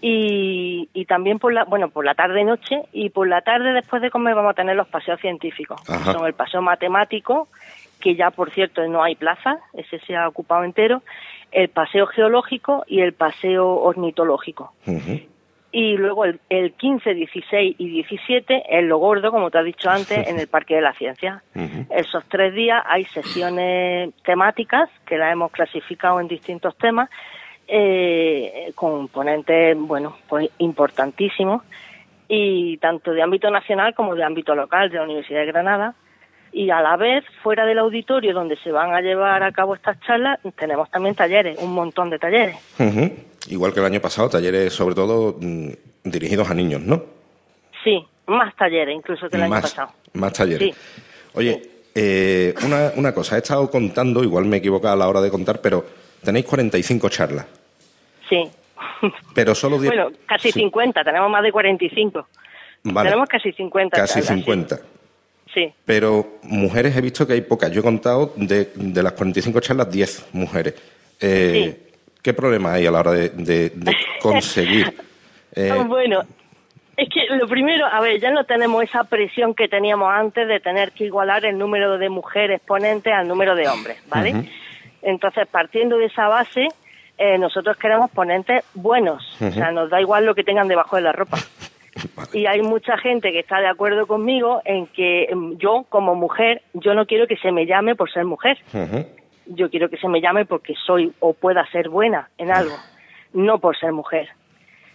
y, 0.00 0.88
y 0.92 1.04
también 1.04 1.38
por 1.38 1.52
la, 1.52 1.64
bueno, 1.64 1.88
por 1.88 2.04
la 2.04 2.14
tarde 2.14 2.44
noche 2.44 2.82
y 2.92 3.10
por 3.10 3.28
la 3.28 3.42
tarde 3.42 3.72
después 3.72 4.02
de 4.02 4.10
comer 4.10 4.34
vamos 4.34 4.50
a 4.50 4.54
tener 4.54 4.74
los 4.74 4.88
paseos 4.88 5.20
científicos. 5.20 5.80
Ajá. 5.88 6.12
Son 6.12 6.26
el 6.26 6.34
paseo 6.34 6.60
matemático, 6.62 7.48
que 8.00 8.16
ya 8.16 8.30
por 8.30 8.50
cierto 8.50 8.86
no 8.88 9.02
hay 9.02 9.14
plaza, 9.14 9.58
ese 9.74 9.98
se 10.00 10.16
ha 10.16 10.28
ocupado 10.28 10.64
entero, 10.64 11.02
el 11.52 11.68
paseo 11.68 12.06
geológico 12.06 12.84
y 12.88 13.00
el 13.00 13.12
paseo 13.12 13.76
ornitológico. 13.76 14.72
Y 15.70 15.96
luego 15.96 16.24
el, 16.24 16.40
el 16.50 16.72
15, 16.72 17.14
16 17.14 17.76
y 17.78 17.88
17, 17.88 18.76
en 18.76 18.88
lo 18.88 18.98
gordo, 18.98 19.32
como 19.32 19.50
te 19.50 19.58
has 19.58 19.64
dicho 19.64 19.90
antes, 19.90 20.28
en 20.28 20.38
el 20.38 20.46
Parque 20.46 20.76
de 20.76 20.80
la 20.80 20.92
Ciencia. 20.94 21.42
Esos 21.90 22.24
tres 22.28 22.54
días 22.54 22.82
hay 22.86 23.04
sesiones 23.04 24.14
temáticas 24.22 24.88
que 25.04 25.18
las 25.18 25.32
hemos 25.32 25.50
clasificado 25.50 26.20
en 26.20 26.28
distintos 26.28 26.76
temas, 26.78 27.10
eh, 27.68 28.72
con 28.74 29.08
ponentes, 29.08 29.76
bueno, 29.78 30.16
pues 30.28 30.50
importantísimos, 30.58 31.62
y 32.28 32.78
tanto 32.78 33.12
de 33.12 33.22
ámbito 33.22 33.50
nacional 33.50 33.94
como 33.94 34.14
de 34.14 34.24
ámbito 34.24 34.54
local 34.54 34.90
de 34.90 34.98
la 34.98 35.04
Universidad 35.04 35.40
de 35.40 35.46
Granada. 35.46 35.94
Y 36.52 36.70
a 36.70 36.80
la 36.80 36.96
vez, 36.96 37.24
fuera 37.42 37.64
del 37.66 37.78
auditorio 37.80 38.32
donde 38.32 38.56
se 38.58 38.70
van 38.70 38.94
a 38.94 39.00
llevar 39.00 39.42
a 39.42 39.50
cabo 39.50 39.74
estas 39.74 39.98
charlas, 40.00 40.38
tenemos 40.56 40.88
también 40.88 41.14
talleres, 41.16 41.58
un 41.60 41.74
montón 41.74 42.10
de 42.10 42.18
talleres. 42.18 42.56
Igual 43.48 43.74
que 43.74 43.80
el 43.80 43.86
año 43.86 44.00
pasado, 44.00 44.28
talleres 44.28 44.72
sobre 44.72 44.94
todo 44.94 45.36
mm, 45.40 45.70
dirigidos 46.04 46.48
a 46.48 46.54
niños, 46.54 46.80
¿no? 46.82 47.02
Sí, 47.82 48.06
más 48.26 48.54
talleres 48.54 48.94
incluso 48.94 49.28
que 49.28 49.36
el 49.36 49.42
año 49.42 49.60
pasado. 49.60 49.90
más 50.12 50.32
talleres. 50.32 50.74
Sí. 50.74 51.00
Oye, 51.34 51.60
eh, 51.94 52.54
una, 52.64 52.92
una 52.96 53.12
cosa, 53.12 53.34
he 53.34 53.38
estado 53.38 53.68
contando, 53.68 54.22
igual 54.22 54.44
me 54.44 54.56
he 54.56 54.58
equivocado 54.60 54.94
a 54.94 54.96
la 54.96 55.08
hora 55.08 55.20
de 55.20 55.30
contar, 55.30 55.60
pero 55.60 55.84
tenéis 56.24 56.46
45 56.46 57.08
charlas, 57.10 57.46
Sí. 58.28 58.50
pero 59.34 59.54
solo 59.54 59.78
10... 59.78 59.92
Bueno, 59.94 60.10
casi 60.26 60.50
Sí, 60.50 60.60
50, 60.60 61.04
tenemos 61.04 61.30
más 61.30 61.42
de 61.42 61.52
45. 61.52 62.26
Vale, 62.84 63.08
Tenemos 63.10 63.28
casi 63.28 63.52
50. 63.52 63.96
casi 63.96 64.14
charlas, 64.20 64.28
50. 64.28 64.78
Sí. 65.54 65.72
Pero 65.84 66.38
mujeres 66.42 66.96
he 66.96 67.00
visto 67.00 67.26
que 67.26 67.34
hay 67.34 67.40
pocas. 67.42 67.70
Yo 67.70 67.80
he 67.80 67.82
contado 67.84 68.32
de, 68.36 68.70
de 68.74 69.02
las 69.02 69.12
45 69.12 69.60
charlas 69.60 69.90
10 69.90 70.26
mujeres. 70.32 70.74
Eh, 71.20 71.80
¿Qué 72.22 72.34
problema 72.34 72.72
hay 72.74 72.86
a 72.86 72.90
la 72.90 73.00
hora 73.00 73.12
de, 73.12 73.28
de- 73.30 73.70
de 73.70 73.92
conseguir? 74.20 74.94
eh, 75.54 75.72
Bueno, 75.86 76.22
es 76.96 77.08
que 77.08 77.20
lo 77.36 77.46
primero, 77.48 77.86
a 77.86 78.00
ver, 78.00 78.20
ya 78.20 78.30
no 78.30 78.44
tenemos 78.44 78.82
esa 78.82 79.04
presión 79.04 79.54
que 79.54 79.68
teníamos 79.68 80.12
antes 80.12 80.46
de 80.48 80.60
tener 80.60 80.92
que 80.92 81.04
igualar 81.04 81.44
el 81.44 81.56
número 81.58 81.98
de 81.98 82.08
mujeres 82.08 82.60
ponentes 82.66 83.12
al 83.12 83.28
número 83.28 83.54
de 83.54 83.68
hombres, 83.68 83.96
¿vale? 84.08 84.30
Ujú. 84.32 84.46
Entonces, 85.04 85.46
partiendo 85.46 85.98
de 85.98 86.06
esa 86.06 86.28
base, 86.28 86.68
eh, 87.18 87.38
nosotros 87.38 87.76
queremos 87.76 88.10
ponentes 88.10 88.64
buenos, 88.74 89.22
o 89.40 89.50
sea, 89.50 89.70
nos 89.70 89.90
da 89.90 90.00
igual 90.00 90.24
lo 90.24 90.34
que 90.34 90.42
tengan 90.42 90.66
debajo 90.66 90.96
de 90.96 91.02
la 91.02 91.12
ropa. 91.12 91.38
Y 92.32 92.46
hay 92.46 92.60
mucha 92.60 92.98
gente 92.98 93.30
que 93.30 93.38
está 93.38 93.60
de 93.60 93.68
acuerdo 93.68 94.08
conmigo 94.08 94.60
en 94.64 94.88
que 94.88 95.26
em, 95.26 95.56
yo, 95.58 95.86
como 95.88 96.16
mujer, 96.16 96.62
yo 96.72 96.92
no 96.92 97.06
quiero 97.06 97.28
que 97.28 97.36
se 97.36 97.52
me 97.52 97.66
llame 97.66 97.94
por 97.94 98.10
ser 98.10 98.24
mujer. 98.24 98.58
Yo 99.46 99.70
quiero 99.70 99.88
que 99.88 99.96
se 99.98 100.08
me 100.08 100.20
llame 100.20 100.44
porque 100.44 100.74
soy 100.84 101.12
o 101.20 101.34
pueda 101.34 101.64
ser 101.70 101.88
buena 101.88 102.30
en 102.36 102.50
algo, 102.50 102.74
no 103.32 103.60
por 103.60 103.78
ser 103.78 103.92
mujer. 103.92 104.28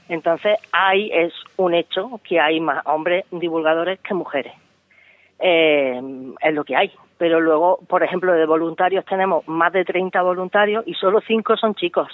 Entonces, 0.10 0.58
hay, 0.74 1.10
es 1.14 1.32
un 1.56 1.74
hecho 1.74 2.20
que 2.28 2.38
hay 2.38 2.60
más 2.60 2.86
hombres 2.86 3.24
divulgadores 3.32 4.00
que 4.02 4.14
mujeres. 4.14 4.54
Eh, 5.40 6.02
es 6.42 6.54
lo 6.54 6.66
que 6.66 6.76
hay. 6.76 6.92
Pero 7.20 7.42
luego, 7.42 7.80
por 7.88 8.02
ejemplo, 8.02 8.32
de 8.32 8.46
voluntarios 8.46 9.06
tenemos 9.06 9.46
más 9.48 9.74
de 9.74 9.84
30 9.84 10.22
voluntarios 10.22 10.88
y 10.88 10.94
solo 10.94 11.20
5 11.20 11.58
son 11.58 11.76
chicos. 11.76 12.08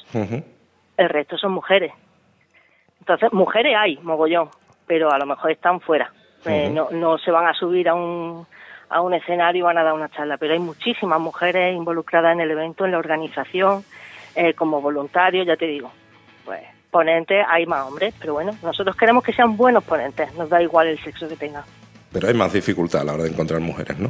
El 0.98 1.10
resto 1.10 1.38
son 1.38 1.53
mujeres. 1.53 1.94
Entonces, 2.99 3.32
mujeres 3.32 3.76
hay, 3.77 3.99
mogollón, 4.02 4.49
pero 4.88 5.11
a 5.11 5.19
lo 5.19 5.27
mejor 5.27 5.52
están 5.52 5.80
fuera. 5.80 6.11
Eh, 6.45 6.72
no, 6.73 6.90
no 6.90 7.19
se 7.19 7.30
van 7.30 7.45
a 7.45 7.53
subir 7.53 7.88
a 7.88 7.94
un, 7.94 8.48
a 8.90 9.02
un 9.02 9.14
escenario 9.14 9.60
y 9.60 9.61
van 9.61 9.77
a 9.77 9.84
dar 9.84 9.94
una 9.94 10.10
charla, 10.10 10.38
pero 10.38 10.53
hay 10.53 10.60
muchísimas 10.60 11.19
mujeres 11.19 11.76
involucradas 11.76 12.34
en 12.34 12.41
el 12.41 12.49
evento, 12.49 12.84
en 12.84 12.91
la 12.91 12.98
organización, 12.98 13.84
eh, 14.36 14.56
como 14.56 14.82
voluntarios, 14.82 15.45
ya 15.45 15.56
te 15.56 15.68
digo. 15.68 15.91
Pues 16.45 16.61
ponentes 16.90 17.45
hay 17.48 17.68
más 17.68 17.86
hombres, 17.86 18.15
pero 18.19 18.34
bueno, 18.34 18.53
nosotros 18.64 18.95
queremos 18.95 19.23
que 19.23 19.34
sean 19.34 19.56
buenos 19.56 19.84
ponentes, 19.84 20.34
nos 20.34 20.49
da 20.49 20.64
igual 20.64 20.88
el 20.88 20.98
sexo 20.98 21.27
que 21.27 21.36
tengan. 21.36 21.64
Pero 22.11 22.27
hay 22.27 22.34
más 22.34 22.53
dificultad 22.53 23.02
a 23.02 23.03
la 23.03 23.14
hora 23.14 23.23
de 23.23 23.30
encontrar 23.30 23.60
mujeres, 23.60 23.99
¿no? 23.99 24.10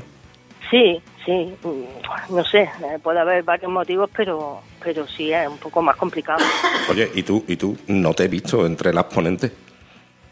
Sí, 0.76 1.02
sí, 1.24 1.56
mm, 1.64 2.36
no 2.36 2.44
sé, 2.44 2.64
eh, 2.64 3.00
puede 3.02 3.22
haber 3.22 3.44
varios 3.44 3.72
motivos, 3.72 4.10
pero, 4.14 4.60
pero 4.84 5.08
sí 5.08 5.32
es 5.32 5.48
un 5.48 5.58
poco 5.58 5.82
más 5.82 5.96
complicado. 5.96 6.44
Oye, 6.92 7.10
¿y 7.16 7.24
tú, 7.24 7.46
y 7.48 7.56
tú 7.56 7.78
no 7.88 8.14
te 8.14 8.26
he 8.26 8.28
visto 8.28 8.66
entre 8.66 8.92
las 8.94 9.06
ponentes? 9.06 9.54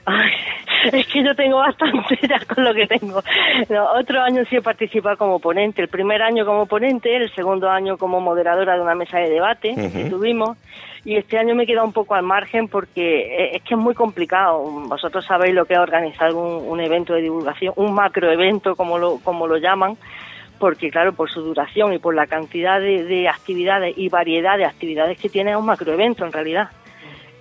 Ay, 0.03 0.31
es 0.91 1.07
que 1.07 1.23
yo 1.23 1.33
tengo 1.33 1.59
bastante 1.59 2.19
ya 2.27 2.41
con 2.53 2.65
lo 2.65 2.73
que 2.73 2.87
tengo. 2.87 3.23
No, 3.69 3.85
otro 3.93 4.21
año 4.21 4.43
sí 4.49 4.57
he 4.57 4.61
participado 4.61 5.15
como 5.15 5.39
ponente. 5.39 5.81
El 5.81 5.87
primer 5.87 6.21
año 6.21 6.45
como 6.45 6.65
ponente, 6.65 7.15
el 7.15 7.33
segundo 7.33 7.69
año 7.69 7.97
como 7.97 8.19
moderadora 8.19 8.75
de 8.75 8.81
una 8.81 8.95
mesa 8.95 9.19
de 9.19 9.29
debate 9.29 9.73
que 9.75 10.01
Ujú. 10.01 10.09
tuvimos. 10.09 10.57
Y 11.05 11.15
este 11.15 11.37
año 11.37 11.55
me 11.55 11.63
he 11.63 11.65
quedado 11.65 11.87
un 11.87 11.93
poco 11.93 12.15
al 12.15 12.23
margen 12.23 12.67
porque 12.67 13.21
eh, 13.33 13.55
es 13.55 13.63
que 13.63 13.75
es 13.75 13.79
muy 13.79 13.93
complicado. 13.93 14.59
Vosotros 14.59 15.25
sabéis 15.25 15.55
lo 15.55 15.63
que 15.63 15.75
es 15.75 15.79
organizar 15.79 16.33
un, 16.33 16.67
un 16.67 16.81
evento 16.81 17.13
de 17.13 17.21
divulgación, 17.21 17.73
un 17.77 17.93
macroevento 17.93 18.75
como 18.75 18.97
lo, 18.97 19.19
como 19.19 19.47
lo 19.47 19.55
llaman, 19.55 19.97
porque 20.64 20.90
claro, 20.90 21.11
por 21.11 21.30
su 21.30 21.41
duración 21.41 21.91
y 21.91 21.99
por 21.99 22.15
la 22.15 22.26
cantidad 22.26 22.80
de, 22.80 23.03
de 23.03 23.27
actividades 23.27 23.98
y 23.98 24.07
variedad 24.07 24.57
de 24.57 24.64
actividades 24.64 25.19
que 25.19 25.27
tiene 25.27 25.52
es 25.52 25.57
un 25.57 25.65
macroevento 25.65 26.23
en 26.23 26.31
realidad. 26.31 26.69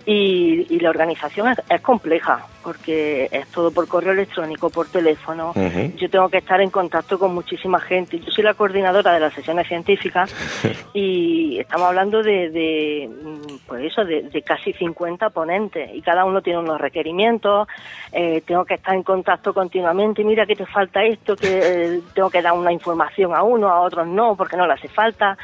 Y, 0.04 0.66
y 0.68 0.80
la 0.80 0.90
organización 0.90 1.48
es, 1.48 1.58
es 1.70 1.80
compleja, 1.80 2.44
porque 2.62 3.28
es 3.30 3.46
todo 3.48 3.70
por 3.70 3.86
correo 3.86 4.12
electrónico, 4.12 4.68
por 4.70 4.88
teléfono. 4.88 5.52
Yo 5.96 6.10
tengo 6.10 6.28
que 6.28 6.38
estar 6.38 6.60
en 6.60 6.70
contacto 6.70 7.18
con 7.18 7.34
muchísima 7.34 7.80
gente. 7.80 8.18
Yo 8.18 8.30
soy 8.30 8.44
la 8.44 8.54
coordinadora 8.54 9.12
de 9.12 9.20
las 9.20 9.32
sesiones 9.32 9.68
científicas 9.68 10.34
y 10.94 11.58
estamos 11.60 11.88
hablando 11.88 12.22
de, 12.22 12.50
de, 12.50 13.08
mm, 13.08 13.66
pues 13.66 13.84
eso, 13.84 14.04
de, 14.04 14.22
de 14.22 14.42
casi 14.42 14.72
50 14.72 15.30
ponentes 15.30 15.90
y 15.94 16.02
cada 16.02 16.24
uno 16.24 16.42
tiene 16.42 16.58
unos 16.58 16.80
requerimientos. 16.80 17.68
Eh, 18.12 18.42
tengo 18.46 18.64
que 18.64 18.74
estar 18.74 18.94
en 18.94 19.02
contacto 19.02 19.54
continuamente. 19.54 20.24
Mira 20.24 20.46
que 20.46 20.56
te 20.56 20.66
falta 20.66 21.04
esto, 21.04 21.36
que 21.36 21.60
eh, 21.62 22.00
tengo 22.14 22.30
que 22.30 22.42
dar 22.42 22.52
una 22.52 22.72
información 22.72 23.34
a 23.34 23.42
uno, 23.42 23.68
a 23.68 23.80
otros 23.80 24.06
no, 24.06 24.36
porque 24.36 24.56
no 24.56 24.66
le 24.66 24.74
hace 24.74 24.88
falta. 24.88 25.36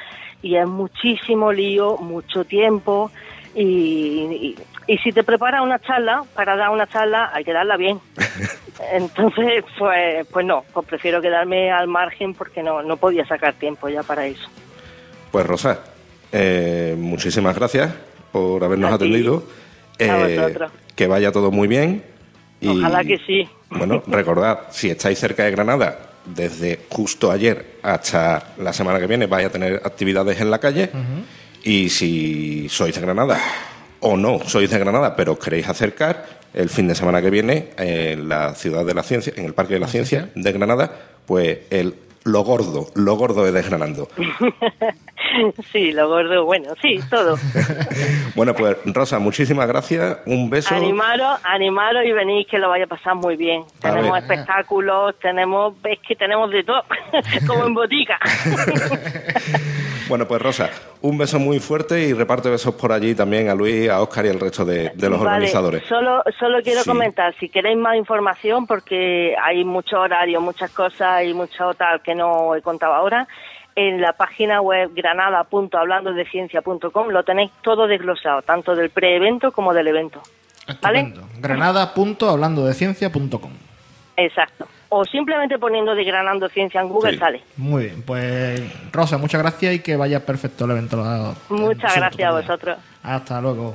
Y 0.42 0.56
es 0.56 0.66
muchísimo 0.66 1.52
lío, 1.52 1.96
mucho 1.96 2.44
tiempo. 2.44 3.10
Y, 3.58 4.54
y, 4.56 4.56
y 4.86 4.98
si 4.98 5.10
te 5.10 5.24
preparas 5.24 5.62
una 5.62 5.80
charla, 5.80 6.22
para 6.34 6.56
dar 6.56 6.70
una 6.70 6.86
charla 6.86 7.30
hay 7.34 7.44
que 7.44 7.52
darla 7.52 7.76
bien. 7.76 8.00
Entonces, 8.92 9.64
pues, 9.78 10.26
pues 10.28 10.46
no, 10.46 10.64
pues 10.72 10.86
prefiero 10.86 11.20
quedarme 11.20 11.70
al 11.70 11.88
margen 11.88 12.34
porque 12.34 12.62
no, 12.62 12.82
no 12.82 12.96
podía 12.96 13.26
sacar 13.26 13.54
tiempo 13.54 13.88
ya 13.88 14.02
para 14.02 14.26
eso. 14.26 14.48
Pues 15.32 15.44
Rosa, 15.44 15.80
eh, 16.32 16.94
muchísimas 16.96 17.56
gracias 17.56 17.92
por 18.32 18.62
habernos 18.62 18.92
A 18.92 18.94
atendido. 18.94 19.42
Eh, 19.98 20.56
que 20.94 21.06
vaya 21.06 21.32
todo 21.32 21.50
muy 21.50 21.66
bien. 21.66 22.04
Y, 22.60 22.68
Ojalá 22.68 23.04
que 23.04 23.18
sí. 23.26 23.48
Bueno, 23.70 24.02
recordad, 24.06 24.68
si 24.70 24.90
estáis 24.90 25.18
cerca 25.18 25.44
de 25.44 25.50
Granada, 25.50 25.98
desde 26.24 26.80
justo 26.88 27.30
ayer 27.30 27.78
hasta 27.82 28.54
la 28.58 28.72
semana 28.72 29.00
que 29.00 29.06
viene 29.06 29.26
vais 29.26 29.46
a 29.46 29.50
tener 29.50 29.80
actividades 29.84 30.40
en 30.40 30.50
la 30.50 30.58
calle. 30.58 30.90
Y 31.68 31.90
si 31.90 32.66
sois 32.70 32.94
de 32.94 33.02
Granada 33.02 33.38
o 34.00 34.16
no 34.16 34.40
sois 34.40 34.70
de 34.70 34.78
Granada, 34.78 35.14
pero 35.14 35.32
os 35.32 35.38
queréis 35.38 35.68
acercar, 35.68 36.24
el 36.54 36.70
fin 36.70 36.88
de 36.88 36.94
semana 36.94 37.20
que 37.20 37.28
viene 37.28 37.76
en 37.76 38.26
la 38.26 38.54
ciudad 38.54 38.86
de 38.86 38.94
la 38.94 39.02
ciencia, 39.02 39.34
en 39.36 39.44
el 39.44 39.52
Parque 39.52 39.74
de 39.74 39.80
la 39.80 39.86
Ciencia 39.86 40.30
de 40.34 40.52
Granada, 40.52 40.90
pues 41.26 41.58
el 41.68 41.94
lo 42.24 42.40
gordo, 42.42 42.86
lo 42.94 43.16
gordo 43.16 43.44
de 43.44 43.52
Desgranando. 43.52 44.08
Sí, 45.72 45.92
lo 45.92 46.08
gordo, 46.08 46.46
bueno, 46.46 46.72
sí, 46.80 46.98
todo. 47.10 47.36
Bueno, 48.34 48.54
pues 48.54 48.78
Rosa, 48.86 49.18
muchísimas 49.18 49.68
gracias. 49.68 50.18
Un 50.24 50.48
beso. 50.48 50.74
Animaros, 50.74 51.38
animaros 51.44 52.04
y 52.06 52.12
venís 52.12 52.46
que 52.46 52.58
lo 52.58 52.70
vaya 52.70 52.84
a 52.84 52.88
pasar 52.88 53.14
muy 53.14 53.36
bien. 53.36 53.62
A 53.82 53.90
Tenemos 53.90 54.12
ver. 54.12 54.22
espectáculos, 54.22 55.16
tenemos, 55.20 55.74
es 55.84 55.98
que 56.06 56.16
tenemos 56.16 56.50
de 56.50 56.64
todo, 56.64 56.82
como 57.46 57.66
en 57.66 57.74
botica. 57.74 58.18
Bueno, 60.08 60.26
pues 60.26 60.40
Rosa, 60.42 60.70
un 61.02 61.16
beso 61.18 61.38
muy 61.38 61.60
fuerte 61.60 62.00
y 62.00 62.12
reparte 62.12 62.48
besos 62.50 62.74
por 62.74 62.90
allí 62.92 63.14
también 63.14 63.48
a 63.48 63.54
Luis, 63.54 63.88
a 63.90 64.00
Óscar 64.00 64.26
y 64.26 64.30
al 64.30 64.40
resto 64.40 64.64
de, 64.64 64.90
de 64.94 65.10
los 65.10 65.18
Vale, 65.20 65.30
organizadores. 65.32 65.84
Solo, 65.86 66.22
solo 66.38 66.58
quiero 66.62 66.82
Sí. 66.82 66.88
comentar, 66.88 67.34
si 67.38 67.48
queréis 67.48 67.76
más 67.76 67.96
información, 67.96 68.66
porque 68.66 69.34
hay 69.42 69.64
mucho 69.64 70.00
horario, 70.00 70.40
muchas 70.40 70.70
cosas 70.70 71.24
y 71.24 71.34
mucho 71.34 71.74
tal 71.74 72.00
que 72.02 72.14
no 72.14 72.54
he 72.54 72.62
contado 72.62 72.94
ahora, 72.94 73.26
en 73.76 74.00
la 74.00 74.12
página 74.14 74.60
web 74.60 74.90
granada.hablandodeciencia.com 74.94 77.08
lo 77.10 77.22
tenéis 77.22 77.52
todo 77.62 77.86
desglosado, 77.86 78.42
tanto 78.42 78.74
del 78.74 78.90
preevento 78.90 79.52
como 79.52 79.72
del 79.72 79.86
evento. 79.88 80.20
¿Vale? 80.82 81.14
Granada.hablandodeciencia.com. 81.38 83.52
Exacto. 84.16 84.66
O 84.90 85.04
simplemente 85.04 85.58
poniendo 85.58 85.94
de 85.94 86.02
Granando 86.04 86.48
Ciencia 86.48 86.80
en 86.80 86.88
Google 86.88 87.12
Sí. 87.12 87.18
sale. 87.18 87.42
Muy 87.56 87.84
bien, 87.84 88.02
pues 88.02 88.60
Rosa, 88.92 89.18
muchas 89.18 89.40
gracias 89.42 89.74
y 89.74 89.78
que 89.80 89.96
vaya 89.96 90.24
perfecto 90.24 90.64
el 90.64 90.70
evento. 90.70 90.96
Muchas 91.50 91.94
el 91.94 92.00
gracias 92.00 92.28
a 92.28 92.32
vosotros. 92.32 92.78
Hasta 93.02 93.40
luego. 93.40 93.74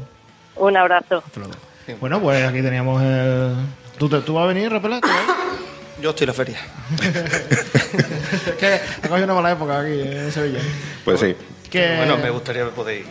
Un 0.56 0.76
abrazo. 0.78 1.24
Bueno, 2.00 2.20
pues 2.20 2.44
aquí 2.48 2.62
teníamos 2.62 3.02
el. 3.02 3.54
¿Tú, 3.98 4.10
te- 4.10 4.22
tú 4.22 4.34
vas 4.36 4.46
a 4.46 4.48
venir, 4.48 4.72
Repela? 4.72 5.00
Yo 6.02 6.10
estoy 6.10 6.26
en 6.26 6.28
la 6.30 6.34
feria. 6.34 6.58
es 7.02 8.54
que 8.60 8.66
ha 9.04 9.08
cogido 9.08 9.26
una 9.26 9.34
mala 9.36 9.52
época 9.52 9.80
aquí 9.82 10.02
en 10.02 10.32
Sevilla. 10.32 10.60
Pues 11.06 11.20
sí. 11.20 11.36
Que 11.70 11.96
Bueno, 11.98 12.18
me 12.18 12.30
gustaría 12.32 12.66
poder 12.70 13.02
ir. 13.02 13.06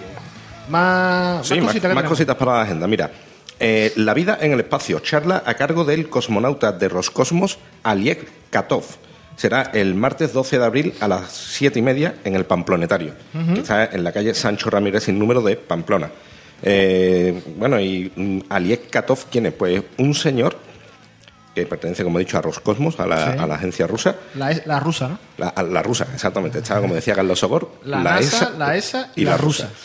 más, 0.69 1.47
Sí, 1.47 1.61
más 1.61 1.75
más, 1.95 2.05
cositas 2.05 2.35
para 2.37 2.53
la 2.55 2.63
agenda. 2.63 2.87
Mira, 2.89 3.11
eh, 3.61 3.93
la 3.97 4.15
vida 4.15 4.39
en 4.41 4.53
el 4.53 4.61
espacio, 4.61 5.01
charla 5.01 5.43
a 5.47 5.55
cargo 5.55 5.85
del 5.85 6.09
cosmonauta 6.09 6.73
de 6.73 6.89
Roscosmos, 6.89 7.59
Aliek 7.83 8.27
Katov. 8.51 8.85
Será 9.37 9.71
el 9.73 9.95
martes 9.95 10.33
12 10.33 10.59
de 10.59 10.65
abril 10.65 10.95
a 11.01 11.09
las 11.09 11.33
7 11.33 11.79
y 11.79 11.83
media 11.83 12.17
en 12.25 12.35
el 12.35 12.45
Pamplonetario, 12.45 13.15
que 13.55 13.61
está 13.61 13.87
en 13.87 14.05
la 14.05 14.13
calle 14.13 14.35
Sancho 14.35 14.69
Ramírez 14.71 15.05
sin 15.05 15.19
número 15.19 15.41
de 15.43 15.57
Pamplona. 15.57 16.11
Eh, 16.63 17.43
bueno, 17.57 17.81
y 17.81 18.13
mm, 18.15 18.41
Aliek 18.51 18.91
Katov, 18.91 19.25
¿quién 19.31 19.47
es? 19.47 19.53
Pues 19.55 19.83
un 19.99 20.15
señor 20.15 20.57
que 21.55 21.67
pertenece, 21.67 22.05
como 22.05 22.19
he 22.19 22.25
dicho, 22.25 22.39
a 22.39 22.43
Roscosmos, 22.43 23.01
a 23.01 23.07
la, 23.07 23.33
Sí. 23.33 23.39
a 23.39 23.47
la 23.47 23.55
agencia 23.57 23.87
rusa. 23.87 24.17
La, 24.35 24.51
es- 24.53 24.67
la 24.67 24.79
rusa, 24.81 25.09
¿no? 25.09 25.19
La, 25.39 25.83
rusa, 25.83 26.07
exactamente. 26.15 26.59
Estaba, 26.59 26.81
como 26.81 26.95
decía 26.95 27.15
Carlos 27.15 27.39
Sogor, 27.41 27.71
La, 27.85 27.99
NASA, 28.03 28.51
la 28.59 28.77
ESA 28.77 29.11
y, 29.17 29.23
y 29.23 29.25
la, 29.25 29.33
la 29.33 29.37
rusa. 29.39 29.65
rusa. 29.65 29.77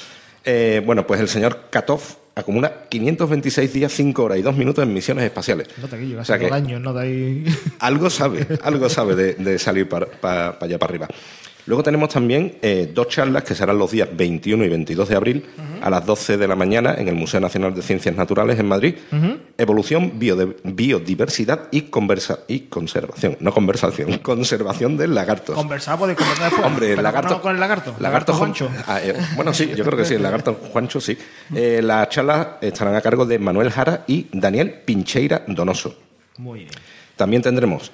Eh, 0.46 0.82
bueno, 0.86 1.06
pues 1.08 1.20
el 1.20 1.28
señor 1.30 1.68
Katov 1.70 2.02
acumula 2.38 2.84
526 2.90 3.74
días, 3.74 3.92
5 3.94 4.24
horas 4.24 4.38
y 4.38 4.42
2 4.44 4.56
minutos 4.56 4.84
en 4.84 4.94
misiones 4.94 5.26
espaciales. 5.26 5.68
No 5.82 5.88
te 5.88 6.16
O 6.16 6.24
sea 6.24 6.38
que 6.38 6.46
años, 6.48 6.80
no 6.82 6.94
algo 7.80 8.10
sabe, 8.10 8.46
algo 8.62 8.90
sabe 8.90 9.16
de, 9.16 9.34
de 9.34 9.60
salir 9.60 9.90
para 9.90 10.58
allá 10.60 10.78
para 10.78 10.90
arriba. 10.90 11.08
Luego 11.68 11.84
tenemos 11.84 12.10
también 12.10 12.58
eh, 12.62 12.90
dos 12.94 13.10
charlas 13.10 13.44
que 13.44 13.54
serán 13.54 13.78
los 13.78 13.92
días 13.92 14.08
21 14.12 14.64
y 14.64 14.70
22 14.70 15.10
de 15.10 15.16
abril 15.16 15.46
a 15.82 15.90
las 15.90 16.06
12 16.06 16.38
de 16.38 16.48
la 16.48 16.56
mañana 16.56 16.96
en 16.98 17.10
el 17.10 17.16
Museo 17.16 17.40
Nacional 17.42 17.76
de 17.76 17.82
Ciencias 17.82 18.16
Naturales 18.16 18.58
en 18.58 18.68
Madrid. 18.68 18.96
Evolución, 19.58 20.14
biodiversidad 20.18 21.68
y, 21.72 21.82
conversa 21.84 22.40
y 22.48 22.62
conservación. 22.62 23.38
No 23.42 23.54
conversación, 23.54 24.18
conservación 24.24 24.96
del 24.98 25.14
lagarto. 25.14 25.54
Conversar, 25.54 26.00
podéis 26.00 26.18
conversar 26.18 26.46
después. 26.50 26.66
Hombre, 26.68 26.88
Pero 26.90 27.02
lagarto- 27.02 27.36
no 27.36 27.42
con 27.42 27.54
el 27.54 27.60
lagarto. 27.60 27.96
Lagarto 28.00 28.34
Juancho. 28.34 28.70
Ah, 28.88 29.00
eh, 29.04 29.14
bueno, 29.36 29.54
sí, 29.54 29.72
yo 29.76 29.84
creo 29.84 29.98
que 29.98 30.06
sí, 30.06 30.14
el 30.14 30.24
lagarto 30.24 30.54
Juancho 30.72 31.02
sí. 31.02 31.18
Eh, 31.54 31.82
las 31.84 32.08
charlas 32.10 32.48
estarán 32.62 32.96
a 32.96 33.02
cargo 33.02 33.26
de 33.26 33.40
Manuel 33.40 33.70
Jara 33.72 34.04
y 34.08 34.28
Daniel 34.32 34.72
Pincheira 34.86 35.44
Donoso. 35.48 35.96
Muy 36.38 36.60
bien. 36.60 36.72
También 37.16 37.42
tendremos, 37.42 37.92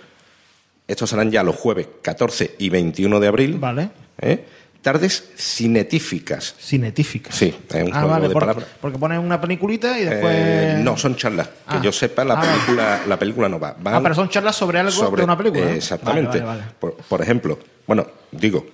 estos 0.88 1.10
serán 1.10 1.32
ya 1.32 1.44
los 1.44 1.56
jueves 1.56 1.88
14 2.02 2.56
y 2.60 2.70
21 2.70 3.20
de 3.20 3.28
abril. 3.28 3.58
Vale. 3.60 3.90
¿eh? 4.22 4.46
Tardes 4.82 5.32
cinetíficas. 5.36 6.56
Cinetíficas. 6.60 7.34
Sí, 7.36 7.56
es 7.70 7.84
un 7.84 7.90
Ah, 7.94 8.00
juego 8.02 8.08
vale, 8.10 8.28
de 8.28 8.34
por- 8.34 8.42
palabras. 8.42 8.68
porque 8.82 8.98
ponen 8.98 9.20
una 9.20 9.40
peliculita 9.40 9.98
y 9.98 10.04
después. 10.04 10.36
Eh, 10.36 10.76
no, 10.84 10.98
son 10.98 11.16
charlas. 11.16 11.50
Ah. 11.68 11.78
Que 11.80 11.86
yo 11.86 11.92
sepa, 11.94 12.26
la 12.26 12.34
Ah, 12.34 12.38
vale. 12.38 12.52
película, 12.52 13.02
la 13.08 13.18
película 13.20 13.50
no 13.50 13.60
va. 13.60 13.76
Van 13.80 13.96
Ah, 13.96 14.00
pero 14.04 14.14
son 14.14 14.28
charlas 14.30 14.56
sobre 14.56 14.80
algo 14.80 14.92
sobre- 14.92 15.22
de 15.22 15.24
una 15.24 15.38
película. 15.38 15.72
Exactamente. 15.74 16.42
Vale. 16.42 16.64
Por 17.08 17.22
ejemplo, 17.22 17.58
bueno, 17.88 18.06
digo, 18.32 18.66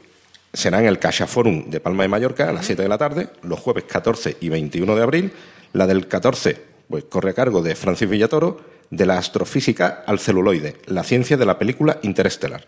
será 0.52 0.80
en 0.80 0.88
el 0.88 0.98
Caixa 0.98 1.27
Forum 1.27 1.69
de 1.69 1.80
Palma 1.80 2.02
de 2.03 2.10
Mallorca 2.10 2.49
a 2.49 2.53
las 2.53 2.65
7 2.65 2.81
de 2.81 2.90
la 2.90 2.98
tarde, 2.98 3.30
los 3.44 3.60
jueves 3.60 3.84
14 3.84 4.36
y 4.40 4.49
21 4.49 4.95
de 4.95 5.03
abril. 5.03 5.31
La 5.73 5.86
del 5.86 6.07
14 6.07 6.57
pues, 6.90 7.03
corre 7.03 7.30
a 7.30 7.34
cargo 7.34 7.61
de 7.61 7.76
Francis 7.76 8.10
Villatoro, 8.10 8.60
de 8.91 9.06
la 9.06 9.18
astrofísica 9.18 10.03
al 10.07 10.20
celuloide, 10.20 10.78
la 10.88 11.03
ciencia 11.03 11.38
de 11.38 11.45
la 11.45 11.57
película 11.60 11.99
Interestelar. 12.02 12.66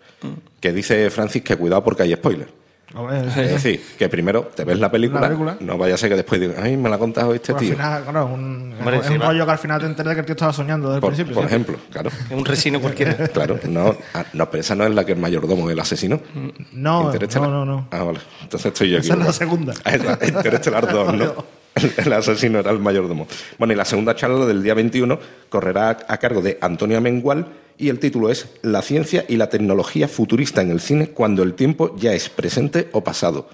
Que 0.59 0.71
dice 0.71 1.09
Francis 1.09 1.41
que 1.43 1.55
cuidado 1.55 1.83
porque 1.83 2.03
hay 2.03 2.13
spoiler. 2.13 2.61
A 2.93 3.03
ver, 3.03 3.25
Es 3.25 3.35
decir, 3.35 3.81
que 3.97 4.09
primero 4.09 4.51
te 4.53 4.65
ves 4.65 4.77
la 4.77 4.91
película, 4.91 5.21
La 5.21 5.27
película. 5.27 5.55
no 5.61 5.77
vaya 5.77 5.95
a 5.95 5.97
ser 5.97 6.09
que 6.09 6.17
después 6.17 6.41
digas, 6.41 6.57
ay, 6.61 6.75
me 6.75 6.89
la 6.89 6.97
ha 6.97 6.99
contado 6.99 7.33
este 7.33 7.53
Pues 7.53 7.61
al 7.63 7.67
tío. 7.69 7.75
final, 7.77 8.03
claro, 8.03 8.25
un, 8.25 8.73
Hombre, 8.77 8.97
es 8.97 9.05
sí, 9.05 9.13
un 9.13 9.21
va. 9.21 9.25
rollo 9.27 9.45
que 9.45 9.51
al 9.53 9.57
final 9.59 9.79
te 9.79 9.85
enteras 9.85 10.09
de 10.09 10.15
que 10.15 10.19
el 10.19 10.25
tío 10.25 10.33
estaba 10.33 10.51
soñando 10.51 10.89
desde 10.89 10.97
el 10.97 11.01
principio. 11.13 11.33
por 11.35 11.43
¿sí? 11.43 11.47
ejemplo, 11.47 11.77
claro. 11.89 12.09
Un 12.31 12.43
resino 12.43 12.81
cualquiera. 12.81 13.15
Claro, 13.33 13.59
no, 13.69 13.95
ah, 14.13 14.25
no, 14.33 14.49
pero 14.51 14.59
esa 14.59 14.75
no 14.75 14.83
es 14.85 14.93
la 14.93 15.05
que 15.05 15.13
el 15.13 15.19
mayordomo 15.19 15.69
es 15.69 15.73
el 15.73 15.79
asesino. 15.79 16.19
No, 16.73 17.13
no, 17.13 17.47
no, 17.49 17.65
no. 17.65 17.87
Ah, 17.91 18.03
vale. 18.03 18.19
Entonces 18.41 18.65
estoy 18.73 18.89
yo 18.89 18.97
aquí. 18.97 19.07
Esa 19.07 19.13
es 19.15 19.25
la 19.25 19.33
segunda. 19.33 19.73
Interestelar 20.27 20.91
2, 20.91 21.13
¿no? 21.13 21.60
El 21.97 22.13
asesino 22.13 22.59
era 22.59 22.71
el 22.71 22.79
mayordomo. 22.79 23.27
Bueno, 23.57 23.73
y 23.73 23.77
la 23.77 23.85
segunda 23.85 24.15
charla 24.15 24.45
del 24.45 24.61
día 24.61 24.73
21 24.73 25.17
correrá 25.49 25.97
a 26.07 26.17
cargo 26.17 26.41
de 26.41 26.57
Antonia 26.61 26.99
Mengual 26.99 27.47
y 27.77 27.89
el 27.89 27.99
título 27.99 28.29
es 28.29 28.47
La 28.61 28.81
ciencia 28.81 29.25
y 29.27 29.37
la 29.37 29.49
tecnología 29.49 30.07
futurista 30.07 30.61
en 30.61 30.71
el 30.71 30.81
cine 30.81 31.09
cuando 31.09 31.43
el 31.43 31.53
tiempo 31.53 31.95
ya 31.97 32.13
es 32.13 32.29
presente 32.29 32.89
o 32.91 33.03
pasado. 33.03 33.49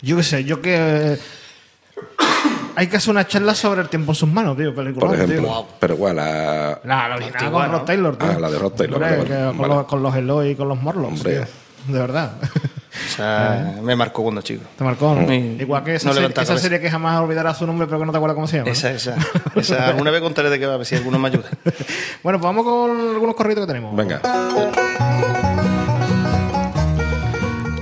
Yo 0.00 0.16
qué 0.16 0.22
sé, 0.22 0.44
yo 0.44 0.62
que. 0.62 1.18
Hay 2.76 2.86
que 2.86 2.96
hacer 2.96 3.10
una 3.10 3.26
charla 3.26 3.54
sobre 3.54 3.82
el 3.82 3.88
tiempo 3.88 4.12
en 4.12 4.16
sus 4.16 4.28
manos, 4.28 4.56
tío. 4.56 4.74
Película, 4.74 5.06
Por 5.06 5.14
ejemplo. 5.16 5.42
tío. 5.42 5.66
Pero 5.80 5.94
igual, 5.94 6.16
la... 6.16 6.80
La, 6.84 7.08
la 7.08 7.16
original 7.16 7.50
con. 7.52 7.72
Rod 7.72 7.82
Taylor, 7.82 8.16
tío. 8.16 8.28
Ah, 8.30 8.40
la 8.40 8.50
de 8.50 8.58
Rod 8.58 8.72
Taylor, 8.72 8.94
Hombre, 9.02 9.16
vale, 9.16 9.28
que 9.28 9.34
vale, 9.34 9.46
con, 9.48 9.58
vale. 9.58 9.74
Los, 9.74 9.84
con 9.86 10.02
los 10.02 10.16
Eloy 10.16 10.48
y 10.50 10.54
con 10.54 10.68
los 10.68 10.80
Morlocks, 10.80 11.12
Hombre. 11.18 11.32
tío. 11.34 11.46
De 11.90 11.98
verdad. 11.98 12.32
O 12.42 13.16
sea, 13.16 13.76
me 13.82 13.96
marcó 13.96 14.22
cuando 14.22 14.42
chico. 14.42 14.62
Te 14.76 14.84
marcó, 14.84 15.14
¿no? 15.14 15.26
Sí. 15.28 15.56
Igual 15.60 15.84
que 15.84 15.94
esa, 15.96 16.08
No 16.08 16.14
serie, 16.14 16.32
esa 16.34 16.58
serie 16.58 16.80
que 16.80 16.90
jamás 16.90 17.20
olvidarás 17.20 17.58
su 17.58 17.66
nombre, 17.66 17.86
pero 17.86 18.00
que 18.00 18.06
no 18.06 18.12
te 18.12 18.18
acuerdas 18.18 18.34
cómo 18.34 18.46
se 18.46 18.58
llama. 18.58 18.66
¿no? 18.66 18.72
Esa, 18.72 18.90
esa. 18.90 19.16
esa. 19.54 19.94
Una 19.98 20.10
vez 20.10 20.20
contaré 20.20 20.50
de 20.50 20.58
qué 20.58 20.66
va, 20.66 20.74
a 20.74 20.76
ver 20.78 20.86
si 20.86 20.96
alguno 20.96 21.18
me 21.18 21.28
ayuda. 21.28 21.48
Bueno, 22.22 22.38
pues 22.38 22.54
vamos 22.54 22.64
con 22.66 22.90
algunos 23.14 23.34
corridos 23.34 23.64
que 23.64 23.72
tenemos. 23.72 23.96
Venga. 23.96 24.20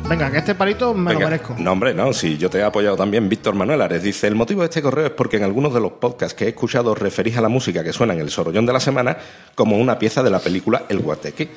Venga, 0.08 0.30
que 0.30 0.38
este 0.38 0.54
palito 0.54 0.94
me 0.94 1.10
Venga. 1.10 1.24
lo 1.24 1.30
merezco. 1.30 1.56
No, 1.58 1.72
hombre, 1.72 1.92
no, 1.92 2.12
si 2.12 2.38
yo 2.38 2.48
te 2.48 2.58
he 2.58 2.62
apoyado 2.62 2.96
también, 2.96 3.28
Víctor 3.28 3.54
Manuel 3.54 3.82
Ares. 3.82 4.02
Dice, 4.02 4.26
el 4.26 4.36
motivo 4.36 4.62
de 4.62 4.66
este 4.68 4.80
correo 4.80 5.06
es 5.06 5.12
porque 5.12 5.36
en 5.36 5.42
algunos 5.42 5.74
de 5.74 5.80
los 5.80 5.92
podcasts 5.92 6.34
que 6.34 6.44
he 6.46 6.48
escuchado 6.48 6.94
referís 6.94 7.36
a 7.36 7.40
la 7.42 7.48
música 7.48 7.84
que 7.84 7.92
suena 7.92 8.14
en 8.14 8.20
el 8.20 8.30
Sorollón 8.30 8.64
de 8.64 8.72
la 8.72 8.80
Semana 8.80 9.18
como 9.54 9.76
una 9.76 9.98
pieza 9.98 10.22
de 10.22 10.30
la 10.30 10.38
película 10.38 10.84
El 10.88 11.00
Guateque. 11.00 11.50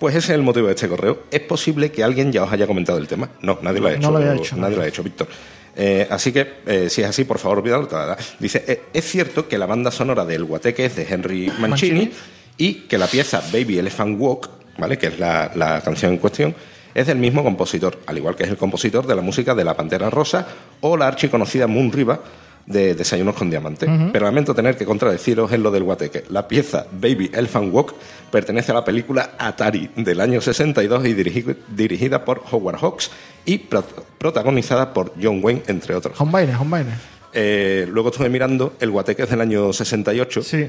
Pues 0.00 0.14
ese 0.16 0.32
es 0.32 0.38
el 0.38 0.42
motivo 0.42 0.66
de 0.66 0.72
este 0.74 0.88
correo. 0.88 1.24
¿Es 1.30 1.40
posible 1.42 1.92
que 1.92 2.02
alguien 2.02 2.32
ya 2.32 2.42
os 2.42 2.52
haya 2.52 2.66
comentado 2.66 2.98
el 2.98 3.06
tema? 3.06 3.28
No, 3.42 3.58
nadie 3.62 3.80
lo 3.80 3.86
ha 3.86 3.90
No 3.92 3.96
hecho. 3.98 4.10
lo 4.10 4.16
había 4.18 4.34
hecho, 4.34 4.56
Nadie 4.56 4.70
no. 4.72 4.76
lo 4.78 4.82
ha 4.82 4.88
hecho, 4.88 5.02
Víctor. 5.04 5.28
Eh, 5.76 6.06
así 6.10 6.32
que, 6.32 6.54
eh, 6.66 6.88
si 6.90 7.02
es 7.02 7.08
así, 7.08 7.24
por 7.24 7.38
favor, 7.38 7.62
ta. 7.86 8.16
Dice, 8.38 8.64
"Eh, 8.66 8.82
es 8.92 9.04
cierto 9.04 9.46
que 9.46 9.56
la 9.58 9.66
banda 9.66 9.90
sonora 9.92 10.24
del 10.24 10.44
Guateque 10.44 10.86
es 10.86 10.96
de 10.96 11.06
Henry 11.08 11.52
Mancini, 11.58 11.92
Mancini. 12.00 12.12
y 12.56 12.74
que 12.88 12.98
la 12.98 13.06
pieza 13.06 13.42
Baby 13.52 13.78
Elephant 13.78 14.16
Walk, 14.20 14.48
¿vale? 14.78 14.98
que 14.98 15.06
es 15.08 15.18
la, 15.18 15.52
la 15.54 15.80
canción 15.82 16.12
en 16.12 16.18
cuestión, 16.18 16.54
es 16.94 17.06
del 17.06 17.18
mismo 17.18 17.44
compositor, 17.44 17.98
al 18.06 18.16
igual 18.18 18.34
que 18.34 18.42
es 18.44 18.48
el 18.50 18.56
compositor 18.56 19.06
de 19.06 19.14
la 19.14 19.22
música 19.22 19.54
de 19.54 19.64
La 19.64 19.74
Pantera 19.76 20.10
Rosa 20.10 20.46
o 20.80 20.96
la 20.96 21.06
archiconocida 21.06 21.66
Moon 21.68 21.92
Riva 21.92 22.20
de 22.66 22.94
Desayunos 22.94 23.34
con 23.36 23.48
Diamante. 23.48 23.86
Ujú. 23.86 24.10
Pero 24.12 24.26
lamento 24.26 24.54
tener 24.54 24.76
que 24.76 24.84
contradeciros 24.84 25.50
en 25.52 25.62
lo 25.62 25.70
del 25.70 25.84
guateque. 25.84 26.24
La 26.30 26.46
pieza 26.48 26.86
Baby 26.92 27.30
Elephant 27.32 27.72
Walk 27.72 27.94
pertenece 28.30 28.72
a 28.72 28.74
la 28.76 28.84
película 28.84 29.32
Atari 29.38 29.90
del 29.96 30.20
año 30.20 30.40
62 30.40 31.06
y 31.06 31.14
dirigi- 31.14 31.56
dirigida 31.68 32.24
por 32.24 32.42
Howard 32.50 32.78
Hawks 32.80 33.10
y 33.44 33.58
pro- 33.58 33.84
protagonizada 34.18 34.92
por 34.92 35.12
John 35.20 35.40
Wayne, 35.42 35.62
entre 35.66 35.94
otros. 35.94 36.20
Hombaines, 36.20 36.56
hombaines. 36.58 36.94
Eh, 37.32 37.86
luego 37.90 38.10
estuve 38.10 38.28
mirando, 38.28 38.74
el 38.80 38.90
guateque 38.90 39.22
es 39.22 39.30
del 39.30 39.40
año 39.40 39.72
68. 39.72 40.42
Sí. 40.42 40.66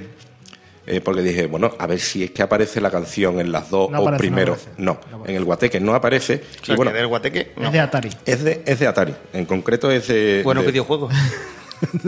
Eh, 0.88 1.00
porque 1.00 1.22
dije, 1.22 1.46
bueno, 1.46 1.72
a 1.78 1.86
ver 1.86 2.00
si 2.00 2.24
es 2.24 2.32
que 2.32 2.42
aparece 2.42 2.82
la 2.82 2.90
canción 2.90 3.40
en 3.40 3.52
las 3.52 3.70
dos 3.70 3.92
No 3.92 4.00
o 4.00 4.02
aparece, 4.02 4.20
primero. 4.20 4.58
no 4.78 5.00
No, 5.12 5.26
en 5.28 5.36
el 5.36 5.44
Guateque 5.46 5.80
no 5.80 5.94
aparece. 5.94 6.42
O 6.62 6.66
sea, 6.66 6.74
y 6.74 6.76
bueno, 6.76 6.92
que 6.92 6.98
del 6.98 7.08
guateque. 7.08 7.52
no. 7.56 7.68
Es 7.68 7.72
de 7.74 7.80
Atari. 7.80 8.10
es 8.26 8.44
de, 8.44 8.64
es 8.66 8.80
de 8.80 8.88
Atari. 8.88 9.14
En 9.34 9.46
concreto 9.46 9.92
es 9.92 10.08
de. 10.08 10.42
Buenos 10.44 10.66
de- 10.66 10.72
videojuegos. 10.72 11.14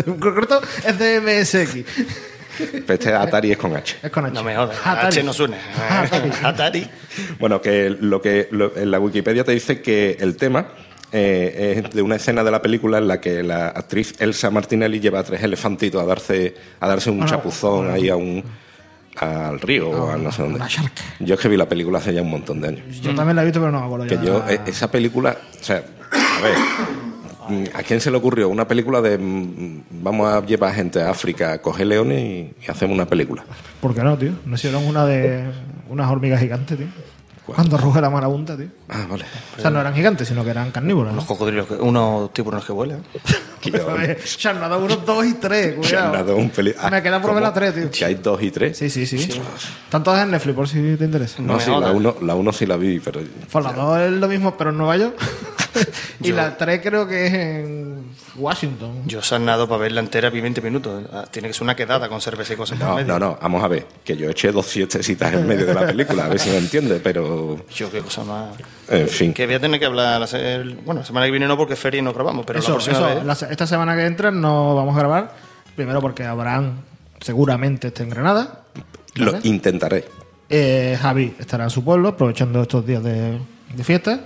En 0.05 0.19
concreto 0.19 0.61
es 0.85 0.99
de 0.99 1.19
MSX. 1.19 1.85
Pero 2.57 2.93
Este 2.93 3.13
Atari 3.13 3.51
es 3.51 3.57
con 3.57 3.75
H. 3.75 3.97
Es 4.03 4.11
con 4.11 4.25
H. 4.25 4.33
No 4.33 4.43
me 4.43 4.55
jodas. 4.55 4.77
Atari. 4.85 5.07
H 5.07 5.23
no 5.23 5.33
suena. 5.33 5.57
Atari. 5.89 6.31
Atari. 6.43 6.87
Bueno, 7.39 7.61
que 7.61 7.89
lo 7.99 8.21
que 8.21 8.47
lo- 8.51 8.75
en 8.75 8.91
la 8.91 8.99
Wikipedia 8.99 9.43
te 9.43 9.51
dice 9.51 9.81
que 9.81 10.17
el 10.19 10.35
tema 10.37 10.67
eh, 11.11 11.83
es 11.85 11.91
de 11.93 12.01
una 12.01 12.15
escena 12.15 12.43
de 12.43 12.51
la 12.51 12.61
película 12.61 12.97
en 12.97 13.07
la 13.07 13.21
que 13.21 13.43
la 13.43 13.67
actriz 13.67 14.15
Elsa 14.19 14.49
Martinelli 14.49 14.99
lleva 14.99 15.19
a 15.19 15.23
tres 15.23 15.43
elefantitos 15.43 16.01
a 16.01 16.05
darse, 16.05 16.55
a 16.79 16.87
darse 16.87 17.09
un 17.11 17.19
Ah, 17.21 17.25
no. 17.25 17.29
chapuzón 17.29 17.91
ahí 17.91 18.09
a 18.09 18.15
un 18.15 18.43
al 19.17 19.59
río 19.59 19.91
o 19.91 20.09
a 20.11 20.17
no 20.17 20.31
sé 20.31 20.41
dónde. 20.41 20.59
Yo 21.19 21.35
es 21.35 21.39
que 21.39 21.47
vi 21.47 21.55
la 21.55 21.69
película 21.69 21.99
hace 21.99 22.11
ya 22.15 22.23
un 22.23 22.31
montón 22.31 22.59
de 22.61 22.69
años. 22.69 22.99
Yo 22.99 23.13
también 23.13 23.35
la 23.35 23.43
he 23.43 23.45
visto, 23.45 23.59
pero 23.59 23.71
no 23.71 23.79
me 23.81 23.85
acuerdo 23.85 24.07
Que 24.07 24.15
ya. 24.15 24.23
yo, 24.23 24.43
eh, 24.49 24.59
esa 24.65 24.89
película, 24.89 25.37
o 25.59 25.63
sea, 25.63 25.83
a 26.11 26.41
ver, 26.41 26.55
¿a 27.73 27.83
quién 27.83 27.99
se 28.01 28.11
le 28.11 28.17
ocurrió? 28.17 28.49
Una 28.49 28.67
película 28.67 29.01
de 29.01 29.17
mm, 29.17 29.83
vamos 30.01 30.27
a 30.31 30.45
llevar 30.45 30.73
gente 30.73 31.01
a 31.01 31.09
África 31.09 31.53
a 31.53 31.61
coger 31.61 31.87
leones 31.87 32.19
y, 32.19 32.65
y 32.65 32.71
hacemos 32.71 32.95
una 32.95 33.05
película. 33.05 33.43
¿Por 33.81 33.93
qué 33.93 34.01
no, 34.03 34.17
tío? 34.17 34.31
No 34.45 34.55
hicieron 34.55 34.85
una 34.85 35.05
de 35.05 35.43
unas 35.89 36.09
hormigas 36.09 36.39
gigantes, 36.39 36.77
tío. 36.77 36.87
Cuando 37.45 37.77
ruge 37.77 37.99
la 37.99 38.09
marabunta, 38.09 38.55
tío. 38.55 38.67
Ah, 38.89 39.05
vale. 39.09 39.25
O 39.57 39.61
sea, 39.61 39.69
no 39.69 39.81
eran 39.81 39.93
gigantes, 39.93 40.27
sino 40.27 40.43
que 40.45 40.49
eran 40.51 40.71
carnívoros. 40.71 41.11
¿no? 41.11 41.17
Los 41.17 41.25
cocodrilos, 41.25 41.67
que- 41.67 41.73
unos 41.75 42.31
tiburones 42.33 42.65
que 42.65 42.71
vuelan. 42.71 43.03
Se 44.25 44.49
han 44.49 44.59
nadado 44.59 44.83
unos 44.83 45.05
dos 45.05 45.25
y 45.25 45.33
tres, 45.35 45.75
Se 45.87 45.95
han 45.97 46.09
cuidado. 46.09 46.25
dado 46.25 46.35
un 46.37 46.49
peli- 46.49 46.73
Me 46.91 47.01
queda 47.01 47.21
por 47.21 47.29
¿cómo? 47.31 47.33
ver 47.35 47.43
la 47.43 47.53
tres, 47.53 47.73
tío. 47.75 47.89
Si 47.91 48.03
hay 48.03 48.15
dos 48.15 48.41
y 48.41 48.51
tres. 48.51 48.77
Sí, 48.77 48.89
sí, 48.89 49.05
sí. 49.05 49.15
Están 49.85 50.03
todas 50.03 50.23
en 50.23 50.31
Netflix, 50.31 50.55
por 50.55 50.67
si 50.67 50.95
te 50.97 51.05
interesa. 51.05 51.41
No, 51.41 51.59
sí, 51.59 51.69
la 51.69 51.91
uno, 51.91 52.15
la 52.21 52.35
uno 52.35 52.51
sí 52.53 52.65
la 52.65 52.75
vi, 52.77 52.99
pero 52.99 53.21
Pues 53.51 53.63
la 53.65 53.73
dos 53.73 53.99
es 53.99 54.11
lo 54.11 54.27
mismo, 54.27 54.55
pero 54.57 54.69
en 54.71 54.77
Nueva 54.77 54.97
York. 54.97 55.15
y 56.21 56.31
la 56.31 56.57
tres 56.57 56.81
creo 56.81 57.07
que 57.07 57.27
es 57.27 57.33
en 57.33 58.05
Washington. 58.35 59.03
Yo 59.05 59.21
se 59.21 59.35
han 59.35 59.45
nado 59.45 59.67
para 59.67 59.81
verla 59.81 59.99
entera 59.99 60.29
vi 60.29 60.41
20 60.41 60.61
minutos. 60.61 61.03
Ah, 61.11 61.25
Tiene 61.29 61.47
que 61.47 61.53
ser 61.53 61.63
una 61.63 61.75
quedada 61.75 62.09
con 62.09 62.19
cerveza 62.21 62.53
y 62.53 62.55
cosas 62.55 62.77
por 62.79 62.87
no, 62.87 62.95
medio. 62.95 63.07
no, 63.07 63.19
no, 63.19 63.37
vamos 63.41 63.63
a 63.63 63.67
ver, 63.67 63.85
que 64.03 64.17
yo 64.17 64.29
eché 64.29 64.51
dos 64.51 64.65
siestecitas 64.67 65.33
en 65.33 65.45
medio 65.47 65.65
de 65.65 65.73
la 65.73 65.85
película, 65.87 66.25
a 66.25 66.29
ver 66.29 66.39
si 66.39 66.49
me 66.49 66.57
entiende, 66.57 66.99
pero 66.99 67.65
Yo 67.75 67.91
qué 67.91 67.99
cosa 67.99 68.23
más... 68.23 68.55
en 68.89 69.07
fin. 69.07 69.33
Que 69.33 69.45
voy 69.45 69.55
a 69.55 69.59
tener 69.59 69.79
que 69.79 69.85
hablar... 69.85 70.27
Bueno, 70.85 71.01
la 71.01 71.05
semana 71.05 71.25
que 71.27 71.31
viene 71.31 71.47
no 71.47 71.57
porque 71.57 71.73
es 71.73 71.79
feria 71.79 71.99
y 71.99 72.01
no 72.01 72.13
grabamos, 72.13 72.45
pero 72.45 72.59
eso, 72.59 72.69
la 72.69 72.75
próxima 72.75 72.97
eso, 72.97 73.15
vez... 73.15 73.25
la 73.25 73.35
se- 73.35 73.51
esta 73.51 73.67
semana 73.67 73.95
que 73.95 74.05
entra 74.05 74.31
no 74.31 74.75
vamos 74.75 74.95
a 74.95 74.99
grabar. 74.99 75.35
Primero 75.75 76.01
porque 76.01 76.23
Abraham 76.23 76.81
seguramente 77.19 77.87
esté 77.87 78.03
en 78.03 78.09
Granada. 78.09 78.61
Lo 79.15 79.33
intentaré. 79.43 80.05
Eh, 80.49 80.97
Javi 81.01 81.35
estará 81.39 81.63
en 81.65 81.69
su 81.69 81.83
pueblo 81.83 82.09
aprovechando 82.09 82.61
estos 82.61 82.85
días 82.85 83.03
de, 83.03 83.37
de 83.75 83.83
fiesta. 83.83 84.19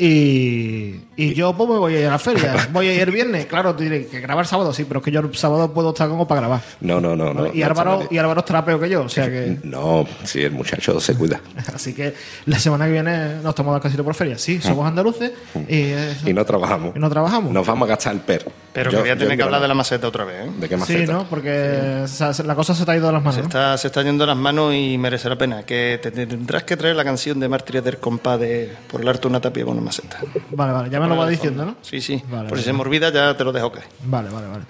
Y, 0.00 1.00
y 1.16 1.34
yo 1.34 1.52
pues 1.54 1.68
me 1.68 1.76
voy 1.76 1.94
a 1.96 2.00
ir 2.00 2.06
a 2.06 2.10
la 2.12 2.18
feria. 2.20 2.68
Voy 2.72 2.86
a 2.86 2.94
ir 2.94 3.00
el 3.02 3.10
viernes. 3.10 3.46
Claro, 3.46 3.74
te 3.74 3.82
diré 3.84 4.06
que 4.06 4.20
grabar 4.20 4.46
sábado 4.46 4.72
sí, 4.72 4.84
pero 4.84 5.00
es 5.00 5.04
que 5.04 5.10
yo 5.10 5.18
el 5.20 5.34
sábado 5.34 5.72
puedo 5.74 5.88
estar 5.90 6.08
como 6.08 6.28
para 6.28 6.42
grabar. 6.42 6.60
No, 6.80 7.00
no, 7.00 7.16
no, 7.16 7.34
no. 7.34 7.52
y, 7.52 7.62
Álvaro, 7.64 8.06
y 8.08 8.16
Álvaro 8.18 8.40
estará 8.40 8.64
peor 8.64 8.80
que 8.80 8.88
yo. 8.88 9.02
O 9.02 9.08
sea 9.08 9.26
que. 9.26 9.58
No, 9.64 10.06
sí, 10.24 10.42
el 10.42 10.52
muchacho 10.52 11.00
se 11.00 11.14
cuida. 11.14 11.40
Así 11.74 11.92
que 11.94 12.14
la 12.46 12.58
semana 12.58 12.86
que 12.86 12.92
viene 12.92 13.36
nos 13.42 13.54
tomamos 13.54 13.80
casito 13.80 14.04
por 14.04 14.14
feria. 14.14 14.38
Sí, 14.38 14.60
somos 14.60 14.86
andaluces 14.86 15.32
y, 15.68 15.80
eso. 15.90 16.28
Y 16.28 16.32
no 16.32 16.44
trabajamos. 16.44 16.94
Y 16.94 16.98
no 17.00 17.10
trabajamos. 17.10 17.52
Nos 17.52 17.66
vamos 17.66 17.86
a 17.88 17.90
gastar 17.90 18.14
el 18.14 18.20
per. 18.20 18.46
Pero 18.72 18.90
Yo- 18.92 18.98
que 18.98 19.02
voy 19.02 19.10
a 19.10 19.14
tener 19.16 19.32
en 19.32 19.36
que 19.38 19.42
hablar 19.42 19.60
de 19.60 19.68
la 19.68 19.74
maceta 19.74 20.06
otra 20.06 20.24
vez, 20.24 20.46
¿eh? 20.46 20.50
¿De 20.60 20.68
qué 20.68 20.74
Sí, 20.76 20.80
maceta? 20.80 21.12
¿no? 21.12 21.24
Porque 21.28 22.04
se- 22.06 22.44
la 22.44 22.54
cosa 22.54 22.74
se 22.74 22.84
te 22.84 22.92
ha 22.92 22.96
ido 22.96 23.06
de 23.08 23.12
las 23.14 23.22
manos. 23.22 23.34
Se 23.34 23.40
¿no? 23.42 23.48
está, 23.48 23.76
se 23.76 23.88
está 23.88 24.02
yendo 24.02 24.22
de 24.22 24.28
las 24.28 24.36
manos 24.36 24.72
y 24.74 24.96
merece 24.96 25.28
la 25.28 25.36
pena. 25.36 25.64
Que 25.64 25.98
te, 26.00 26.12
te 26.12 26.26
tendrás 26.26 26.62
que 26.62 26.76
traer 26.76 26.94
la 26.94 27.04
canción 27.04 27.40
de 27.40 27.48
Mártires 27.48 27.82
del 27.82 27.98
Compa 27.98 28.38
de 28.38 28.72
Por 28.90 29.00
el 29.00 29.08
arte 29.08 29.26
una 29.26 29.40
tapia 29.40 29.64
con 29.64 29.76
una 29.78 29.87
maceta. 29.88 30.18
Vale, 30.50 30.72
vale, 30.72 30.90
ya 30.90 31.00
me 31.00 31.08
lo 31.08 31.16
va 31.16 31.26
diciendo, 31.28 31.64
¿no? 31.64 31.76
Sí, 31.82 32.00
sí. 32.00 32.22
Vale, 32.30 32.44
Por 32.48 32.50
vale. 32.52 32.62
si 32.62 32.64
se 32.66 32.72
me 32.72 32.80
olvida 32.82 33.10
ya 33.10 33.36
te 33.36 33.44
lo 33.44 33.52
dejo 33.52 33.72
caer. 33.72 33.86
Vale, 34.04 34.28
vale, 34.30 34.46
vale. 34.46 34.64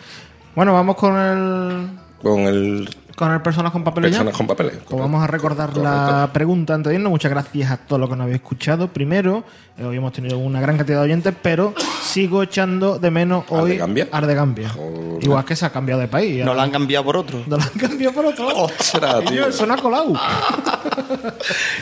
Bueno, 0.55 0.73
vamos 0.73 0.97
con 0.97 1.17
el. 1.19 1.89
Con 2.23 2.41
el 2.41 2.89
Con 3.19 3.33
el 3.33 3.43
personas 3.43 3.73
con 3.73 3.83
papeles 3.83 4.13
ya. 4.13 4.19
personas 4.19 4.37
con 4.37 4.47
papeles. 4.47 4.75
Pues 4.89 5.01
vamos 5.01 5.25
a 5.25 5.27
recordar 5.27 5.77
la 5.77 6.31
pregunta 6.33 6.75
antes 6.75 6.91
de 6.91 6.95
irnos. 6.95 7.11
Muchas 7.11 7.31
gracias 7.33 7.69
a 7.73 7.77
todos 7.79 7.99
los 7.99 8.09
que 8.09 8.15
nos 8.15 8.25
habéis 8.27 8.37
escuchado. 8.37 8.87
Primero, 8.89 9.43
eh, 9.77 9.85
hoy 9.85 9.97
hemos 9.97 10.13
tenido 10.13 10.39
una 10.39 10.61
gran 10.61 10.77
cantidad 10.77 10.99
de 10.99 11.05
oyentes, 11.07 11.35
pero 11.43 11.75
sigo 12.01 12.45
echando 12.45 12.99
de 13.01 13.11
menos 13.11 13.45
hoy 13.49 13.73
Ardegambia? 13.73 14.09
Ardegambia. 14.13 14.71
Igual 15.21 15.45
que 15.45 15.57
se 15.57 15.67
ha 15.67 15.71
cambiado 15.71 16.01
de 16.01 16.07
país. 16.07 16.45
No 16.45 16.55
la 16.55 16.63
han 16.63 16.71
cambiado 16.71 17.05
por 17.05 17.17
otro. 17.17 17.43
No 17.49 17.57
la 17.57 17.65
han 17.65 17.71
cambiado 17.81 18.15
por 18.15 18.27
otro. 18.27 18.47
Ostras, 18.55 19.17
Y 19.25 19.27
tío. 19.27 19.37
yo, 19.43 19.49
eso 19.49 19.67
no 19.67 19.75
ha 19.75 19.79
colado. 19.79 20.13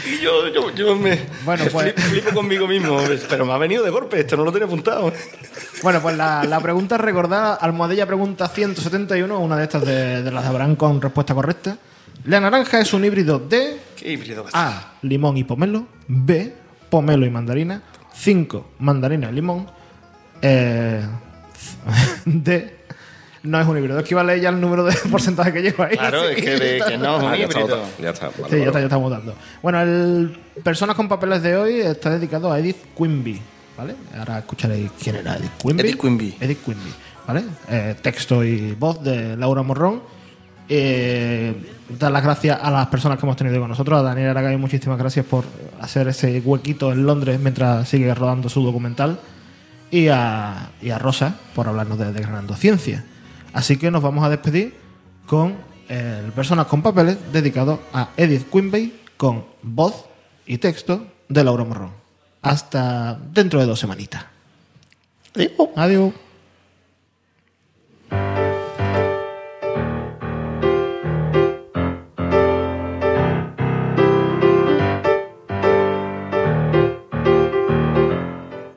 Y 0.07 0.23
yo, 0.23 0.49
yo, 0.49 0.71
yo 0.75 0.97
me 0.97 1.19
Bueno, 1.45 1.65
pues- 1.73 1.93
flipo, 1.95 2.01
flipo 2.11 2.31
conmigo 2.35 2.67
mismo. 2.67 2.99
Pero 3.29 3.45
me 3.45 3.53
ha 3.53 3.59
venido 3.59 3.83
de 3.85 3.91
golpe. 3.91 4.21
Esto 4.21 4.37
no 4.37 4.45
lo 4.45 4.53
tenía 4.53 4.67
apuntado. 4.67 5.13
Bueno, 5.83 6.01
pues 6.01 6.17
la, 6.17 6.45
la 6.45 6.61
pregunta 6.61 6.95
es 6.95 7.01
recordar, 7.01 7.59
Almohadilla 7.61 8.07
pregunta 8.07 8.49
171, 8.49 9.39
una 9.39 9.57
de 9.57 9.65
estas 9.65 9.85
de, 9.85 10.23
de 10.23 10.31
las 10.31 10.43
de 10.45 10.49
Abraham 10.49 10.77
con 10.77 11.01
respuesta 11.03 11.26
correcta. 11.35 11.79
La 12.25 12.41
naranja 12.41 12.81
es 12.81 12.93
un 12.93 13.05
híbrido 13.05 13.39
de 13.39 13.79
Qué 13.97 14.13
híbrido. 14.13 14.45
va 14.45 14.49
a 14.49 14.53
ser. 14.53 14.61
A, 14.61 14.93
limón 15.03 15.37
y 15.37 15.45
pomelo, 15.45 15.87
B, 16.09 16.53
pomelo 16.91 17.25
y 17.27 17.31
mandarina, 17.31 17.83
5, 18.15 18.73
mandarina 18.81 19.31
y 19.31 19.35
limón, 19.35 19.67
eh, 20.43 21.03
D, 22.25 22.77
no 23.45 23.61
es 23.61 23.67
un 23.67 23.79
híbrido. 23.79 23.99
Es 23.99 24.05
que 24.05 24.15
iba 24.15 24.23
a 24.23 24.25
leer 24.25 24.41
ya 24.41 24.49
el 24.49 24.61
número 24.61 24.85
de 24.85 24.95
porcentaje 25.11 25.53
que 25.53 25.63
lleva 25.63 25.87
ahí. 25.87 25.97
Claro, 25.97 26.29
es 26.29 26.37
que, 26.43 26.51
de- 26.59 26.83
que 26.87 26.99
no 26.99 27.17
es 27.17 27.23
un 27.23 27.29
Ah, 27.31 27.37
ya 27.37 27.45
está, 27.45 27.61
híbrido. 27.61 27.83
ya 28.03 28.11
está. 28.11 28.27
vale, 28.39 28.51
Sí, 28.51 28.59
ya 28.61 28.67
está, 28.67 28.79
ya 28.81 28.87
estamos 28.87 29.11
dando. 29.11 29.35
Bueno, 29.63 29.81
el 29.83 30.39
Personas 30.65 30.97
con 30.97 31.09
Papeles 31.09 31.43
de 31.43 31.57
hoy 31.57 31.81
está 31.81 32.11
dedicado 32.11 32.51
a 32.51 32.59
Edith 32.59 32.79
Quimby, 32.97 33.41
¿vale? 33.77 33.95
Ahora 34.19 34.39
escucharéis 34.39 34.91
quién 35.01 35.17
era 35.17 35.37
Edith 35.37 35.53
Quimby. 35.63 35.81
Edith 35.83 36.01
Quimby. 36.01 36.37
Edith 36.41 36.65
Quimby, 36.65 36.93
¿vale? 37.27 37.45
Eh, 37.69 37.95
texto 38.03 38.43
y 38.43 38.73
voz 38.75 39.03
de 39.05 39.37
Laura 39.37 39.63
Morrón. 39.63 40.16
Eh, 40.69 41.55
dar 41.89 42.11
las 42.11 42.23
gracias 42.23 42.59
a 42.61 42.71
las 42.71 42.89
personas 42.89 43.19
que 43.19 43.27
hemos 43.27 43.37
tenido 43.37 43.61
con 43.61 43.69
nosotros. 43.69 44.01
A 44.01 44.03
Daniel 44.03 44.31
Aragay, 44.31 44.57
muchísimas 44.57 44.99
gracias 44.99 45.25
por 45.27 45.45
hacer 45.81 46.09
ese 46.09 46.41
huequito 46.41 46.93
en 46.93 47.07
Londres 47.07 47.39
mientras 47.41 47.89
sigue 47.89 48.13
rodando 48.15 48.49
su 48.49 48.63
documental. 48.63 49.21
Y 49.91 50.09
a, 50.09 50.71
y 50.83 50.91
a 50.91 50.99
Rosa 50.99 51.37
por 51.55 51.69
hablarnos 51.69 51.99
de 51.99 52.13
Desgranando 52.13 52.57
Ciencia. 52.57 53.05
Así 53.53 53.77
que 53.77 53.91
nos 53.91 54.03
vamos 54.03 54.25
a 54.25 54.29
despedir 54.29 54.75
con 55.27 55.55
el 55.89 56.33
Personas 56.33 56.67
con 56.67 56.83
Papeles 56.83 57.17
dedicado 57.33 57.81
a 57.93 58.11
Edith 58.17 58.51
Quimby 58.51 59.01
con 59.17 59.45
voz 59.63 60.07
y 60.45 60.59
texto 60.59 61.07
de 61.29 61.45
Laura 61.45 61.65
Morrón. 61.65 61.93
Hasta 62.43 63.15
dentro 63.33 63.61
de 63.61 63.67
dos 63.67 63.79
semanitas. 63.79 64.25
Adiós. 65.77 66.26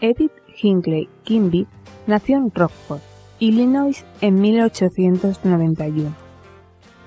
Edith 0.09 0.31
Hinckley 0.59 1.07
Kimby 1.23 1.67
nació 2.07 2.37
en 2.37 2.51
Rockford, 2.51 3.01
Illinois 3.37 4.03
en 4.21 4.41
1891. 4.41 6.15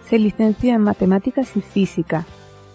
Se 0.09 0.20
licenció 0.20 0.74
en 0.74 0.83
matemáticas 0.83 1.57
y 1.57 1.62
física 1.62 2.24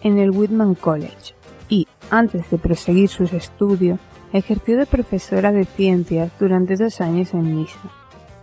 en 0.01 0.17
el 0.17 0.31
Whitman 0.31 0.75
College 0.75 1.33
y, 1.69 1.87
antes 2.09 2.49
de 2.49 2.57
proseguir 2.57 3.07
sus 3.07 3.31
estudios, 3.31 4.01
ejerció 4.33 4.77
de 4.77 4.85
profesora 4.85 5.53
de 5.53 5.63
ciencias 5.63 6.29
durante 6.37 6.75
dos 6.75 6.99
años 6.99 7.33
en 7.33 7.55
Niza. 7.55 7.89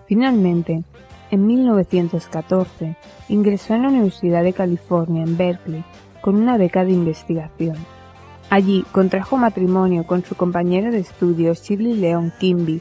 Finalmente, 0.07 0.85
en 1.31 1.47
1914, 1.47 2.97
ingresó 3.29 3.75
en 3.75 3.83
la 3.83 3.89
Universidad 3.89 4.43
de 4.43 4.55
California 4.55 5.23
en 5.23 5.37
Berkeley 5.37 5.85
con 6.23 6.37
una 6.37 6.57
beca 6.57 6.83
de 6.83 6.93
investigación. 6.93 7.77
Allí 8.51 8.85
contrajo 8.93 9.37
matrimonio 9.37 10.07
con 10.07 10.25
su 10.25 10.35
compañero 10.35 10.91
de 10.93 11.01
estudios 11.01 11.63
Shirley 11.63 11.95
Leon 11.95 12.33
Kimby 12.39 12.81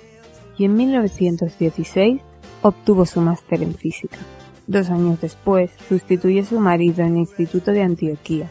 y 0.58 0.66
en 0.66 0.76
1916 0.76 2.22
obtuvo 2.62 3.06
su 3.06 3.22
máster 3.22 3.64
en 3.64 3.74
física. 3.74 4.18
Dos 4.68 4.90
años 4.90 5.20
después 5.20 5.72
sustituyó 5.90 6.42
a 6.42 6.46
su 6.46 6.60
marido 6.60 7.04
en 7.04 7.14
el 7.14 7.18
Instituto 7.20 7.72
de 7.72 7.84
Antioquía, 7.84 8.50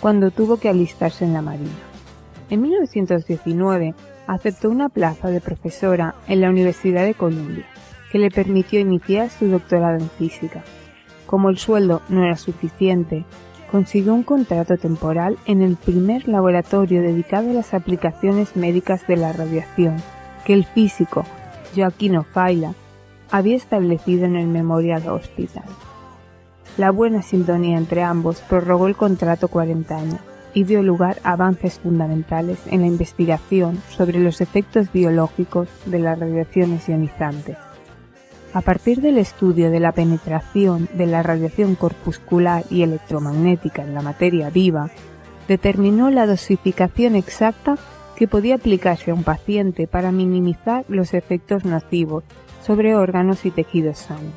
cuando 0.00 0.30
tuvo 0.30 0.58
que 0.58 0.68
alistarse 0.68 1.24
en 1.24 1.32
la 1.32 1.42
Marina. 1.42 1.70
En 2.50 2.62
1919 2.62 3.94
aceptó 4.26 4.70
una 4.70 4.88
plaza 4.88 5.28
de 5.28 5.40
profesora 5.40 6.14
en 6.28 6.40
la 6.40 6.50
Universidad 6.50 7.04
de 7.04 7.14
Columbia, 7.14 7.66
que 8.12 8.18
le 8.18 8.30
permitió 8.30 8.78
iniciar 8.78 9.28
su 9.30 9.48
doctorado 9.48 9.98
en 9.98 10.10
física. 10.10 10.62
Como 11.26 11.48
el 11.48 11.58
sueldo 11.58 12.02
no 12.08 12.24
era 12.24 12.36
suficiente, 12.36 13.24
consiguió 13.70 14.14
un 14.14 14.24
contrato 14.24 14.76
temporal 14.76 15.38
en 15.46 15.62
el 15.62 15.76
primer 15.76 16.26
laboratorio 16.26 17.02
dedicado 17.02 17.50
a 17.50 17.54
las 17.54 17.72
aplicaciones 17.72 18.56
médicas 18.56 19.06
de 19.06 19.16
la 19.16 19.32
radiación 19.32 19.96
que 20.44 20.54
el 20.54 20.64
físico 20.64 21.24
Joaquino 21.74 22.24
Faila 22.24 22.74
había 23.30 23.56
establecido 23.56 24.24
en 24.24 24.36
el 24.36 24.48
Memorial 24.48 25.08
Hospital. 25.08 25.64
La 26.76 26.90
buena 26.90 27.22
sintonía 27.22 27.78
entre 27.78 28.02
ambos 28.02 28.40
prorrogó 28.48 28.88
el 28.88 28.96
contrato 28.96 29.48
40 29.48 29.96
años 29.96 30.20
y 30.52 30.64
dio 30.64 30.82
lugar 30.82 31.18
a 31.22 31.32
avances 31.32 31.78
fundamentales 31.78 32.58
en 32.66 32.80
la 32.80 32.88
investigación 32.88 33.80
sobre 33.90 34.18
los 34.18 34.40
efectos 34.40 34.90
biológicos 34.92 35.68
de 35.86 36.00
las 36.00 36.18
radiaciones 36.18 36.88
ionizantes. 36.88 37.56
A 38.52 38.62
partir 38.62 39.00
del 39.00 39.18
estudio 39.18 39.70
de 39.70 39.78
la 39.78 39.92
penetración 39.92 40.88
de 40.94 41.06
la 41.06 41.22
radiación 41.22 41.76
corpuscular 41.76 42.64
y 42.68 42.82
electromagnética 42.82 43.82
en 43.82 43.94
la 43.94 44.02
materia 44.02 44.50
viva, 44.50 44.90
determinó 45.46 46.10
la 46.10 46.26
dosificación 46.26 47.14
exacta 47.14 47.76
que 48.16 48.26
podía 48.26 48.56
aplicarse 48.56 49.12
a 49.12 49.14
un 49.14 49.22
paciente 49.22 49.86
para 49.86 50.10
minimizar 50.10 50.84
los 50.88 51.14
efectos 51.14 51.64
nocivos 51.64 52.24
sobre 52.60 52.96
órganos 52.96 53.46
y 53.46 53.52
tejidos 53.52 53.98
sanos. 53.98 54.34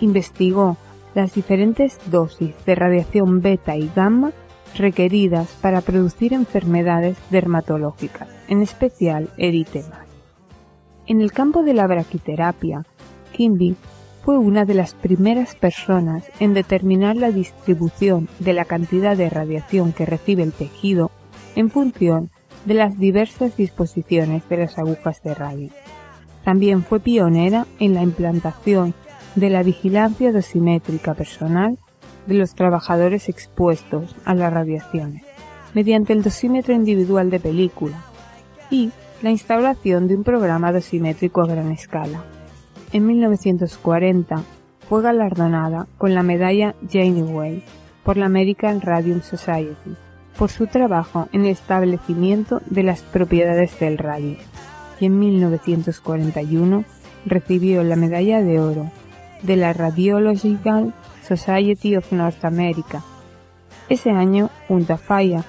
Investigó 0.00 0.76
las 1.14 1.34
diferentes 1.34 1.98
dosis 2.06 2.54
de 2.66 2.74
radiación 2.76 3.42
beta 3.42 3.76
y 3.76 3.90
gamma 3.96 4.30
requeridas 4.76 5.48
para 5.60 5.80
producir 5.80 6.32
enfermedades 6.32 7.16
dermatológicas, 7.30 8.28
en 8.46 8.62
especial 8.62 9.28
eritemas. 9.38 10.06
En 11.06 11.20
el 11.20 11.32
campo 11.32 11.62
de 11.62 11.74
la 11.74 11.86
braquiterapia, 11.86 12.84
Fue 14.24 14.36
una 14.36 14.64
de 14.64 14.74
las 14.74 14.94
primeras 14.94 15.54
personas 15.54 16.24
en 16.40 16.54
determinar 16.54 17.14
la 17.14 17.30
distribución 17.30 18.28
de 18.40 18.52
la 18.52 18.64
cantidad 18.64 19.16
de 19.16 19.30
radiación 19.30 19.92
que 19.92 20.06
recibe 20.06 20.42
el 20.42 20.52
tejido 20.52 21.12
en 21.54 21.70
función 21.70 22.30
de 22.64 22.74
las 22.74 22.98
diversas 22.98 23.56
disposiciones 23.56 24.48
de 24.48 24.56
las 24.56 24.76
agujas 24.76 25.22
de 25.22 25.34
radio. 25.34 25.70
También 26.42 26.82
fue 26.82 26.98
pionera 26.98 27.66
en 27.78 27.94
la 27.94 28.02
implantación 28.02 28.92
de 29.36 29.50
la 29.50 29.62
vigilancia 29.62 30.32
dosimétrica 30.32 31.14
personal 31.14 31.78
de 32.26 32.34
los 32.34 32.56
trabajadores 32.56 33.28
expuestos 33.28 34.16
a 34.24 34.34
las 34.34 34.52
radiaciones, 34.52 35.22
mediante 35.74 36.12
el 36.12 36.24
dosímetro 36.24 36.74
individual 36.74 37.30
de 37.30 37.38
película 37.38 38.02
y 38.68 38.90
la 39.22 39.30
instauración 39.30 40.08
de 40.08 40.16
un 40.16 40.24
programa 40.24 40.72
dosimétrico 40.72 41.40
a 41.40 41.46
gran 41.46 41.70
escala. 41.70 42.24
En 42.90 43.06
1940 43.06 44.44
fue 44.88 45.02
galardonada 45.02 45.86
con 45.98 46.14
la 46.14 46.22
medalla 46.22 46.74
Janeway 46.90 47.62
por 48.02 48.16
la 48.16 48.26
American 48.26 48.80
Radium 48.80 49.20
Society 49.20 49.94
por 50.38 50.50
su 50.50 50.68
trabajo 50.68 51.28
en 51.32 51.42
el 51.42 51.48
establecimiento 51.48 52.62
de 52.70 52.84
las 52.84 53.02
propiedades 53.02 53.78
del 53.78 53.98
radio 53.98 54.36
y 55.00 55.04
en 55.04 55.18
1941 55.18 56.84
recibió 57.26 57.84
la 57.84 57.96
medalla 57.96 58.42
de 58.42 58.58
oro 58.58 58.90
de 59.42 59.56
la 59.56 59.74
Radiological 59.74 60.94
Society 61.26 61.94
of 61.94 62.10
North 62.12 62.42
America. 62.44 63.02
Ese 63.90 64.10
año, 64.10 64.48
junto 64.66 64.94
a 64.94 64.98
Falla, 64.98 65.44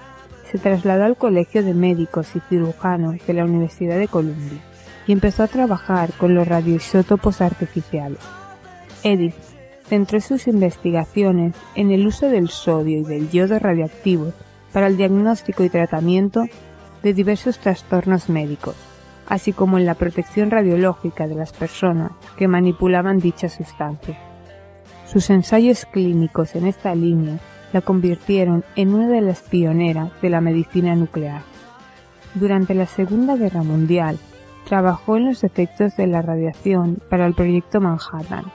se 0.52 0.58
trasladó 0.58 1.06
al 1.06 1.16
Colegio 1.16 1.64
de 1.64 1.74
Médicos 1.74 2.36
y 2.36 2.42
Cirujanos 2.42 3.16
de 3.26 3.34
la 3.34 3.46
Universidad 3.46 3.98
de 3.98 4.10
Columbia 4.10 4.69
y 5.10 5.12
empezó 5.12 5.42
a 5.42 5.48
trabajar 5.48 6.12
con 6.20 6.36
los 6.36 6.48
radioisótopos 6.48 7.42
artificiales. 7.42 8.20
Edith 9.02 9.34
centró 9.88 10.22
sus 10.22 10.48
investigaciones 10.48 11.56
en 11.74 11.90
el 11.90 12.06
uso 12.06 12.30
del 12.30 12.50
sodio 12.50 13.00
y 13.00 13.04
del 13.04 13.32
yodo 13.32 13.58
radioactivos 13.58 14.36
para 14.72 14.86
el 14.86 14.98
diagnóstico 14.98 15.64
y 15.64 15.70
tratamiento 15.70 16.44
de 17.02 17.16
diversos 17.16 17.58
trastornos 17.58 18.30
médicos, 18.30 18.76
así 19.28 19.52
como 19.52 19.80
en 19.80 19.88
la 19.88 19.96
protección 19.96 20.52
radiológica 20.52 21.28
de 21.28 21.34
las 21.34 21.54
personas 21.54 22.12
que 22.38 22.48
manipulaban 22.48 23.18
dicha 23.18 23.50
sustancia. 23.50 24.16
Sus 25.12 25.32
ensayos 25.32 25.86
clínicos 25.86 26.54
en 26.54 26.68
esta 26.68 26.94
línea 26.94 27.40
la 27.74 27.82
convirtieron 27.82 28.64
en 28.76 28.94
una 28.94 29.08
de 29.08 29.22
las 29.22 29.42
pioneras 29.42 30.12
de 30.22 30.30
la 30.30 30.40
medicina 30.40 30.94
nuclear. 30.94 31.42
Durante 32.36 32.76
la 32.76 32.86
Segunda 32.86 33.36
Guerra 33.38 33.64
Mundial, 33.64 34.20
trabajó 34.70 35.18
en 35.18 35.26
los 35.26 35.44
efectos 35.44 35.98
de 35.98 36.06
la 36.06 36.22
radiación 36.22 37.00
para 37.10 37.26
el 37.26 37.34
proyecto 37.34 37.82
Manhattan 37.82 38.46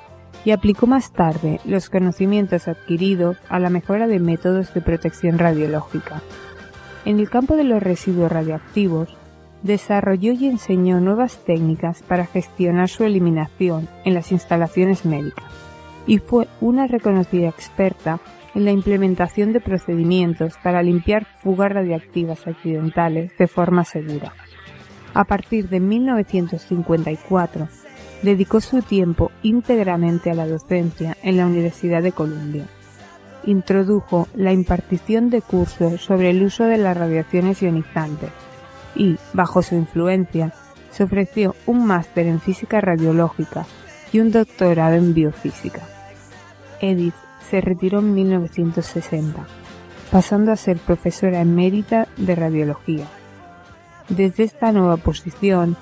y 0.44 0.52
aplicó 0.52 0.86
más 0.86 1.12
tarde 1.12 1.60
los 1.64 1.90
conocimientos 1.90 2.68
adquiridos 2.68 3.36
a 3.48 3.58
la 3.58 3.68
mejora 3.68 4.06
de 4.06 4.20
métodos 4.20 4.72
de 4.74 4.80
protección 4.80 5.38
radiológica. 5.38 6.22
En 7.04 7.18
el 7.18 7.28
campo 7.28 7.56
de 7.56 7.64
los 7.64 7.82
residuos 7.82 8.30
radioactivos, 8.30 9.08
desarrolló 9.62 10.32
y 10.32 10.46
enseñó 10.46 11.00
nuevas 11.00 11.38
técnicas 11.44 12.02
para 12.02 12.26
gestionar 12.26 12.88
su 12.88 13.02
eliminación 13.02 13.88
en 14.04 14.14
las 14.14 14.30
instalaciones 14.30 15.04
médicas 15.04 15.44
y 16.06 16.18
fue 16.18 16.46
una 16.60 16.86
reconocida 16.86 17.48
experta 17.48 18.20
en 18.54 18.64
la 18.64 18.70
implementación 18.70 19.52
de 19.52 19.60
procedimientos 19.60 20.54
para 20.62 20.82
limpiar 20.82 21.24
fugas 21.24 21.72
radiactivas 21.72 22.46
accidentales 22.46 23.36
de 23.36 23.48
forma 23.48 23.84
segura. 23.84 24.32
A 25.14 25.24
partir 25.24 25.68
de 25.68 25.78
1954, 25.78 27.68
dedicó 28.22 28.60
su 28.60 28.82
tiempo 28.82 29.30
íntegramente 29.42 30.30
a 30.30 30.34
la 30.34 30.48
docencia 30.48 31.16
en 31.22 31.36
la 31.36 31.46
Universidad 31.46 32.02
de 32.02 32.10
Columbia. 32.10 32.66
Introdujo 33.44 34.26
la 34.34 34.52
impartición 34.52 35.30
de 35.30 35.40
cursos 35.40 36.00
sobre 36.00 36.30
el 36.30 36.42
uso 36.42 36.64
de 36.64 36.78
las 36.78 36.96
radiaciones 36.96 37.62
ionizantes 37.62 38.30
y, 38.96 39.16
bajo 39.32 39.62
su 39.62 39.76
influencia, 39.76 40.52
se 40.90 41.04
ofreció 41.04 41.54
un 41.66 41.86
máster 41.86 42.26
en 42.26 42.40
física 42.40 42.80
radiológica 42.80 43.66
y 44.12 44.20
un 44.20 44.32
doctorado 44.32 44.94
en 44.94 45.14
biofísica. 45.14 45.82
Edith 46.80 47.14
se 47.50 47.60
retiró 47.60 48.00
en 48.00 48.14
1960, 48.14 49.44
pasando 50.10 50.50
a 50.50 50.56
ser 50.56 50.78
profesora 50.78 51.40
emérita 51.40 52.08
de 52.16 52.34
radiología. 52.34 53.06
Desde 54.08 54.44
esta 54.44 54.72
nueva 54.72 54.96
posición, 54.96 55.76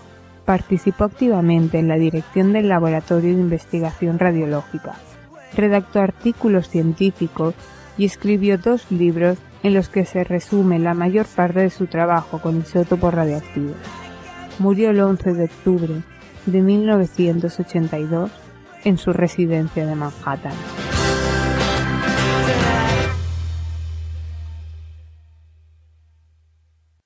participó 0.45 1.05
activamente 1.05 1.79
en 1.79 1.89
la 1.89 1.97
dirección 1.97 2.53
del 2.53 2.69
Laboratorio 2.69 3.35
de 3.35 3.41
Investigación 3.41 4.19
Radiológica, 4.19 4.95
redactó 5.55 6.01
artículos 6.01 6.69
científicos 6.69 7.55
y 7.99 8.05
escribió 8.05 8.59
dos 8.59 8.91
libros 8.91 9.39
en 9.63 9.75
los 9.75 9.89
que 9.89 10.05
se 10.05 10.25
resume 10.25 10.79
la 10.79 10.95
mayor 10.95 11.27
parte 11.27 11.61
de 11.61 11.71
su 11.71 11.87
trabajo 11.87 12.41
con 12.41 12.59
isótopos 12.59 13.15
radiactivos. 13.15 13.77
Murió 14.59 14.91
el 14.91 15.01
11 15.01 15.35
de 15.35 15.45
octubre 15.45 15.95
de 16.47 16.61
1982 16.61 18.31
en 18.85 18.99
su 18.99 19.13
residencia 19.13 19.87
de 19.87 19.95
Manhattan. 19.95 20.53